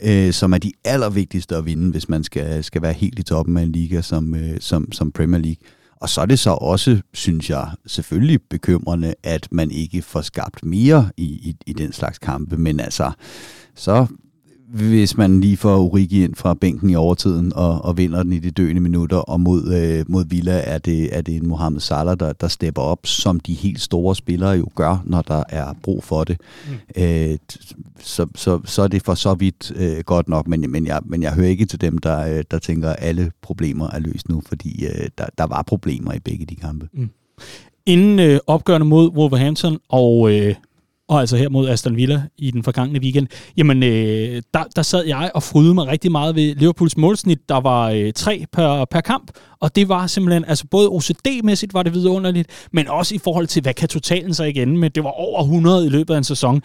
Øh, 0.02 0.32
som 0.32 0.52
er 0.52 0.58
de 0.58 0.72
allervigtigste 0.84 1.56
at 1.56 1.66
vinde, 1.66 1.90
hvis 1.90 2.08
man 2.08 2.24
skal, 2.24 2.64
skal 2.64 2.82
være 2.82 2.92
helt 2.92 3.18
i 3.18 3.22
toppen 3.22 3.56
af 3.56 3.62
en 3.62 3.72
liga 3.72 4.00
som, 4.00 4.34
øh, 4.34 4.56
som, 4.60 4.92
som 4.92 5.12
Premier 5.12 5.40
League. 5.40 5.56
Og 6.00 6.08
så 6.08 6.20
er 6.20 6.26
det 6.26 6.38
så 6.38 6.50
også, 6.50 7.00
synes 7.14 7.50
jeg, 7.50 7.70
selvfølgelig 7.86 8.40
bekymrende, 8.50 9.14
at 9.22 9.48
man 9.50 9.70
ikke 9.70 10.02
får 10.02 10.20
skabt 10.20 10.64
mere 10.64 11.10
i, 11.16 11.24
i, 11.24 11.56
i 11.66 11.72
den 11.72 11.92
slags 11.92 12.18
kampe. 12.18 12.56
Men 12.56 12.80
altså, 12.80 13.12
så 13.74 14.06
hvis 14.68 15.16
man 15.16 15.40
lige 15.40 15.56
får 15.56 15.76
Origi 15.76 16.24
ind 16.24 16.34
fra 16.34 16.54
bænken 16.54 16.90
i 16.90 16.94
overtiden 16.94 17.52
og, 17.54 17.84
og 17.84 17.96
vinder 17.96 18.22
den 18.22 18.32
i 18.32 18.38
de 18.38 18.50
døende 18.50 18.80
minutter, 18.80 19.16
og 19.16 19.40
mod, 19.40 19.74
øh, 19.74 20.04
mod 20.08 20.24
Villa 20.28 20.62
er 20.64 20.78
det, 20.78 21.16
er 21.16 21.20
det 21.20 21.36
en 21.36 21.48
Mohamed 21.48 21.80
Salah, 21.80 22.16
der, 22.20 22.32
der 22.32 22.48
stepper 22.48 22.82
op, 22.82 23.06
som 23.06 23.40
de 23.40 23.54
helt 23.54 23.80
store 23.80 24.16
spillere 24.16 24.50
jo 24.50 24.68
gør, 24.74 25.02
når 25.04 25.22
der 25.22 25.42
er 25.48 25.74
brug 25.82 26.04
for 26.04 26.24
det. 26.24 26.40
Mm. 26.68 27.02
Øh, 27.02 27.38
så, 28.00 28.26
så, 28.34 28.60
så 28.64 28.82
er 28.82 28.88
det 28.88 29.02
for 29.02 29.14
så 29.14 29.34
vidt 29.34 29.72
øh, 29.76 29.98
godt 30.04 30.28
nok, 30.28 30.48
men, 30.48 30.70
men, 30.70 30.86
jeg, 30.86 31.00
men 31.04 31.22
jeg 31.22 31.32
hører 31.32 31.48
ikke 31.48 31.66
til 31.66 31.80
dem, 31.80 31.98
der, 31.98 32.36
øh, 32.38 32.44
der 32.50 32.58
tænker, 32.58 32.90
at 32.90 32.96
alle 32.98 33.30
problemer 33.42 33.90
er 33.90 33.98
løst 33.98 34.28
nu, 34.28 34.42
fordi 34.48 34.86
øh, 34.86 35.08
der, 35.18 35.26
der 35.38 35.44
var 35.44 35.62
problemer 35.62 36.12
i 36.12 36.20
begge 36.20 36.46
de 36.46 36.56
kampe. 36.56 36.88
Mm. 36.92 37.10
Inden 37.86 38.18
øh, 38.18 38.38
opgørende 38.46 38.86
mod 38.86 39.10
Wolverhampton 39.10 39.78
og 39.88 40.32
øh, 40.34 40.54
og 41.08 41.20
altså 41.20 41.36
her 41.36 41.48
mod 41.48 41.68
Aston 41.68 41.96
Villa 41.96 42.22
i 42.38 42.50
den 42.50 42.62
forgangne 42.62 43.00
weekend, 43.00 43.26
jamen 43.56 43.82
øh, 43.82 44.42
der, 44.54 44.64
der 44.76 44.82
sad 44.82 45.04
jeg 45.06 45.30
og 45.34 45.42
frydede 45.42 45.74
mig 45.74 45.86
rigtig 45.86 46.12
meget 46.12 46.36
ved 46.36 46.54
Liverpools 46.54 46.96
målsnit. 46.96 47.48
Der 47.48 47.60
var 47.60 47.90
øh, 47.90 48.12
tre 48.12 48.44
per, 48.52 48.84
per 48.84 49.00
kamp, 49.00 49.30
og 49.60 49.76
det 49.76 49.88
var 49.88 50.06
simpelthen, 50.06 50.44
altså 50.44 50.66
både 50.70 50.88
OCD-mæssigt 50.88 51.72
var 51.72 51.82
det 51.82 51.94
vidunderligt, 51.94 52.68
men 52.72 52.88
også 52.88 53.14
i 53.14 53.18
forhold 53.18 53.46
til, 53.46 53.62
hvad 53.62 53.74
kan 53.74 53.88
totalen 53.88 54.34
så 54.34 54.44
igen 54.44 54.78
med? 54.78 54.90
Det 54.90 55.04
var 55.04 55.10
over 55.10 55.42
100 55.42 55.86
i 55.86 55.88
løbet 55.88 56.14
af 56.14 56.18
en 56.18 56.24
sæson 56.24 56.62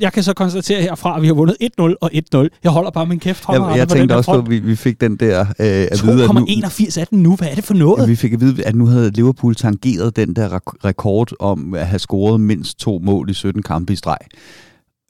jeg 0.00 0.12
kan 0.12 0.22
så 0.22 0.34
konstatere 0.34 0.82
herfra, 0.82 1.16
at 1.16 1.22
vi 1.22 1.26
har 1.26 1.34
vundet 1.34 1.56
1-0 1.62 1.94
og 2.00 2.10
1-0. 2.14 2.48
Jeg 2.64 2.72
holder 2.72 2.90
bare 2.90 3.06
min 3.06 3.18
kæft. 3.18 3.44
Jeg, 3.48 3.74
jeg 3.76 3.88
tænkte 3.88 4.16
også 4.16 4.32
på, 4.32 4.38
at 4.38 4.50
vi, 4.50 4.58
vi 4.58 4.76
fik 4.76 5.00
den 5.00 5.16
der... 5.16 5.40
Øh, 5.40 5.46
at 5.58 5.92
2,81 5.92 7.00
er 7.00 7.04
den 7.10 7.22
nu. 7.22 7.36
Hvad 7.36 7.48
er 7.48 7.54
det 7.54 7.64
for 7.64 7.74
noget? 7.74 8.02
Ja, 8.02 8.06
vi 8.06 8.16
fik 8.16 8.32
at 8.32 8.40
vide, 8.40 8.64
at 8.64 8.74
nu 8.74 8.86
havde 8.86 9.10
Liverpool 9.10 9.54
tangeret 9.54 10.16
den 10.16 10.36
der 10.36 10.58
rekord 10.84 11.32
om 11.40 11.74
at 11.74 11.86
have 11.86 11.98
scoret 11.98 12.40
mindst 12.40 12.78
to 12.78 13.00
mål 13.02 13.30
i 13.30 13.34
17 13.34 13.62
kampe 13.62 13.92
i 13.92 13.96
streg. 13.96 14.18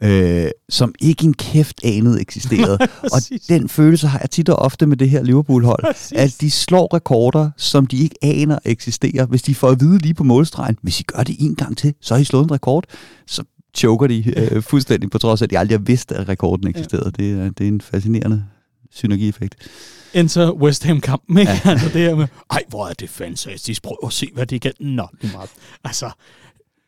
Øh, 0.02 0.50
som 0.68 0.94
ikke 1.00 1.24
en 1.24 1.34
kæft 1.34 1.84
anede 1.84 2.20
eksisterede. 2.20 2.78
og 3.14 3.20
den 3.48 3.68
følelse 3.68 4.06
har 4.06 4.18
jeg 4.18 4.30
tit 4.30 4.48
og 4.48 4.56
ofte 4.56 4.86
med 4.86 4.96
det 4.96 5.10
her 5.10 5.22
Liverpool-hold, 5.22 5.84
at 6.14 6.36
de 6.40 6.50
slår 6.50 6.94
rekorder, 6.94 7.50
som 7.56 7.86
de 7.86 7.96
ikke 7.96 8.16
aner 8.22 8.58
eksisterer. 8.64 9.26
Hvis 9.26 9.42
de 9.42 9.54
får 9.54 9.68
at 9.68 9.80
vide 9.80 9.98
lige 9.98 10.14
på 10.14 10.24
målstregen, 10.24 10.76
hvis 10.82 11.00
I 11.00 11.02
gør 11.02 11.22
det 11.22 11.36
en 11.38 11.54
gang 11.54 11.76
til, 11.76 11.94
så 12.00 12.14
har 12.14 12.20
I 12.20 12.24
slået 12.24 12.44
en 12.44 12.52
rekord. 12.52 12.84
Så 13.26 13.44
choker 13.74 14.06
de 14.06 14.34
øh, 14.36 14.62
fuldstændig, 14.62 15.10
på 15.10 15.18
trods 15.18 15.42
af, 15.42 15.46
at 15.46 15.50
de 15.50 15.58
aldrig 15.58 15.78
har 15.78 15.84
vidst, 15.84 16.12
at 16.12 16.28
rekorden 16.28 16.68
eksisterede. 16.68 17.12
Ja. 17.18 17.24
Det, 17.24 17.46
er, 17.46 17.50
det 17.50 17.64
er 17.64 17.68
en 17.68 17.80
fascinerende 17.80 18.44
synergieffekt. 18.90 19.68
Enter 20.14 20.52
West 20.52 20.84
Ham-kampen, 20.84 21.38
ikke? 21.38 21.52
Ja. 21.52 21.60
altså 21.70 21.88
det 21.88 22.00
her 22.00 22.14
med, 22.14 22.26
ej, 22.50 22.62
hvor 22.68 22.86
er 22.86 22.92
det 22.92 23.10
fantastisk, 23.10 23.82
prøv 23.82 23.96
at 24.04 24.12
se, 24.12 24.30
hvad 24.34 24.46
de 24.46 24.60
kan. 24.60 24.72
Nå, 24.80 25.08
det 25.22 25.28
er 25.28 25.32
meget. 25.32 25.50
Altså, 25.84 26.10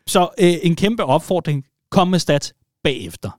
så 0.06 0.28
øh, 0.40 0.54
en 0.62 0.76
kæmpe 0.76 1.04
opfordring, 1.04 1.64
kom 1.90 2.08
med 2.08 2.18
stats 2.18 2.54
bagefter. 2.84 3.30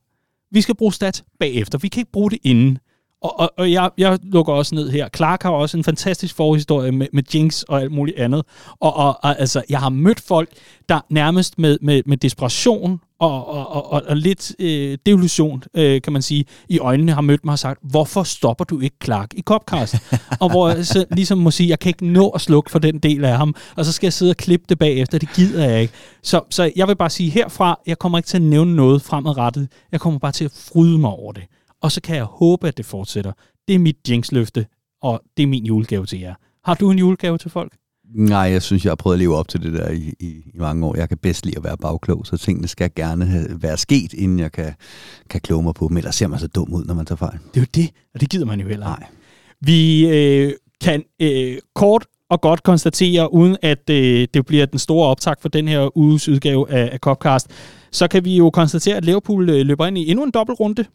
Vi 0.52 0.62
skal 0.62 0.76
bruge 0.76 0.94
stats 0.94 1.24
bagefter. 1.40 1.78
Vi 1.78 1.88
kan 1.88 2.02
ikke 2.02 2.12
bruge 2.12 2.32
det 2.32 2.40
inden. 2.44 2.78
Og, 3.22 3.40
og, 3.40 3.54
og 3.58 3.72
jeg, 3.72 3.90
jeg 3.98 4.20
lukker 4.24 4.54
også 4.54 4.76
ned 4.76 4.90
her. 4.90 5.10
Clark 5.16 5.44
har 5.44 5.50
også 5.50 5.78
en 5.78 5.84
fantastisk 5.84 6.36
forhistorie 6.36 6.92
med, 6.92 7.08
med 7.14 7.24
Jinx 7.34 7.62
og 7.62 7.82
alt 7.82 7.92
muligt 7.92 8.18
andet. 8.18 8.44
Og, 8.80 8.96
og, 8.96 9.20
og 9.24 9.40
altså, 9.40 9.64
jeg 9.70 9.80
har 9.80 9.90
mødt 9.90 10.20
folk, 10.20 10.50
der 10.90 11.00
nærmest 11.10 11.60
med, 11.60 11.78
med, 11.82 12.02
med 12.06 12.18
desperation 12.18 13.00
og, 13.20 13.48
og, 13.48 13.92
og, 13.92 14.04
og 14.08 14.18
lidt 14.18 14.56
øh, 14.60 14.98
delusion, 15.06 15.64
øh, 15.74 16.02
kan 16.02 16.14
man 16.14 16.22
sige, 16.22 16.46
i 16.70 16.80
øjnene 16.80 17.12
har 17.12 17.22
mødt 17.22 17.46
mig 17.46 17.52
og 17.52 17.60
sagt, 17.60 17.80
hvorfor 17.84 18.24
stopper 18.24 18.66
du 18.66 18.80
ikke 18.80 18.96
Clark 19.04 19.34
i 19.34 19.42
Copcast? 19.42 19.96
og 20.42 20.50
hvor 20.50 20.70
jeg 20.70 20.86
så 20.86 21.06
ligesom 21.12 21.38
må 21.38 21.52
sige, 21.52 21.70
jeg 21.70 21.80
kan 21.80 21.90
ikke 21.90 22.08
nå 22.08 22.30
at 22.30 22.42
slukke 22.42 22.72
for 22.72 22.80
den 22.80 23.00
del 23.00 23.26
af 23.26 23.38
ham, 23.38 23.56
og 23.76 23.86
så 23.86 23.92
skal 23.92 24.06
jeg 24.06 24.14
sidde 24.14 24.30
og 24.30 24.38
klippe 24.38 24.66
det 24.70 24.80
bagefter, 24.80 25.18
det 25.18 25.30
gider 25.36 25.70
jeg 25.70 25.82
ikke. 25.82 25.94
Så, 26.24 26.42
så 26.50 26.72
jeg 26.76 26.88
vil 26.88 26.96
bare 26.96 27.10
sige 27.10 27.30
herfra, 27.30 27.80
jeg 27.88 28.00
kommer 28.00 28.18
ikke 28.18 28.28
til 28.28 28.38
at 28.38 28.44
nævne 28.44 28.76
noget 28.76 29.02
fremadrettet, 29.02 29.68
jeg 29.92 30.00
kommer 30.00 30.20
bare 30.20 30.32
til 30.32 30.46
at 30.46 30.52
fryde 30.52 30.98
mig 30.98 31.10
over 31.10 31.32
det. 31.32 31.44
Og 31.88 31.92
så 31.92 32.02
kan 32.02 32.16
jeg 32.16 32.24
håbe, 32.24 32.68
at 32.68 32.78
det 32.78 32.86
fortsætter. 32.86 33.32
Det 33.68 33.76
er 33.76 33.80
mit 33.80 33.96
jinx-løfte, 34.10 34.66
og 35.02 35.22
det 35.38 35.44
er 35.44 35.48
min 35.48 35.66
julegave 35.66 36.06
til 36.06 36.20
jer. 36.20 36.34
Har 36.66 36.74
du 36.74 36.92
en 36.92 37.00
julegave 37.00 37.38
til 37.38 37.52
folk? 37.52 37.74
Nej, 38.16 38.40
jeg 38.40 38.62
synes, 38.62 38.86
jeg 38.86 38.92
har 38.92 38.96
prøvet 38.96 39.16
at 39.16 39.20
leve 39.20 39.36
op 39.36 39.48
til 39.48 39.64
det 39.64 39.74
der 39.74 39.92
i, 39.92 40.14
i, 40.20 40.28
i 40.28 40.58
mange 40.58 40.86
år. 40.86 40.98
Jeg 40.98 41.10
kan 41.10 41.18
bedst 41.18 41.46
lide 41.46 41.58
at 41.58 41.64
være 41.64 41.78
bagklog, 41.78 42.26
så 42.26 42.38
tingene 42.38 42.68
skal 42.68 42.90
gerne 42.96 43.48
være 43.62 43.78
sket, 43.78 44.14
inden 44.14 44.40
jeg 44.40 44.52
kan, 44.52 44.74
kan 45.30 45.42
kloge 45.42 45.64
mig 45.64 45.74
på 45.74 45.88
dem. 45.88 45.98
Ellers 45.98 46.16
ser 46.16 46.28
man 46.28 46.40
så 46.40 46.48
dum 46.48 46.74
ud, 46.74 46.86
når 46.86 46.94
man 46.94 47.06
tager 47.06 47.18
fejl. 47.18 47.40
Det 47.54 47.58
er 47.58 47.62
jo 47.62 47.68
det, 47.76 47.90
og 48.14 48.22
det 48.22 48.30
gider 48.30 48.46
man 48.46 48.60
jo 48.60 48.68
heller 48.68 48.86
Nej. 48.86 49.04
Vi 49.62 50.08
øh, 50.08 50.54
kan 50.82 51.04
øh, 51.22 51.58
kort 51.76 52.06
og 52.30 52.42
godt 52.42 52.64
konstatere, 52.64 53.34
uden 53.34 53.58
at 53.62 53.90
øh, 53.90 54.28
det 54.34 54.46
bliver 54.46 54.66
den 54.66 54.80
store 54.80 55.08
optag 55.08 55.36
for 55.42 55.50
den 55.50 55.68
her 55.68 55.98
uges 55.98 56.30
udgave 56.30 56.72
af, 56.72 56.90
af 56.94 57.00
Copcast, 57.00 57.48
så 57.92 58.08
kan 58.08 58.26
vi 58.26 58.38
jo 58.38 58.50
konstatere, 58.50 58.96
at 58.96 59.06
Liverpool 59.06 59.50
øh, 59.50 59.66
løber 59.66 59.86
ind 59.86 59.98
i 59.98 60.12
endnu 60.12 60.24
en 60.24 60.32
dobbeltrunde, 60.32 60.86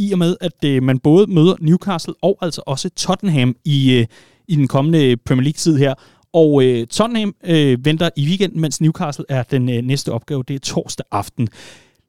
i 0.00 0.12
og 0.12 0.18
med, 0.18 0.36
at 0.40 0.64
øh, 0.64 0.82
man 0.82 0.98
både 0.98 1.26
møder 1.26 1.54
Newcastle 1.60 2.14
og 2.22 2.38
altså 2.40 2.62
også 2.66 2.90
Tottenham 2.90 3.56
i, 3.64 3.92
øh, 3.92 4.06
i 4.48 4.56
den 4.56 4.68
kommende 4.68 5.16
Premier 5.16 5.44
League-tid 5.44 5.76
her. 5.76 5.94
Og 6.32 6.64
øh, 6.64 6.86
Tottenham 6.86 7.34
øh, 7.44 7.84
venter 7.84 8.10
i 8.16 8.26
weekenden, 8.26 8.60
mens 8.60 8.80
Newcastle 8.80 9.24
er 9.28 9.42
den 9.42 9.68
øh, 9.68 9.82
næste 9.82 10.12
opgave. 10.12 10.44
Det 10.48 10.54
er 10.54 10.58
torsdag 10.58 11.06
aften. 11.10 11.48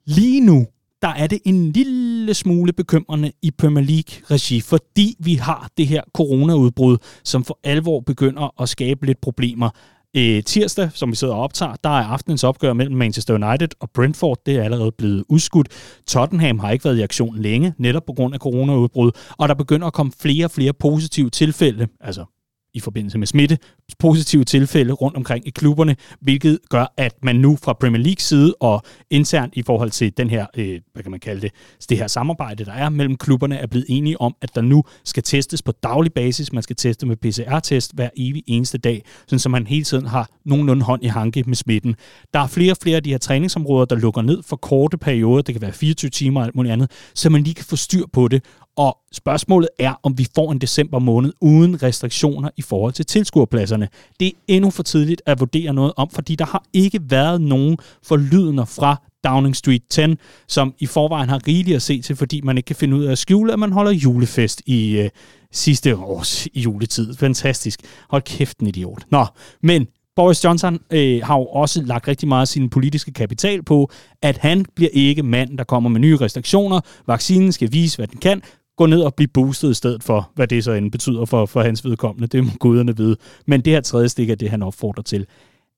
Lige 0.06 0.46
nu, 0.46 0.66
der 1.02 1.08
er 1.08 1.28
det 1.28 1.40
en 1.46 1.72
lille 1.72 2.34
smule 2.34 2.74
bekymrende 2.74 3.32
i 3.42 3.52
Premier 3.52 3.86
League-regi, 3.86 4.62
fordi 4.62 5.16
vi 5.20 5.36
har 5.36 5.70
det 5.78 5.88
her 5.88 6.02
coronaudbrud, 6.14 6.98
som 7.24 7.44
for 7.44 7.60
alvor 7.64 8.00
begynder 8.00 8.62
at 8.62 8.70
skabe 8.70 9.06
lidt 9.06 9.22
problemer. 9.22 9.70
Øh, 10.18 10.44
tirsdag, 10.44 10.90
som 10.94 11.12
vi 11.12 11.16
sidder 11.16 11.34
og 11.34 11.42
optager, 11.42 11.74
der 11.84 11.90
er 11.90 12.04
aftenens 12.04 12.44
opgør 12.44 12.74
mellem 12.74 12.96
Manchester 12.96 13.34
United 13.34 13.68
og 13.80 13.90
Brentford. 13.94 14.38
Det 14.46 14.56
er 14.56 14.64
allerede 14.64 14.92
blevet 14.92 15.24
udskudt. 15.30 15.68
Tottenham 16.08 16.60
har 16.60 16.72
ikke 16.72 16.86
været 16.86 16.98
i 16.98 17.02
aktion 17.02 17.38
længe, 17.38 17.74
netop 17.78 18.06
på 18.06 18.14
grund 18.14 18.34
af 18.34 18.40
coronaudbrud, 18.40 19.12
og 19.38 19.50
der 19.50 19.54
begynder 19.54 19.88
at 19.88 19.94
komme 19.94 20.12
flere 20.22 20.46
og 20.46 20.52
flere 20.52 20.74
positive 20.74 21.30
tilfælde, 21.30 21.88
altså 22.02 22.26
i 22.74 22.80
forbindelse 22.80 23.18
med 23.18 23.28
smitte, 23.28 23.58
positive 24.00 24.44
tilfælde 24.44 24.94
rundt 24.94 25.18
omkring 25.18 25.48
i 25.48 25.50
klubberne, 25.50 25.96
hvilket 26.22 26.60
gør, 26.70 26.94
at 26.98 27.14
man 27.24 27.36
nu 27.36 27.58
fra 27.64 27.74
Premier 27.74 28.02
League 28.02 28.20
side 28.20 28.56
og 28.60 28.82
internt 29.10 29.54
i 29.56 29.62
forhold 29.62 29.92
til 29.92 30.18
den 30.18 30.30
her, 30.30 30.46
øh, 30.58 30.80
hvad 30.94 31.04
kan 31.04 31.12
man 31.12 31.20
kalde 31.20 31.42
det, 31.42 31.52
det 31.90 31.98
her 31.98 32.08
samarbejde, 32.08 32.66
der 32.66 32.74
er 32.74 32.90
mellem 32.90 33.18
klubberne, 33.18 33.56
er 33.58 33.68
blevet 33.68 33.86
enige 33.90 34.22
om, 34.22 34.36
at 34.42 34.56
der 34.56 34.62
nu 34.62 34.84
skal 35.04 35.24
testes 35.24 35.62
på 35.62 35.72
daglig 35.72 36.14
basis. 36.14 36.54
Man 36.54 36.64
skal 36.64 36.76
teste 36.76 37.06
med 37.06 37.16
PCR-test 37.16 37.92
hver 37.94 38.10
evig 38.18 38.44
eneste 38.48 38.78
dag, 38.78 39.04
sådan 39.28 39.40
så 39.40 39.50
man 39.50 39.68
hele 39.68 39.84
tiden 39.84 40.06
har 40.06 40.30
nogenlunde 40.46 40.86
hånd 40.86 41.04
i 41.04 41.08
hanke 41.08 41.44
med 41.48 41.56
smitten. 41.56 41.96
Der 42.34 42.40
er 42.40 42.48
flere 42.48 42.74
og 42.74 42.78
flere 42.82 42.96
af 42.96 43.04
de 43.04 43.10
her 43.10 43.18
træningsområder, 43.18 43.86
der 43.86 43.96
lukker 43.96 44.22
ned 44.22 44.44
for 44.44 44.56
korte 44.56 44.98
perioder, 44.98 45.42
det 45.42 45.56
kan 45.56 45.62
være 45.62 45.74
24 45.74 46.10
timer 46.10 46.40
og 46.40 46.46
alt 46.46 46.56
muligt 46.56 46.74
andet, 46.74 46.92
så 47.16 47.30
man 47.30 47.44
lige 47.44 47.54
kan 47.54 47.66
få 47.66 47.76
styr 47.76 48.06
på 48.14 48.28
det, 48.28 48.44
og 48.76 48.98
spørgsmålet 49.12 49.70
er, 49.80 49.94
om 50.04 50.18
vi 50.18 50.28
får 50.36 50.52
en 50.52 50.60
december 50.60 51.00
måned 51.00 51.34
uden 51.42 51.84
restriktioner 51.84 52.50
i 52.58 52.62
forhold 52.62 52.94
til 52.94 53.06
tilskuerpladserne. 53.06 53.88
Det 54.20 54.28
er 54.28 54.32
endnu 54.48 54.70
for 54.70 54.84
tidligt 54.84 55.22
at 55.26 55.40
vurdere 55.40 55.74
noget 55.74 55.94
om, 55.98 56.10
fordi 56.10 56.36
der 56.36 56.46
har 56.46 56.64
ikke 56.74 57.00
været 57.10 57.42
nogen 57.42 57.78
forlydende 58.04 58.66
fra 58.66 59.02
Downing 59.24 59.56
Street 59.56 59.82
10, 59.90 60.02
som 60.48 60.74
i 60.80 60.86
forvejen 60.86 61.30
har 61.30 61.48
rigeligt 61.48 61.76
at 61.76 61.82
se 61.82 62.02
til, 62.02 62.16
fordi 62.16 62.42
man 62.42 62.58
ikke 62.58 62.68
kan 62.68 62.76
finde 62.76 62.98
ud 62.98 63.04
af 63.04 63.12
at 63.12 63.18
skjule, 63.18 63.54
at 63.54 63.60
man 63.60 63.72
holder 63.72 63.92
julefest 63.92 64.62
i 64.66 64.98
øh, 64.98 65.10
sidste 65.52 65.98
års 65.98 66.48
juletid. 66.56 67.16
Fantastisk. 67.16 67.80
Hold 68.10 68.22
kæft, 68.22 68.58
en 68.58 68.68
idiot. 68.68 69.04
Nå, 69.12 69.26
men 69.64 69.88
Boris 70.16 70.44
Johnson 70.44 70.80
øh, 70.92 71.22
har 71.24 71.38
jo 71.38 71.46
også 71.46 71.82
lagt 71.82 72.08
rigtig 72.08 72.28
meget 72.28 72.42
af 72.42 72.48
sin 72.48 72.70
politiske 72.70 73.14
kapital 73.14 73.64
på, 73.64 73.92
at 74.22 74.38
han 74.38 74.66
bliver 74.76 74.90
ikke 74.94 75.24
mand, 75.24 75.58
der 75.58 75.64
kommer 75.64 75.90
med 75.90 76.00
nye 76.00 76.18
restriktioner. 76.18 76.82
Vaccinen 77.08 77.52
skal 77.52 77.72
vise, 77.72 77.98
hvad 77.98 78.08
den 78.08 78.20
kan 78.20 78.42
gå 78.82 78.86
ned 78.86 79.02
og 79.02 79.16
blive 79.16 79.28
boostet 79.28 79.72
i 79.72 79.74
stedet 79.74 80.04
for, 80.04 80.32
hvad 80.36 80.48
det 80.48 80.64
så 80.64 80.72
end 80.72 80.92
betyder 80.92 81.26
for, 81.26 81.46
for 81.46 81.62
hans 81.62 81.86
vedkommende. 81.86 82.28
Det 82.28 82.44
må 82.44 82.52
guderne 82.60 82.98
vide. 82.98 83.16
Men 83.48 83.62
det 83.62 83.74
her 83.74 83.82
tredje 83.82 84.10
stik 84.10 84.30
er 84.30 84.36
det, 84.36 84.50
han 84.50 84.64
opfordrer 84.64 85.04
til. 85.04 85.26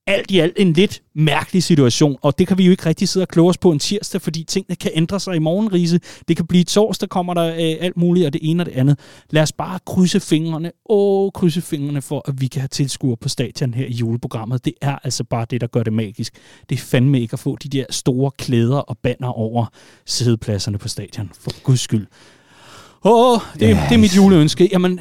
Alt 0.07 0.31
i 0.31 0.39
alt 0.39 0.53
en 0.57 0.73
lidt 0.73 1.01
mærkelig 1.15 1.63
situation, 1.63 2.17
og 2.21 2.39
det 2.39 2.47
kan 2.47 2.57
vi 2.57 2.65
jo 2.65 2.71
ikke 2.71 2.85
rigtig 2.85 3.09
sidde 3.09 3.23
og 3.23 3.27
kloge 3.27 3.49
os 3.49 3.57
på 3.57 3.71
en 3.71 3.79
tirsdag, 3.79 4.21
fordi 4.21 4.43
tingene 4.43 4.75
kan 4.75 4.91
ændre 4.93 5.19
sig 5.19 5.35
i 5.35 5.39
morgenrise. 5.39 5.99
Det 6.27 6.37
kan 6.37 6.47
blive 6.47 6.63
torsdag, 6.63 7.09
kommer 7.09 7.33
der 7.33 7.47
øh, 7.53 7.75
alt 7.85 7.97
muligt, 7.97 8.25
og 8.25 8.33
det 8.33 8.41
ene 8.43 8.63
og 8.63 8.65
det 8.65 8.73
andet. 8.73 8.99
Lad 9.29 9.41
os 9.41 9.51
bare 9.51 9.79
krydse 9.85 10.19
fingrene, 10.19 10.71
åh, 10.89 11.31
krydse 11.31 11.61
fingrene 11.61 12.01
for, 12.01 12.21
at 12.27 12.41
vi 12.41 12.47
kan 12.47 12.61
have 12.61 12.67
tilskuere 12.67 13.17
på 13.17 13.29
stadion 13.29 13.73
her 13.73 13.85
i 13.85 13.93
juleprogrammet. 13.93 14.65
Det 14.65 14.73
er 14.81 14.97
altså 15.03 15.23
bare 15.23 15.45
det, 15.49 15.61
der 15.61 15.67
gør 15.67 15.83
det 15.83 15.93
magisk. 15.93 16.33
Det 16.69 16.75
er 16.75 16.79
fandme 16.79 17.21
ikke 17.21 17.33
at 17.33 17.39
få 17.39 17.57
de 17.63 17.69
der 17.69 17.85
store 17.89 18.31
klæder 18.37 18.77
og 18.77 18.97
banner 18.97 19.27
over 19.27 19.65
sædepladserne 20.05 20.77
på 20.77 20.87
stadion, 20.87 21.31
for 21.39 21.63
guds 21.63 21.79
skyld. 21.79 22.07
Åh, 23.05 23.33
oh, 23.33 23.39
det, 23.53 23.69
yes. 23.69 23.77
det 23.89 23.95
er 23.95 23.99
mit 23.99 24.15
juleønske. 24.15 24.69
Jamen, 24.71 24.99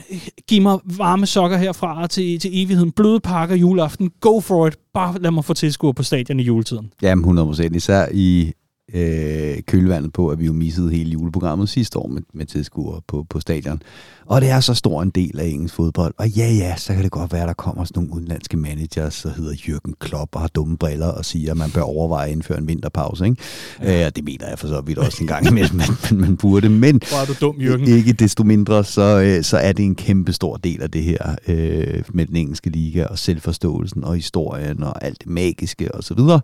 giv 0.49 0.62
mig 0.62 0.79
varme 0.85 1.27
sokker 1.27 1.57
herfra 1.57 2.07
til, 2.07 2.41
til 2.41 2.51
evigheden. 2.62 2.93
Bløde 2.93 3.21
pakker 3.21 3.57
juleaften. 3.57 4.11
Go 4.21 4.41
for 4.41 4.67
it. 4.67 4.77
Bare 4.95 5.19
lad 5.21 5.31
mig 5.31 5.45
få 5.45 5.55
tilskuer 5.55 5.93
på 5.93 6.03
stadion 6.03 6.41
i 6.41 6.43
juletiden. 6.43 6.93
Jamen, 7.03 7.23
100 7.23 7.47
procent. 7.47 7.77
Især 7.77 8.07
i 8.12 8.53
øh, 8.94 9.62
kølvandet 9.66 10.12
på, 10.12 10.28
at 10.28 10.38
vi 10.38 10.46
jo 10.46 10.52
missede 10.52 10.90
hele 10.90 11.11
juleprogrammet 11.11 11.68
sidste 11.68 11.98
år 11.98 12.09
med, 12.09 12.22
med 12.35 12.46
tilskuere 12.46 13.00
på, 13.09 13.26
på 13.31 13.40
stadion. 13.40 13.83
Og 14.26 14.40
det 14.40 14.50
er 14.50 14.61
så 14.61 14.74
stor 14.74 15.02
en 15.02 15.11
del 15.11 15.40
af 15.40 15.46
engelsk 15.46 15.74
fodbold. 15.74 16.14
Og 16.18 16.28
ja, 16.28 16.50
ja, 16.50 16.76
så 16.76 16.94
kan 16.94 17.02
det 17.02 17.11
godt 17.11 17.33
være, 17.33 17.42
at 17.42 17.48
der 17.48 17.55
kommer 17.55 17.85
sådan 17.85 18.02
nogle 18.02 18.14
udenlandske 18.14 18.57
managers, 18.57 19.22
der 19.22 19.31
hedder 19.33 19.52
Jürgen 19.52 19.92
Klopp 20.00 20.35
og 20.35 20.40
har 20.40 20.48
dumme 20.48 20.76
briller 20.76 21.07
og 21.07 21.24
siger, 21.24 21.50
at 21.50 21.57
man 21.57 21.70
bør 21.70 21.81
overveje 21.81 22.26
at 22.26 22.33
indføre 22.33 22.59
en 22.59 22.68
vinterpause. 22.68 23.24
Ikke? 23.24 23.37
Ja. 23.83 24.07
Øh, 24.07 24.12
det 24.16 24.24
mener 24.24 24.48
jeg 24.48 24.59
for 24.59 24.66
så 24.68 24.81
vidt 24.81 24.98
også 24.98 25.18
en 25.20 25.26
gang 25.26 25.46
imellem, 25.46 25.76
man, 25.83 25.88
man, 26.11 26.20
man 26.20 26.37
burde. 26.37 26.68
Men 26.68 27.00
Hvor 27.09 27.20
er 27.20 27.24
du 27.24 27.35
dum, 27.40 27.57
Jürgen. 27.57 27.90
ikke 27.90 28.12
desto 28.12 28.44
mindre, 28.44 28.85
så, 28.85 29.20
øh, 29.20 29.44
så 29.44 29.57
er 29.57 29.72
det 29.72 29.85
en 29.85 29.94
kæmpe 29.94 30.33
stor 30.33 30.57
del 30.57 30.83
af 30.83 30.90
det 30.90 31.02
her 31.02 31.37
øh, 31.48 32.02
med 32.14 32.26
den 32.26 32.37
engelske 32.37 32.70
liga 32.70 33.05
og 33.05 33.18
selvforståelsen 33.18 34.05
og 34.05 34.14
historien 34.14 34.83
og 34.83 35.05
alt 35.05 35.18
det 35.18 35.31
magiske 35.31 35.94
osv. 35.94 36.18
Så, 36.18 36.40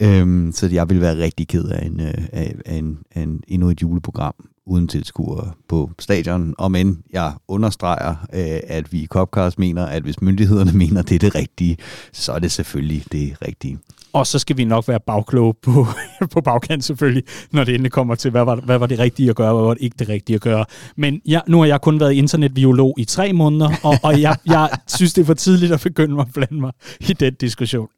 øhm, 0.00 0.52
så 0.52 0.68
jeg 0.72 0.90
vil 0.90 1.00
være 1.00 1.18
rigtig 1.18 1.48
ked 1.48 1.64
af, 1.64 1.83
en, 1.86 2.00
øh, 2.00 2.14
af, 2.32 2.54
af, 2.66 2.74
en, 2.74 2.98
af 3.14 3.22
en, 3.22 3.42
endnu 3.48 3.70
et 3.70 3.82
juleprogram 3.82 4.34
uden 4.66 4.88
tilskuere 4.88 5.52
på 5.68 5.90
stadion. 5.98 6.54
Og 6.58 6.70
men 6.70 7.02
jeg 7.12 7.32
understreger, 7.48 8.10
øh, 8.32 8.60
at 8.66 8.92
vi 8.92 9.02
i 9.02 9.06
Copcast 9.06 9.58
mener, 9.58 9.86
at 9.86 10.02
hvis 10.02 10.22
myndighederne 10.22 10.72
mener, 10.82 11.02
det 11.02 11.14
er 11.14 11.18
det 11.18 11.34
rigtige, 11.34 11.76
så 12.12 12.32
er 12.32 12.38
det 12.38 12.52
selvfølgelig 12.52 13.04
det 13.12 13.36
rigtige. 13.48 13.78
Og 14.12 14.26
så 14.26 14.38
skal 14.38 14.56
vi 14.56 14.64
nok 14.64 14.88
være 14.88 15.00
bagkloge 15.00 15.54
på, 15.62 15.86
på 16.32 16.40
bagkant 16.40 16.84
selvfølgelig, 16.84 17.22
når 17.52 17.64
det 17.64 17.74
endelig 17.74 17.92
kommer 17.92 18.14
til, 18.14 18.30
hvad 18.30 18.44
var, 18.44 18.56
hvad 18.56 18.78
var 18.78 18.86
det 18.86 18.98
rigtige 18.98 19.30
at 19.30 19.36
gøre, 19.36 19.54
hvad 19.54 19.64
var 19.64 19.74
det 19.74 19.82
ikke 19.82 19.96
det 19.98 20.08
rigtige 20.08 20.34
at 20.34 20.40
gøre. 20.40 20.64
Men 20.96 21.20
jeg, 21.26 21.42
nu 21.48 21.58
har 21.58 21.66
jeg 21.66 21.80
kun 21.80 22.00
været 22.00 22.12
internetbiolog 22.12 22.94
i 22.98 23.04
tre 23.04 23.32
måneder, 23.32 23.70
og, 23.82 23.94
og 24.02 24.20
jeg, 24.20 24.36
jeg 24.46 24.70
synes, 24.86 25.12
det 25.12 25.22
er 25.22 25.26
for 25.26 25.34
tidligt 25.34 25.72
at 25.72 25.80
begynde 25.80 26.20
at 26.20 26.26
blande 26.34 26.60
mig 26.60 26.72
i 27.00 27.12
den 27.12 27.34
diskussion. 27.34 27.88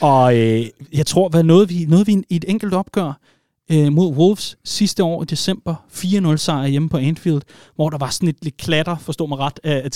Og 0.00 0.38
øh, 0.38 0.66
jeg 0.92 1.06
tror, 1.06 1.28
hvad 1.28 1.42
noget 1.42 1.70
vi, 1.70 1.84
noget 1.88 2.06
vi 2.06 2.22
i 2.28 2.36
et 2.36 2.44
enkelt 2.48 2.74
opgør, 2.74 3.18
øh, 3.72 3.92
mod 3.92 4.12
Wolves 4.12 4.58
sidste 4.64 5.04
år 5.04 5.22
i 5.22 5.24
december. 5.24 5.74
4-0 5.92 6.36
sejr 6.36 6.66
hjemme 6.66 6.88
på 6.88 6.96
Anfield, 6.96 7.42
hvor 7.74 7.90
der 7.90 7.98
var 7.98 8.10
sådan 8.10 8.28
et 8.28 8.36
lidt 8.42 8.56
klatter, 8.56 8.96
forstå 8.98 9.26
mig 9.26 9.38
ret, 9.38 9.60
af, 9.64 9.82
af 9.84 9.90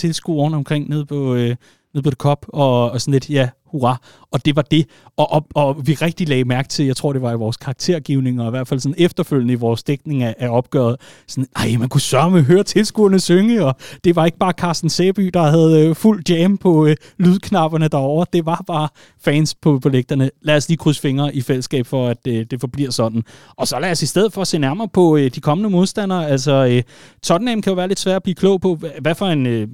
omkring 0.54 0.88
nede 0.88 1.06
på, 1.06 1.34
øh, 1.34 1.56
nede 1.94 2.02
på 2.02 2.10
det 2.10 2.18
kop, 2.18 2.46
og, 2.48 2.90
og 2.90 3.00
sådan 3.00 3.12
lidt, 3.12 3.30
ja, 3.30 3.48
hurra. 3.70 3.96
Og 4.30 4.44
det 4.44 4.56
var 4.56 4.62
det. 4.62 4.86
Og, 5.16 5.32
og, 5.32 5.46
og 5.54 5.86
vi 5.86 5.94
rigtig 5.94 6.28
lagde 6.28 6.44
mærke 6.44 6.68
til, 6.68 6.86
jeg 6.86 6.96
tror 6.96 7.12
det 7.12 7.22
var 7.22 7.32
i 7.32 7.36
vores 7.36 7.56
karaktergivning, 7.56 8.40
og 8.40 8.46
i 8.46 8.50
hvert 8.50 8.68
fald 8.68 8.80
sådan 8.80 8.94
efterfølgende 8.98 9.52
i 9.52 9.56
vores 9.56 9.82
dækning 9.82 10.22
af, 10.22 10.34
af 10.38 10.48
opgøret, 10.48 10.96
sådan, 11.26 11.46
ej, 11.56 11.76
man 11.78 11.88
kunne 11.88 12.00
sørge 12.00 12.30
med 12.30 12.38
at 12.38 12.44
høre 12.44 12.62
tilskuerne 12.62 13.20
synge, 13.20 13.64
og 13.64 13.76
det 14.04 14.16
var 14.16 14.26
ikke 14.26 14.38
bare 14.38 14.52
Carsten 14.52 14.90
Sæby, 14.90 15.30
der 15.34 15.42
havde 15.42 15.86
øh, 15.86 15.94
fuld 15.94 16.22
jam 16.28 16.58
på 16.58 16.86
øh, 16.86 16.96
lydknapperne 17.18 17.88
derovre, 17.88 18.26
det 18.32 18.46
var 18.46 18.64
bare 18.66 18.88
fans 19.24 19.54
på, 19.54 19.78
på 19.78 19.88
lægterne. 19.88 20.30
Lad 20.42 20.56
os 20.56 20.68
lige 20.68 20.78
krydse 20.78 21.00
fingre 21.00 21.34
i 21.34 21.40
fællesskab 21.40 21.86
for, 21.86 22.08
at 22.08 22.18
øh, 22.28 22.46
det 22.50 22.60
forbliver 22.60 22.90
sådan. 22.90 23.22
Og 23.56 23.68
så 23.68 23.78
lad 23.78 23.90
os 23.90 24.02
i 24.02 24.06
stedet 24.06 24.32
for 24.32 24.44
se 24.44 24.58
nærmere 24.58 24.88
på 24.88 25.16
øh, 25.16 25.30
de 25.34 25.40
kommende 25.40 25.70
modstandere. 25.70 26.28
Altså, 26.28 26.66
øh, 26.66 26.82
Tottenham 27.22 27.62
kan 27.62 27.70
jo 27.70 27.74
være 27.74 27.88
lidt 27.88 28.00
svært 28.00 28.16
at 28.16 28.22
blive 28.22 28.34
klog 28.34 28.60
på, 28.60 28.78
hvad 29.00 29.14
for 29.14 29.26
en... 29.26 29.46
Øh, 29.46 29.68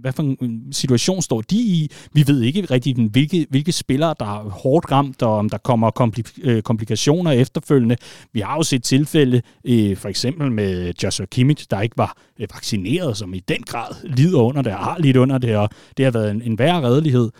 hvad 0.00 0.12
for 0.12 0.22
en 0.22 0.72
situation 0.72 1.22
står 1.22 1.40
de 1.40 1.56
i? 1.56 1.90
Vi 2.12 2.24
ved 2.26 2.42
ikke 2.42 2.64
rigtig, 2.64 3.08
hvilke, 3.10 3.46
hvilke 3.50 3.72
spillere, 3.72 4.14
der 4.20 4.26
er 4.26 4.50
hårdt 4.50 4.92
ramt, 4.92 5.22
og 5.22 5.36
om 5.36 5.50
der 5.50 5.58
kommer 5.58 6.10
øh, 6.42 6.62
komplikationer 6.62 7.30
efterfølgende. 7.30 7.96
Vi 8.32 8.40
har 8.40 8.56
jo 8.56 8.62
set 8.62 8.82
tilfælde, 8.82 9.42
øh, 9.64 9.96
for 9.96 10.08
eksempel 10.08 10.52
med 10.52 10.92
Joshua 11.02 11.26
Kimmich, 11.26 11.66
der 11.70 11.80
ikke 11.80 11.98
var 11.98 12.16
øh, 12.40 12.46
vaccineret, 12.54 13.16
som 13.16 13.34
i 13.34 13.40
den 13.40 13.62
grad 13.62 13.94
lider 14.04 14.40
under 14.40 14.62
det, 14.62 14.72
har 14.72 14.96
lidt 14.98 15.16
under 15.16 15.38
det, 15.38 15.56
og 15.56 15.68
det 15.96 16.04
har 16.04 16.12
været 16.12 16.30
en, 16.30 16.42
en 16.42 16.58
værre 16.58 16.82
redelighed. 16.82 17.30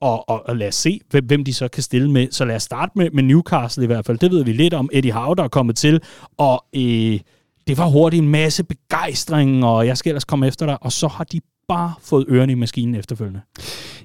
og, 0.00 0.28
og, 0.28 0.42
og 0.48 0.56
lad 0.56 0.68
os 0.68 0.74
se, 0.74 1.00
hvem, 1.10 1.24
hvem 1.24 1.44
de 1.44 1.54
så 1.54 1.68
kan 1.68 1.82
stille 1.82 2.10
med. 2.10 2.28
Så 2.30 2.44
lad 2.44 2.56
os 2.56 2.62
starte 2.62 2.92
med, 2.96 3.10
med 3.10 3.22
Newcastle 3.22 3.84
i 3.84 3.86
hvert 3.86 4.06
fald. 4.06 4.18
Det 4.18 4.30
ved 4.30 4.44
vi 4.44 4.52
lidt 4.52 4.74
om. 4.74 4.90
Eddie 4.92 5.12
Howe, 5.12 5.36
der 5.36 5.44
er 5.44 5.48
kommet 5.48 5.76
til, 5.76 6.00
og 6.38 6.64
øh, 6.76 7.20
det 7.66 7.78
var 7.78 7.86
hurtigt 7.86 8.22
en 8.22 8.28
masse 8.28 8.64
begejstring, 8.64 9.64
og 9.64 9.86
jeg 9.86 9.98
skal 9.98 10.10
ellers 10.10 10.24
komme 10.24 10.46
efter 10.46 10.66
dig, 10.66 10.82
og 10.82 10.92
så 10.92 11.08
har 11.08 11.24
de 11.24 11.40
bare 11.74 11.92
fået 12.02 12.24
ørerne 12.28 12.52
i 12.52 12.54
maskinen 12.54 12.94
efterfølgende. 12.94 13.40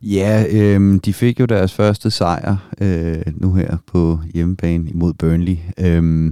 Ja, 0.04 0.46
øh, 0.52 1.00
de 1.06 1.14
fik 1.14 1.39
jo 1.39 1.46
deres 1.46 1.74
første 1.74 2.12
sejr 2.12 2.56
øh, 2.82 3.22
nu 3.36 3.54
her 3.54 3.78
på 3.88 4.20
hjemmebane 4.34 4.89
imod 4.89 5.14
Burnley. 5.14 5.58
Øh, 5.80 6.32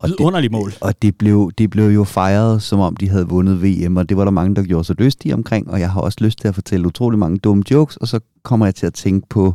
og 0.00 0.08
det, 0.08 0.16
underligt 0.20 0.52
mål. 0.52 0.72
Og 0.80 1.02
det 1.02 1.18
blev, 1.18 1.50
det 1.58 1.70
blev 1.70 1.84
jo 1.84 2.04
fejret, 2.04 2.62
som 2.62 2.80
om 2.80 2.96
de 2.96 3.08
havde 3.08 3.28
vundet 3.28 3.62
VM, 3.62 3.96
og 3.96 4.08
det 4.08 4.16
var 4.16 4.24
der 4.24 4.30
mange, 4.30 4.54
der 4.54 4.62
gjorde 4.62 4.84
sig 4.84 5.00
lystige 5.00 5.34
omkring, 5.34 5.70
og 5.70 5.80
jeg 5.80 5.90
har 5.90 6.00
også 6.00 6.18
lyst 6.20 6.38
til 6.38 6.48
at 6.48 6.54
fortælle 6.54 6.86
utrolig 6.86 7.18
mange 7.18 7.38
dumme 7.38 7.64
jokes, 7.70 7.96
og 7.96 8.08
så 8.08 8.20
kommer 8.42 8.66
jeg 8.66 8.74
til 8.74 8.86
at 8.86 8.94
tænke 8.94 9.28
på 9.28 9.54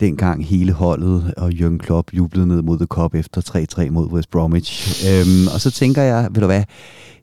dengang 0.00 0.46
hele 0.46 0.72
holdet 0.72 1.34
og 1.36 1.48
Jürgen 1.48 1.78
Klopp 1.78 2.12
jublede 2.12 2.46
ned 2.46 2.62
mod 2.62 2.78
The 2.78 2.86
Cup 2.86 3.14
efter 3.14 3.66
3-3 3.86 3.90
mod 3.90 4.06
West 4.06 4.30
Bromwich. 4.30 5.04
Øhm, 5.08 5.46
og 5.54 5.60
så 5.60 5.70
tænker 5.70 6.02
jeg, 6.02 6.28
ved 6.30 6.40
du 6.40 6.46
hvad, 6.46 6.62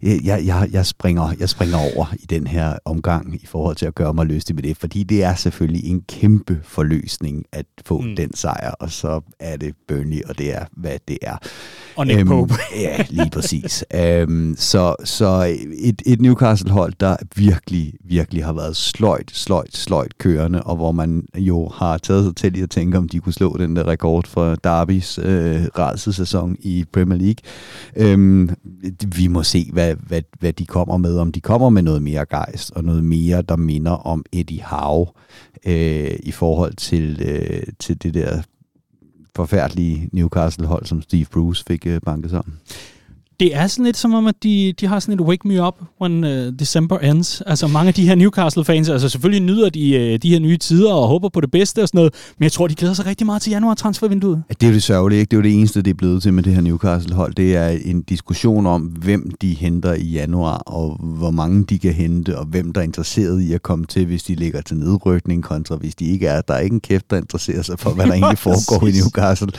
jeg, 0.03 0.45
jeg, 0.45 0.69
jeg, 0.71 0.85
springer, 0.85 1.33
jeg 1.39 1.49
springer 1.49 1.77
over 1.77 2.05
i 2.19 2.25
den 2.25 2.47
her 2.47 2.77
omgang 2.85 3.35
i 3.35 3.45
forhold 3.45 3.75
til 3.75 3.85
at 3.85 3.95
gøre 3.95 4.13
mig 4.13 4.25
lystig 4.25 4.55
med 4.55 4.63
det, 4.63 4.77
fordi 4.77 5.03
det 5.03 5.23
er 5.23 5.35
selvfølgelig 5.35 5.85
en 5.85 6.01
kæmpe 6.01 6.59
forløsning 6.63 7.45
at 7.51 7.65
få 7.85 8.01
mm. 8.01 8.15
den 8.15 8.35
sejr, 8.35 8.71
og 8.71 8.91
så 8.91 9.21
er 9.39 9.57
det 9.57 9.75
Burnley, 9.87 10.21
og 10.29 10.37
det 10.37 10.55
er, 10.55 10.65
hvad 10.71 10.97
det 11.07 11.17
er. 11.21 11.37
Og 11.95 12.07
Nick 12.07 12.19
øhm, 12.19 12.27
Pope. 12.27 12.53
ja, 12.81 13.05
lige 13.09 13.29
præcis. 13.29 13.85
øhm, 13.93 14.55
så 14.57 14.95
så 15.03 15.55
et, 15.79 16.01
et 16.05 16.21
Newcastle-hold, 16.21 16.93
der 16.99 17.15
virkelig, 17.35 17.93
virkelig 18.05 18.45
har 18.45 18.53
været 18.53 18.75
sløjt, 18.75 19.31
sløjt, 19.33 19.77
sløjt 19.77 20.17
kørende, 20.17 20.63
og 20.63 20.75
hvor 20.75 20.91
man 20.91 21.25
jo 21.37 21.69
har 21.75 21.97
taget 21.97 22.25
sig 22.25 22.35
til 22.35 22.63
at 22.63 22.69
tænke, 22.69 22.97
om 22.97 23.09
de 23.09 23.19
kunne 23.19 23.33
slå 23.33 23.57
den 23.57 23.75
der 23.75 23.87
rekord 23.87 24.27
for 24.27 24.55
Derbys 24.55 25.17
øh, 25.17 25.65
rædselsæson 25.77 26.55
i 26.59 26.85
Premier 26.93 27.19
League. 27.19 27.41
Øhm, 27.95 28.49
vi 29.15 29.27
må 29.27 29.43
se, 29.43 29.69
hvad, 29.73 29.92
hvad, 29.95 30.21
hvad 30.39 30.53
de 30.53 30.65
kommer 30.65 30.97
med. 30.97 31.17
Om 31.17 31.31
de 31.31 31.41
kommer 31.41 31.69
med 31.69 31.81
noget 31.81 32.01
mere 32.01 32.25
gejst, 32.25 32.71
og 32.71 32.83
noget 32.83 33.03
mere, 33.03 33.41
der 33.41 33.55
minder 33.55 33.91
om 33.91 34.25
Eddie 34.31 34.63
Howe 34.63 35.07
øh, 35.65 36.19
i 36.23 36.31
forhold 36.31 36.73
til, 36.73 37.21
øh, 37.25 37.63
til 37.79 38.03
det 38.03 38.13
der 38.13 38.41
forfærdelige 39.35 40.09
Newcastle-hold, 40.11 40.85
som 40.85 41.01
Steve 41.01 41.25
Bruce 41.25 41.63
fik 41.67 41.87
øh, 41.87 42.01
banket 42.05 42.31
sammen 42.31 42.59
det 43.39 43.55
er 43.55 43.67
sådan 43.67 43.85
lidt 43.85 43.97
som 43.97 44.13
om, 44.13 44.27
at 44.27 44.35
de, 44.43 44.73
de 44.79 44.87
har 44.87 44.99
sådan 44.99 45.19
et 45.19 45.21
wake 45.21 45.47
me 45.47 45.67
up 45.67 45.75
when 46.01 46.23
uh, 46.23 46.29
December 46.59 46.99
ends. 46.99 47.41
Altså 47.41 47.67
mange 47.67 47.87
af 47.87 47.93
de 47.93 48.07
her 48.07 48.15
Newcastle-fans, 48.15 48.89
altså 48.89 49.09
selvfølgelig 49.09 49.41
nyder 49.41 49.69
de 49.69 50.13
uh, 50.13 50.19
de 50.21 50.29
her 50.29 50.39
nye 50.39 50.57
tider 50.57 50.93
og 50.93 51.07
håber 51.07 51.29
på 51.29 51.41
det 51.41 51.51
bedste 51.51 51.81
og 51.81 51.87
sådan 51.87 51.97
noget, 51.97 52.13
men 52.37 52.43
jeg 52.43 52.51
tror, 52.51 52.67
de 52.67 52.75
glæder 52.75 52.93
sig 52.93 53.05
rigtig 53.05 53.25
meget 53.25 53.41
til 53.41 53.51
januar 53.51 53.73
transfervinduet. 53.73 54.43
Det 54.49 54.63
er 54.63 54.67
jo 54.67 54.73
det 54.73 54.83
sørgelige, 54.83 55.19
ikke? 55.19 55.29
Det 55.29 55.37
er 55.37 55.39
jo 55.39 55.43
det 55.43 55.53
eneste, 55.53 55.81
det 55.81 55.91
er 55.91 55.95
blevet 55.95 56.23
til 56.23 56.33
med 56.33 56.43
det 56.43 56.53
her 56.53 56.61
Newcastle-hold. 56.61 57.33
Det 57.33 57.55
er 57.55 57.67
en 57.67 58.01
diskussion 58.01 58.65
om, 58.65 58.81
hvem 58.81 59.31
de 59.41 59.53
henter 59.53 59.93
i 59.93 60.03
januar, 60.03 60.57
og 60.57 60.97
hvor 61.01 61.31
mange 61.31 61.63
de 61.63 61.79
kan 61.79 61.93
hente, 61.93 62.37
og 62.37 62.45
hvem 62.45 62.73
der 62.73 62.81
er 62.81 62.85
interesseret 62.85 63.41
i 63.41 63.53
at 63.53 63.63
komme 63.63 63.85
til, 63.85 64.05
hvis 64.05 64.23
de 64.23 64.35
ligger 64.35 64.61
til 64.61 64.77
nedrykning, 64.77 65.43
kontra 65.43 65.75
hvis 65.75 65.95
de 65.95 66.05
ikke 66.05 66.27
er. 66.27 66.41
Der 66.41 66.53
er 66.53 66.59
ikke 66.59 66.73
en 66.73 66.79
kæft, 66.79 67.09
der 67.09 67.17
interesserer 67.17 67.61
sig 67.61 67.79
for, 67.79 67.89
hvad 67.95 68.05
der 68.05 68.13
egentlig 68.13 68.37
foregår 68.37 68.87
i 68.87 68.91
Newcastle 68.91 69.51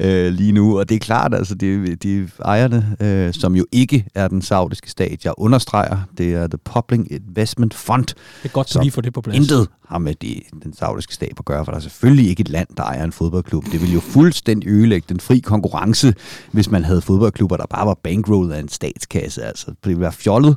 uh, 0.00 0.34
lige 0.34 0.52
nu. 0.52 0.78
Og 0.78 0.88
det 0.88 0.94
er 0.94 0.98
klart, 0.98 1.34
altså, 1.34 1.54
de, 1.54 1.96
de 1.96 2.28
ejerne, 2.44 2.96
uh, 3.26 3.32
som 3.32 3.56
jo 3.56 3.66
ikke 3.72 4.06
er 4.14 4.28
den 4.28 4.42
saudiske 4.42 4.90
stat. 4.90 5.24
Jeg 5.24 5.32
understreger, 5.36 5.98
det 6.18 6.34
er 6.34 6.46
The 6.46 6.58
Public 6.58 7.00
Investment 7.10 7.74
Fund. 7.74 8.06
Det 8.06 8.16
er 8.44 8.48
godt, 8.48 8.70
så 8.70 8.80
lige 8.80 8.92
få 8.92 9.00
det 9.00 9.12
på 9.12 9.20
plads. 9.20 9.36
Intet 9.36 9.68
har 9.88 9.98
med 9.98 10.14
de, 10.14 10.40
den 10.62 10.74
saudiske 10.74 11.14
stat 11.14 11.32
at 11.38 11.44
gøre, 11.44 11.64
for 11.64 11.72
der 11.72 11.76
er 11.76 11.82
selvfølgelig 11.82 12.28
ikke 12.28 12.40
et 12.40 12.48
land, 12.48 12.68
der 12.76 12.82
ejer 12.82 13.04
en 13.04 13.12
fodboldklub. 13.12 13.64
Det 13.64 13.80
ville 13.80 13.94
jo 13.94 14.00
fuldstændig 14.00 14.68
ødelægge 14.68 15.06
den 15.08 15.20
fri 15.20 15.38
konkurrence, 15.38 16.14
hvis 16.52 16.70
man 16.70 16.84
havde 16.84 17.00
fodboldklubber, 17.00 17.56
der 17.56 17.66
bare 17.66 17.86
var 17.86 17.98
bankrollet 18.02 18.52
af 18.52 18.60
en 18.60 18.68
statskasse. 18.68 19.42
Altså, 19.42 19.66
det 19.66 19.88
ville 19.88 20.00
være 20.00 20.12
fjollet. 20.12 20.56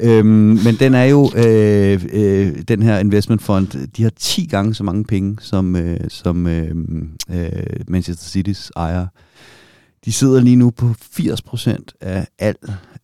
Øhm, 0.00 0.26
men 0.64 0.74
den 0.80 0.94
er 0.94 1.04
jo, 1.04 1.30
øh, 1.36 2.04
øh, 2.12 2.62
den 2.68 2.82
her 2.82 2.98
investment 2.98 3.42
fund, 3.42 3.88
de 3.96 4.02
har 4.02 4.12
10 4.18 4.46
gange 4.46 4.74
så 4.74 4.84
mange 4.84 5.04
penge, 5.04 5.36
som, 5.40 5.76
øh, 5.76 6.00
som 6.08 6.46
øh, 6.46 6.74
øh, 7.30 7.50
Manchester 7.88 8.40
City's 8.40 8.70
ejer 8.76 9.06
de 10.04 10.12
sidder 10.12 10.40
lige 10.40 10.56
nu 10.56 10.70
på 10.70 10.86
80% 10.90 11.84
af 12.00 12.26
al, 12.38 12.56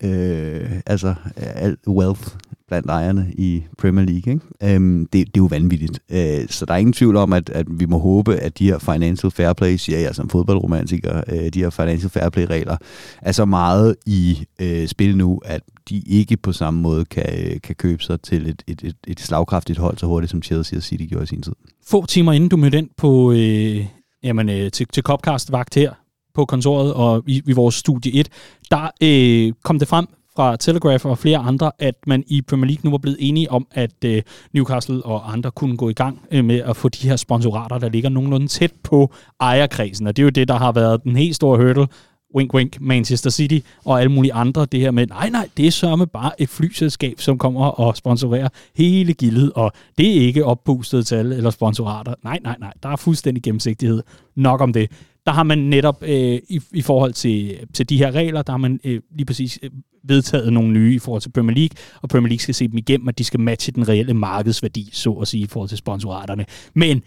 øh, 0.02 0.70
altså 0.86 1.14
al 1.36 1.76
wealth 1.88 2.28
blandt 2.68 2.90
ejerne 2.90 3.32
i 3.38 3.62
Premier 3.78 4.06
League. 4.06 4.32
Ikke? 4.32 4.74
Øhm, 4.74 5.06
det, 5.06 5.12
det 5.12 5.26
er 5.26 5.30
jo 5.36 5.44
vanvittigt. 5.44 6.00
Øh, 6.10 6.48
så 6.48 6.66
der 6.66 6.74
er 6.74 6.78
ingen 6.78 6.92
tvivl 6.92 7.16
om, 7.16 7.32
at, 7.32 7.50
at 7.50 7.66
vi 7.70 7.86
må 7.86 7.98
håbe, 7.98 8.36
at 8.36 8.58
de 8.58 8.66
her 8.66 8.78
financial 8.78 9.30
fair 9.30 9.52
play, 9.52 9.76
siger 9.76 9.98
jeg 9.98 10.14
som 10.14 10.28
fodboldromantiker, 10.28 11.22
øh, 11.28 11.48
de 11.48 11.58
her 11.58 11.70
financial 11.70 12.10
fair 12.10 12.28
play 12.28 12.46
regler, 12.50 12.76
er 13.22 13.32
så 13.32 13.44
meget 13.44 13.96
i 14.06 14.44
øh, 14.60 14.88
spil 14.88 15.16
nu, 15.16 15.40
at 15.44 15.62
de 15.88 15.98
ikke 15.98 16.36
på 16.36 16.52
samme 16.52 16.80
måde 16.80 17.04
kan, 17.04 17.26
øh, 17.38 17.60
kan 17.60 17.74
købe 17.74 18.02
sig 18.02 18.20
til 18.20 18.46
et, 18.46 18.62
et, 18.66 18.84
et, 18.84 18.96
et 19.06 19.20
slagkraftigt 19.20 19.78
hold 19.78 19.98
så 19.98 20.06
hurtigt, 20.06 20.30
som 20.30 20.42
Chelsea 20.42 20.76
og 20.76 20.82
City 20.82 21.04
gjorde 21.08 21.24
i 21.24 21.26
sin 21.26 21.42
tid. 21.42 21.52
Få 21.86 22.06
timer 22.06 22.32
inden 22.32 22.48
du 22.48 22.56
mødte 22.56 22.78
ind 22.78 22.88
på, 22.96 23.32
øh, 23.32 23.86
jamen, 24.22 24.48
øh, 24.48 24.70
til, 24.70 24.86
til 24.92 25.02
Copcast 25.02 25.52
vagt 25.52 25.74
her, 25.74 25.92
på 26.34 26.44
kontoret 26.44 26.94
og 26.94 27.22
i, 27.26 27.42
i 27.46 27.52
vores 27.52 27.74
studie 27.74 28.20
1, 28.20 28.28
der 28.70 28.90
øh, 29.02 29.52
kom 29.62 29.78
det 29.78 29.88
frem 29.88 30.06
fra 30.36 30.56
Telegraph 30.56 31.06
og 31.06 31.18
flere 31.18 31.38
andre, 31.38 31.72
at 31.78 31.94
man 32.06 32.24
i 32.26 32.42
Premier 32.42 32.66
League 32.66 32.80
nu 32.84 32.90
var 32.90 32.98
blevet 32.98 33.16
enige 33.20 33.50
om, 33.50 33.66
at 33.70 34.04
øh, 34.04 34.22
Newcastle 34.52 35.02
og 35.04 35.32
andre 35.32 35.50
kunne 35.50 35.76
gå 35.76 35.88
i 35.88 35.92
gang 35.92 36.20
øh, 36.32 36.44
med 36.44 36.60
at 36.60 36.76
få 36.76 36.88
de 36.88 37.08
her 37.08 37.16
sponsorater, 37.16 37.78
der 37.78 37.88
ligger 37.88 38.08
nogenlunde 38.08 38.48
tæt 38.48 38.72
på 38.82 39.12
ejerkredsen. 39.40 40.06
Og 40.06 40.16
det 40.16 40.22
er 40.22 40.24
jo 40.24 40.30
det, 40.30 40.48
der 40.48 40.58
har 40.58 40.72
været 40.72 41.04
den 41.04 41.16
helt 41.16 41.36
store 41.36 41.56
hurdle 41.56 41.86
wink 42.34 42.54
wink, 42.54 42.80
Manchester 42.80 43.30
City 43.30 43.58
og 43.84 44.00
alle 44.00 44.12
mulige 44.12 44.32
andre, 44.32 44.66
det 44.66 44.80
her 44.80 44.90
med, 44.90 45.06
nej 45.06 45.28
nej, 45.30 45.48
det 45.56 45.66
er 45.66 45.70
sørme 45.70 46.06
bare 46.06 46.40
et 46.40 46.48
flyselskab, 46.48 47.20
som 47.20 47.38
kommer 47.38 47.66
og 47.66 47.96
sponsorerer 47.96 48.48
hele 48.76 49.14
gildet, 49.14 49.52
og 49.54 49.72
det 49.98 50.16
er 50.16 50.20
ikke 50.20 50.44
opboostet 50.44 51.06
tal 51.06 51.32
eller 51.32 51.50
sponsorater. 51.50 52.14
Nej, 52.24 52.38
nej, 52.42 52.56
nej, 52.60 52.72
der 52.82 52.88
er 52.88 52.96
fuldstændig 52.96 53.42
gennemsigtighed. 53.42 54.02
Nok 54.36 54.60
om 54.60 54.72
det 54.72 54.90
der 55.26 55.32
har 55.32 55.42
man 55.42 55.58
netop 55.58 56.02
øh, 56.02 56.40
i, 56.48 56.60
i 56.72 56.82
forhold 56.82 57.12
til, 57.12 57.58
til 57.74 57.88
de 57.88 57.98
her 57.98 58.10
regler, 58.10 58.42
der 58.42 58.52
har 58.52 58.58
man 58.58 58.80
øh, 58.84 59.00
lige 59.14 59.26
præcis 59.26 59.58
øh, 59.62 59.70
vedtaget 60.04 60.52
nogle 60.52 60.72
nye 60.72 60.94
i 60.94 60.98
forhold 60.98 61.22
til 61.22 61.30
Premier 61.30 61.54
League, 61.56 61.76
og 62.02 62.08
Premier 62.08 62.28
League 62.28 62.42
skal 62.42 62.54
se 62.54 62.68
dem 62.68 62.78
igennem, 62.78 63.08
at 63.08 63.18
de 63.18 63.24
skal 63.24 63.40
matche 63.40 63.72
den 63.72 63.88
reelle 63.88 64.14
markedsværdi, 64.14 64.90
så 64.92 65.12
at 65.12 65.28
sige, 65.28 65.42
i 65.42 65.46
forhold 65.46 65.68
til 65.68 65.78
sponsoraterne. 65.78 66.46
Men 66.74 67.02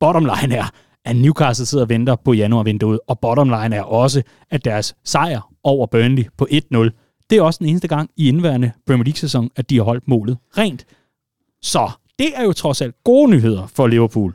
bottom 0.00 0.24
line 0.24 0.54
er, 0.54 0.64
at 1.04 1.16
Newcastle 1.16 1.66
sidder 1.66 1.84
og 1.84 1.88
venter 1.88 2.16
på 2.16 2.32
januarvinduet, 2.32 3.00
og 3.06 3.20
bottom 3.20 3.48
line 3.48 3.76
er 3.76 3.82
også, 3.82 4.22
at 4.50 4.64
deres 4.64 4.94
sejr 5.04 5.52
over 5.64 5.86
Burnley 5.86 6.24
på 6.36 6.48
1-0, 6.50 6.58
det 7.30 7.38
er 7.38 7.42
også 7.42 7.58
den 7.58 7.68
eneste 7.68 7.88
gang 7.88 8.10
i 8.16 8.28
indværende 8.28 8.72
Premier 8.86 9.04
League-sæson, 9.04 9.50
at 9.56 9.70
de 9.70 9.76
har 9.76 9.82
holdt 9.82 10.08
målet 10.08 10.38
rent. 10.58 10.86
Så 11.62 11.90
det 12.18 12.28
er 12.36 12.44
jo 12.44 12.52
trods 12.52 12.80
alt 12.80 12.94
gode 13.04 13.30
nyheder 13.30 13.66
for 13.66 13.86
Liverpool 13.86 14.34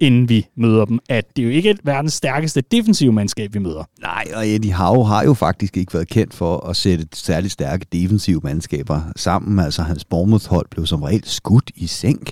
inden 0.00 0.28
vi 0.28 0.46
møder 0.56 0.84
dem, 0.84 0.98
at 1.08 1.36
det 1.36 1.42
er 1.42 1.46
jo 1.46 1.52
ikke 1.52 1.76
verdens 1.84 2.12
stærkeste 2.12 2.60
defensive 2.60 3.12
mandskab, 3.12 3.54
vi 3.54 3.58
møder. 3.58 3.84
Nej, 4.00 4.24
og 4.34 4.48
Eddie 4.48 4.74
Howe 4.74 5.06
har 5.06 5.24
jo 5.24 5.34
faktisk 5.34 5.76
ikke 5.76 5.94
været 5.94 6.08
kendt 6.08 6.34
for 6.34 6.66
at 6.66 6.76
sætte 6.76 7.06
særligt 7.12 7.52
stærke 7.52 7.86
defensive 7.92 8.40
mandskaber 8.44 9.00
sammen. 9.16 9.58
Altså 9.58 9.82
hans 9.82 10.04
Bournemouth-hold 10.04 10.66
blev 10.70 10.86
som 10.86 11.02
regel 11.02 11.22
skudt 11.24 11.70
i 11.76 11.86
sænk. 11.86 12.30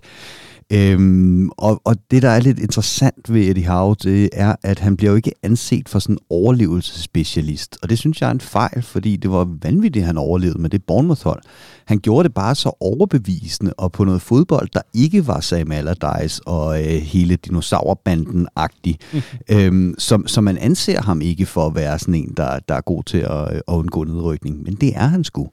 Øhm, 0.72 1.50
og, 1.50 1.80
og 1.84 1.96
det, 2.10 2.22
der 2.22 2.28
er 2.28 2.40
lidt 2.40 2.58
interessant 2.58 3.34
ved 3.34 3.48
Eddie 3.48 3.68
Howe, 3.68 3.96
det 4.02 4.28
er, 4.32 4.56
at 4.62 4.78
han 4.78 4.96
bliver 4.96 5.10
jo 5.10 5.16
ikke 5.16 5.32
anset 5.42 5.88
for 5.88 5.98
sådan 5.98 6.14
en 6.14 6.18
overlevelsesspecialist. 6.30 7.78
Og 7.82 7.90
det 7.90 7.98
synes 7.98 8.20
jeg 8.20 8.26
er 8.26 8.30
en 8.30 8.40
fejl, 8.40 8.82
fordi 8.82 9.16
det 9.16 9.30
var 9.30 9.48
vanvittigt, 9.62 10.02
at 10.02 10.06
han 10.06 10.18
overlevede 10.18 10.62
med 10.62 10.70
det 10.70 10.84
Bournemouth-hold. 10.86 11.42
Han 11.84 11.98
gjorde 11.98 12.28
det 12.28 12.34
bare 12.34 12.54
så 12.54 12.76
overbevisende, 12.80 13.72
og 13.78 13.92
på 13.92 14.04
noget 14.04 14.22
fodbold, 14.22 14.68
der 14.72 14.80
ikke 14.94 15.26
var 15.26 15.40
Sam 15.40 15.72
Allardyce 15.72 16.42
og 16.46 16.80
øh, 16.80 17.00
hele 17.02 17.36
dinosaurbanden-agtig. 17.36 18.96
Mm. 19.12 19.20
Øhm, 19.48 19.94
som, 19.98 20.28
så 20.28 20.40
man 20.40 20.58
anser 20.58 21.02
ham 21.02 21.20
ikke 21.20 21.46
for 21.46 21.66
at 21.66 21.74
være 21.74 21.98
sådan 21.98 22.14
en, 22.14 22.32
der, 22.36 22.58
der 22.68 22.74
er 22.74 22.80
god 22.80 23.02
til 23.02 23.18
at, 23.18 23.48
at 23.48 23.62
undgå 23.66 24.04
nedrykning. 24.04 24.62
Men 24.62 24.74
det 24.74 24.92
er 24.96 25.06
han 25.06 25.24
sgu. 25.24 25.48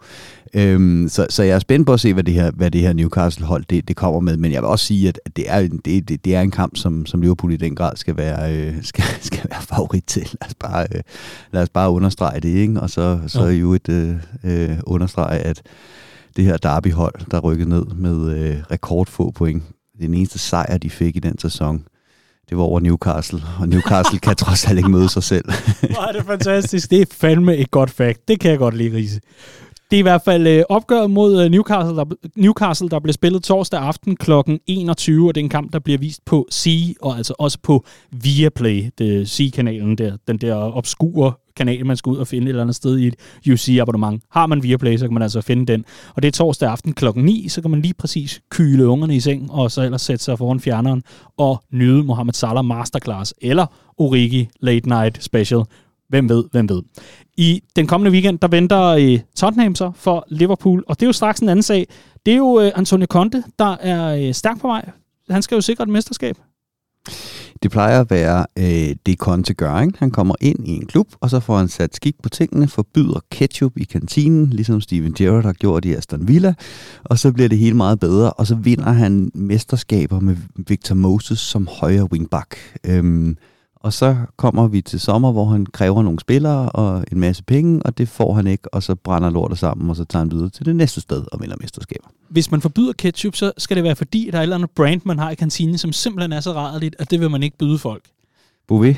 Øhm, 0.54 1.10
så, 1.10 1.28
så 1.30 1.44
jeg 1.44 1.56
er 1.56 1.60
spændt 1.60 1.86
på 1.86 1.94
at 1.94 2.00
se, 2.00 2.14
hvad 2.14 2.24
det 2.24 2.34
her, 2.34 2.52
hvad 2.52 2.72
det 2.72 2.82
her 2.82 2.94
Newcastle-hold 2.94 3.64
det, 3.70 3.88
det 3.88 3.96
kommer 3.96 4.20
med. 4.20 4.38
Men 4.38 4.52
jeg 4.52 4.62
vil 4.62 4.70
også 4.70 4.86
sige, 4.86 5.08
at 5.08 5.20
det 5.36 5.46
er, 5.48 5.68
det, 5.86 6.10
det, 6.10 6.26
det 6.26 6.36
er 6.36 6.42
en 6.42 6.52
kamp, 6.52 6.78
som, 6.78 7.06
som 7.06 7.22
Liverpool 7.22 7.54
i 7.54 7.58
den 7.58 7.76
grad 7.76 7.96
skal 7.96 8.18
være, 8.18 8.56
øh, 8.56 8.76
skal, 8.92 9.04
skal 9.22 9.46
være 9.50 9.62
favorit 9.62 10.04
til. 10.08 10.22
Lad 10.42 10.48
os 10.48 10.56
bare, 10.60 10.88
øh, 10.96 11.02
lad 11.52 11.62
os 11.62 11.70
bare 11.70 11.90
understrege 11.90 12.40
det, 12.40 12.50
ikke? 12.50 12.82
og 12.82 12.90
så, 12.90 13.20
så 13.28 13.46
ja. 13.46 13.52
jo 13.52 13.74
et 13.74 13.90
øh, 13.90 14.16
øh, 14.44 14.78
understrege, 14.84 15.40
at 15.40 15.62
det 16.36 16.46
her 16.46 16.58
Derby-hold, 16.58 17.32
der 17.32 17.40
rykkede 17.40 17.70
ned 17.70 17.86
med 17.86 18.38
øh, 18.38 18.58
rekordfå 18.72 19.32
point. 19.32 19.64
Den 20.02 20.14
eneste 20.14 20.40
sejr, 20.40 20.78
de 20.78 20.90
fik 20.90 21.16
i 21.16 21.20
den 21.20 21.40
sæson, 21.40 21.84
det 22.50 22.58
var 22.58 22.64
over 22.64 22.80
Newcastle, 22.80 23.42
og 23.60 23.70
Newcastle 23.70 24.20
kan 24.20 24.36
trods 24.36 24.68
alt 24.68 24.78
ikke 24.78 24.90
møde 24.90 25.10
sig 25.10 25.24
selv. 25.24 25.46
Hvor 25.94 26.08
er 26.08 26.12
det 26.12 26.26
fantastisk. 26.26 26.92
Det 26.92 27.02
er 27.02 27.06
fandme 27.12 27.56
et 27.56 27.72
godt 27.72 27.90
fact. 27.90 28.28
Det 28.28 28.40
kan 28.40 28.52
jeg 28.52 28.60
godt 28.60 28.78
lide, 28.78 28.96
Riese. 28.96 29.20
Det 29.92 29.98
er 29.98 30.00
i 30.00 30.02
hvert 30.02 30.22
fald 30.26 30.48
øh, 30.48 30.64
opgøret 30.70 31.12
mod 31.12 31.44
øh, 31.44 31.52
Newcastle, 31.52 31.96
der, 31.96 32.06
Newcastle, 32.36 32.90
der 32.90 33.00
bliver 33.00 33.14
spillet 33.14 33.44
torsdag 33.44 33.80
aften 33.80 34.16
kl. 34.16 34.32
21, 34.68 35.28
og 35.28 35.36
det 35.36 35.42
er 35.42 35.44
en 35.44 35.50
kamp, 35.50 35.74
der 35.74 35.80
bliver 35.80 35.98
vist 35.98 36.26
på 36.26 36.48
C, 36.54 36.96
og 37.02 37.18
altså 37.18 37.34
også 37.40 37.58
på 37.64 37.86
Viaplay, 38.12 38.90
det 38.98 39.30
C-kanalen 39.30 39.98
der, 39.98 40.18
den 40.28 40.38
der 40.38 40.56
obskure 40.56 41.34
kanal, 41.60 41.86
man 41.86 41.97
skal 41.97 42.10
ud 42.10 42.18
og 42.18 42.28
finde 42.28 42.45
et 42.45 42.49
eller 42.49 42.62
andet 42.62 42.76
sted 42.76 42.97
i 42.97 43.07
et 43.07 43.16
UC-abonnement. 43.51 44.24
Har 44.32 44.47
man 44.47 44.64
Viaplay, 44.64 44.97
så 44.97 45.05
kan 45.05 45.14
man 45.14 45.24
altså 45.24 45.41
finde 45.41 45.66
den. 45.66 45.86
Og 46.16 46.22
det 46.22 46.28
er 46.28 46.32
torsdag 46.32 46.70
aften 46.70 46.93
kl. 46.93 47.05
9, 47.16 47.47
så 47.49 47.62
kan 47.62 47.72
man 47.72 47.82
lige 47.82 47.93
præcis 47.93 48.41
kyle 48.49 48.88
ungerne 48.88 49.16
i 49.16 49.20
seng, 49.20 49.51
og 49.51 49.72
så 49.72 49.82
ellers 49.82 50.01
sætte 50.01 50.24
sig 50.24 50.38
foran 50.38 50.60
fjerneren 50.60 51.03
og 51.38 51.64
nyde 51.72 52.03
Mohamed 52.03 52.34
Salah 52.34 52.66
Masterclass, 52.66 53.34
eller 53.41 53.66
Origi 53.97 54.49
Late 54.60 54.89
Night 54.89 55.24
Special. 55.24 55.64
Hvem 56.10 56.30
ved, 56.30 56.43
hvem 56.51 56.70
ved. 56.70 56.82
I 57.38 57.62
den 57.76 57.88
kommende 57.88 58.12
weekend, 58.12 58.39
der 58.39 58.47
venter 58.47 58.84
øh, 58.84 59.20
Tottenham 59.36 59.76
så 59.76 59.91
for 59.95 60.26
Liverpool, 60.28 60.84
og 60.88 60.99
det 60.99 61.05
er 61.05 61.07
jo 61.07 61.14
straks 61.14 61.39
en 61.39 61.49
anden 61.49 61.64
sag. 61.64 61.88
Det 62.26 62.34
er 62.34 62.38
jo 62.38 62.60
øh, 62.60 62.72
Antonio 62.76 63.07
Conte, 63.07 63.43
der 63.60 63.78
er 63.80 64.28
øh, 64.28 64.34
stærk 64.34 64.60
på 64.60 64.68
vej. 64.68 64.89
Han 65.30 65.41
skal 65.41 65.55
jo 65.55 65.62
sikre 65.62 65.84
et 65.84 65.89
mesterskab. 65.89 66.38
Det 67.64 67.72
plejer 67.72 68.01
at 68.01 68.12
være 68.12 68.45
øh, 68.57 68.95
det 69.05 69.18
Conte 69.18 69.53
gør, 69.53 69.80
ikke? 69.80 69.99
Han 69.99 70.12
kommer 70.12 70.36
ind 70.41 70.68
i 70.68 70.72
en 70.72 70.86
klub, 70.86 71.07
og 71.20 71.30
så 71.30 71.39
får 71.39 71.57
han 71.57 71.68
sat 71.68 71.95
skik 71.95 72.16
på 72.24 72.30
tingene, 72.30 72.68
forbyder 72.68 73.20
ketchup 73.32 73.78
i 73.78 73.84
kantinen, 73.84 74.47
ligesom 74.47 74.82
Steven 74.82 75.14
Gerrard 75.14 75.43
har 75.43 75.53
gjort 75.53 75.86
i 75.86 75.93
Aston 75.93 76.28
Villa, 76.28 76.53
og 77.03 77.20
så 77.20 77.32
bliver 77.32 77.49
det 77.49 77.57
hele 77.57 77.78
meget 77.78 77.99
bedre, 77.99 78.34
og 78.34 78.47
så 78.47 78.55
vinder 78.55 78.91
han 78.91 79.32
mesterskaber 79.34 80.20
med 80.20 80.36
Victor 80.68 80.95
Moses 80.95 81.39
som 81.39 81.68
højre 81.72 82.12
wingback. 82.12 82.57
Øhm, 82.84 83.38
og 83.76 83.93
så 83.93 84.16
kommer 84.38 84.68
vi 84.68 84.82
til 84.82 84.99
sommer, 84.99 85.32
hvor 85.32 85.45
han 85.45 85.66
kræver 85.66 86.03
nogle 86.03 86.20
spillere 86.20 86.70
og 86.70 87.03
en 87.12 87.20
masse 87.20 87.43
penge, 87.43 87.84
og 87.84 87.97
det 87.97 88.10
får 88.10 88.34
han 88.34 88.47
ikke, 88.47 88.74
og 88.74 88.84
så 88.84 88.95
brænder 88.95 89.30
lortet 89.30 89.57
sammen, 89.57 89.89
og 89.89 89.95
så 89.95 90.05
tager 90.05 90.24
han 90.24 90.32
videre 90.32 90.49
til 90.49 90.66
det 90.66 90.76
næste 90.76 91.01
sted 91.01 91.26
og 91.32 91.41
vinder 91.41 91.55
mesterskaber. 91.62 92.10
Hvis 92.30 92.52
man 92.52 92.62
forbyder 92.62 92.94
ketchup, 92.94 93.36
så 93.36 93.52
skal 93.58 93.76
det 93.76 93.84
være 93.84 93.96
fordi, 93.96 94.30
der 94.32 94.38
er 94.38 94.42
et 94.42 94.44
eller 94.44 94.56
andet 94.56 94.70
brand, 94.72 95.02
man 95.06 95.20
har 95.20 95.32
i 95.32 95.36
kantinen, 95.36 95.78
som 95.78 95.94
simpelthen 95.94 96.32
er 96.34 96.40
så 96.40 96.54
rædderligt, 96.54 96.96
at 97.00 97.12
det 97.12 97.20
vil 97.20 97.30
man 97.30 97.44
ikke 97.44 97.58
byde 97.58 97.78
folk. 97.78 98.04
Bouvet? 98.68 98.98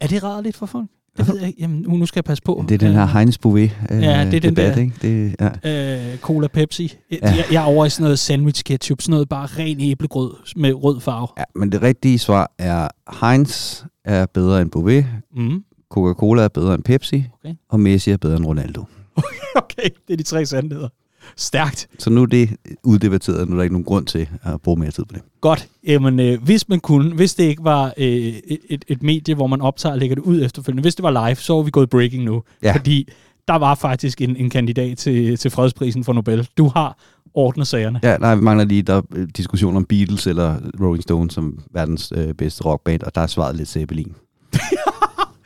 Er 0.00 0.06
det 0.06 0.22
rædderligt 0.24 0.56
for 0.56 0.66
folk? 0.66 0.86
Det 1.18 1.28
ved 1.28 1.38
jeg 1.38 1.48
ikke. 1.48 1.60
Jamen, 1.60 1.84
nu 1.88 2.06
skal 2.06 2.18
jeg 2.18 2.24
passe 2.24 2.42
på. 2.42 2.64
Det 2.68 2.74
er 2.74 2.78
den 2.78 2.92
her 2.92 3.06
Heinz 3.06 3.38
Bouvet 3.38 3.70
øh, 3.90 4.02
Ja, 4.02 4.24
det 4.24 4.34
er 4.34 4.40
den 4.40 4.56
debat, 4.56 4.74
der. 4.74 4.80
Ikke? 4.82 4.94
Det, 5.02 5.36
ja. 5.64 6.10
Øh, 6.12 6.18
Cola 6.18 6.46
Pepsi. 6.48 6.94
Ja. 7.10 7.16
Jeg, 7.22 7.44
jeg 7.52 7.62
er 7.62 7.66
over 7.66 7.86
i 7.86 7.90
sådan 7.90 8.02
noget 8.04 8.18
sandwich 8.18 8.64
ketchup, 8.64 9.00
sådan 9.02 9.10
noget 9.12 9.28
bare 9.28 9.46
ren 9.46 9.80
æblegrød 9.80 10.34
med 10.56 10.72
rød 10.74 11.00
farve. 11.00 11.28
ja, 11.38 11.44
men 11.54 11.72
det 11.72 11.82
rigtige 11.82 12.18
svar 12.18 12.52
er, 12.58 12.88
Heinz 13.26 13.82
er 14.04 14.26
bedre 14.26 14.62
end 14.62 14.70
Bouvet, 14.70 15.06
Mm. 15.36 15.64
Coca-Cola 15.90 16.42
er 16.42 16.48
bedre 16.48 16.74
end 16.74 16.82
Pepsi, 16.82 17.24
Okay. 17.44 17.54
og 17.68 17.80
Messi 17.80 18.10
er 18.10 18.16
bedre 18.16 18.36
end 18.36 18.46
Ronaldo. 18.46 18.84
Okay, 19.56 19.88
det 20.08 20.12
er 20.12 20.16
de 20.16 20.22
tre 20.22 20.46
sandheder. 20.46 20.88
Stærkt. 21.36 21.88
Så 21.98 22.10
nu 22.10 22.22
er 22.22 22.26
det 22.26 22.50
uddebatteret, 22.84 23.48
nu 23.48 23.54
er 23.54 23.56
der 23.56 23.62
ikke 23.62 23.74
nogen 23.74 23.84
grund 23.84 24.06
til 24.06 24.28
at 24.42 24.60
bruge 24.60 24.78
mere 24.78 24.90
tid 24.90 25.04
på 25.04 25.14
det. 25.14 25.22
Godt. 25.40 25.68
Jamen, 25.86 26.20
øh, 26.20 26.42
hvis 26.42 26.68
man 26.68 26.80
kunne, 26.80 27.14
hvis 27.14 27.34
det 27.34 27.44
ikke 27.44 27.64
var 27.64 27.94
øh, 27.96 28.06
et, 28.06 28.84
et, 28.88 29.02
medie, 29.02 29.34
hvor 29.34 29.46
man 29.46 29.60
optager 29.60 29.92
og 29.92 29.98
lægger 29.98 30.16
det 30.16 30.22
ud 30.22 30.44
efterfølgende, 30.44 30.82
hvis 30.82 30.94
det 30.94 31.02
var 31.02 31.28
live, 31.28 31.36
så 31.36 31.54
var 31.54 31.62
vi 31.62 31.70
gået 31.70 31.90
breaking 31.90 32.24
nu. 32.24 32.42
Ja. 32.62 32.72
Fordi 32.76 33.08
der 33.48 33.54
var 33.54 33.74
faktisk 33.74 34.20
en, 34.20 34.36
en 34.36 34.50
kandidat 34.50 34.98
til, 34.98 35.36
til 35.36 35.50
fredsprisen 35.50 36.04
for 36.04 36.12
Nobel. 36.12 36.48
Du 36.58 36.68
har 36.68 36.98
ordnet 37.34 37.66
sagerne. 37.66 38.00
Ja, 38.02 38.16
nej, 38.16 38.34
vi 38.34 38.40
mangler 38.40 38.64
lige 38.64 38.82
der 38.82 38.94
er 38.94 39.26
diskussion 39.36 39.76
om 39.76 39.84
Beatles 39.84 40.26
eller 40.26 40.56
Rolling 40.80 41.02
Stones 41.02 41.34
som 41.34 41.58
verdens 41.70 42.12
øh, 42.16 42.34
bedste 42.34 42.64
rockband, 42.64 43.02
og 43.02 43.14
der 43.14 43.20
er 43.20 43.26
svaret 43.26 43.56
lidt 43.56 43.68
Zeppelin. 43.68 44.14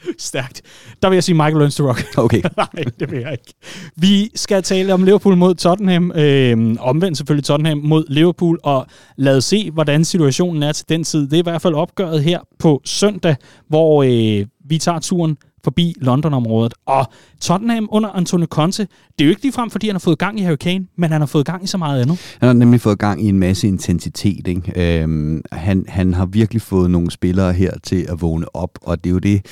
Stærkt. 0.19 0.63
Der 1.03 1.09
vil 1.09 1.17
jeg 1.17 1.25
sige 1.25 1.35
Michael 1.35 1.57
Learns 1.57 1.77
to 1.77 1.89
Rock. 1.89 2.05
Okay. 2.17 2.43
Nej, 2.57 2.85
det 3.01 3.11
vil 3.11 3.21
jeg 3.21 3.33
ikke. 3.33 3.55
Vi 3.97 4.31
skal 4.35 4.63
tale 4.63 4.95
om 4.95 5.05
Liverpool 5.05 5.37
mod 5.37 5.55
Tottenham. 5.55 6.13
Øh, 6.13 6.77
omvendt 6.81 7.19
selvfølgelig 7.19 7.45
Tottenham 7.45 7.79
mod 7.79 8.05
Liverpool. 8.09 8.59
Og 8.63 8.87
lad 9.17 9.37
os 9.37 9.45
se, 9.45 9.71
hvordan 9.71 10.05
situationen 10.05 10.63
er 10.63 10.73
til 10.73 10.89
den 10.89 11.05
tid. 11.05 11.21
Det 11.21 11.33
er 11.33 11.39
i 11.39 11.43
hvert 11.43 11.63
fald 11.63 11.75
opgøret 11.75 12.23
her 12.23 12.41
på 12.59 12.83
søndag, 12.85 13.37
hvor 13.69 14.03
øh, 14.03 14.47
vi 14.69 14.79
tager 14.79 14.99
turen 14.99 15.37
forbi 15.65 15.95
London-området. 16.01 16.75
Og 16.87 17.07
Tottenham 17.41 17.89
under 17.91 18.09
Antonio 18.09 18.47
Conte, 18.47 18.83
det 18.83 19.25
er 19.25 19.25
jo 19.25 19.31
ikke 19.31 19.43
ligefrem, 19.43 19.71
fordi 19.71 19.87
han 19.87 19.95
har 19.95 20.01
fået 20.01 20.19
gang 20.19 20.41
i 20.41 20.43
Harry 20.43 20.57
Kane, 20.57 20.87
men 20.97 21.11
han 21.11 21.21
har 21.21 21.27
fået 21.27 21.47
gang 21.47 21.65
i 21.65 21.67
så 21.67 21.79
meget 21.79 22.03
andet. 22.03 22.19
Han 22.41 22.47
har 22.47 22.53
nemlig 22.53 22.81
fået 22.81 22.99
gang 22.99 23.25
i 23.25 23.29
en 23.29 23.39
masse 23.39 23.69
intensitet. 23.69 24.49
Ikke? 24.49 25.01
Øhm, 25.03 25.43
han, 25.53 25.85
han 25.89 26.15
har 26.15 26.27
virkelig 26.27 26.63
fået 26.63 26.91
nogle 26.91 27.11
spillere 27.11 27.53
her 27.53 27.73
til 27.83 28.07
at 28.09 28.23
vågne 28.23 28.57
op, 28.57 28.79
og 28.83 29.05
det 29.05 29.11
er 29.11 29.15
jo 29.15 29.19
det, 29.19 29.47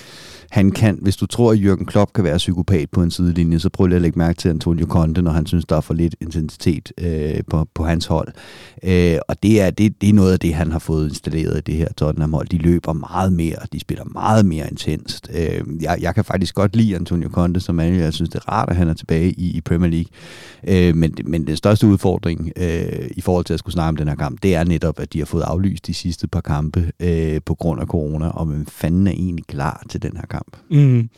han 0.50 0.70
kan. 0.70 0.98
Hvis 1.02 1.16
du 1.16 1.26
tror, 1.26 1.52
at 1.52 1.58
Jürgen 1.58 1.84
Klopp 1.84 2.12
kan 2.12 2.24
være 2.24 2.36
psykopat 2.36 2.90
på 2.90 3.02
en 3.02 3.10
sidelinje, 3.10 3.58
så 3.58 3.68
prøv 3.68 3.86
lige 3.86 3.96
at 3.96 4.02
lægge 4.02 4.18
mærke 4.18 4.38
til 4.38 4.48
Antonio 4.48 4.86
Conte, 4.86 5.22
når 5.22 5.30
han 5.30 5.46
synes, 5.46 5.64
der 5.64 5.76
er 5.76 5.80
for 5.80 5.94
lidt 5.94 6.16
intensitet 6.20 6.92
øh, 6.98 7.40
på, 7.50 7.68
på 7.74 7.84
hans 7.84 8.06
hold. 8.06 8.28
Øh, 8.82 9.18
og 9.28 9.42
det 9.42 9.60
er, 9.60 9.70
det, 9.70 10.00
det 10.00 10.08
er 10.08 10.12
noget 10.12 10.32
af 10.32 10.40
det, 10.40 10.54
han 10.54 10.72
har 10.72 10.78
fået 10.78 11.08
installeret 11.08 11.58
i 11.58 11.60
det 11.60 11.74
her 11.74 11.88
Tottenham-hold. 11.96 12.48
De 12.48 12.58
løber 12.58 12.92
meget 12.92 13.32
mere, 13.32 13.56
de 13.72 13.80
spiller 13.80 14.04
meget 14.04 14.46
mere 14.46 14.70
intenst. 14.70 15.30
Øh, 15.34 15.60
jeg, 15.80 15.97
jeg 16.00 16.14
kan 16.14 16.24
faktisk 16.24 16.54
godt 16.54 16.76
lide 16.76 16.96
Antonio 16.96 17.28
Conte 17.28 17.60
som 17.60 17.74
manager. 17.74 18.02
Jeg 18.02 18.12
synes, 18.12 18.30
det 18.30 18.38
er 18.38 18.48
rart, 18.48 18.70
at 18.70 18.76
han 18.76 18.88
er 18.88 18.94
tilbage 18.94 19.32
i, 19.32 19.56
i 19.56 19.60
Premier 19.60 19.90
League. 19.90 20.10
Øh, 20.68 20.96
men, 20.96 21.14
men 21.24 21.46
den 21.46 21.56
største 21.56 21.86
udfordring 21.86 22.52
øh, 22.56 23.10
i 23.16 23.20
forhold 23.20 23.44
til 23.44 23.54
at 23.54 23.58
skulle 23.58 23.72
snakke 23.72 23.88
om 23.88 23.96
den 23.96 24.08
her 24.08 24.14
kamp, 24.14 24.42
det 24.42 24.54
er 24.54 24.64
netop, 24.64 25.00
at 25.00 25.12
de 25.12 25.18
har 25.18 25.26
fået 25.26 25.42
aflyst 25.42 25.86
de 25.86 25.94
sidste 25.94 26.28
par 26.28 26.40
kampe 26.40 26.92
øh, 27.00 27.40
på 27.46 27.54
grund 27.54 27.80
af 27.80 27.86
corona, 27.86 28.28
og 28.28 28.46
hvem 28.46 28.66
fanden 28.66 29.06
er 29.06 29.12
egentlig 29.12 29.44
klar 29.46 29.82
til 29.90 30.02
den 30.02 30.16
her 30.16 30.26
kamp? 30.26 30.56
Mm. 30.70 31.08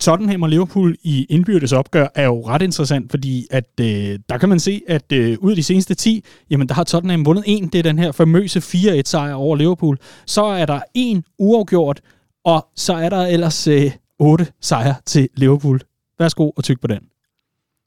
Tottenham 0.00 0.42
og 0.42 0.48
Liverpool 0.48 0.96
i 1.02 1.26
indbyrdes 1.30 1.72
opgør 1.72 2.06
er 2.14 2.24
jo 2.24 2.46
ret 2.46 2.62
interessant, 2.62 3.10
fordi 3.10 3.46
at 3.50 3.64
øh, 3.80 4.18
der 4.28 4.38
kan 4.38 4.48
man 4.48 4.60
se, 4.60 4.82
at 4.88 5.12
øh, 5.12 5.36
ud 5.40 5.50
af 5.50 5.56
de 5.56 5.62
seneste 5.62 5.94
10, 5.94 6.24
jamen 6.50 6.68
der 6.68 6.74
har 6.74 6.84
Tottenham 6.84 7.26
vundet 7.26 7.44
en. 7.46 7.68
Det 7.68 7.78
er 7.78 7.82
den 7.82 7.98
her 7.98 8.12
famøse 8.12 8.58
4-1 8.58 9.02
sejr 9.04 9.34
over 9.34 9.56
Liverpool. 9.56 9.98
Så 10.26 10.44
er 10.44 10.66
der 10.66 10.80
en 10.94 11.24
uafgjort, 11.38 12.00
og 12.44 12.68
så 12.74 12.94
er 12.94 13.08
der 13.08 13.26
ellers 13.26 13.66
øh, 13.66 13.92
8 14.18 14.46
sejre 14.60 14.94
til 15.06 15.28
Liverpool. 15.34 15.80
Værsgo 16.18 16.50
og 16.50 16.64
tyk 16.64 16.80
på 16.80 16.86
den. 16.86 17.00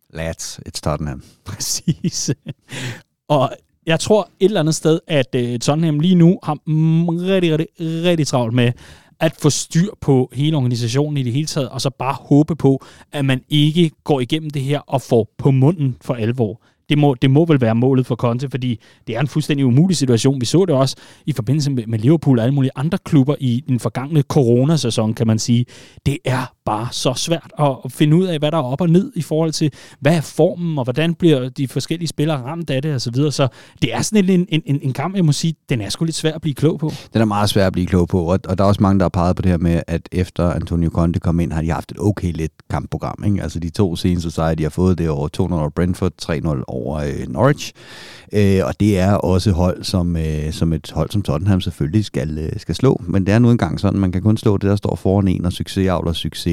Lads, 0.10 0.60
it's 0.68 0.82
Tottenham. 0.84 1.24
Præcis. 1.46 2.32
Og 3.28 3.52
jeg 3.86 4.00
tror 4.00 4.30
et 4.40 4.46
eller 4.46 4.60
andet 4.60 4.76
sted, 4.76 5.00
at 5.08 5.36
øh, 5.36 5.60
Tottenham 5.60 6.00
lige 6.00 6.16
nu 6.16 6.40
har 6.44 6.58
mm, 6.66 7.10
rigtig, 7.10 7.52
rigtig, 7.52 7.68
rigtig 7.80 8.28
travlt 8.28 8.54
med 8.54 8.72
at 9.20 9.36
få 9.42 9.50
styr 9.50 9.90
på 10.02 10.30
hele 10.34 10.58
organisationen 10.58 11.18
i 11.18 11.24
det 11.24 11.34
hele 11.34 11.48
taget, 11.48 11.70
og 11.70 11.82
så 11.82 11.90
bare 11.90 12.14
håbe 12.14 12.56
på, 12.56 12.86
at 13.12 13.26
man 13.26 13.44
ikke 13.50 13.92
går 14.04 14.20
igennem 14.20 14.50
det 14.50 14.62
her 14.62 14.80
og 14.80 15.02
får 15.02 15.28
på 15.38 15.52
munden 15.52 15.98
for 16.02 16.14
alvor. 16.14 16.62
Det 16.90 16.98
må, 16.98 17.16
det 17.22 17.32
må 17.32 17.46
vel 17.46 17.62
være 17.62 17.76
målet 17.76 18.06
for 18.06 18.16
Conte, 18.16 18.50
fordi 18.50 18.80
det 19.08 19.16
er 19.16 19.20
en 19.20 19.28
fuldstændig 19.28 19.66
umulig 19.66 19.98
situation. 19.98 20.42
Vi 20.42 20.46
så 20.46 20.66
det 20.66 20.76
også 20.76 20.96
i 21.26 21.34
forbindelse 21.34 21.72
med, 21.72 21.84
med 21.88 22.00
Liverpool 22.00 22.40
og 22.40 22.44
alle 22.44 22.56
mulige 22.56 22.72
andre 22.76 22.98
klubber 23.06 23.36
i 23.40 23.64
den 23.68 23.80
forgangne 23.80 24.22
coronasæson, 24.22 25.14
kan 25.14 25.28
man 25.28 25.40
sige. 25.40 25.66
Det 26.06 26.18
er 26.26 26.54
bare 26.66 26.88
så 26.92 27.14
svært 27.14 27.52
at, 27.60 27.76
finde 27.90 28.18
ud 28.18 28.26
af, 28.26 28.40
hvad 28.40 28.52
der 28.52 28.58
er 28.58 28.64
op 28.64 28.82
og 28.82 28.90
ned 28.90 29.12
i 29.16 29.22
forhold 29.22 29.52
til, 29.52 29.72
hvad 30.00 30.16
er 30.16 30.22
formen, 30.22 30.78
og 30.78 30.84
hvordan 30.84 31.14
bliver 31.14 31.50
de 31.50 31.68
forskellige 31.68 32.08
spillere 32.08 32.38
ramt 32.38 32.70
af 32.70 32.82
det, 32.82 32.94
og 32.96 33.02
så 33.02 33.12
videre. 33.12 33.32
Så 33.32 33.48
det 33.82 33.94
er 33.94 34.02
sådan 34.02 34.30
en, 34.30 34.46
en, 34.50 34.62
en, 34.66 34.80
en 34.82 34.94
kamp, 34.94 35.16
jeg 35.16 35.26
må 35.26 35.32
sige, 35.32 35.56
den 35.70 35.82
er 35.82 35.90
sgu 35.90 36.06
lidt 36.06 36.16
svær 36.16 36.34
at 36.34 36.42
blive 36.42 36.54
klog 36.54 36.80
på. 36.80 36.92
Den 37.14 37.22
er 37.22 37.26
meget 37.26 37.50
svær 37.50 37.68
at 37.68 37.74
blive 37.74 37.88
klog 37.88 38.08
på, 38.08 38.24
og, 38.24 38.40
og 38.48 38.58
der 38.58 38.64
er 38.64 38.68
også 38.68 38.82
mange, 38.84 39.00
der 39.00 39.06
har 39.06 39.10
peget 39.10 39.36
på 39.36 39.42
det 39.42 39.52
her 39.52 39.58
med, 39.58 39.82
at 39.88 40.10
efter 40.12 40.52
Antonio 40.52 40.90
Conte 40.90 41.20
kom 41.20 41.40
ind, 41.40 41.52
har 41.52 41.62
de 41.62 41.72
haft 41.72 41.92
et 41.92 41.98
okay 42.00 42.32
let 42.36 42.52
kampprogram. 42.70 43.24
Ikke? 43.26 43.44
Altså 43.44 43.60
de 43.60 43.70
to 43.70 43.96
seneste 43.96 44.32
sejre, 44.32 44.56
de 44.56 44.64
har 44.64 44.70
fået, 44.70 44.98
det 44.98 45.06
er 45.06 45.10
over 45.10 45.28
2-0 45.38 45.54
over 45.54 45.70
Brentford, 45.70 46.12
3-0 46.22 46.64
over 46.68 46.98
øh, 46.98 47.28
Norwich. 47.28 47.74
Øh, 48.34 48.60
og 48.66 48.80
det 48.80 49.00
er 49.00 49.14
også 49.14 49.52
hold, 49.52 49.84
som, 49.84 50.18
øh, 50.18 50.52
som 50.52 50.74
et 50.74 50.92
hold 50.96 51.10
som 51.10 51.22
Tottenham 51.22 51.62
selvfølgelig 51.62 52.06
skal, 52.06 52.38
øh, 52.38 52.52
skal 52.58 52.76
slå. 52.76 53.02
Men 53.08 53.26
det 53.26 53.34
er 53.34 53.40
nu 53.40 53.52
engang 53.52 53.80
sådan, 53.80 54.00
man 54.00 54.12
kan 54.12 54.22
kun 54.22 54.38
slå 54.38 54.58
det, 54.58 54.70
der 54.70 54.76
står 54.76 54.96
foran 54.96 55.28
en, 55.28 55.46
og 55.46 55.54
succes 55.54 55.88
avler 55.88 56.14
succes. 56.14 56.51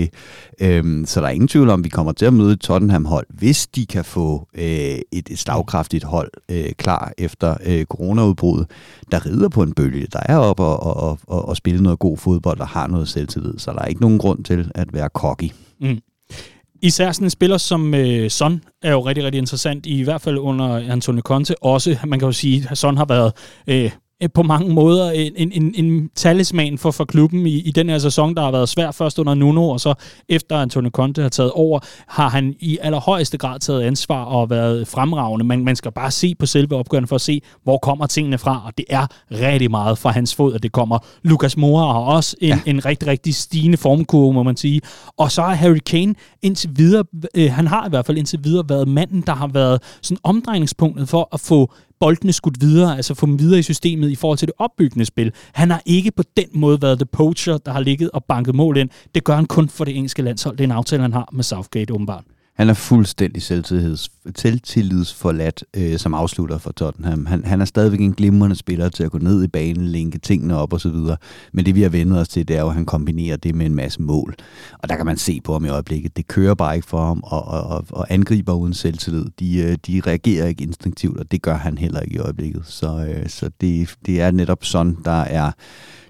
Øhm, 0.61 1.07
så 1.07 1.21
der 1.21 1.27
er 1.27 1.31
ingen 1.31 1.49
tvivl 1.49 1.71
om, 1.71 1.81
at 1.81 1.85
vi 1.85 1.89
kommer 1.89 2.13
til 2.13 2.27
at 2.27 2.33
møde 2.33 2.57
Tottenham-hold, 2.57 3.27
hvis 3.29 3.67
de 3.67 3.87
kan 3.87 4.05
få 4.05 4.49
øh, 4.55 4.65
et, 4.65 5.29
et 5.31 5.39
slagkraftigt 5.39 6.05
hold 6.05 6.31
øh, 6.51 6.73
klar 6.79 7.13
efter 7.19 7.57
øh, 7.65 7.85
coronaudbruddet, 7.85 8.71
der 9.13 9.27
rider 9.27 9.49
på 9.49 9.63
en 9.63 9.73
bølge, 9.73 10.07
der 10.13 10.21
er 10.25 10.37
op 10.37 10.61
og, 10.61 10.83
og, 10.83 11.19
og, 11.27 11.49
og 11.49 11.57
spille 11.57 11.83
noget 11.83 11.99
god 11.99 12.19
fodbold 12.19 12.61
og 12.61 12.69
har 12.69 12.87
noget 12.87 13.09
selvtillid. 13.09 13.59
Så 13.59 13.73
der 13.73 13.79
er 13.79 13.87
ikke 13.87 14.01
nogen 14.01 14.19
grund 14.19 14.45
til 14.45 14.71
at 14.75 14.93
være 14.93 15.09
cocky. 15.09 15.51
Mm. 15.81 15.99
Især 16.83 17.13
sådan 17.13 17.27
en 17.27 17.31
spiller 17.31 17.59
som 17.59 17.95
øh, 17.95 18.31
Son 18.31 18.63
er 18.83 18.93
jo 18.93 19.01
rigtig, 19.01 19.25
rigtig 19.25 19.39
interessant, 19.39 19.87
i 19.87 20.03
hvert 20.03 20.21
fald 20.21 20.39
under 20.39 20.93
Antonio 20.93 21.23
Conte. 21.23 21.63
Også, 21.63 21.97
man 22.07 22.19
kan 22.19 22.27
jo 22.27 22.33
sige, 22.33 22.67
at 22.71 22.79
Son 22.79 22.97
har 22.97 23.05
været 23.05 23.33
øh, 23.67 23.91
på 24.35 24.43
mange 24.43 24.75
måder 24.75 25.11
en, 25.11 25.53
en, 25.53 25.75
en, 25.75 26.11
talisman 26.15 26.79
for, 26.79 26.91
for 26.91 27.05
klubben 27.05 27.47
i, 27.47 27.61
i 27.61 27.71
den 27.71 27.89
her 27.89 27.99
sæson, 27.99 28.35
der 28.35 28.43
har 28.43 28.51
været 28.51 28.69
svær 28.69 28.91
først 28.91 29.19
under 29.19 29.35
Nuno, 29.35 29.69
og 29.69 29.81
så 29.81 29.95
efter 30.29 30.57
Antonio 30.57 30.91
Conte 30.91 31.23
har 31.23 31.29
taget 31.29 31.53
over, 31.53 31.81
har 32.07 32.29
han 32.29 32.55
i 32.61 32.79
allerhøjeste 32.83 33.39
grad 33.39 33.61
taget 33.61 33.83
ansvar 33.83 34.25
og 34.25 34.51
været 34.51 34.89
fremragende. 34.89 35.45
Man, 35.45 35.65
man 35.65 35.77
skal 35.77 35.93
bare 35.93 36.11
se 36.11 36.35
på 36.35 36.47
selve 36.47 36.77
opgøren 36.77 37.07
for 37.07 37.15
at 37.15 37.21
se, 37.21 37.43
hvor 37.63 37.79
kommer 37.79 38.07
tingene 38.07 38.39
fra, 38.39 38.63
og 38.67 38.73
det 38.79 38.85
er 38.91 39.07
rigtig 39.31 39.71
meget 39.71 39.99
fra 39.99 40.11
hans 40.11 40.35
fod, 40.35 40.55
at 40.55 40.63
det 40.63 40.73
kommer. 40.73 40.99
Lucas 41.23 41.57
Moura 41.57 41.93
har 41.93 42.01
også 42.01 42.37
en, 42.41 42.49
ja. 42.49 42.61
en 42.67 42.85
rigtig, 42.85 43.09
rigtig 43.09 43.35
stigende 43.35 43.77
formkurve, 43.77 44.33
må 44.33 44.43
man 44.43 44.57
sige. 44.57 44.81
Og 45.17 45.33
så 45.33 45.43
er 45.43 45.55
Harry 45.55 45.79
Kane 45.87 46.15
indtil 46.43 46.71
videre, 46.77 47.05
øh, 47.35 47.53
han 47.53 47.67
har 47.67 47.87
i 47.87 47.89
hvert 47.89 48.07
fald 48.07 48.19
indtil 48.19 48.41
videre 48.45 48.65
været 48.69 48.89
manden, 48.89 49.21
der 49.21 49.35
har 49.35 49.47
været 49.47 49.83
sådan 50.03 50.19
omdrejningspunktet 50.23 51.09
for 51.09 51.29
at 51.33 51.41
få 51.41 51.73
boldene 52.01 52.33
skudt 52.33 52.61
videre, 52.61 52.97
altså 52.97 53.15
få 53.15 53.27
dem 53.27 53.39
videre 53.39 53.59
i 53.59 53.63
systemet 53.63 54.11
i 54.11 54.15
forhold 54.15 54.39
til 54.39 54.49
det 54.49 54.55
opbyggende 54.59 55.05
spil. 55.05 55.33
Han 55.53 55.71
har 55.71 55.83
ikke 55.87 56.11
på 56.11 56.23
den 56.37 56.47
måde 56.53 56.83
været 56.83 56.99
the 56.99 57.07
poacher, 57.07 57.59
der 57.59 57.73
har 57.73 57.81
ligget 57.81 58.11
og 58.11 58.25
banket 58.25 58.55
mål 58.55 58.77
ind. 58.77 58.91
Det 59.15 59.25
gør 59.25 59.35
han 59.35 59.47
kun 59.47 59.69
for 59.69 59.85
det 59.85 59.97
engelske 59.97 60.23
landshold. 60.23 60.57
Det 60.57 60.65
er 60.65 60.69
en 60.69 60.73
aftale, 60.73 61.03
han 61.03 61.13
har 61.13 61.29
med 61.33 61.45
Southgate 61.45 61.95
åbenbart. 61.95 62.25
Han 62.59 62.69
er 62.69 62.75
fuldstændig 62.75 63.43
selvtillidsforladt 64.37 65.65
øh, 65.77 65.99
som 65.99 66.15
afslutter 66.15 66.59
for 66.59 66.73
Tottenham. 66.73 67.27
Han, 67.27 67.45
han 67.45 67.61
er 67.61 67.65
stadigvæk 67.65 68.01
en 68.01 68.13
glimrende 68.13 68.57
spiller 68.57 68.89
til 68.89 69.05
at 69.05 69.11
gå 69.11 69.19
ned 69.19 69.45
i 69.45 69.49
banen, 69.49 69.87
linke 69.87 70.19
tingene 70.19 70.57
op 70.57 70.73
osv. 70.73 70.97
Men 71.53 71.67
det 71.67 71.75
vi 71.75 71.83
har 71.83 71.89
vendt 71.89 72.17
os 72.17 72.29
til, 72.29 72.49
det 72.49 72.57
er 72.57 72.61
jo, 72.61 72.69
at 72.69 72.75
han 72.75 72.87
kombinerer 72.87 73.37
det 73.37 73.55
med 73.55 73.67
en 73.67 73.75
masse 73.75 74.03
mål. 74.03 74.35
Og 74.79 74.89
der 74.89 74.97
kan 74.97 75.07
man 75.07 75.17
se 75.17 75.41
på 75.41 75.53
ham 75.53 75.65
i 75.65 75.69
øjeblikket. 75.69 76.17
Det 76.17 76.29
kører 76.29 76.55
bare 76.55 76.77
ikke 76.77 76.89
for 76.89 77.07
ham, 77.07 77.21
og, 77.25 77.45
og, 77.45 77.63
og, 77.63 77.85
og 77.91 78.07
angriber 78.11 78.53
uden 78.53 78.75
selvtillid. 78.75 79.27
De, 79.41 79.59
øh, 79.59 79.77
de 79.87 80.03
reagerer 80.07 80.47
ikke 80.47 80.63
instinktivt, 80.63 81.19
og 81.19 81.31
det 81.31 81.43
gør 81.43 81.57
han 81.57 81.79
heller 81.79 82.01
ikke 82.01 82.15
i 82.15 82.19
øjeblikket. 82.19 82.63
Så, 82.67 83.07
øh, 83.09 83.29
så 83.29 83.51
det, 83.61 83.95
det 84.07 84.21
er 84.21 84.31
netop 84.31 84.65
sådan, 84.65 84.97
der 85.05 85.21
er 85.21 85.53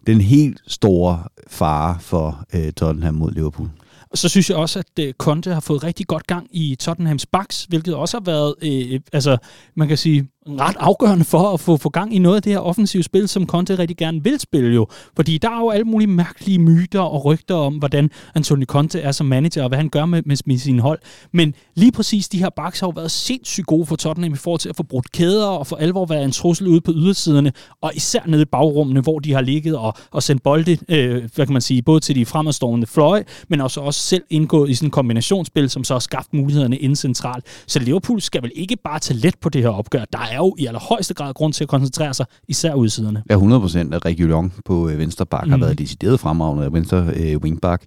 den 0.07 0.21
helt 0.21 0.63
store 0.67 1.23
fare 1.47 1.97
for 2.01 2.45
øh, 2.55 2.73
Tottenham 2.73 3.15
mod 3.15 3.33
Liverpool. 3.33 3.69
Og 4.11 4.19
så 4.19 4.29
synes 4.29 4.51
jeg 4.51 4.57
også, 4.59 4.79
at 4.79 5.05
uh, 5.05 5.13
Conte 5.13 5.55
har 5.55 5.61
fået 5.61 5.85
rigtig 5.85 6.07
godt 6.07 6.27
gang 6.27 6.49
i 6.51 6.75
Tottenhams 6.75 7.27
backs, 7.27 7.65
hvilket 7.65 7.95
også 7.95 8.17
har 8.17 8.25
været, 8.25 8.55
øh, 8.63 8.95
øh 8.95 9.01
altså 9.13 9.37
man 9.75 9.89
kan 9.89 9.99
sige, 9.99 10.29
ret 10.61 10.77
afgørende 10.79 11.25
for 11.25 11.53
at 11.53 11.61
få, 11.61 11.77
få 11.77 11.89
gang 11.89 12.15
i 12.15 12.19
noget 12.19 12.37
af 12.37 12.43
det 12.43 12.53
her 12.53 12.59
offensive 12.59 13.03
spil, 13.03 13.29
som 13.29 13.47
Conte 13.47 13.79
rigtig 13.79 13.97
gerne 13.97 14.25
vil 14.25 14.41
spille 14.41 14.75
jo. 14.75 14.87
Fordi 15.17 15.39
der 15.39 15.51
er 15.51 15.59
jo 15.59 15.71
alle 15.71 15.85
mulige 15.85 16.09
mærkelige 16.09 16.59
myter 16.59 17.01
og 17.01 17.25
rygter 17.25 17.55
om, 17.55 17.75
hvordan 17.75 18.11
Antonio 18.35 18.67
Conte 18.67 19.01
er 19.01 19.13
som 19.13 19.27
manager, 19.27 19.63
og 19.63 19.69
hvad 19.69 19.79
han 19.79 19.89
gør 19.89 20.07
med, 20.07 20.23
med, 20.27 20.37
med 20.47 20.59
sin 20.59 20.79
hold. 20.79 20.99
Men 21.33 21.55
lige 21.75 21.93
præcis 21.93 22.29
de 22.29 22.39
her 22.39 22.51
backs 22.57 22.81
har 22.81 22.87
jo 22.87 22.93
været 22.97 23.11
sindssygt 23.11 23.67
gode 23.67 23.87
for 23.87 23.97
Tottenham 23.97 24.33
i 24.33 24.37
forhold 24.37 24.61
til 24.61 24.69
at 24.69 24.77
få 24.77 24.83
brudt 24.83 25.13
kæder 25.13 25.47
og 25.47 25.67
for 25.67 25.77
alvor 25.77 26.07
være 26.07 26.25
en 26.25 26.33
trussel 26.33 26.67
ude 26.67 26.81
på 26.81 26.93
ydersiderne, 26.95 27.53
og 27.83 27.93
især 27.95 28.21
nede 28.27 28.43
i 28.43 28.45
bagrummene, 28.45 29.01
hvor 29.01 29.19
de 29.19 29.33
har 29.33 29.41
ligget 29.41 29.77
og, 29.77 29.95
og 30.11 30.23
sendt 30.23 30.43
bolde, 30.43 30.79
øh, 30.89 31.29
hvad 31.35 31.47
kan 31.47 31.53
man 31.53 31.63
sige, 31.63 31.83
både 31.83 32.01
til 32.01 32.15
de 32.15 32.27
fremadstående 32.27 32.87
fløje, 32.87 33.25
men 33.49 33.61
også, 33.61 33.81
også 33.81 34.01
selv 34.01 34.23
indgået 34.31 34.71
i 34.71 34.75
sådan 34.75 34.87
en 34.87 34.91
kombinationsspil, 34.91 35.71
som 35.71 35.85
så 35.85 35.95
har 35.95 35.99
skabt 35.99 36.35
mulighederne 36.35 36.77
inden 36.77 36.97
centralt. 36.97 37.45
Så 37.67 37.79
Liverpool 37.79 38.21
skal 38.21 38.43
vel 38.43 38.53
ikke 38.55 38.77
bare 38.85 38.99
tage 38.99 39.21
let 39.21 39.35
på 39.41 39.49
det 39.49 39.63
her 39.63 39.69
opgør. 39.69 40.05
Der 40.13 40.19
er 40.31 40.38
jo 40.39 40.55
i 40.59 40.67
allerhøjeste 40.67 41.15
grad 41.15 41.35
grund 41.35 41.53
til 41.53 41.65
at 41.65 41.69
koncentrere 41.69 42.15
sig, 42.15 42.27
især 42.49 42.75
udsiderne. 42.75 43.23
Ja, 43.31 43.35
100 43.35 43.61
procent 43.61 43.95
af 43.95 44.05
Region 44.05 44.53
på 44.65 44.89
øh, 44.89 44.99
venstre 44.99 45.27
bak 45.27 45.45
mm. 45.45 45.51
har 45.51 45.59
været 45.59 45.79
decideret 45.79 46.21
fremragende 46.21 46.65
af 46.65 46.73
venstre 46.73 47.07
øh, 47.17 47.37
wingback. 47.37 47.83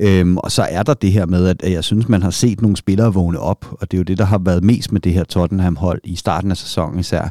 Øhm, 0.00 0.36
og 0.36 0.52
så 0.52 0.66
er 0.70 0.82
der 0.82 0.94
det 0.94 1.12
her 1.12 1.26
med, 1.26 1.46
at 1.46 1.72
jeg 1.72 1.84
synes, 1.84 2.08
man 2.08 2.22
har 2.22 2.30
set 2.30 2.62
nogle 2.62 2.76
spillere 2.76 3.14
vågne 3.14 3.38
op, 3.38 3.66
og 3.80 3.90
det 3.90 3.96
er 3.96 3.98
jo 3.98 4.04
det, 4.04 4.18
der 4.18 4.24
har 4.24 4.38
været 4.38 4.64
mest 4.64 4.92
med 4.92 5.00
det 5.00 5.12
her 5.12 5.24
Tottenham-hold 5.24 6.00
i 6.04 6.16
starten 6.16 6.50
af 6.50 6.56
sæsonen 6.56 7.00
især. 7.00 7.28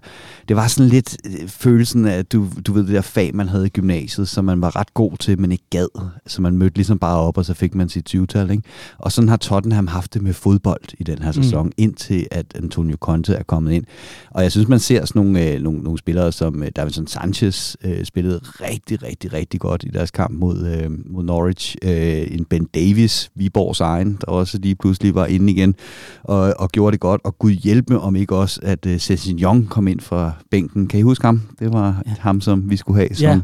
Det 0.48 0.56
var 0.56 0.68
sådan 0.68 0.90
lidt 0.90 1.18
øh, 1.26 1.48
følelsen 1.48 2.06
af, 2.06 2.26
du, 2.26 2.48
du 2.68 2.74
ved, 2.74 2.84
det 2.84 2.94
der 2.94 3.02
fag, 3.02 3.36
man 3.36 3.48
havde 3.48 3.66
i 3.66 3.70
gymnasiet, 3.70 4.30
som 4.30 4.46
man 4.46 4.62
var 4.62 4.76
ret 4.76 4.94
god 4.94 5.18
til, 5.18 5.42
men 5.42 5.52
ikke 5.52 5.70
gad. 5.70 5.88
Så 6.28 6.42
man 6.42 6.58
mødte 6.58 6.76
ligesom 6.76 7.00
bare 7.00 7.18
op, 7.18 7.38
og 7.38 7.46
så 7.46 7.54
fik 7.54 7.76
man 7.76 7.90
sit 7.90 8.16
20-tal. 8.16 8.52
Ikke? 8.52 8.64
Og 8.98 9.12
sådan 9.12 9.30
har 9.30 9.38
Tottenham 9.38 9.88
haft 9.88 10.14
det 10.14 10.22
med 10.22 10.34
fodbold 10.34 10.82
i 11.00 11.04
den 11.04 11.20
her 11.20 11.32
sæson, 11.32 11.66
mm. 11.66 11.72
indtil 11.78 12.28
at 12.32 12.46
Antonio 12.56 12.98
Conte 13.00 13.34
er 13.34 13.44
kommet 13.44 13.72
ind. 13.72 13.86
Og 14.32 14.44
jeg 14.44 14.51
synes, 14.52 14.68
man 14.68 14.80
ser 14.80 15.06
sådan 15.06 15.22
nogle, 15.22 15.50
øh, 15.50 15.62
nogle, 15.62 15.80
nogle 15.80 16.00
spillere, 16.00 16.32
som 16.32 16.64
øh, 16.64 16.70
Davinson 16.76 17.08
Sanchez 17.08 17.76
øh, 17.86 18.06
spillede 18.06 18.40
rigtig, 18.44 19.04
rigtig, 19.04 19.34
rigtig 19.34 19.60
godt 19.60 19.84
i 19.84 19.88
deres 19.88 20.12
kamp 20.12 20.40
mod, 20.40 20.68
øh, 20.68 20.92
mod 21.06 21.24
Norwich. 21.24 21.76
Øh, 21.82 22.28
en 22.32 22.46
Ben 22.46 22.66
Davis, 22.66 23.32
Viborgs 23.36 23.80
egen, 23.80 24.18
der 24.22 24.28
også 24.28 24.58
lige 24.58 24.76
pludselig 24.76 25.16
var 25.16 25.26
inde 25.26 25.54
igen 25.54 25.76
og, 26.24 26.54
og 26.58 26.70
gjorde 26.70 26.92
det 26.92 27.00
godt. 27.00 27.22
Og 27.24 27.40
Gud 27.40 27.52
hjælpe 27.52 28.00
om 28.00 28.16
ikke 28.16 28.36
også, 28.36 28.60
at 28.64 28.86
øh, 28.86 28.98
Cezanne 28.98 29.42
Young 29.42 29.70
kom 29.70 29.88
ind 29.88 30.00
fra 30.00 30.32
bænken. 30.52 30.88
Kan 30.88 31.00
I 31.00 31.04
huske 31.04 31.26
ham? 31.26 31.42
Det 31.60 31.74
var 31.74 32.02
ja. 32.06 32.14
ham, 32.20 32.42
som 32.42 32.70
vi 32.70 32.78
skulle 32.78 32.98
have 32.98 33.16
som 33.16 33.28
ja. 33.28 33.40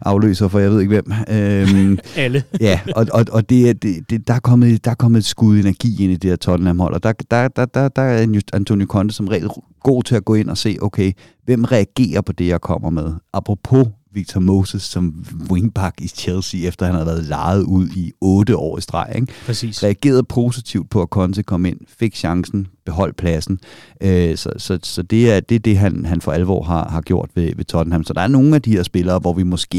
afløser 0.00 0.48
for 0.48 0.58
jeg 0.58 0.70
ved 0.70 0.80
ikke 0.80 1.00
hvem. 1.00 1.12
Øhm, 1.30 1.98
Alle. 2.16 2.42
ja, 2.60 2.80
og, 2.96 3.06
og, 3.12 3.24
og 3.32 3.50
det, 3.50 3.82
det, 3.82 4.10
det, 4.10 4.28
der, 4.28 4.34
er 4.34 4.40
kommet, 4.40 4.84
der 4.84 4.90
er 4.90 4.94
kommet 4.94 5.18
et 5.18 5.24
skud 5.24 5.58
energi 5.58 6.04
ind 6.04 6.12
i 6.12 6.16
det 6.16 6.30
her 6.30 6.36
Tottenham-hold, 6.36 6.94
og 6.94 7.02
der, 7.02 7.12
der, 7.30 7.48
der, 7.48 7.64
der, 7.64 7.88
der 7.88 8.02
er 8.02 8.40
Antonio 8.52 8.86
Conte 8.86 9.14
som 9.14 9.28
regel 9.28 9.48
god 9.80 10.02
til 10.02 10.14
at 10.14 10.24
gå 10.24 10.34
ind 10.34 10.50
og 10.50 10.58
se, 10.58 10.76
okay, 10.82 11.12
hvem 11.44 11.64
reagerer 11.64 12.20
på 12.20 12.32
det, 12.32 12.46
jeg 12.46 12.60
kommer 12.60 12.90
med? 12.90 13.12
Apropos 13.32 13.86
Victor 14.12 14.40
Moses 14.40 14.82
som 14.82 15.24
wingback 15.50 16.00
i 16.00 16.08
Chelsea, 16.08 16.68
efter 16.68 16.86
han 16.86 16.94
havde 16.94 17.06
været 17.06 17.24
lejet 17.24 17.62
ud 17.62 17.88
i 17.88 18.12
otte 18.20 18.56
år 18.56 18.78
i 18.78 18.80
streg. 18.80 19.12
Ikke? 19.14 19.32
Præcis. 19.46 19.82
Reagerede 19.82 20.22
positivt 20.22 20.90
på, 20.90 21.02
at 21.02 21.08
Conte 21.08 21.42
kom 21.42 21.66
ind, 21.66 21.78
fik 21.88 22.16
chancen, 22.16 22.66
beholdt 22.84 23.16
pladsen. 23.16 23.58
Øh, 24.02 24.36
så, 24.36 24.52
så, 24.56 24.78
så 24.82 25.02
det 25.02 25.32
er 25.32 25.40
det, 25.40 25.54
er 25.54 25.58
det 25.58 25.78
han, 25.78 26.04
han 26.04 26.20
for 26.20 26.32
alvor 26.32 26.62
har, 26.62 26.88
har 26.88 27.00
gjort 27.00 27.30
ved, 27.34 27.52
ved 27.56 27.64
Tottenham. 27.64 28.04
Så 28.04 28.12
der 28.12 28.20
er 28.20 28.28
nogle 28.28 28.54
af 28.54 28.62
de 28.62 28.72
her 28.72 28.82
spillere, 28.82 29.18
hvor 29.18 29.32
vi 29.32 29.42
måske 29.42 29.78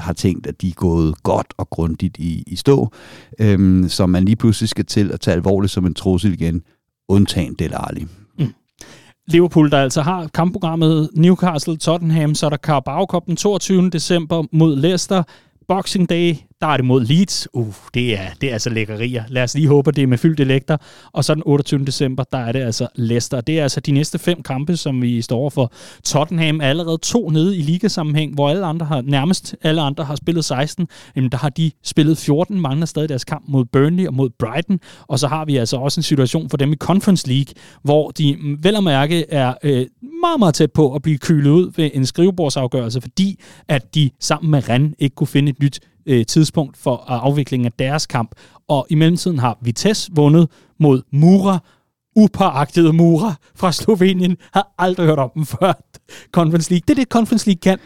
har 0.00 0.12
tænkt, 0.12 0.46
at 0.46 0.60
de 0.62 0.68
er 0.68 0.72
gået 0.72 1.22
godt 1.22 1.54
og 1.56 1.70
grundigt 1.70 2.18
i, 2.18 2.44
i 2.46 2.56
stå, 2.56 2.92
øh, 3.40 3.88
som 3.88 4.10
man 4.10 4.24
lige 4.24 4.36
pludselig 4.36 4.68
skal 4.68 4.84
til 4.84 5.12
at 5.12 5.20
tage 5.20 5.34
alvorligt 5.34 5.72
som 5.72 5.86
en 5.86 5.94
trussel 5.94 6.32
igen, 6.32 6.62
undtagen 7.08 7.54
Del 7.58 7.72
Alli. 7.74 8.06
Liverpool, 9.28 9.70
der 9.70 9.78
altså 9.78 10.02
har 10.02 10.28
kampprogrammet 10.34 11.10
Newcastle, 11.14 11.76
Tottenham, 11.76 12.34
så 12.34 12.46
er 12.46 12.50
der 12.50 12.56
Carabao 12.56 13.06
Cup 13.06 13.26
den 13.26 13.36
22. 13.36 13.90
december 13.90 14.44
mod 14.52 14.76
Leicester, 14.76 15.22
Boxing 15.68 16.08
Day 16.08 16.34
der 16.60 16.82
mod 16.82 17.04
Leeds. 17.04 17.48
Uh, 17.52 17.74
det 17.94 18.18
er, 18.18 18.26
det 18.40 18.48
er 18.48 18.52
altså 18.52 18.70
lækkerier. 18.70 19.24
Lad 19.28 19.42
os 19.42 19.54
lige 19.54 19.68
håbe, 19.68 19.92
det 19.92 20.02
er 20.02 20.06
med 20.06 20.18
fyldt 20.18 20.40
elekter. 20.40 20.76
Og 21.12 21.24
så 21.24 21.34
den 21.34 21.42
28. 21.46 21.84
december, 21.84 22.24
der 22.32 22.38
er 22.38 22.52
det 22.52 22.60
altså 22.60 22.88
Leicester. 22.94 23.40
Det 23.40 23.58
er 23.58 23.62
altså 23.62 23.80
de 23.80 23.92
næste 23.92 24.18
fem 24.18 24.42
kampe, 24.42 24.76
som 24.76 25.02
vi 25.02 25.22
står 25.22 25.50
for. 25.50 25.72
Tottenham 26.04 26.60
er 26.60 26.64
allerede 26.64 26.98
to 26.98 27.30
nede 27.30 27.56
i 27.56 27.62
ligasammenhæng, 27.62 28.34
hvor 28.34 28.48
alle 28.50 28.66
andre 28.66 28.86
har, 28.86 29.00
nærmest 29.00 29.56
alle 29.62 29.80
andre 29.80 30.04
har 30.04 30.16
spillet 30.16 30.44
16. 30.44 30.88
Jamen, 31.16 31.30
der 31.30 31.38
har 31.38 31.48
de 31.48 31.70
spillet 31.84 32.18
14, 32.18 32.60
mangler 32.60 32.86
stadig 32.86 33.08
deres 33.08 33.24
kamp 33.24 33.44
mod 33.48 33.64
Burnley 33.64 34.06
og 34.06 34.14
mod 34.14 34.30
Brighton. 34.38 34.80
Og 35.08 35.18
så 35.18 35.28
har 35.28 35.44
vi 35.44 35.56
altså 35.56 35.76
også 35.76 36.00
en 36.00 36.02
situation 36.02 36.50
for 36.50 36.56
dem 36.56 36.72
i 36.72 36.76
Conference 36.76 37.28
League, 37.28 37.54
hvor 37.82 38.10
de 38.10 38.36
vel 38.62 38.76
og 38.76 38.84
mærke 38.84 39.30
er 39.30 39.54
øh, 39.62 39.86
meget, 40.20 40.38
meget 40.38 40.54
tæt 40.54 40.72
på 40.72 40.94
at 40.94 41.02
blive 41.02 41.18
kylet 41.18 41.50
ud 41.50 41.72
ved 41.76 41.90
en 41.94 42.06
skrivebordsafgørelse, 42.06 43.00
fordi 43.00 43.40
at 43.68 43.94
de 43.94 44.10
sammen 44.20 44.50
med 44.50 44.68
Rennes 44.68 44.94
ikke 44.98 45.14
kunne 45.14 45.26
finde 45.26 45.50
et 45.50 45.60
nyt 45.62 45.80
øh, 46.08 46.26
tidspunkt 46.26 46.76
for 46.76 46.92
øh, 46.92 47.24
afviklingen 47.24 47.66
af 47.66 47.72
deres 47.72 48.06
kamp. 48.06 48.34
Og 48.68 48.86
i 48.90 48.94
mellemtiden 48.94 49.38
har 49.38 49.58
Vitesse 49.60 50.10
vundet 50.14 50.48
mod 50.78 51.02
Mura, 51.12 51.58
upåagtede 52.18 52.92
Mura 52.92 53.34
fra 53.54 53.72
Slovenien. 53.72 54.36
Har 54.52 54.74
aldrig 54.78 55.06
hørt 55.06 55.18
om 55.18 55.30
dem 55.34 55.46
før. 55.46 55.72
Conference 56.32 56.70
League. 56.70 56.82
Det 56.88 56.90
er 56.90 56.94
det, 56.94 57.08
Conference 57.08 57.46
League 57.46 57.60
kan. 57.60 57.78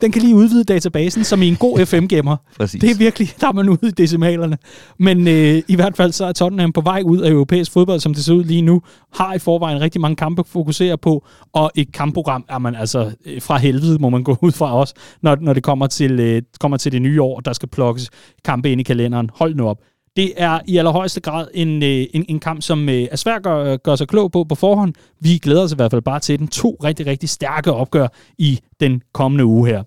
Den 0.00 0.12
kan 0.12 0.22
lige 0.22 0.34
udvide 0.34 0.64
databasen, 0.64 1.24
som 1.24 1.42
i 1.42 1.48
en 1.48 1.56
god 1.56 1.86
FM-gemmer. 1.86 2.36
Det 2.80 2.90
er 2.90 2.98
virkelig, 2.98 3.28
der 3.40 3.48
er 3.48 3.52
man 3.52 3.68
ude 3.68 3.88
i 3.88 3.90
decimalerne. 3.90 4.58
Men 4.98 5.28
øh, 5.28 5.62
i 5.68 5.74
hvert 5.74 5.96
fald 5.96 6.12
så 6.12 6.24
er 6.24 6.32
Tottenham 6.32 6.72
på 6.72 6.80
vej 6.80 7.02
ud 7.04 7.18
af 7.18 7.30
europæisk 7.30 7.72
fodbold, 7.72 8.00
som 8.00 8.14
det 8.14 8.24
ser 8.24 8.34
ud 8.34 8.44
lige 8.44 8.62
nu. 8.62 8.82
Har 9.14 9.34
i 9.34 9.38
forvejen 9.38 9.80
rigtig 9.80 10.00
mange 10.00 10.16
kampe 10.16 10.40
at 10.40 10.46
fokusere 10.46 10.98
på, 10.98 11.26
og 11.52 11.70
et 11.74 11.92
kampprogram 11.92 12.44
er 12.48 12.58
man 12.58 12.74
altså 12.74 13.12
øh, 13.26 13.42
fra 13.42 13.58
helvede, 13.58 13.98
må 13.98 14.08
man 14.08 14.24
gå 14.24 14.36
ud 14.42 14.52
fra 14.52 14.76
os, 14.76 14.94
når, 15.22 15.36
når 15.40 15.52
det 15.52 15.62
kommer 15.62 15.86
til, 15.86 16.20
øh, 16.20 16.42
kommer 16.60 16.76
til 16.76 16.92
det 16.92 17.02
nye 17.02 17.22
år, 17.22 17.40
der 17.40 17.52
skal 17.52 17.68
plukkes 17.68 18.10
kampe 18.44 18.70
ind 18.70 18.80
i 18.80 18.84
kalenderen. 18.84 19.30
Hold 19.34 19.54
nu 19.54 19.68
op. 19.68 19.78
Det 20.16 20.32
er 20.36 20.60
i 20.66 20.76
allerhøjeste 20.76 21.20
grad 21.20 21.48
en, 21.54 21.82
øh, 21.82 22.06
en, 22.14 22.24
en 22.28 22.40
kamp, 22.40 22.62
som 22.62 22.88
øh, 22.88 23.08
er 23.10 23.16
svær 23.16 23.34
at 23.34 23.42
gøre, 23.42 23.72
øh, 23.72 23.78
gøre 23.84 23.96
sig 23.96 24.08
klog 24.08 24.32
på 24.32 24.44
på 24.44 24.54
forhånd. 24.54 24.94
Vi 25.20 25.38
glæder 25.38 25.62
os 25.62 25.72
i 25.72 25.76
hvert 25.76 25.90
fald 25.90 26.02
bare 26.02 26.20
til 26.20 26.38
den. 26.38 26.48
To 26.48 26.76
rigtig, 26.84 27.06
rigtig 27.06 27.28
stærke 27.28 27.72
opgør 27.72 28.08
i 28.38 28.60
den 28.80 29.02
kommende 29.12 29.44
uge 29.44 29.68
her. 29.68 29.82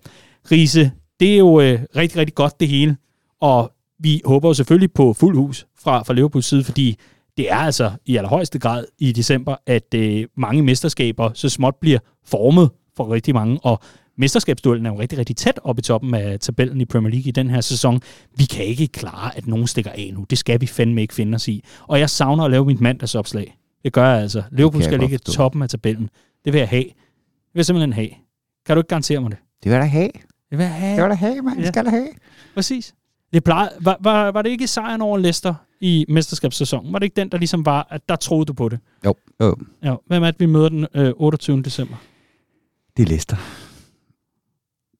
Riese, 0.51 0.91
det 1.19 1.33
er 1.33 1.37
jo 1.37 1.61
øh, 1.61 1.79
rigtig, 1.95 2.17
rigtig 2.19 2.35
godt 2.35 2.59
det 2.59 2.67
hele, 2.67 2.97
og 3.41 3.71
vi 3.99 4.21
håber 4.25 4.49
jo 4.49 4.53
selvfølgelig 4.53 4.93
på 4.93 5.13
fuld 5.13 5.35
hus 5.35 5.67
fra, 5.79 6.03
fra 6.03 6.13
Liverpools 6.13 6.45
side, 6.45 6.63
fordi 6.63 6.97
det 7.37 7.51
er 7.51 7.55
altså 7.55 7.91
i 8.05 8.17
allerhøjeste 8.17 8.59
grad 8.59 8.85
i 8.99 9.11
december, 9.11 9.55
at 9.67 9.93
øh, 9.95 10.25
mange 10.37 10.63
mesterskaber 10.63 11.29
så 11.33 11.49
småt 11.49 11.75
bliver 11.81 11.99
formet 12.25 12.69
for 12.97 13.13
rigtig 13.13 13.33
mange, 13.33 13.59
og 13.63 13.79
mesterskabsduellen 14.17 14.85
er 14.85 14.89
jo 14.93 14.99
rigtig, 14.99 15.19
rigtig 15.19 15.35
tæt 15.35 15.59
op 15.63 15.79
i 15.79 15.81
toppen 15.81 16.13
af 16.13 16.39
tabellen 16.39 16.81
i 16.81 16.85
Premier 16.85 17.11
League 17.11 17.27
i 17.27 17.31
den 17.31 17.49
her 17.49 17.61
sæson. 17.61 18.01
Vi 18.37 18.45
kan 18.45 18.65
ikke 18.65 18.87
klare, 18.87 19.37
at 19.37 19.47
nogen 19.47 19.67
stikker 19.67 19.91
af 19.91 20.11
nu. 20.13 20.25
Det 20.29 20.37
skal 20.37 20.61
vi 20.61 20.67
fandme 20.67 21.01
ikke 21.01 21.13
finde 21.13 21.35
os 21.35 21.47
i. 21.47 21.63
Og 21.87 21.99
jeg 21.99 22.09
savner 22.09 22.43
at 22.43 22.51
lave 22.51 22.65
mit 22.65 22.81
mandagsopslag. 22.81 23.57
Det 23.83 23.93
gør 23.93 24.07
jeg 24.13 24.21
altså. 24.21 24.43
Liverpool 24.51 24.83
skal 24.83 24.99
ligge 24.99 25.15
i 25.15 25.17
toppen 25.17 25.61
af 25.61 25.69
tabellen. 25.69 26.09
Det 26.45 26.53
vil 26.53 26.59
jeg 26.59 26.69
have. 26.69 26.83
Det 26.83 26.93
vil 27.53 27.59
jeg 27.59 27.65
simpelthen 27.65 27.93
have. 27.93 28.09
Kan 28.65 28.75
du 28.75 28.79
ikke 28.79 28.87
garantere 28.87 29.19
mig 29.21 29.31
det? 29.31 29.39
Det 29.63 29.71
vil 29.71 29.75
jeg 29.75 29.81
da 29.81 29.87
have. 29.87 30.09
Det 30.49 30.57
vil 30.57 30.63
jeg 30.63 30.73
have. 30.73 30.89
Det 30.89 30.95
vil 30.95 31.01
jeg 31.01 31.09
da 31.09 31.15
have, 31.15 31.41
mand. 31.41 31.57
Det 31.57 31.63
Ja. 31.63 31.67
skal 31.71 31.83
jeg 31.85 31.91
have. 31.91 32.07
Præcis. 32.55 32.93
Det 33.33 33.43
plejede, 33.43 33.71
var, 33.81 33.97
var, 34.01 34.31
var 34.31 34.41
det 34.41 34.49
ikke 34.49 34.67
sejren 34.67 35.01
over 35.01 35.17
Leicester 35.17 35.53
i 35.81 36.05
mesterskabssæsonen? 36.09 36.93
Var 36.93 36.99
det 36.99 37.05
ikke 37.05 37.15
den, 37.15 37.29
der 37.29 37.37
ligesom 37.37 37.65
var, 37.65 37.87
at 37.89 38.09
der 38.09 38.15
troede 38.15 38.45
du 38.45 38.53
på 38.53 38.69
det? 38.69 38.79
Jo, 39.05 39.15
jo. 39.41 39.55
Ja. 39.83 39.95
Hvem 40.07 40.23
er 40.23 40.31
det, 40.31 40.39
vi 40.39 40.45
møder 40.45 40.69
den 40.69 40.87
øh, 40.95 41.13
28. 41.15 41.61
december? 41.61 41.95
Det 42.97 43.03
er 43.03 43.07
Leicester. 43.07 43.37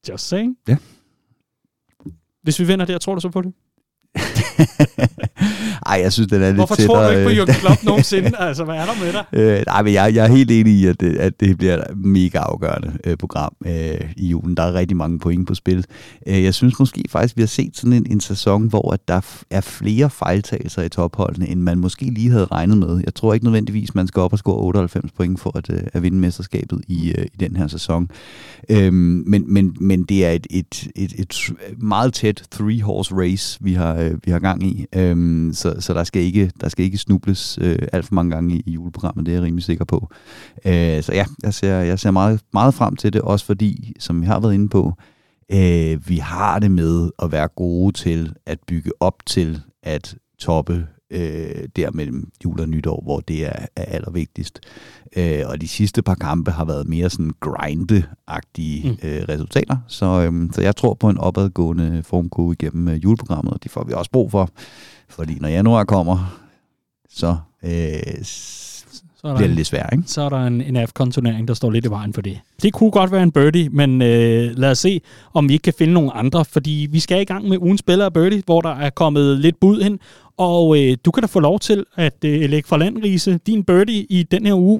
Just 0.10 0.28
saying. 0.28 0.58
Ja. 0.68 0.78
Hvis 2.42 2.60
vi 2.60 2.68
vinder 2.68 2.86
der, 2.86 2.98
tror 2.98 3.16
du 3.16 3.22
så 3.22 3.30
på 3.30 3.42
det? 3.42 3.54
Ej, 5.86 6.00
jeg 6.04 6.14
synes, 6.14 6.28
den 6.30 6.42
er 6.42 6.46
lidt 6.46 6.56
Hvorfor 6.56 6.76
tættere. 6.76 6.98
tror 6.98 7.12
du 7.12 7.18
ikke 7.18 7.24
på 7.24 7.30
øh, 7.30 7.38
Jürgen 7.38 7.60
Klopp 7.60 7.84
nogensinde? 7.90 8.32
altså, 8.40 8.64
hvad 8.64 8.76
er 8.76 8.86
der 8.86 9.04
med 9.04 9.14
dig? 9.14 9.24
Øh, 9.34 9.64
nej, 9.68 9.82
men 9.84 9.94
jeg, 9.94 10.16
jeg 10.16 10.26
er 10.26 10.30
helt 10.30 10.52
enig 10.52 10.74
i, 10.74 10.86
at 10.86 11.00
det, 11.00 11.18
at 11.18 11.40
det 11.40 11.58
bliver 11.58 11.78
et 11.78 11.98
mega 11.98 12.38
afgørende 12.38 12.92
øh, 13.04 13.18
program 13.18 13.56
øh, 13.66 14.02
i 14.18 14.28
julen. 14.28 14.58
Der 14.58 14.64
er 14.64 14.74
rigtig 14.74 14.98
mange 14.98 15.20
point 15.20 15.48
på 15.48 15.56
spil. 15.56 15.86
Øh, 16.28 16.44
jeg 16.44 16.54
synes 16.54 16.80
måske 16.80 17.04
faktisk, 17.10 17.38
vi 17.38 17.42
har 17.42 17.48
set 17.48 17.78
sådan 17.78 17.94
en, 17.94 18.06
en 18.12 18.20
sæson, 18.20 18.68
hvor 18.68 18.94
at 18.94 19.08
der 19.08 19.22
er 19.50 19.62
flere 19.62 20.10
fejltagelser 20.10 20.82
i 20.82 20.90
topholdene, 20.90 21.50
end 21.50 21.62
man 21.62 21.78
måske 21.80 22.06
lige 22.06 22.32
havde 22.32 22.46
regnet 22.46 22.78
med. 22.78 23.02
Jeg 23.06 23.16
tror 23.16 23.34
ikke 23.34 23.46
nødvendigvis, 23.46 23.96
man 23.96 24.08
skal 24.08 24.20
op 24.20 24.34
og 24.34 24.40
score 24.40 24.58
98 24.58 25.12
point 25.12 25.40
for 25.40 25.58
at, 25.58 25.70
øh, 25.70 25.82
at 25.94 26.04
vinde 26.04 26.18
mesterskabet 26.18 26.82
i, 26.88 27.14
øh, 27.18 27.26
i 27.26 27.38
den 27.40 27.56
her 27.56 27.68
sæson. 27.68 28.10
Øhm, 28.70 29.24
men, 29.28 29.54
men, 29.54 29.76
men 29.80 30.04
det 30.04 30.26
er 30.26 30.32
et, 30.32 30.48
et, 30.50 30.88
et, 30.96 31.14
et 31.18 31.54
meget 31.78 32.14
tæt 32.14 32.44
three-horse 32.56 33.16
race, 33.16 33.58
vi 33.62 33.74
har, 33.74 33.96
øh, 33.96 34.12
vi 34.26 34.32
har 34.32 34.40
gang 34.40 34.64
i. 34.64 34.86
Øhm, 34.96 35.52
så 35.54 35.73
så 35.80 35.94
der, 35.94 36.04
skal 36.04 36.22
ikke, 36.22 36.52
der 36.62 36.70
skal 36.70 36.86
ikke 36.86 36.98
snubles 36.98 37.58
øh, 37.62 37.80
alt 37.94 38.06
for 38.06 38.16
mange 38.16 38.32
gange 38.32 38.56
i, 38.56 38.64
i 38.66 38.72
juleprogrammet, 38.72 39.26
det 39.26 39.32
er 39.32 39.36
jeg 39.36 39.44
rimelig 39.44 39.64
sikker 39.64 39.86
på. 39.86 40.10
Øh, 40.66 41.04
så 41.04 41.12
ja, 41.14 41.26
jeg 41.44 41.54
ser, 41.54 41.76
jeg 41.78 42.00
ser 42.00 42.12
meget, 42.12 42.42
meget 42.54 42.74
frem 42.74 42.96
til 42.96 43.14
det, 43.14 43.22
også 43.22 43.46
fordi, 43.46 43.94
som 44.00 44.22
vi 44.22 44.26
har 44.26 44.40
været 44.40 44.54
inde 44.54 44.70
på, 44.70 44.94
øh, 45.52 46.10
vi 46.10 46.18
har 46.18 46.60
det 46.60 46.72
med 46.72 47.10
at 47.20 47.32
være 47.32 47.48
gode 47.48 47.92
til 47.92 48.34
at 48.46 48.60
bygge 48.68 48.92
op 49.00 49.26
til 49.26 49.62
at 49.84 50.16
toppe 50.40 50.88
øh, 51.14 51.68
der 51.76 51.92
mellem 51.92 52.32
jul 52.46 52.60
og 52.60 52.70
nytår, 52.70 53.02
hvor 53.04 53.20
det 53.20 53.46
er, 53.46 53.66
er 53.76 53.86
allervigtigst. 53.86 54.60
Øh, 55.16 55.42
og 55.46 55.62
de 55.62 55.68
sidste 55.68 56.02
par 56.02 56.16
kampe 56.16 56.52
har 56.52 56.66
været 56.66 56.88
mere 56.88 57.10
sådan 57.10 57.32
grinde-agtige 57.42 58.90
Mm. 58.90 58.98
øh, 59.10 59.22
resultater. 59.30 59.78
Så, 59.88 60.06
øh, 60.06 60.50
så 60.54 60.62
jeg 60.62 60.76
tror 60.76 60.94
på 60.94 61.10
en 61.10 61.18
opadgående 61.18 62.04
formkurve 62.04 62.54
igennem 62.54 62.88
øh, 62.88 63.04
juleprogrammet, 63.04 63.54
og 63.54 63.64
det 63.64 63.72
får 63.72 63.84
vi 63.84 63.94
også 63.94 64.12
brug 64.12 64.32
for. 64.32 64.50
Fordi 65.10 65.38
når 65.40 65.48
januar 65.50 65.84
kommer, 65.84 66.40
så 67.10 67.38
øh, 67.64 68.24
Så 69.24 69.30
er 69.30 69.36
bliver 69.36 69.48
det 69.48 69.50
der, 69.50 69.56
lidt 69.56 69.68
svært, 69.68 69.90
ikke? 69.94 70.04
så 70.08 70.22
er 70.22 70.30
der 70.30 70.48
en, 70.48 70.62
en 70.62 70.76
AFCON-turnering, 70.76 71.48
der 71.48 71.54
står 71.54 71.72
lidt 71.72 71.86
i 71.86 71.90
vejen 71.90 72.14
for 72.14 72.22
det. 72.22 72.40
Det 72.62 72.74
kunne 72.74 72.92
godt 72.92 73.12
være 73.12 73.24
en 73.24 73.32
birdie, 73.32 73.70
men 73.70 74.02
øh, 74.02 74.58
lad 74.58 74.72
os 74.72 74.80
se, 74.80 75.02
om 75.34 75.50
vi 75.50 75.54
ikke 75.54 75.64
kan 75.64 75.74
finde 75.78 75.94
nogle 75.94 76.14
andre, 76.14 76.46
fordi 76.46 76.88
vi 76.92 77.00
skal 77.00 77.22
i 77.22 77.24
gang 77.24 77.50
med 77.50 77.58
ugens 77.58 77.80
spiller 77.80 78.06
af 78.06 78.14
birdie, 78.14 78.44
hvor 78.46 78.62
der 78.62 78.70
er 78.70 78.90
kommet 78.90 79.40
lidt 79.40 79.60
bud 79.60 79.82
ind, 79.82 80.00
og 80.38 80.78
øh, 80.82 80.98
du 81.06 81.12
kan 81.12 81.22
da 81.22 81.28
få 81.28 81.40
lov 81.40 81.60
til 81.60 81.86
at 81.96 82.26
øh, 82.26 82.50
lægge 82.50 82.68
for 82.68 82.78
landrise 82.78 83.40
din 83.48 83.64
birdie 83.64 84.04
i 84.04 84.24
den 84.24 84.46
her 84.46 84.56
uge. 84.56 84.80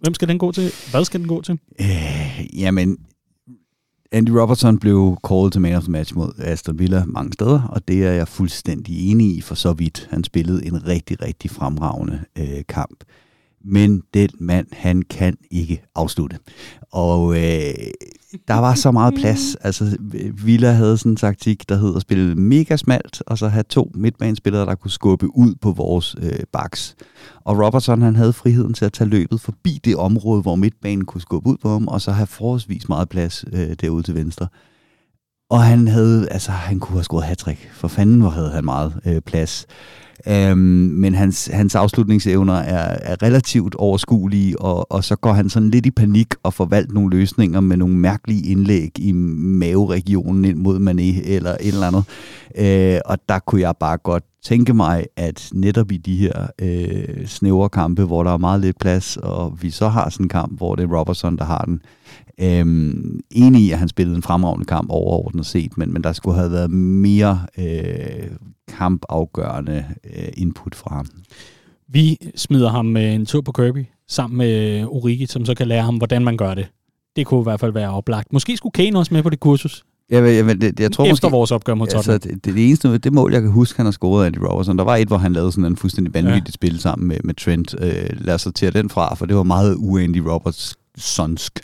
Hvem 0.00 0.14
skal 0.14 0.28
den 0.28 0.38
gå 0.38 0.52
til? 0.52 0.70
Hvad 0.90 1.04
skal 1.04 1.20
den 1.20 1.28
gå 1.28 1.42
til? 1.42 1.58
Øh, 1.80 2.60
jamen, 2.60 2.96
Andy 4.12 4.30
Robertson 4.30 4.78
blev 4.78 5.18
called 5.28 5.50
til 5.50 5.60
man 5.60 5.74
of 5.74 5.82
the 5.82 5.92
match 5.92 6.16
mod 6.16 6.32
Aston 6.38 6.78
Villa 6.78 7.04
mange 7.06 7.32
steder, 7.32 7.62
og 7.62 7.88
det 7.88 8.06
er 8.06 8.12
jeg 8.12 8.28
fuldstændig 8.28 9.10
enig 9.10 9.36
i 9.36 9.40
for 9.40 9.54
så 9.54 9.72
vidt. 9.72 10.08
Han 10.10 10.24
spillede 10.24 10.66
en 10.66 10.86
rigtig, 10.86 11.22
rigtig 11.22 11.50
fremragende 11.50 12.20
øh, 12.38 12.62
kamp. 12.68 13.04
Men 13.68 14.02
den 14.14 14.28
mand, 14.40 14.66
han 14.72 15.02
kan 15.02 15.36
ikke 15.50 15.82
afslutte. 15.94 16.38
Og 16.92 17.36
øh, 17.36 17.74
der 18.48 18.54
var 18.54 18.74
så 18.74 18.90
meget 18.90 19.14
plads. 19.14 19.54
Altså, 19.68 19.96
Villa 20.44 20.70
havde 20.70 20.98
sådan 20.98 21.12
en 21.12 21.16
taktik, 21.16 21.68
der 21.68 21.76
hed 21.76 21.96
at 21.96 22.02
spille 22.02 22.34
mega 22.34 22.76
smalt, 22.76 23.22
og 23.26 23.38
så 23.38 23.48
have 23.48 23.62
to 23.62 23.90
midtbanespillere, 23.94 24.66
der 24.66 24.74
kunne 24.74 24.90
skubbe 24.90 25.36
ud 25.36 25.54
på 25.60 25.72
vores 25.72 26.16
øh, 26.22 26.38
baks. 26.52 26.96
Og 27.44 27.58
Robertson, 27.64 28.02
han 28.02 28.16
havde 28.16 28.32
friheden 28.32 28.74
til 28.74 28.84
at 28.84 28.92
tage 28.92 29.10
løbet 29.10 29.40
forbi 29.40 29.80
det 29.84 29.96
område, 29.96 30.42
hvor 30.42 30.56
midtbanen 30.56 31.04
kunne 31.04 31.20
skubbe 31.20 31.48
ud 31.48 31.56
på 31.62 31.68
ham, 31.68 31.88
og 31.88 32.00
så 32.00 32.12
have 32.12 32.26
forholdsvis 32.26 32.88
meget 32.88 33.08
plads 33.08 33.44
øh, 33.52 33.74
derude 33.80 34.02
til 34.02 34.14
venstre. 34.14 34.46
Og 35.50 35.62
han 35.62 35.88
havde, 35.88 36.28
altså, 36.30 36.50
han 36.50 36.80
kunne 36.80 36.96
have 36.96 37.04
scoret 37.04 37.24
hat 37.24 37.44
For 37.72 37.88
fanden, 37.88 38.20
hvor 38.20 38.30
havde 38.30 38.50
han 38.50 38.64
meget 38.64 39.00
øh, 39.06 39.20
plads. 39.20 39.66
Øhm, 40.26 40.58
men 40.94 41.14
hans, 41.14 41.46
hans 41.52 41.74
afslutningsevner 41.74 42.54
er, 42.54 42.98
er 43.02 43.22
relativt 43.22 43.74
overskuelige, 43.74 44.60
og, 44.60 44.92
og 44.92 45.04
så 45.04 45.16
går 45.16 45.32
han 45.32 45.48
sådan 45.50 45.70
lidt 45.70 45.86
i 45.86 45.90
panik 45.90 46.34
og 46.42 46.54
får 46.54 46.64
valgt 46.64 46.92
nogle 46.92 47.10
løsninger 47.10 47.60
med 47.60 47.76
nogle 47.76 47.96
mærkelige 47.96 48.50
indlæg 48.50 48.90
i 48.98 49.12
maveregionen 49.12 50.44
ind 50.44 50.58
mod 50.58 50.78
Mané 50.78 51.30
eller 51.30 51.50
et 51.50 51.68
eller 51.68 51.86
andet. 51.86 52.04
Øh, 52.58 53.00
og 53.04 53.18
der 53.28 53.38
kunne 53.38 53.60
jeg 53.60 53.74
bare 53.80 53.96
godt 53.96 54.24
tænke 54.48 54.74
mig, 54.74 55.06
at 55.16 55.50
netop 55.54 55.92
i 55.92 55.96
de 55.96 56.16
her 56.16 56.46
øh, 56.58 57.26
snævre 57.26 57.68
kampe, 57.68 58.04
hvor 58.04 58.22
der 58.22 58.32
er 58.32 58.38
meget 58.38 58.60
lidt 58.60 58.78
plads, 58.78 59.16
og 59.16 59.62
vi 59.62 59.70
så 59.70 59.88
har 59.88 60.10
sådan 60.10 60.24
en 60.24 60.28
kamp, 60.28 60.58
hvor 60.58 60.74
det 60.74 60.82
er 60.84 60.98
Robertson, 60.98 61.36
der 61.36 61.44
har 61.44 61.64
den, 61.64 61.80
Øhm, 62.40 63.20
enig 63.30 63.62
i, 63.62 63.70
at 63.70 63.78
han 63.78 63.88
spillede 63.88 64.16
en 64.16 64.22
fremragende 64.22 64.66
kamp 64.66 64.90
overordnet 64.90 65.46
set, 65.46 65.78
men, 65.78 65.92
men 65.92 66.04
der 66.04 66.12
skulle 66.12 66.38
have 66.38 66.50
været 66.50 66.70
mere 66.70 67.46
øh, 67.58 68.30
kampafgørende 68.68 69.84
øh, 70.04 70.28
input 70.36 70.74
fra 70.74 70.94
ham. 70.94 71.06
Vi 71.88 72.18
smider 72.36 72.68
ham 72.68 72.86
med 72.86 73.14
en 73.14 73.26
tur 73.26 73.40
på 73.40 73.52
Kirby, 73.52 73.86
sammen 74.08 74.38
med 74.38 74.80
øh, 74.80 74.86
Origi, 74.86 75.26
som 75.26 75.44
så 75.44 75.54
kan 75.54 75.68
lære 75.68 75.82
ham, 75.82 75.96
hvordan 75.96 76.24
man 76.24 76.36
gør 76.36 76.54
det. 76.54 76.66
Det 77.16 77.26
kunne 77.26 77.40
i 77.40 77.42
hvert 77.42 77.60
fald 77.60 77.72
være 77.72 77.90
oplagt. 77.90 78.32
Måske 78.32 78.56
skulle 78.56 78.72
Kane 78.72 78.98
også 78.98 79.14
med 79.14 79.22
på 79.22 79.30
det 79.30 79.40
kursus, 79.40 79.84
jeg, 80.10 80.24
jeg, 80.24 80.46
jeg, 80.46 80.60
det, 80.60 80.80
jeg 80.80 80.92
tror 80.92 81.04
efter 81.04 81.28
måske, 81.28 81.30
vores 81.30 81.50
opgør 81.50 81.74
mod 81.74 81.86
Tottenham. 81.86 82.14
altså, 82.14 82.28
det, 82.28 82.44
det, 82.44 82.54
det 82.54 82.66
eneste 82.66 82.98
det 82.98 83.12
mål, 83.12 83.32
jeg 83.32 83.42
kan 83.42 83.50
huske, 83.50 83.76
han 83.76 83.86
har 83.86 83.90
scoret 83.90 84.26
Andy 84.26 84.38
Robertson. 84.38 84.78
Der 84.78 84.84
var 84.84 84.96
et, 84.96 85.08
hvor 85.08 85.16
han 85.16 85.32
lavede 85.32 85.52
sådan 85.52 85.64
en 85.64 85.76
fuldstændig 85.76 86.14
vanvittigt 86.14 86.48
ja. 86.48 86.52
spil 86.52 86.80
sammen 86.80 87.08
med, 87.08 87.16
med 87.24 87.34
Trent. 87.34 87.74
Øh, 87.80 88.10
lad 88.12 88.34
os 88.34 88.42
sortere 88.42 88.70
den 88.70 88.90
fra, 88.90 89.14
for 89.14 89.26
det 89.26 89.36
var 89.36 89.42
meget 89.42 89.74
u-Andy 89.74 90.30
Robertsonsk. 90.30 91.60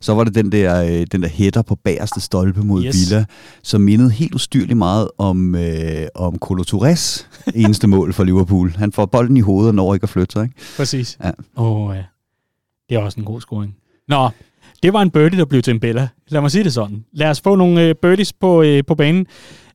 Så 0.00 0.14
var 0.14 0.24
det 0.24 0.34
den 0.34 0.52
der, 0.52 0.84
øh, 0.84 1.06
den 1.12 1.22
der 1.22 1.28
hætter 1.28 1.62
på 1.62 1.74
bagerste 1.74 2.20
stolpe 2.20 2.60
mod 2.60 2.84
Yes. 2.84 2.94
Villa, 2.94 3.24
som 3.62 3.80
mindede 3.80 4.10
helt 4.10 4.34
ustyrligt 4.34 4.76
meget 4.78 5.08
om, 5.18 5.54
øh, 5.54 6.06
om 6.14 6.38
Colo 6.38 6.64
Tourés 6.70 7.26
eneste 7.54 7.86
mål 7.86 8.12
for 8.12 8.24
Liverpool. 8.24 8.74
Han 8.76 8.92
får 8.92 9.06
bolden 9.06 9.36
i 9.36 9.40
hovedet 9.40 9.68
og 9.68 9.74
når 9.74 9.94
ikke 9.94 10.04
at 10.04 10.10
flytte 10.10 10.32
sig. 10.32 10.42
Ikke? 10.42 10.54
Præcis. 10.76 11.18
Ja. 11.24 11.30
Åh, 11.56 11.96
ja. 11.96 12.04
Det 12.88 12.94
er 12.96 12.98
også 12.98 13.20
en 13.20 13.26
god 13.26 13.40
scoring. 13.40 13.76
Nå, 14.08 14.28
det 14.82 14.92
var 14.92 15.02
en 15.02 15.10
birdie, 15.10 15.38
der 15.38 15.44
blev 15.44 15.62
til 15.62 15.70
en 15.70 15.80
Bella. 15.80 16.08
Lad 16.28 16.40
mig 16.40 16.50
sige 16.50 16.64
det 16.64 16.72
sådan. 16.72 17.04
Lad 17.12 17.30
os 17.30 17.40
få 17.40 17.54
nogle 17.56 17.82
øh, 17.82 17.94
birdies 18.02 18.32
på, 18.32 18.62
øh, 18.62 18.82
på 18.86 18.94
banen. 18.94 19.26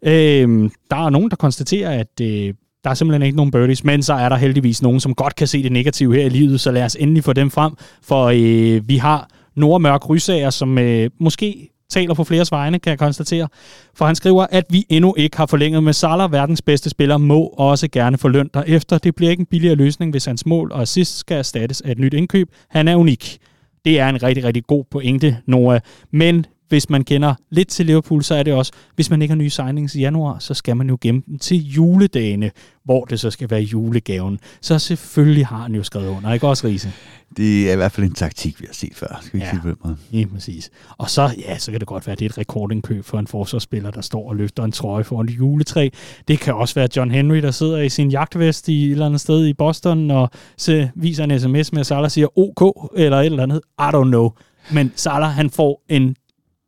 Øh, 0.06 0.70
der 0.92 1.06
er 1.06 1.10
nogen, 1.10 1.30
der 1.30 1.36
konstaterer, 1.36 2.00
at 2.00 2.22
øh, 2.22 2.54
der 2.84 2.90
er 2.90 2.94
simpelthen 2.94 3.26
ikke 3.26 3.36
nogen 3.36 3.52
birdies, 3.52 3.84
men 3.84 4.04
så 4.04 4.14
er 4.14 4.30
der 4.30 4.36
heldigvis 4.36 4.82
nogen, 4.82 5.00
som 5.00 5.16
godt 5.16 5.36
kan 5.36 5.48
se 5.48 5.64
det 5.64 5.72
negative 5.72 6.16
her 6.16 6.26
i 6.26 6.30
livet, 6.30 6.62
så 6.62 6.72
lad 6.72 6.84
os 6.84 6.98
endelig 7.00 7.24
få 7.24 7.34
dem 7.34 7.52
frem, 7.52 7.74
for 8.04 8.26
øh, 8.26 8.88
vi 8.88 8.98
har 8.98 9.30
Nora 9.56 9.80
Mørk 9.80 10.10
Rysager, 10.10 10.50
som 10.50 10.78
øh, 10.78 11.10
måske 11.20 11.70
taler 11.90 12.14
på 12.14 12.24
flere 12.24 12.46
vegne, 12.52 12.80
kan 12.80 12.90
jeg 12.90 13.00
konstatere. 13.00 13.48
For 13.96 14.06
han 14.06 14.16
skriver, 14.16 14.46
at 14.52 14.66
vi 14.70 14.86
endnu 14.90 15.16
ikke 15.18 15.38
har 15.38 15.46
forlænget 15.46 15.84
med 15.84 15.94
Salah, 15.94 16.32
verdens 16.32 16.62
bedste 16.62 16.90
spiller, 16.90 17.18
må 17.18 17.44
også 17.44 17.88
gerne 17.88 18.18
få 18.18 18.28
løn 18.28 18.50
derefter. 18.54 18.98
Det 18.98 19.16
bliver 19.16 19.32
ikke 19.32 19.42
en 19.42 19.46
billigere 19.46 19.76
løsning, 19.76 20.12
hvis 20.12 20.26
hans 20.26 20.46
mål 20.46 20.72
og 20.72 20.82
assist 20.82 21.18
skal 21.18 21.38
erstattes 21.38 21.82
af 21.82 21.92
et 21.92 22.00
nyt 22.00 22.14
indkøb. 22.14 22.50
Han 22.70 22.88
er 22.88 22.96
unik. 22.96 23.38
Det 23.86 24.00
er 24.00 24.10
en 24.10 24.24
rigtig, 24.24 24.44
rigtig 24.44 24.64
god 24.68 24.84
pointe, 24.92 25.38
Noah. 25.46 25.82
Men 26.12 26.46
hvis 26.72 26.90
man 26.90 27.04
kender 27.04 27.34
lidt 27.50 27.68
til 27.68 27.86
Liverpool, 27.86 28.24
så 28.24 28.36
er 28.36 28.44
det 28.44 28.54
også, 28.54 28.72
hvis 28.96 29.10
man 29.10 29.22
ikke 29.22 29.32
har 29.32 29.38
nye 29.38 29.50
signings 29.50 29.96
i 29.96 30.00
januar, 30.00 30.40
så 30.40 30.54
skal 30.54 30.78
man 30.78 30.90
jo 30.90 30.98
gemme 31.02 31.22
dem 31.28 31.40
til 31.40 31.58
juledagene, 31.72 32.52
hvor 32.84 33.06
det 33.06 33.20
så 33.20 33.32
skal 33.32 33.50
være 33.50 33.62
julegaven. 33.62 34.40
Så 34.62 34.80
selvfølgelig 34.80 35.48
har 35.48 35.58
han 35.58 35.76
jo 35.76 35.84
skrevet 35.84 36.08
under, 36.08 36.34
ikke 36.34 36.48
også, 36.48 36.68
Riese? 36.68 36.92
Det 37.38 37.70
er 37.70 37.74
i 37.74 37.76
hvert 37.76 37.92
fald 37.92 38.06
en 38.08 38.14
taktik, 38.14 38.62
vi 38.62 38.66
har 38.70 38.74
set 38.74 38.96
før. 38.96 39.20
Skal 39.22 39.40
vi 39.40 39.46
Ja. 39.46 39.50
sige 39.52 39.76
på? 39.84 39.90
Ja, 40.14 40.26
præcis. 40.34 40.70
Og 40.98 41.10
så, 41.10 41.30
ja, 41.48 41.58
så 41.58 41.72
kan 41.72 41.80
det 41.80 41.88
godt 41.88 42.08
være, 42.08 42.12
at 42.12 42.20
det 42.20 42.26
er 42.26 42.30
et 42.30 42.38
rekordindkøb 42.38 43.06
for 43.06 43.20
en 43.20 43.28
forsvarsspiller, 43.28 43.92
der 43.92 44.02
står 44.02 44.30
og 44.30 44.36
løfter 44.36 44.64
en 44.64 44.72
trøje 44.72 45.04
foran 45.04 45.30
et 45.30 45.38
juletræ. 45.38 45.90
Det 46.28 46.40
kan 46.40 46.54
også 46.54 46.76
være 46.76 46.88
John 46.96 47.12
Henry, 47.12 47.38
der 47.38 47.52
sidder 47.52 47.78
i 47.78 47.90
sin 47.90 48.12
jagtvest 48.12 48.68
i 48.70 48.86
et 48.86 48.92
eller 48.92 49.06
andet 49.06 49.22
sted 49.22 49.46
i 49.46 49.54
Boston, 49.54 50.12
og 50.12 50.30
så 50.58 50.88
viser 50.96 51.24
en 51.24 51.40
sms 51.40 51.74
med, 51.74 51.80
at 51.80 51.86
Salah 51.86 52.12
siger 52.12 52.28
OK, 52.40 52.90
eller 52.98 53.18
et 53.20 53.26
eller 53.26 53.44
andet. 53.44 53.62
I 53.80 53.84
don't 53.96 54.04
know. 54.08 54.30
Men 54.72 54.92
Salah, 54.96 55.30
han 55.32 55.50
får 55.50 55.84
en 55.90 56.16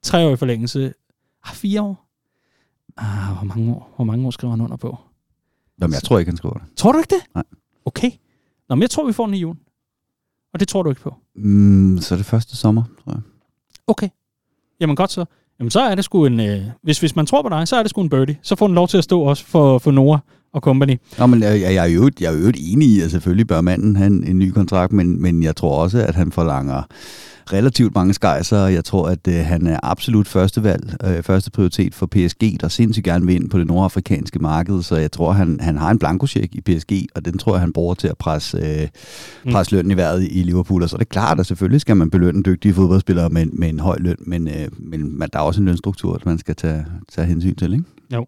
treårig 0.04 0.40
forlængelse. 0.40 0.94
Ah, 1.44 1.54
fire 1.56 1.82
år? 1.82 2.10
Ah, 2.98 3.36
hvor 3.38 3.44
mange 3.44 3.74
år, 3.74 3.94
hvor 3.96 4.06
mange 4.06 4.28
år 4.28 4.32
skriver 4.32 4.52
han 4.52 4.62
under 4.62 4.78
på? 4.78 4.98
Jamen, 5.82 5.94
jeg 5.94 6.04
tror 6.04 6.20
ikke, 6.20 6.30
han 6.30 6.38
skriver 6.38 6.54
det. 6.54 6.64
Tror 6.76 6.92
du 6.92 6.98
ikke 6.98 7.16
det? 7.16 7.24
Nej. 7.36 7.44
Okay. 7.86 8.12
Nå, 8.70 8.76
men 8.76 8.82
jeg 8.82 8.90
tror, 8.90 9.08
vi 9.08 9.14
får 9.14 9.26
den 9.26 9.36
i 9.36 9.38
jul. 9.40 9.56
Og 10.54 10.60
det 10.60 10.68
tror 10.68 10.84
du 10.84 10.90
ikke 10.90 11.02
på? 11.02 11.16
Mm, 11.36 11.98
så 12.02 12.16
er 12.16 12.18
det 12.18 12.26
første 12.26 12.58
sommer, 12.58 12.84
tror 13.04 13.12
jeg. 13.14 13.22
Okay. 13.88 14.10
Jamen 14.80 14.96
godt 14.96 15.12
så. 15.12 15.26
Jamen 15.60 15.72
så 15.72 15.82
er 15.82 15.96
det 15.96 16.04
sgu 16.04 16.26
en... 16.26 16.40
Øh, 16.40 16.62
hvis, 16.84 17.00
hvis 17.00 17.16
man 17.16 17.26
tror 17.26 17.42
på 17.42 17.50
dig, 17.50 17.68
så 17.68 17.76
er 17.76 17.84
det 17.84 17.90
sgu 17.90 18.02
en 18.02 18.10
birdie. 18.10 18.38
Så 18.42 18.56
får 18.56 18.68
den 18.68 18.76
lov 18.76 18.88
til 18.88 18.98
at 18.98 19.04
stå 19.04 19.22
også 19.22 19.46
for, 19.46 19.80
for 19.80 19.92
Nora. 19.92 20.20
og 20.54 20.62
company. 20.62 20.98
Ja, 21.20 21.26
men 21.26 21.42
jeg, 21.42 21.62
jeg, 21.62 21.76
er 21.76 21.86
jo, 21.86 22.12
jeg 22.20 22.34
er 22.34 22.40
jo 22.40 22.52
enig 22.56 22.88
i, 22.88 23.02
at 23.02 23.12
selvfølgelig 23.12 23.48
bør 23.48 23.62
manden 23.62 23.96
have 23.96 24.08
en, 24.08 24.24
en 24.24 24.40
ny 24.40 24.52
kontrakt, 24.52 24.94
men, 24.94 25.22
men 25.22 25.44
jeg 25.44 25.56
tror 25.56 25.84
også, 25.84 25.98
at 25.98 26.16
han 26.16 26.32
forlanger 26.32 26.84
relativt 27.54 27.96
mange 27.96 28.14
skejser. 28.14 28.58
Jeg 28.58 28.86
tror, 28.86 29.08
at 29.08 29.28
øh, 29.28 29.36
han 29.36 29.68
er 29.68 29.80
absolut 29.84 30.28
førstevalg, 30.28 30.96
øh, 31.04 31.24
første 31.24 31.52
prioritet 31.52 31.96
for 31.96 32.06
PSG, 32.06 32.58
der 32.62 32.68
sindssygt 32.68 33.06
gerne 33.06 33.26
vil 33.26 33.36
ind 33.36 33.50
på 33.50 33.60
det 33.60 33.68
nordafrikanske 33.68 34.40
marked, 34.40 34.84
så 34.84 34.96
jeg 34.96 35.12
tror, 35.12 35.32
han, 35.32 35.60
han 35.60 35.78
har 35.78 35.92
en 35.92 36.00
blankocheck 36.00 36.56
i 36.56 36.62
PSG, 36.62 36.92
og 37.16 37.26
den 37.26 37.38
tror 37.38 37.54
jeg, 37.54 37.62
han 37.62 37.74
bruger 37.74 37.94
til 37.94 38.08
at 38.08 38.18
presse, 38.18 38.58
øh, 38.58 38.88
mm. 39.46 39.52
presse 39.52 39.76
lønnen 39.76 39.92
i 39.92 39.98
vejret 39.98 40.24
i 40.32 40.44
Liverpool. 40.44 40.84
Og 40.84 40.90
så 40.90 40.96
er 40.96 40.98
det 40.98 41.10
klart, 41.10 41.40
at 41.40 41.46
selvfølgelig 41.46 41.82
skal 41.82 41.98
man 41.98 42.10
belønne 42.10 42.44
dygtige 42.44 42.74
fodboldspillere 42.74 43.30
med, 43.30 43.46
med 43.46 43.70
en 43.70 43.80
høj 43.80 43.98
løn, 44.00 44.18
men, 44.20 44.48
øh, 44.48 44.68
men 44.80 45.20
der 45.34 45.40
er 45.40 45.44
også 45.44 45.62
en 45.62 45.66
lønstruktur, 45.66 46.22
man 46.26 46.38
skal 46.38 46.56
tage, 46.56 46.86
tage 47.12 47.28
hensyn 47.28 47.56
til, 47.56 47.74
ikke? 47.74 47.86
Jo. 48.14 48.26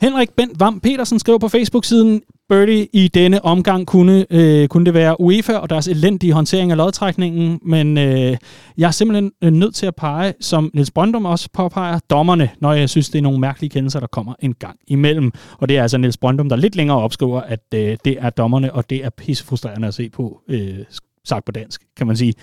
Henrik 0.00 0.30
Bent 0.36 0.60
Vam 0.60 0.80
Petersen 0.80 1.18
skrev 1.18 1.40
på 1.40 1.48
Facebook-siden, 1.48 2.22
Birdie 2.48 2.86
i 2.92 3.08
denne 3.08 3.44
omgang 3.44 3.86
kunne, 3.86 4.26
øh, 4.30 4.68
kunne 4.68 4.86
det 4.86 4.94
være 4.94 5.20
UEFA 5.20 5.52
og 5.52 5.70
deres 5.70 5.88
elendige 5.88 6.32
håndtering 6.32 6.70
af 6.70 6.76
lodtrækningen, 6.76 7.60
men 7.62 7.98
øh, 7.98 8.36
jeg 8.78 8.86
er 8.86 8.90
simpelthen 8.90 9.32
øh, 9.42 9.52
nødt 9.52 9.74
til 9.74 9.86
at 9.86 9.96
pege, 9.96 10.34
som 10.40 10.70
Niels 10.74 10.90
Brøndum 10.90 11.24
også 11.24 11.48
påpeger, 11.52 11.98
dommerne, 12.10 12.50
når 12.60 12.72
jeg 12.72 12.90
synes, 12.90 13.10
det 13.10 13.18
er 13.18 13.22
nogle 13.22 13.38
mærkelige 13.38 13.70
kendelser, 13.70 14.00
der 14.00 14.06
kommer 14.06 14.34
en 14.40 14.54
gang 14.54 14.78
imellem. 14.86 15.32
Og 15.58 15.68
det 15.68 15.76
er 15.76 15.82
altså 15.82 15.98
Niels 15.98 16.16
Brøndum, 16.16 16.48
der 16.48 16.56
lidt 16.56 16.76
længere 16.76 16.98
opskriver, 16.98 17.40
at 17.40 17.64
øh, 17.74 17.96
det 18.04 18.16
er 18.20 18.30
dommerne, 18.30 18.72
og 18.72 18.90
det 18.90 19.04
er 19.04 19.10
pissefrustrerende 19.10 19.88
at 19.88 19.94
se 19.94 20.10
på, 20.10 20.40
øh, 20.48 20.78
sagt 21.24 21.44
på 21.44 21.52
dansk, 21.52 21.82
kan 21.96 22.06
man 22.06 22.16
sige. 22.16 22.34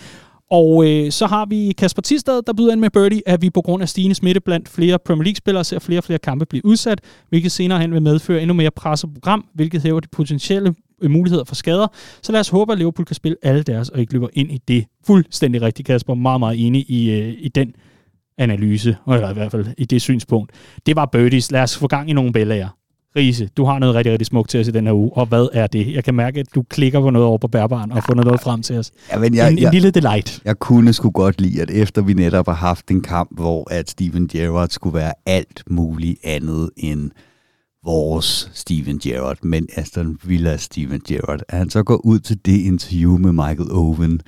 Og 0.52 0.88
øh, 0.88 1.12
så 1.12 1.28
har 1.28 1.45
vi 1.45 1.74
Kasper 1.78 2.02
Tistad, 2.02 2.41
der 2.48 2.54
byder 2.54 2.72
ind 2.72 2.80
med 2.80 2.89
birdie, 2.89 3.22
at 3.26 3.41
vi 3.41 3.50
på 3.50 3.62
grund 3.62 3.82
af 3.82 3.89
stigende 3.89 4.16
smitte 4.16 4.41
blandt 4.41 4.70
flere 4.70 5.00
Premier 5.00 5.24
League-spillere 5.24 5.64
ser 5.64 5.80
flere 5.80 6.00
og 6.00 6.04
flere 6.04 6.20
kampe 6.20 6.45
blive 6.45 6.66
udsat, 6.66 7.02
hvilket 7.30 7.52
senere 7.52 7.80
hen 7.80 7.93
vil 7.93 8.02
medføre 8.02 8.41
endnu 8.41 8.54
mere 8.54 8.72
presset 8.72 9.14
program, 9.14 9.45
hvilket 9.54 9.82
hæver 9.82 10.00
de 10.00 10.08
potentielle 10.12 10.76
øh, 11.02 11.12
muligheder 11.12 11.43
for 11.43 11.56
skader. 11.56 11.88
Så 12.22 12.32
lad 12.32 12.39
os 12.39 12.50
håbe, 12.50 12.72
at 12.72 12.78
Liverpool 12.78 13.06
kan 13.06 13.16
spille 13.16 13.38
alle 13.43 13.64
deres 13.64 13.89
og 13.89 14.00
ikke 14.00 14.14
løber 14.14 14.28
ind 14.34 14.52
i 14.52 14.60
det. 14.68 14.86
Fuldstændig 15.08 15.62
rigtigt, 15.62 15.86
Kasper. 15.88 16.14
Meget, 16.14 16.39
meget 16.39 16.66
enig 16.68 16.89
i, 16.89 17.12
øh, 17.12 17.34
i 17.39 17.48
den 17.48 17.74
analyse, 18.38 18.98
eller 19.08 19.30
i 19.30 19.34
hvert 19.34 19.52
fald 19.52 19.66
i 19.78 19.86
det 19.86 20.02
synspunkt. 20.02 20.52
Det 20.86 20.95
var 20.95 21.06
birdies. 21.06 21.52
Lad 21.52 21.62
os 21.62 21.78
få 21.78 21.88
gang 21.88 22.10
i 22.10 22.14
nogle 22.14 22.34
billeder. 22.34 22.68
Riese, 23.16 23.49
du 23.58 23.66
har 23.66 23.80
noget 23.80 23.95
rigtig, 23.95 24.12
rigtig 24.12 24.26
smukt 24.26 24.49
til 24.49 24.60
os 24.60 24.68
i 24.68 24.72
den 24.72 24.86
her 24.86 24.93
uge, 24.93 25.12
og 25.14 25.26
hvad 25.26 25.47
er 25.53 25.68
det? 25.68 25.93
Jeg 25.93 26.03
kan 26.03 26.16
mærke, 26.16 26.39
at 26.39 26.45
du 26.55 26.62
klikker 26.62 27.01
på 27.01 27.10
noget 27.10 27.28
over 27.28 27.38
på 27.38 27.47
bærbaren 27.47 27.91
og 27.91 28.03
fundet 28.03 28.26
noget 28.26 28.41
frem 28.41 28.62
til 28.62 28.78
os. 28.78 28.91
Ja, 29.12 29.20
men 29.20 29.36
jeg, 29.36 29.47
en, 29.47 29.58
en 29.58 29.64
jeg, 29.64 29.74
lille 29.74 29.91
delight. 29.91 30.41
Jeg 30.45 30.60
kunne 30.60 30.93
sgu 30.93 31.10
godt 31.10 31.41
lide, 31.41 31.62
at 31.62 31.72
efter 31.72 32.01
vi 32.01 32.14
netop 32.14 32.47
har 32.47 32.53
haft 32.53 32.91
en 32.91 33.01
kamp, 33.01 33.30
hvor 33.32 33.74
at 33.74 33.89
Steven 33.89 34.28
Gerrard 34.28 34.70
skulle 34.70 34.93
være 34.93 35.14
alt 35.26 35.64
muligt 35.70 36.20
andet 36.24 36.70
end 36.78 37.12
vores 37.86 38.51
Steven 38.53 38.99
Gerrard, 38.99 39.38
men 39.43 39.68
Aston 39.76 40.18
Villa 40.24 40.58
Steven 40.58 41.01
Gerrard, 41.08 41.41
at 41.49 41.58
han 41.58 41.70
så 41.70 41.84
går 41.84 42.05
ud 42.05 42.20
til 42.20 42.45
det 42.45 42.58
interview 42.62 43.18
med 43.18 43.32
Michael 43.32 43.72
Owen, 43.72 44.22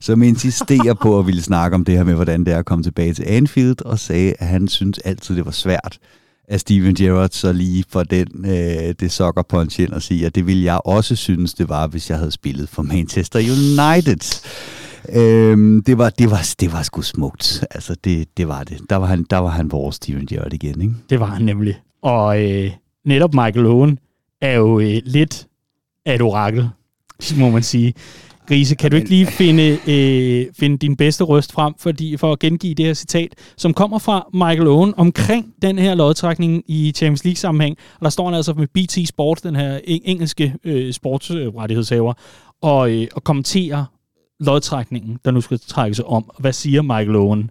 som 0.00 0.22
insisterer 0.22 0.94
på 1.02 1.18
at 1.18 1.26
ville 1.26 1.42
snakke 1.42 1.74
om 1.74 1.84
det 1.84 1.96
her 1.96 2.04
med, 2.04 2.14
hvordan 2.14 2.44
det 2.44 2.54
er 2.54 2.58
at 2.58 2.64
komme 2.64 2.84
tilbage 2.84 3.14
til 3.14 3.24
Anfield, 3.26 3.84
og 3.84 3.98
sagde, 3.98 4.34
at 4.38 4.46
han 4.46 4.68
synes 4.68 4.98
altid, 4.98 5.36
det 5.36 5.44
var 5.44 5.50
svært 5.50 5.98
af 6.48 6.60
Steven 6.60 6.94
Gerrard 6.94 7.30
så 7.30 7.52
lige 7.52 7.84
for 7.88 8.02
den, 8.02 8.28
øh, 8.44 8.94
det 9.00 9.12
sokker 9.12 9.42
punch 9.42 9.80
ind 9.80 9.92
og 9.92 10.02
siger, 10.02 10.26
at 10.26 10.34
det 10.34 10.46
ville 10.46 10.64
jeg 10.64 10.80
også 10.84 11.16
synes, 11.16 11.54
det 11.54 11.68
var, 11.68 11.86
hvis 11.86 12.10
jeg 12.10 12.18
havde 12.18 12.30
spillet 12.30 12.68
for 12.68 12.82
Manchester 12.82 13.38
United. 13.38 14.42
Øhm, 15.08 15.82
det, 15.82 15.98
var, 15.98 16.10
det, 16.10 16.30
var, 16.30 16.54
det 16.60 16.72
var 16.72 16.82
sgu 16.82 17.02
smukt. 17.02 17.64
Altså, 17.70 17.96
det, 18.04 18.28
det 18.36 18.48
var 18.48 18.64
det. 18.64 18.80
Der 18.90 18.96
var, 18.96 19.06
han, 19.06 19.26
der 19.30 19.36
var 19.38 19.48
han 19.48 19.72
vores 19.72 19.96
Steven 19.96 20.26
Gerrard 20.26 20.52
igen, 20.52 20.80
ikke? 20.80 20.94
Det 21.10 21.20
var 21.20 21.26
han 21.26 21.42
nemlig. 21.42 21.80
Og 22.02 22.42
øh, 22.44 22.70
netop 23.04 23.34
Michael 23.34 23.66
Owen 23.66 23.98
er 24.40 24.52
jo 24.52 24.80
øh, 24.80 25.00
lidt 25.04 25.46
af 26.06 26.14
et 26.14 26.22
orakel, 26.22 26.68
må 27.36 27.50
man 27.50 27.62
sige. 27.62 27.94
Grise, 28.46 28.74
kan 28.74 28.90
du 28.90 28.96
ikke 28.96 29.08
lige 29.08 29.26
finde, 29.26 29.78
øh, 29.88 30.46
finde 30.58 30.78
din 30.78 30.96
bedste 30.96 31.24
røst 31.24 31.52
frem 31.52 31.74
fordi, 31.78 32.16
for 32.16 32.32
at 32.32 32.38
gengive 32.38 32.74
det 32.74 32.86
her 32.86 32.94
citat, 32.94 33.34
som 33.56 33.74
kommer 33.74 33.98
fra 33.98 34.28
Michael 34.32 34.66
Owen 34.68 34.94
omkring 34.96 35.54
den 35.62 35.78
her 35.78 35.94
lodtrækning 35.94 36.62
i 36.66 36.92
Champions 36.96 37.24
League-sammenhæng. 37.24 37.76
Og 37.94 38.04
der 38.04 38.10
står 38.10 38.24
han 38.24 38.34
altså 38.34 38.54
med 38.54 38.66
BT 38.66 39.08
Sport, 39.08 39.42
den 39.42 39.56
her 39.56 39.80
engelske 39.84 40.54
øh, 40.64 40.92
sportsrettighedshaver, 40.92 42.12
og, 42.62 42.90
øh, 42.90 43.06
og 43.14 43.24
kommenterer 43.24 43.84
lodtrækningen, 44.40 45.18
der 45.24 45.30
nu 45.30 45.40
skal 45.40 45.60
trække 45.66 45.94
sig 45.94 46.04
om. 46.04 46.30
Hvad 46.38 46.52
siger 46.52 46.82
Michael 46.82 47.16
Owen? 47.16 47.50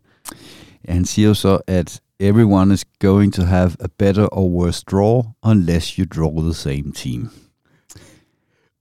Ja, 0.87 0.93
han 0.93 1.05
siger 1.05 1.27
jo 1.27 1.33
så, 1.33 1.59
at 1.67 2.01
everyone 2.19 2.73
is 2.73 2.85
going 2.99 3.33
to 3.33 3.43
have 3.43 3.71
a 3.79 3.87
better 3.99 4.27
or 4.31 4.49
worse 4.49 4.83
draw 4.91 5.23
unless 5.43 5.87
you 5.87 6.05
draw 6.05 6.41
the 6.41 6.53
same 6.53 6.91
team. 6.95 7.29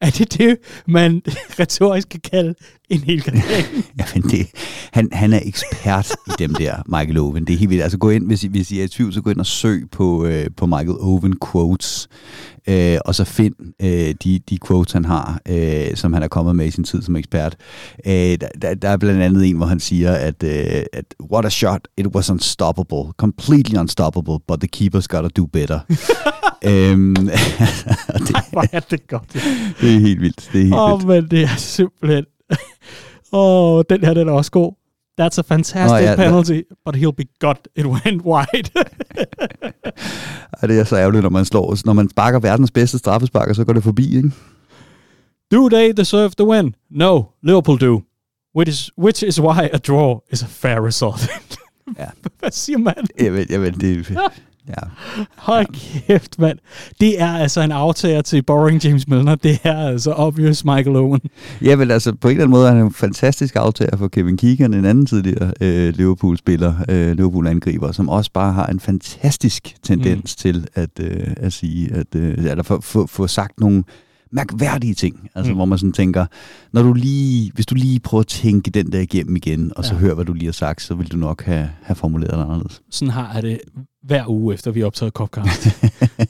Er 0.01 0.11
det 0.11 0.39
det, 0.39 0.59
man 0.87 1.23
retorisk 1.61 2.09
kan 2.09 2.21
kalde 2.21 2.55
en 2.91 3.01
hel 3.01 3.23
gradering? 3.23 3.67
Jamen, 3.99 4.31
det, 4.31 4.47
han, 4.93 5.09
han 5.13 5.33
er 5.33 5.41
ekspert 5.43 6.13
i 6.27 6.31
dem 6.39 6.55
der, 6.55 6.83
Michael 6.87 7.19
Owen. 7.19 7.45
Det 7.45 7.55
er 7.55 7.59
helt 7.59 7.71
vildt. 7.71 7.83
Altså 7.83 7.99
gå 7.99 8.11
ind, 8.11 8.27
hvis 8.27 8.45
I, 8.45 8.49
hvis 8.49 8.71
I 8.71 8.81
er 8.81 8.85
i 8.85 8.89
tvivl, 8.89 9.13
så 9.13 9.21
gå 9.21 9.31
ind 9.31 9.41
og 9.41 9.47
søg 9.47 9.89
på, 9.93 10.25
øh, 10.25 10.47
på 10.57 10.67
Michael 10.67 10.97
Owen 11.01 11.35
quotes, 11.53 12.09
øh, 12.69 12.99
og 13.05 13.15
så 13.15 13.25
find 13.25 13.55
øh, 13.83 14.15
de, 14.25 14.39
de 14.39 14.59
quotes, 14.67 14.93
han 14.93 15.05
har, 15.05 15.41
øh, 15.49 15.97
som 15.97 16.13
han 16.13 16.23
er 16.23 16.29
kommet 16.29 16.57
med 16.57 16.67
i 16.67 16.71
sin 16.71 16.85
tid 16.85 17.03
som 17.03 17.17
ekspert. 17.17 17.57
Øh, 18.07 18.13
der, 18.13 18.75
der, 18.83 18.89
er 18.89 18.97
blandt 18.97 19.23
andet 19.23 19.47
en, 19.47 19.57
hvor 19.57 19.67
han 19.67 19.81
siger, 19.81 20.13
at, 20.13 20.43
øh, 20.43 20.83
at 20.93 21.05
what 21.33 21.45
a 21.45 21.49
shot, 21.49 21.89
it 21.97 22.07
was 22.07 22.31
unstoppable, 22.31 23.13
completely 23.17 23.79
unstoppable, 23.79 24.39
but 24.49 24.61
the 24.61 24.69
keeper's 24.77 25.07
gotta 25.07 25.29
do 25.29 25.47
better. 25.47 25.81
øhm, 26.71 27.15
det, 28.27 28.37
Hvor 28.53 28.65
er 28.73 28.81
det 28.81 29.09
godt. 29.09 29.33
Det 29.81 29.95
er 29.95 30.01
helt 30.01 30.21
vildt. 30.21 30.51
Det 30.53 30.61
er 30.61 30.65
helt 30.65 30.75
oh, 30.75 30.93
vildt. 30.93 31.07
men 31.07 31.31
det 31.31 31.43
er 31.43 31.57
simpelthen... 31.57 32.25
Åh, 33.33 33.77
oh, 33.77 33.85
den 33.91 34.05
her 34.05 34.15
den 34.15 34.29
er 34.29 34.33
også 34.33 34.51
god. 34.51 34.73
That's 35.21 35.39
a 35.39 35.43
fantastic 35.43 35.91
oh, 35.91 36.03
ja, 36.03 36.17
penalty, 36.17 36.53
da. 36.53 36.75
but 36.85 36.97
he'll 36.97 37.17
be 37.17 37.25
god. 37.39 37.55
It 37.77 37.87
went 37.87 38.23
wide. 38.25 38.71
Ej, 40.63 40.67
det 40.67 40.81
er 40.81 40.85
så 40.85 40.97
ærgerligt, 40.97 41.23
når 41.23 41.31
man 41.31 41.45
slår. 41.45 41.77
Når 41.85 41.93
man 41.93 42.11
sparker 42.11 42.39
verdens 42.39 42.71
bedste 42.71 42.99
straffesparker, 42.99 43.53
så 43.53 43.65
går 43.65 43.73
det 43.73 43.83
forbi, 43.83 44.17
ikke? 44.17 44.31
Do 45.53 45.69
they 45.69 45.93
deserve 45.97 46.31
the 46.39 46.47
win? 46.47 46.75
No, 46.91 47.23
Liverpool 47.43 47.81
do. 47.81 48.03
Which 48.57 48.69
is, 48.69 48.91
which 48.99 49.25
is 49.25 49.41
why 49.41 49.69
a 49.73 49.79
draw 49.79 50.19
is 50.33 50.43
a 50.43 50.47
fair 50.47 50.87
result. 50.87 51.29
ja. 51.99 52.07
Hvad 52.39 52.51
siger 52.51 52.79
man? 52.79 53.07
Jamen, 53.21 53.47
jamen 53.51 53.75
det... 53.75 54.19
Ja. 54.71 54.89
Hold 55.37 55.67
kæft, 56.07 56.39
mand. 56.39 56.59
Det 57.01 57.21
er 57.21 57.33
altså 57.33 57.61
en 57.61 57.73
aftager 57.73 58.23
til 58.23 58.43
Boring 58.43 58.85
James 58.85 59.09
Milner. 59.09 59.35
Det 59.35 59.59
er 59.65 59.77
altså 59.77 60.13
obvious 60.13 60.65
Michael 60.65 60.97
Owen. 60.97 61.21
Ja, 61.63 61.77
men 61.77 61.91
altså 61.91 62.15
på 62.15 62.29
en 62.29 62.33
eller 62.33 62.45
anden 62.45 62.51
måde 62.51 62.69
er 62.69 62.73
han 62.73 62.85
en 62.85 62.93
fantastisk 62.93 63.57
aftager 63.57 63.97
for 63.97 64.09
Kevin 64.09 64.37
Keegan, 64.37 64.75
en 64.75 64.85
anden 64.85 65.07
tidligere 65.07 65.53
øh, 65.61 65.95
Liverpool-spiller, 65.97 66.75
øh, 66.89 67.17
Liverpool-angriber, 67.17 67.93
som 67.93 68.09
også 68.09 68.31
bare 68.33 68.53
har 68.53 68.67
en 68.67 68.81
fantastisk 68.81 69.75
tendens 69.83 70.37
mm. 70.37 70.39
til 70.41 70.67
at, 70.75 70.91
øh, 71.01 71.27
at 71.37 71.53
sige, 71.53 71.95
at, 71.95 72.15
øh, 72.17 72.39
eller 72.39 72.63
få, 72.63 72.81
få, 72.81 73.07
få 73.07 73.27
sagt 73.27 73.61
nogle 73.61 73.85
mærkværdige 74.33 74.95
ting, 74.95 75.31
altså 75.35 75.53
mm. 75.53 75.57
hvor 75.57 75.65
man 75.65 75.79
sådan 75.79 75.93
tænker, 75.93 76.27
når 76.73 76.83
du 76.83 76.93
lige, 76.93 77.53
hvis 77.55 77.67
du 77.67 77.75
lige 77.75 78.01
prøver 78.01 78.21
at 78.21 78.27
tænke 78.27 78.71
den 78.71 78.93
der 78.93 79.01
igennem 79.01 79.37
igen, 79.37 79.73
og 79.77 79.85
så 79.85 79.95
ja. 79.95 80.01
hør, 80.01 80.15
hvad 80.15 80.25
du 80.25 80.33
lige 80.33 80.45
har 80.45 80.53
sagt, 80.53 80.83
så 80.83 80.95
vil 80.95 81.13
du 81.13 81.17
nok 81.17 81.45
have, 81.45 81.71
have 81.83 81.97
formuleret 81.97 82.33
det 82.33 82.43
anderledes. 82.43 82.83
Sådan 82.91 83.13
har 83.13 83.35
jeg 83.35 83.43
det 83.43 83.61
hver 84.03 84.29
uge, 84.29 84.55
efter 84.55 84.71
vi 84.71 84.83
optaget 84.83 85.13
Copcast. 85.13 85.65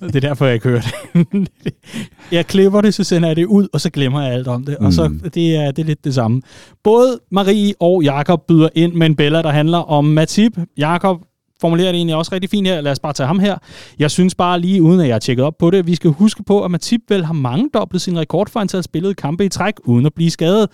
det 0.00 0.16
er 0.16 0.20
derfor, 0.20 0.46
jeg 0.46 0.54
ikke 0.54 0.68
hører 0.68 0.80
det. 0.80 1.48
jeg 2.32 2.46
klipper 2.46 2.80
det, 2.80 2.94
så 2.94 3.04
sender 3.04 3.28
jeg 3.28 3.36
det 3.36 3.44
ud, 3.44 3.68
og 3.72 3.80
så 3.80 3.90
glemmer 3.90 4.22
jeg 4.22 4.32
alt 4.32 4.48
om 4.48 4.64
det. 4.64 4.76
Mm. 4.80 4.86
Og 4.86 4.92
så 4.92 5.14
det 5.34 5.56
er 5.56 5.70
det 5.70 5.82
er 5.82 5.86
lidt 5.86 6.04
det 6.04 6.14
samme. 6.14 6.42
Både 6.84 7.20
Marie 7.30 7.74
og 7.80 8.02
Jakob 8.02 8.46
byder 8.48 8.68
ind 8.74 8.92
med 8.92 9.06
en 9.06 9.16
bella, 9.16 9.42
der 9.42 9.50
handler 9.50 9.78
om 9.78 10.04
Matip. 10.04 10.58
Jakob 10.78 11.20
formulerer 11.60 11.92
det 11.92 11.96
egentlig 11.96 12.16
også 12.16 12.34
rigtig 12.34 12.50
fint 12.50 12.66
her. 12.66 12.80
Lad 12.80 12.92
os 12.92 12.98
bare 12.98 13.12
tage 13.12 13.26
ham 13.26 13.38
her. 13.38 13.58
Jeg 13.98 14.10
synes 14.10 14.34
bare 14.34 14.60
lige, 14.60 14.82
uden 14.82 15.00
at 15.00 15.06
jeg 15.06 15.14
har 15.14 15.20
tjekket 15.20 15.44
op 15.44 15.58
på 15.58 15.70
det, 15.70 15.86
vi 15.86 15.94
skal 15.94 16.10
huske 16.10 16.42
på, 16.42 16.64
at 16.64 16.70
Matip 16.70 17.00
vel 17.08 17.24
har 17.24 17.34
mangedoblet 17.34 18.02
sin 18.02 18.18
rekord 18.18 18.50
for 18.50 18.60
antal 18.60 18.82
spillede 18.82 19.14
kampe 19.14 19.44
i 19.44 19.48
træk, 19.48 19.74
uden 19.84 20.06
at 20.06 20.14
blive 20.14 20.30
skadet. 20.30 20.68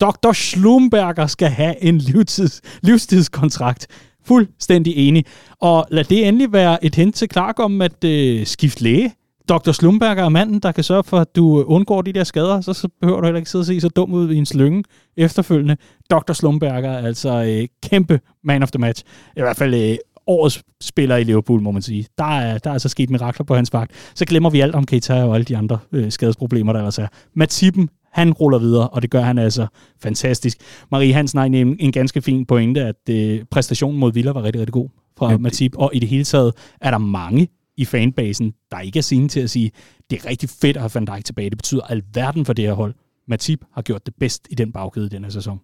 Dr. 0.00 0.32
Schlumberger 0.32 1.26
skal 1.26 1.48
have 1.48 1.84
en 1.84 1.98
livstids, 1.98 2.60
livstidskontrakt. 2.82 3.86
Fuldstændig 4.24 5.08
enig. 5.08 5.24
Og 5.60 5.86
lad 5.90 6.04
det 6.04 6.28
endelig 6.28 6.52
være 6.52 6.84
et 6.84 6.94
hint 6.94 7.14
til 7.14 7.28
Clark 7.32 7.60
om 7.60 7.82
at 7.82 8.04
øh, 8.04 8.46
skifte 8.46 8.82
læge. 8.82 9.12
Dr. 9.48 9.72
Slumberger 9.72 10.24
er 10.24 10.28
manden, 10.28 10.60
der 10.60 10.72
kan 10.72 10.84
sørge 10.84 11.04
for, 11.04 11.18
at 11.18 11.36
du 11.36 11.60
øh, 11.60 11.64
undgår 11.68 12.02
de 12.02 12.12
der 12.12 12.24
skader, 12.24 12.60
så, 12.60 12.72
så 12.72 12.88
behøver 13.00 13.20
du 13.20 13.26
heller 13.26 13.38
ikke 13.38 13.50
sidde 13.50 13.62
og 13.62 13.66
se 13.66 13.80
så 13.80 13.88
dum 13.88 14.12
ud 14.12 14.32
i 14.32 14.36
en 14.36 14.46
slynge 14.46 14.84
efterfølgende. 15.16 15.76
Dr. 16.10 16.32
Slumberger 16.32 16.90
er 16.90 17.06
altså 17.06 17.44
øh, 17.44 17.68
kæmpe 17.90 18.20
man 18.44 18.62
of 18.62 18.70
the 18.70 18.78
match. 18.78 19.04
I 19.36 19.40
hvert 19.40 19.56
fald 19.56 19.74
øh, 19.74 19.96
årets 20.26 20.62
spiller 20.80 21.16
i 21.16 21.24
Liverpool, 21.24 21.60
må 21.60 21.70
man 21.70 21.82
sige. 21.82 22.06
Der 22.18 22.38
er, 22.38 22.58
der 22.58 22.70
er 22.70 22.72
altså 22.72 22.88
sket 22.88 23.10
mirakler 23.10 23.44
på 23.44 23.54
hans 23.54 23.72
vagt. 23.72 23.92
Så 24.14 24.24
glemmer 24.24 24.50
vi 24.50 24.60
alt 24.60 24.74
om 24.74 24.86
Keita 24.86 25.24
og 25.24 25.34
alle 25.34 25.44
de 25.44 25.56
andre 25.56 25.78
øh, 25.92 26.12
skadesproblemer, 26.12 26.72
der 26.72 26.80
ellers 26.80 26.98
er. 26.98 27.06
Matippen, 27.34 27.88
han 28.12 28.32
ruller 28.32 28.58
videre, 28.58 28.88
og 28.88 29.02
det 29.02 29.10
gør 29.10 29.20
han 29.20 29.38
altså 29.38 29.66
fantastisk. 30.02 30.58
Marie 30.90 31.12
Hansen 31.12 31.38
har 31.38 31.46
en, 31.46 31.76
en 31.80 31.92
ganske 31.92 32.22
fin 32.22 32.46
pointe, 32.46 32.80
at 32.80 33.08
øh, 33.10 33.44
præstationen 33.50 34.00
mod 34.00 34.12
Villa 34.12 34.30
var 34.30 34.42
rigtig, 34.42 34.60
rigtig 34.60 34.72
god 34.72 34.88
fra 35.18 35.30
ja, 35.30 35.38
Matip, 35.38 35.76
og 35.76 35.90
i 35.94 35.98
det 35.98 36.08
hele 36.08 36.24
taget 36.24 36.52
er 36.80 36.90
der 36.90 36.98
mange 36.98 37.48
i 37.76 37.84
fanbasen, 37.84 38.52
der 38.70 38.80
ikke 38.80 38.98
er 38.98 39.02
sine 39.02 39.28
til 39.28 39.40
at 39.40 39.50
sige, 39.50 39.70
Det 40.10 40.24
er 40.24 40.28
rigtig 40.28 40.48
fedt 40.48 40.76
at 40.76 40.82
have 40.82 40.90
Van 40.94 41.04
Dijk 41.04 41.24
tilbage. 41.24 41.50
Det 41.50 41.58
betyder 41.58 41.82
alverden 41.82 42.44
for 42.44 42.52
det 42.52 42.64
her 42.64 42.72
hold. 42.72 42.94
Matip 43.28 43.64
har 43.74 43.82
gjort 43.82 44.06
det 44.06 44.14
bedst 44.20 44.48
i 44.50 44.54
den 44.54 44.72
bagkæde 44.72 45.06
i 45.06 45.08
denne 45.08 45.30
sæson. 45.32 45.60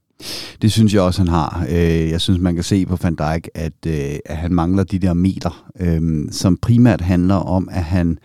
Det 0.62 0.72
synes 0.72 0.94
jeg 0.94 1.03
også, 1.03 1.20
han 1.20 1.28
har. 1.28 1.66
Øh, 1.68 2.11
jeg 2.11 2.20
synes, 2.20 2.40
man 2.40 2.55
kan 2.55 2.64
se 2.64 2.86
på 2.86 2.97
Van 3.03 3.14
Dijk, 3.14 3.49
at, 3.55 3.72
øh, 3.86 4.18
at 4.24 4.36
han 4.36 4.53
mangler 4.53 4.84
de 4.84 4.99
der 4.99 5.14
meter, 5.14 5.70
øh, 5.80 6.28
som 6.30 6.57
primært 6.57 7.01
handler 7.01 7.34
om, 7.34 7.68
at 7.72 7.84
han 7.84 8.18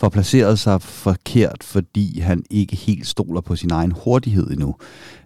får 0.00 0.08
placeret 0.08 0.58
sig 0.58 0.82
forkert, 0.82 1.62
fordi 1.62 2.20
han 2.20 2.42
ikke 2.50 2.76
helt 2.76 3.06
stoler 3.06 3.40
på 3.40 3.56
sin 3.56 3.70
egen 3.70 3.92
hurtighed 4.04 4.50
endnu. 4.50 4.74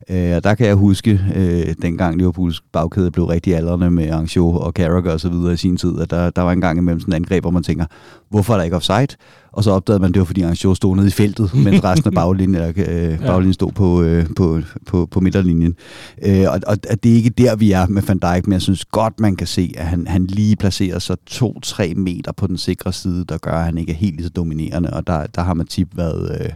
Øh, 0.09 0.37
og 0.37 0.45
der 0.45 0.55
kan 0.55 0.67
jeg 0.67 0.75
huske, 0.75 1.21
øh, 1.35 1.75
dengang 1.83 2.17
Liverpools 2.17 2.61
bagkæde 2.73 3.11
blev 3.11 3.25
rigtig 3.25 3.57
aldrende 3.57 3.91
med 3.91 4.11
Ancho 4.11 4.53
og 4.53 4.73
Carragher 4.73 5.13
og 5.13 5.21
så 5.21 5.29
videre 5.29 5.53
i 5.53 5.57
sin 5.57 5.77
tid, 5.77 6.01
at 6.01 6.11
der, 6.11 6.31
der 6.31 6.43
var 6.43 6.53
en 6.53 6.61
gang 6.61 6.79
imellem 6.79 7.01
sådan 7.01 7.13
en 7.13 7.17
angreb, 7.17 7.43
hvor 7.43 7.51
man 7.51 7.63
tænker, 7.63 7.85
hvorfor 8.29 8.53
er 8.53 8.57
der 8.57 8.65
ikke 8.65 8.77
offside? 8.77 9.17
Og 9.53 9.65
så 9.65 9.71
opdagede 9.71 10.01
man, 10.01 10.09
at 10.09 10.15
det 10.15 10.21
var, 10.21 10.25
fordi 10.25 10.43
Ancho 10.43 10.75
stod 10.75 10.97
nede 10.97 11.07
i 11.07 11.11
feltet, 11.11 11.55
mens 11.55 11.85
resten 11.85 12.09
af 12.09 12.15
baglinjen, 12.15 12.63
øh, 12.77 13.19
baglinjen 13.19 13.55
stod 13.55 13.73
på, 13.73 14.03
øh, 14.03 14.27
på, 14.37 14.61
på, 14.87 15.07
på 15.07 15.21
midterlinjen. 15.21 15.77
Øh, 16.23 16.45
og, 16.49 16.61
og, 16.67 16.77
og 16.91 17.03
det 17.03 17.13
er 17.13 17.17
ikke 17.17 17.31
der, 17.31 17.57
vi 17.57 17.73
er 17.73 17.87
med 17.87 18.03
Van 18.03 18.19
Dijk, 18.19 18.47
men 18.47 18.53
jeg 18.53 18.63
synes 18.63 18.85
godt, 18.85 19.21
man 19.21 19.37
kan 19.37 19.47
se, 19.47 19.75
at 19.77 19.87
han, 19.87 20.07
han 20.07 20.27
lige 20.27 20.57
placerer 20.57 20.99
sig 20.99 21.17
2-3 21.31 21.95
meter 21.95 22.33
på 22.33 22.47
den 22.47 22.59
sikre 22.59 22.93
side, 22.93 23.25
der 23.25 23.39
gør, 23.39 23.53
at 23.53 23.65
han 23.65 23.79
ikke 23.79 23.93
er 23.93 23.97
helt 23.97 24.17
lige 24.17 24.25
så 24.25 24.31
dominerende, 24.31 24.93
og 24.93 25.07
der, 25.07 25.27
der 25.27 25.43
har 25.43 25.55
Matip 25.55 25.89
været... 25.97 26.41
Øh, 26.41 26.51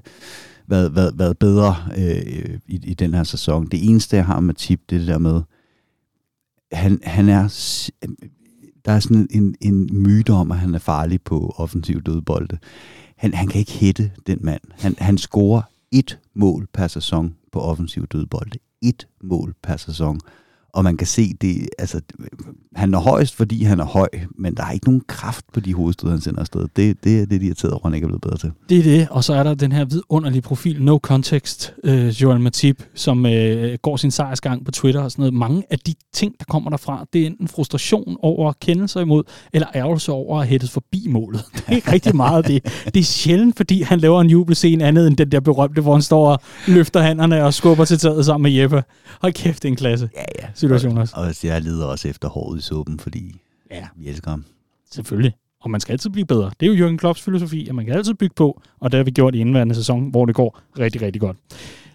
været, 0.67 0.95
været, 0.97 1.19
været 1.19 1.39
bedre 1.39 1.77
øh, 1.97 2.59
i, 2.67 2.81
i 2.85 2.95
den 2.95 3.15
her 3.15 3.25
sæson. 3.25 3.67
Det 3.67 3.89
eneste, 3.89 4.17
jeg 4.17 4.27
har 4.27 4.41
med 4.41 4.55
Tip, 4.55 4.81
det 4.91 4.97
er 4.97 4.99
det 4.99 5.09
der 5.09 5.19
med, 5.19 5.41
han, 6.73 7.01
han 7.03 7.29
er, 7.29 7.49
der 8.85 8.93
er 8.93 9.01
sådan 9.01 9.27
en, 9.31 9.55
en 9.61 9.89
myte 9.93 10.31
om, 10.31 10.53
at 10.53 10.59
han 10.59 10.75
er 10.75 10.79
farlig 10.79 11.23
på 11.23 11.55
offensiv 11.57 12.03
dødbolde. 12.03 12.59
Han, 13.17 13.35
han 13.35 13.49
kan 13.49 13.59
ikke 13.59 13.73
hætte 13.73 14.11
den 14.27 14.39
mand. 14.43 14.61
Han, 14.73 14.95
han 14.99 15.19
scorer 15.19 15.63
et 15.93 16.19
mål 16.35 16.69
per 16.73 16.89
sæson 16.89 17.35
på 17.53 17.61
offensiv 17.61 18.07
dødbolde. 18.07 18.59
Et 18.83 19.09
mål 19.23 19.55
per 19.63 19.77
sæson 19.77 20.21
og 20.75 20.85
man 20.85 20.97
kan 20.97 21.07
se 21.07 21.35
det, 21.41 21.69
altså, 21.79 22.01
han 22.75 22.95
er 22.95 22.99
højst, 22.99 23.35
fordi 23.35 23.65
han 23.65 23.81
er 23.81 23.85
høj, 23.85 24.09
men 24.39 24.55
der 24.55 24.65
er 24.65 24.71
ikke 24.71 24.87
nogen 24.87 25.03
kraft 25.07 25.45
på 25.53 25.61
de 25.61 25.75
hovedstød, 25.75 26.11
han 26.11 26.21
sender 26.21 26.41
afsted. 26.41 26.67
Det, 26.77 27.05
det 27.05 27.21
er 27.21 27.27
det, 27.27 27.41
de 27.41 27.47
irriteret 27.47 27.73
over, 27.73 27.83
han 27.85 27.95
ikke 27.95 28.05
er 28.05 28.09
blevet 28.09 28.23
bedre 28.23 28.37
til. 28.37 28.53
Det 28.69 28.79
er 28.79 28.83
det, 28.83 29.09
og 29.11 29.25
så 29.25 29.35
er 29.35 29.43
der 29.43 29.55
den 29.55 29.73
her 29.73 29.85
vidunderlige 29.85 30.43
profil, 30.43 30.83
No 30.83 30.99
Context, 30.99 31.75
øh, 31.85 32.09
Joel 32.09 32.41
Matip, 32.41 32.83
som 32.95 33.27
øh, 33.27 33.79
går 33.83 33.97
sin 33.97 34.11
sejrsgang 34.11 34.65
på 34.65 34.71
Twitter 34.71 35.01
og 35.03 35.11
sådan 35.11 35.23
noget. 35.23 35.35
Mange 35.35 35.63
af 35.71 35.79
de 35.79 35.95
ting, 36.13 36.35
der 36.39 36.45
kommer 36.45 36.71
derfra, 36.71 37.07
det 37.13 37.23
er 37.23 37.27
enten 37.27 37.49
frustration 37.49 38.17
over 38.23 38.53
kendelser 38.61 39.01
imod, 39.01 39.23
eller 39.53 39.69
ærgelse 39.75 40.13
over 40.13 40.41
at 40.41 40.47
hættes 40.47 40.71
forbi 40.71 41.07
målet. 41.09 41.45
Det 41.69 41.83
er 41.87 41.93
rigtig 41.93 42.17
meget 42.17 42.47
det. 42.47 42.65
Det 42.95 43.01
er 43.01 43.05
sjældent, 43.05 43.57
fordi 43.57 43.83
han 43.83 44.01
laver 44.01 44.21
en 44.21 44.31
jubelscene 44.31 44.85
andet 44.85 45.07
end 45.07 45.17
den 45.17 45.33
der 45.33 45.41
berømte, 45.41 45.81
hvor 45.83 45.93
han 45.93 46.03
står 46.03 46.29
og 46.29 46.41
løfter 46.67 47.03
hænderne 47.03 47.45
og 47.45 47.55
skubber 47.55 47.85
til 47.85 47.99
taget 47.99 48.27
sammen 48.27 48.43
med 48.43 48.61
Jeppe. 48.61 48.83
Hold 49.21 49.33
kæft, 49.33 49.63
det 49.63 49.69
er 49.69 49.73
en 49.73 49.77
klasse. 49.77 50.09
Ja, 50.17 50.23
ja 50.43 50.49
situation 50.69 50.99
også. 50.99 51.15
Og, 51.17 51.45
jeg 51.45 51.63
lider 51.63 51.87
også 51.87 52.09
efter 52.09 52.29
håret 52.29 52.59
i 52.59 52.63
suppen, 52.63 52.99
fordi 52.99 53.41
ja. 53.71 53.87
vi 53.97 54.09
elsker 54.09 54.31
ham. 54.31 54.45
Selvfølgelig. 54.91 55.33
Og 55.61 55.71
man 55.71 55.81
skal 55.81 55.93
altid 55.93 56.11
blive 56.11 56.27
bedre. 56.27 56.51
Det 56.61 56.69
er 56.69 56.75
jo 56.75 56.89
Jürgen 56.89 56.97
Klopps 56.97 57.23
filosofi, 57.23 57.69
at 57.69 57.75
man 57.75 57.87
kan 57.87 57.95
altid 57.95 58.15
bygge 58.15 58.35
på, 58.35 58.63
og 58.81 58.93
det 58.93 58.99
har 58.99 59.05
vi 59.05 59.11
gjort 59.11 59.35
i 59.35 59.39
indværende 59.39 59.75
sæson, 59.75 60.11
hvor 60.11 60.27
det 60.27 60.35
går 60.35 60.61
rigtig, 60.79 61.03
rigtig 61.03 61.21
godt. 61.21 61.37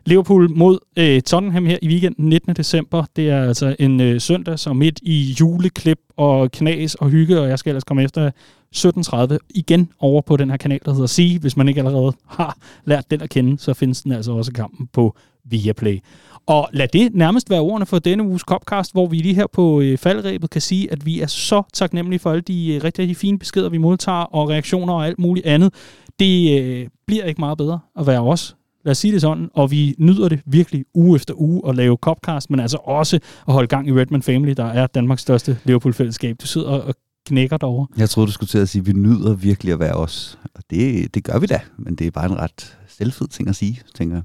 Liverpool 0.06 0.52
mod 0.52 0.80
øh, 0.98 1.22
Tottenham 1.22 1.66
her 1.66 1.78
i 1.82 1.88
weekenden 1.88 2.30
19. 2.30 2.56
december. 2.56 3.06
Det 3.16 3.30
er 3.30 3.44
altså 3.44 3.76
en 3.80 4.02
øh, 4.02 4.22
søndag, 4.22 4.60
som 4.60 4.76
midt 4.76 5.00
i 5.02 5.36
juleklip 5.40 6.00
og 6.18 6.52
knas 6.52 6.96
og 6.96 7.10
hygge, 7.10 7.40
og 7.40 7.50
jeg 7.50 7.60
skal 7.60 7.70
ellers 7.70 7.84
komme 7.84 8.04
efter 8.04 8.32
17.30 8.76 9.38
igen 9.50 9.92
over 10.00 10.22
på 10.22 10.38
den 10.38 10.50
her 10.50 10.58
kanal, 10.58 10.80
der 10.86 10.94
hedder 10.94 11.08
Sige. 11.08 11.40
Hvis 11.40 11.58
man 11.58 11.68
ikke 11.68 11.80
allerede 11.80 12.14
har 12.28 12.58
lært 12.86 13.12
den 13.12 13.22
at 13.22 13.30
kende, 13.30 13.60
så 13.60 13.74
findes 13.74 14.02
den 14.02 14.12
altså 14.12 14.32
også 14.32 14.52
kampen 14.52 14.88
på 14.88 15.18
Viaplay. 15.46 16.00
Og 16.46 16.70
lad 16.74 16.88
det 16.88 17.16
nærmest 17.16 17.50
være 17.50 17.60
ordene 17.60 17.86
for 17.86 18.00
denne 18.00 18.24
uges 18.24 18.42
Copcast, 18.42 18.92
hvor 18.92 19.08
vi 19.08 19.18
lige 19.18 19.34
her 19.34 19.48
på 19.54 19.82
øh, 19.82 19.98
faldrebet 19.98 20.50
kan 20.50 20.62
sige, 20.62 20.92
at 20.92 21.06
vi 21.06 21.22
er 21.22 21.28
så 21.28 21.64
taknemmelige 21.74 22.20
for 22.20 22.32
alle 22.32 22.42
de 22.42 22.76
øh, 22.76 22.84
rigtig, 22.84 23.02
rigtig 23.02 23.18
fine 23.18 23.40
beskeder, 23.40 23.70
vi 23.70 23.78
modtager, 23.78 24.18
og 24.18 24.50
reaktioner 24.50 24.94
og 24.94 25.08
alt 25.08 25.20
muligt 25.20 25.46
andet. 25.46 25.74
Det 26.20 26.62
øh, 26.62 26.88
bliver 27.08 27.26
ikke 27.26 27.42
meget 27.42 27.58
bedre 27.58 27.80
at 28.00 28.08
være 28.08 28.22
os. 28.22 28.56
Lad 28.86 28.92
os 28.92 28.98
sige 28.98 29.14
det 29.14 29.22
sådan, 29.22 29.50
og 29.54 29.72
vi 29.72 29.96
nyder 29.98 30.30
det 30.30 30.42
virkelig 30.46 30.86
uge 30.94 31.16
efter 31.16 31.34
uge 31.38 31.62
at 31.70 31.76
lave 31.76 31.98
Copcast, 32.02 32.50
men 32.50 32.60
altså 32.60 32.78
også 32.78 33.20
at 33.48 33.54
holde 33.54 33.68
gang 33.68 33.88
i 33.88 33.92
Redman 33.92 34.22
Family, 34.22 34.54
der 34.58 34.66
er 34.66 34.88
Danmarks 34.88 35.22
største 35.22 35.58
Liverpool-fællesskab. 35.64 36.36
Du 36.42 36.48
sidder 36.48 36.68
og 36.68 36.94
knækker 37.30 37.58
derovre. 37.58 37.88
Jeg 37.98 38.10
troede, 38.10 38.28
du 38.28 38.32
skulle 38.32 38.48
til 38.48 38.58
at 38.58 38.70
sige, 38.70 38.80
at 38.80 38.86
vi 38.88 38.94
nyder 38.94 39.34
virkelig 39.34 39.74
at 39.74 39.80
være 39.80 39.94
os. 39.94 40.40
Og 40.56 40.64
det, 40.70 41.14
det 41.16 41.24
gør 41.24 41.40
vi 41.40 41.46
da, 41.46 41.60
men 41.78 41.96
det 41.96 42.08
er 42.08 42.12
bare 42.12 42.26
en 42.32 42.38
ret 42.40 42.78
selvfed 42.88 43.28
ting 43.28 43.50
at 43.50 43.56
sige, 43.56 43.82
tænker 43.96 44.16
jeg. 44.16 44.24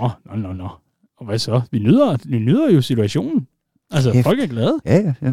Nå, 0.00 0.10
nå, 0.26 0.36
nå, 0.48 0.52
nå. 0.52 0.68
Og 1.18 1.26
hvad 1.26 1.38
så? 1.38 1.60
Vi 1.70 1.78
nyder, 1.78 2.16
vi 2.24 2.38
nyder 2.38 2.70
jo 2.70 2.80
situationen. 2.82 3.46
Altså, 3.90 4.12
Hæft. 4.12 4.24
folk 4.24 4.40
er 4.40 4.46
glade. 4.46 4.80
Ja, 4.84 4.96
ja, 4.96 5.14
ja. 5.22 5.32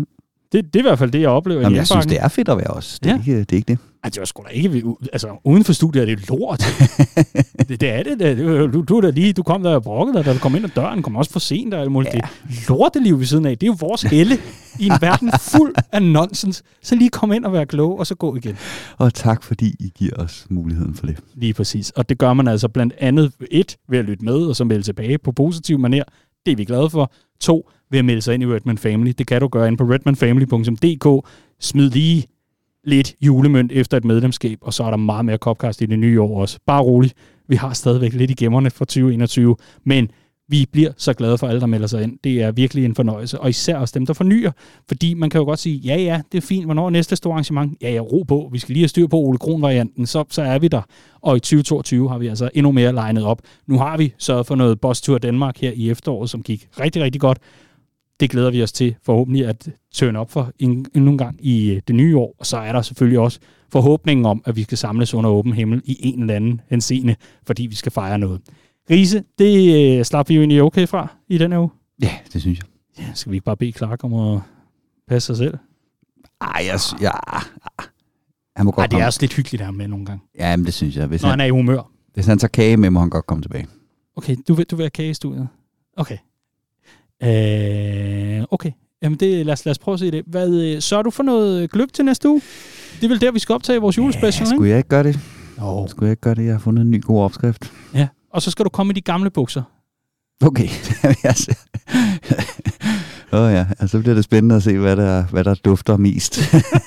Det, 0.51 0.65
det 0.65 0.75
er 0.75 0.79
i 0.79 0.87
hvert 0.87 0.99
fald 0.99 1.11
det, 1.11 1.21
jeg 1.21 1.29
oplever 1.29 1.61
Jamen, 1.61 1.75
jeg 1.75 1.87
synes, 1.87 2.05
det 2.05 2.17
er 2.21 2.27
fedt 2.27 2.49
at 2.49 2.57
være 2.57 2.67
os. 2.67 2.99
Det 3.03 3.09
er, 3.09 3.13
ja. 3.13 3.19
ikke, 3.19 3.39
det 3.39 3.51
er 3.51 3.55
ikke 3.55 3.67
det. 3.67 3.77
Altså, 4.03 4.15
det 4.15 4.21
var 4.21 4.25
sgu 4.25 4.43
da 4.43 4.49
ikke... 4.49 4.83
Altså, 5.13 5.27
uden 5.43 5.63
for 5.63 5.73
studiet 5.73 6.01
er 6.01 6.05
det 6.15 6.29
lort. 6.29 6.59
det, 7.69 7.81
det, 7.81 7.89
er 7.89 8.03
det. 8.03 8.19
det 8.19 8.37
du, 8.73 8.81
du, 8.81 8.99
der 9.01 9.11
lige, 9.11 9.33
du 9.33 9.43
kom 9.43 9.63
der 9.63 9.75
og 9.75 9.83
brokkede 9.83 10.17
dig, 10.17 10.25
da 10.25 10.33
du 10.33 10.39
kom 10.39 10.55
ind 10.55 10.65
ad 10.65 10.69
døren, 10.69 11.03
kom 11.03 11.15
også 11.15 11.31
for 11.31 11.39
sent 11.39 11.73
og 11.73 11.81
alt 11.81 11.91
muligt. 11.91 12.13
Ja. 12.13 12.19
Det 12.47 12.67
lorteliv 12.69 13.19
ved 13.19 13.25
siden 13.25 13.45
af, 13.45 13.57
det 13.57 13.67
er 13.67 13.71
jo 13.71 13.77
vores 13.79 14.01
helle 14.01 14.37
i 14.79 14.85
en 14.85 14.93
verden 15.01 15.31
fuld 15.39 15.75
af 15.91 16.03
nonsens. 16.03 16.63
Så 16.81 16.95
lige 16.95 17.09
kom 17.09 17.31
ind 17.31 17.45
og 17.45 17.53
være 17.53 17.65
klog, 17.65 17.99
og 17.99 18.07
så 18.07 18.15
gå 18.15 18.35
igen. 18.35 18.57
Og 18.97 19.13
tak, 19.13 19.43
fordi 19.43 19.75
I 19.79 19.91
giver 19.95 20.15
os 20.15 20.45
muligheden 20.49 20.95
for 20.95 21.05
det. 21.05 21.17
Lige 21.35 21.53
præcis. 21.53 21.89
Og 21.89 22.09
det 22.09 22.17
gør 22.17 22.33
man 22.33 22.47
altså 22.47 22.67
blandt 22.67 22.93
andet 22.97 23.31
et 23.51 23.77
ved 23.89 23.99
at 23.99 24.05
lytte 24.05 24.25
med, 24.25 24.35
og 24.35 24.55
så 24.55 24.63
melde 24.63 24.83
tilbage 24.83 25.17
på 25.17 25.31
positiv 25.31 25.85
manér. 25.85 26.03
Det 26.49 26.53
er 26.53 26.57
vi 26.57 26.65
glade 26.65 26.89
for. 26.89 27.11
To, 27.39 27.69
ved 27.91 27.99
at 27.99 28.05
melde 28.05 28.21
sig 28.21 28.33
ind 28.33 28.43
i 28.43 28.45
Redman 28.45 28.77
Family. 28.77 29.11
Det 29.17 29.27
kan 29.27 29.41
du 29.41 29.47
gøre 29.47 29.67
ind 29.67 29.77
på 29.77 29.83
redmanfamily.dk. 29.83 31.27
Smid 31.59 31.89
lige 31.89 32.23
lidt 32.83 33.15
julemønt 33.21 33.71
efter 33.71 33.97
et 33.97 34.05
medlemskab, 34.05 34.57
og 34.61 34.73
så 34.73 34.83
er 34.83 34.89
der 34.89 34.97
meget 34.97 35.25
mere 35.25 35.37
Copcast 35.37 35.81
i 35.81 35.85
det 35.85 35.99
nye 35.99 36.21
år 36.21 36.41
også. 36.41 36.59
Bare 36.65 36.81
rolig, 36.81 37.11
Vi 37.47 37.55
har 37.55 37.73
stadigvæk 37.73 38.13
lidt 38.13 38.31
i 38.31 38.33
gemmerne 38.33 38.69
for 38.69 38.85
2021, 38.85 39.55
men 39.83 40.11
vi 40.49 40.65
bliver 40.71 40.91
så 40.97 41.13
glade 41.13 41.37
for 41.37 41.47
alle, 41.47 41.61
der 41.61 41.67
melder 41.67 41.87
sig 41.87 42.03
ind. 42.03 42.17
Det 42.23 42.41
er 42.41 42.51
virkelig 42.51 42.85
en 42.85 42.95
fornøjelse, 42.95 43.39
og 43.39 43.49
især 43.49 43.77
også 43.77 43.99
dem, 43.99 44.05
der 44.05 44.13
fornyer. 44.13 44.51
Fordi 44.87 45.13
man 45.13 45.29
kan 45.29 45.39
jo 45.39 45.45
godt 45.45 45.59
sige, 45.59 45.77
ja 45.77 45.95
ja, 45.95 46.21
det 46.31 46.37
er 46.37 46.41
fint, 46.41 46.65
hvornår 46.65 46.85
er 46.85 46.89
næste 46.89 47.15
store 47.15 47.33
arrangement? 47.33 47.77
Ja, 47.81 47.91
ja, 47.91 47.99
ro 47.99 48.23
på, 48.27 48.49
vi 48.51 48.59
skal 48.59 48.73
lige 48.73 48.83
have 48.83 48.87
styr 48.87 49.07
på 49.07 49.17
Ole 49.17 49.37
Kron-varianten, 49.37 50.05
så, 50.05 50.23
så 50.29 50.41
er 50.41 50.59
vi 50.59 50.67
der. 50.67 50.81
Og 51.21 51.37
i 51.37 51.39
2022 51.39 52.09
har 52.09 52.17
vi 52.17 52.27
altså 52.27 52.49
endnu 52.53 52.71
mere 52.71 52.93
legnet 52.93 53.23
op. 53.25 53.41
Nu 53.67 53.77
har 53.77 53.97
vi 53.97 54.13
sørget 54.17 54.45
for 54.45 54.55
noget 54.55 54.79
Boss 54.81 55.01
Tour 55.01 55.17
Danmark 55.17 55.57
her 55.57 55.71
i 55.75 55.89
efteråret, 55.89 56.29
som 56.29 56.43
gik 56.43 56.67
rigtig, 56.79 57.01
rigtig 57.01 57.21
godt 57.21 57.37
det 58.19 58.29
glæder 58.29 58.51
vi 58.51 58.63
os 58.63 58.71
til 58.71 58.95
forhåbentlig 59.05 59.45
at 59.45 59.69
tørne 59.93 60.19
op 60.19 60.31
for 60.31 60.51
endnu 60.59 61.11
en 61.11 61.17
gang 61.17 61.45
i 61.45 61.71
øh, 61.71 61.81
det 61.87 61.95
nye 61.95 62.17
år. 62.17 62.35
Og 62.39 62.45
så 62.45 62.57
er 62.57 62.71
der 62.71 62.81
selvfølgelig 62.81 63.19
også 63.19 63.39
forhåbningen 63.71 64.25
om, 64.25 64.41
at 64.45 64.55
vi 64.55 64.63
skal 64.63 64.77
samles 64.77 65.13
under 65.13 65.29
åben 65.29 65.53
himmel 65.53 65.81
i 65.85 65.97
en 65.99 66.21
eller 66.21 66.35
anden 66.35 66.61
henseende, 66.69 67.15
fordi 67.47 67.65
vi 67.65 67.75
skal 67.75 67.91
fejre 67.91 68.19
noget. 68.19 68.41
Riese, 68.89 69.23
det 69.39 69.97
øh, 69.99 70.05
slap 70.05 70.29
vi 70.29 70.35
jo 70.35 70.41
egentlig 70.41 70.61
okay 70.61 70.87
fra 70.87 71.07
i 71.27 71.37
den 71.37 71.51
her 71.51 71.59
uge. 71.59 71.69
Ja, 72.01 72.11
det 72.33 72.41
synes 72.41 72.59
jeg. 72.59 72.67
Ja, 72.99 73.13
skal 73.13 73.31
vi 73.31 73.35
ikke 73.35 73.45
bare 73.45 73.57
bede 73.57 73.71
Clark 73.71 74.03
om 74.03 74.13
at 74.13 74.41
passe 75.07 75.27
sig 75.27 75.37
selv? 75.37 75.57
Ej, 76.41 76.65
jeg, 76.65 76.79
ja, 77.01 77.11
han 78.55 78.65
må 78.65 78.71
godt 78.71 78.83
Ej, 78.83 78.87
det 78.97 79.03
er 79.03 79.05
også 79.05 79.21
lidt 79.21 79.33
hyggeligt 79.33 79.63
her 79.63 79.71
med 79.71 79.87
nogle 79.87 80.05
gange. 80.05 80.23
Ja, 80.39 80.55
men 80.55 80.65
det 80.65 80.73
synes 80.73 80.95
jeg. 80.95 81.07
Hvis 81.07 81.21
Når 81.21 81.29
han, 81.29 81.39
han 81.39 81.43
er 81.43 81.47
i 81.47 81.49
humør. 81.49 81.91
Hvis 82.13 82.25
han 82.25 82.39
tager 82.39 82.49
kage 82.49 82.77
med, 82.77 82.89
må 82.89 82.99
han 82.99 83.09
godt 83.09 83.25
komme 83.25 83.41
tilbage. 83.41 83.67
Okay, 84.15 84.35
du 84.47 84.53
vil, 84.53 84.65
du 84.65 84.75
vil 84.75 84.83
have 84.83 84.89
kage 84.89 85.09
i 85.09 85.13
studiet? 85.13 85.47
Okay. 85.97 86.17
Øh, 87.23 88.45
okay, 88.51 88.71
jamen 89.01 89.19
det, 89.19 89.45
lad, 89.45 89.53
os, 89.53 89.65
lad 89.65 89.71
os 89.71 89.79
prøve 89.79 89.93
at 89.93 89.99
se 89.99 90.11
det. 90.11 90.23
Hvad, 90.27 90.53
øh, 90.53 90.81
så 90.81 90.97
er 90.97 91.01
du 91.01 91.09
for 91.09 91.23
noget 91.23 91.71
gløb 91.71 91.93
til 91.93 92.05
næste 92.05 92.29
uge? 92.29 92.41
Det 92.95 93.03
er 93.03 93.09
vel 93.09 93.21
der, 93.21 93.31
vi 93.31 93.39
skal 93.39 93.53
optage 93.53 93.81
vores 93.81 93.97
julespecial, 93.97 94.47
ja, 94.47 94.53
skulle 94.55 94.69
jeg 94.69 94.77
ikke 94.77 94.89
gøre 94.89 95.03
det? 95.03 95.19
Oh. 95.61 95.89
Skulle 95.89 96.07
jeg 96.07 96.11
ikke 96.11 96.21
gøre 96.21 96.35
det? 96.35 96.45
Jeg 96.45 96.53
har 96.53 96.59
fundet 96.59 96.81
en 96.81 96.91
ny 96.91 97.03
god 97.03 97.21
opskrift. 97.21 97.73
Ja, 97.93 98.07
og 98.30 98.41
så 98.41 98.51
skal 98.51 98.65
du 98.65 98.69
komme 98.69 98.91
i 98.91 98.93
de 98.93 99.01
gamle 99.01 99.30
bukser. 99.30 99.63
Okay, 100.41 100.67
Åh 103.34 103.39
oh 103.39 103.53
ja, 103.53 103.65
altså, 103.80 103.88
så 103.88 103.99
bliver 103.99 104.15
det 104.15 104.23
spændende 104.23 104.55
at 104.55 104.63
se, 104.63 104.77
hvad 104.77 104.95
der, 104.95 105.23
hvad 105.23 105.43
der 105.43 105.53
dufter 105.53 105.97
mest. 105.97 106.39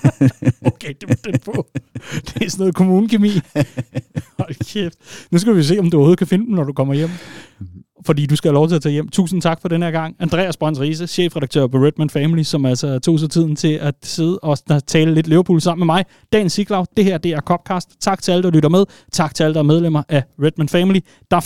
okay, 0.73 0.95
det 1.01 1.09
var 1.09 1.17
den 1.25 1.39
på. 1.45 1.67
Det 2.03 2.43
er 2.43 2.51
sådan 2.51 2.59
noget 2.59 2.75
kommunekemi. 2.75 3.31
Hold 4.39 4.73
kæft. 4.73 4.99
Nu 5.31 5.39
skal 5.39 5.57
vi 5.57 5.63
se, 5.63 5.79
om 5.79 5.91
du 5.91 5.97
overhovedet 5.97 6.19
kan 6.19 6.27
finde 6.27 6.47
dem, 6.47 6.55
når 6.55 6.65
du 6.65 6.73
kommer 6.73 6.95
hjem 6.95 7.11
fordi 8.07 8.27
du 8.27 8.37
skal 8.37 8.49
have 8.49 8.55
lov 8.55 8.69
til 8.69 8.77
at 8.77 8.83
tage 8.83 8.93
hjem. 8.93 9.09
Tusind 9.09 9.43
tak 9.43 9.61
for 9.61 9.69
den 9.69 9.83
her 9.83 9.91
gang. 9.91 10.17
Andreas 10.19 10.57
Brøns 10.57 10.81
Riese, 10.81 11.07
chefredaktør 11.07 11.67
på 11.67 11.79
Redman 11.79 12.11
Family, 12.11 12.43
som 12.43 12.67
altså 12.67 12.99
tog 12.99 13.19
sig 13.19 13.31
tiden 13.31 13.57
til 13.57 13.73
at 13.73 13.95
sidde 14.03 14.39
og 14.39 14.59
tale 14.87 15.15
lidt 15.15 15.27
Liverpool 15.27 15.61
sammen 15.61 15.87
med 15.87 15.95
mig. 15.95 16.05
Dan 16.33 16.51
Siglaug, 16.51 16.87
det 16.97 17.05
her 17.05 17.19
det 17.19 17.31
er 17.31 17.41
Copcast. 17.41 18.01
Tak 18.01 18.23
til 18.23 18.33
alle, 18.33 18.43
der 18.43 18.51
lytter 18.51 18.69
med. 18.69 18.85
Tak 19.13 19.35
til 19.35 19.45
alle, 19.45 19.55
der 19.55 19.61
er 19.61 19.65
medlemmer 19.65 20.03
af 20.09 20.25
Redman 20.43 20.69
Family. 20.69 21.01
Der 21.31 21.37
er 21.37 21.41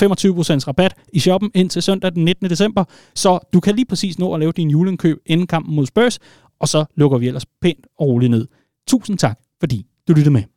25% 0.64 0.68
rabat 0.68 0.94
i 1.12 1.18
shoppen 1.18 1.50
indtil 1.54 1.82
søndag 1.82 2.14
den 2.14 2.24
19. 2.24 2.50
december, 2.50 2.84
så 3.14 3.38
du 3.52 3.60
kan 3.60 3.74
lige 3.74 3.86
præcis 3.86 4.18
nå 4.18 4.34
at 4.34 4.40
lave 4.40 4.52
din 4.52 4.70
juleindkøb 4.70 5.18
inden 5.26 5.46
kampen 5.46 5.76
mod 5.76 5.86
Spurs, 5.86 6.18
og 6.60 6.68
så 6.68 6.84
lukker 6.94 7.18
vi 7.18 7.26
ellers 7.26 7.46
pænt 7.62 7.86
og 7.98 8.06
roligt 8.06 8.30
ned. 8.30 8.46
Tusind 8.88 9.18
tak, 9.18 9.38
fordi 9.60 9.86
du 10.08 10.12
lyttede 10.12 10.32
med. 10.32 10.55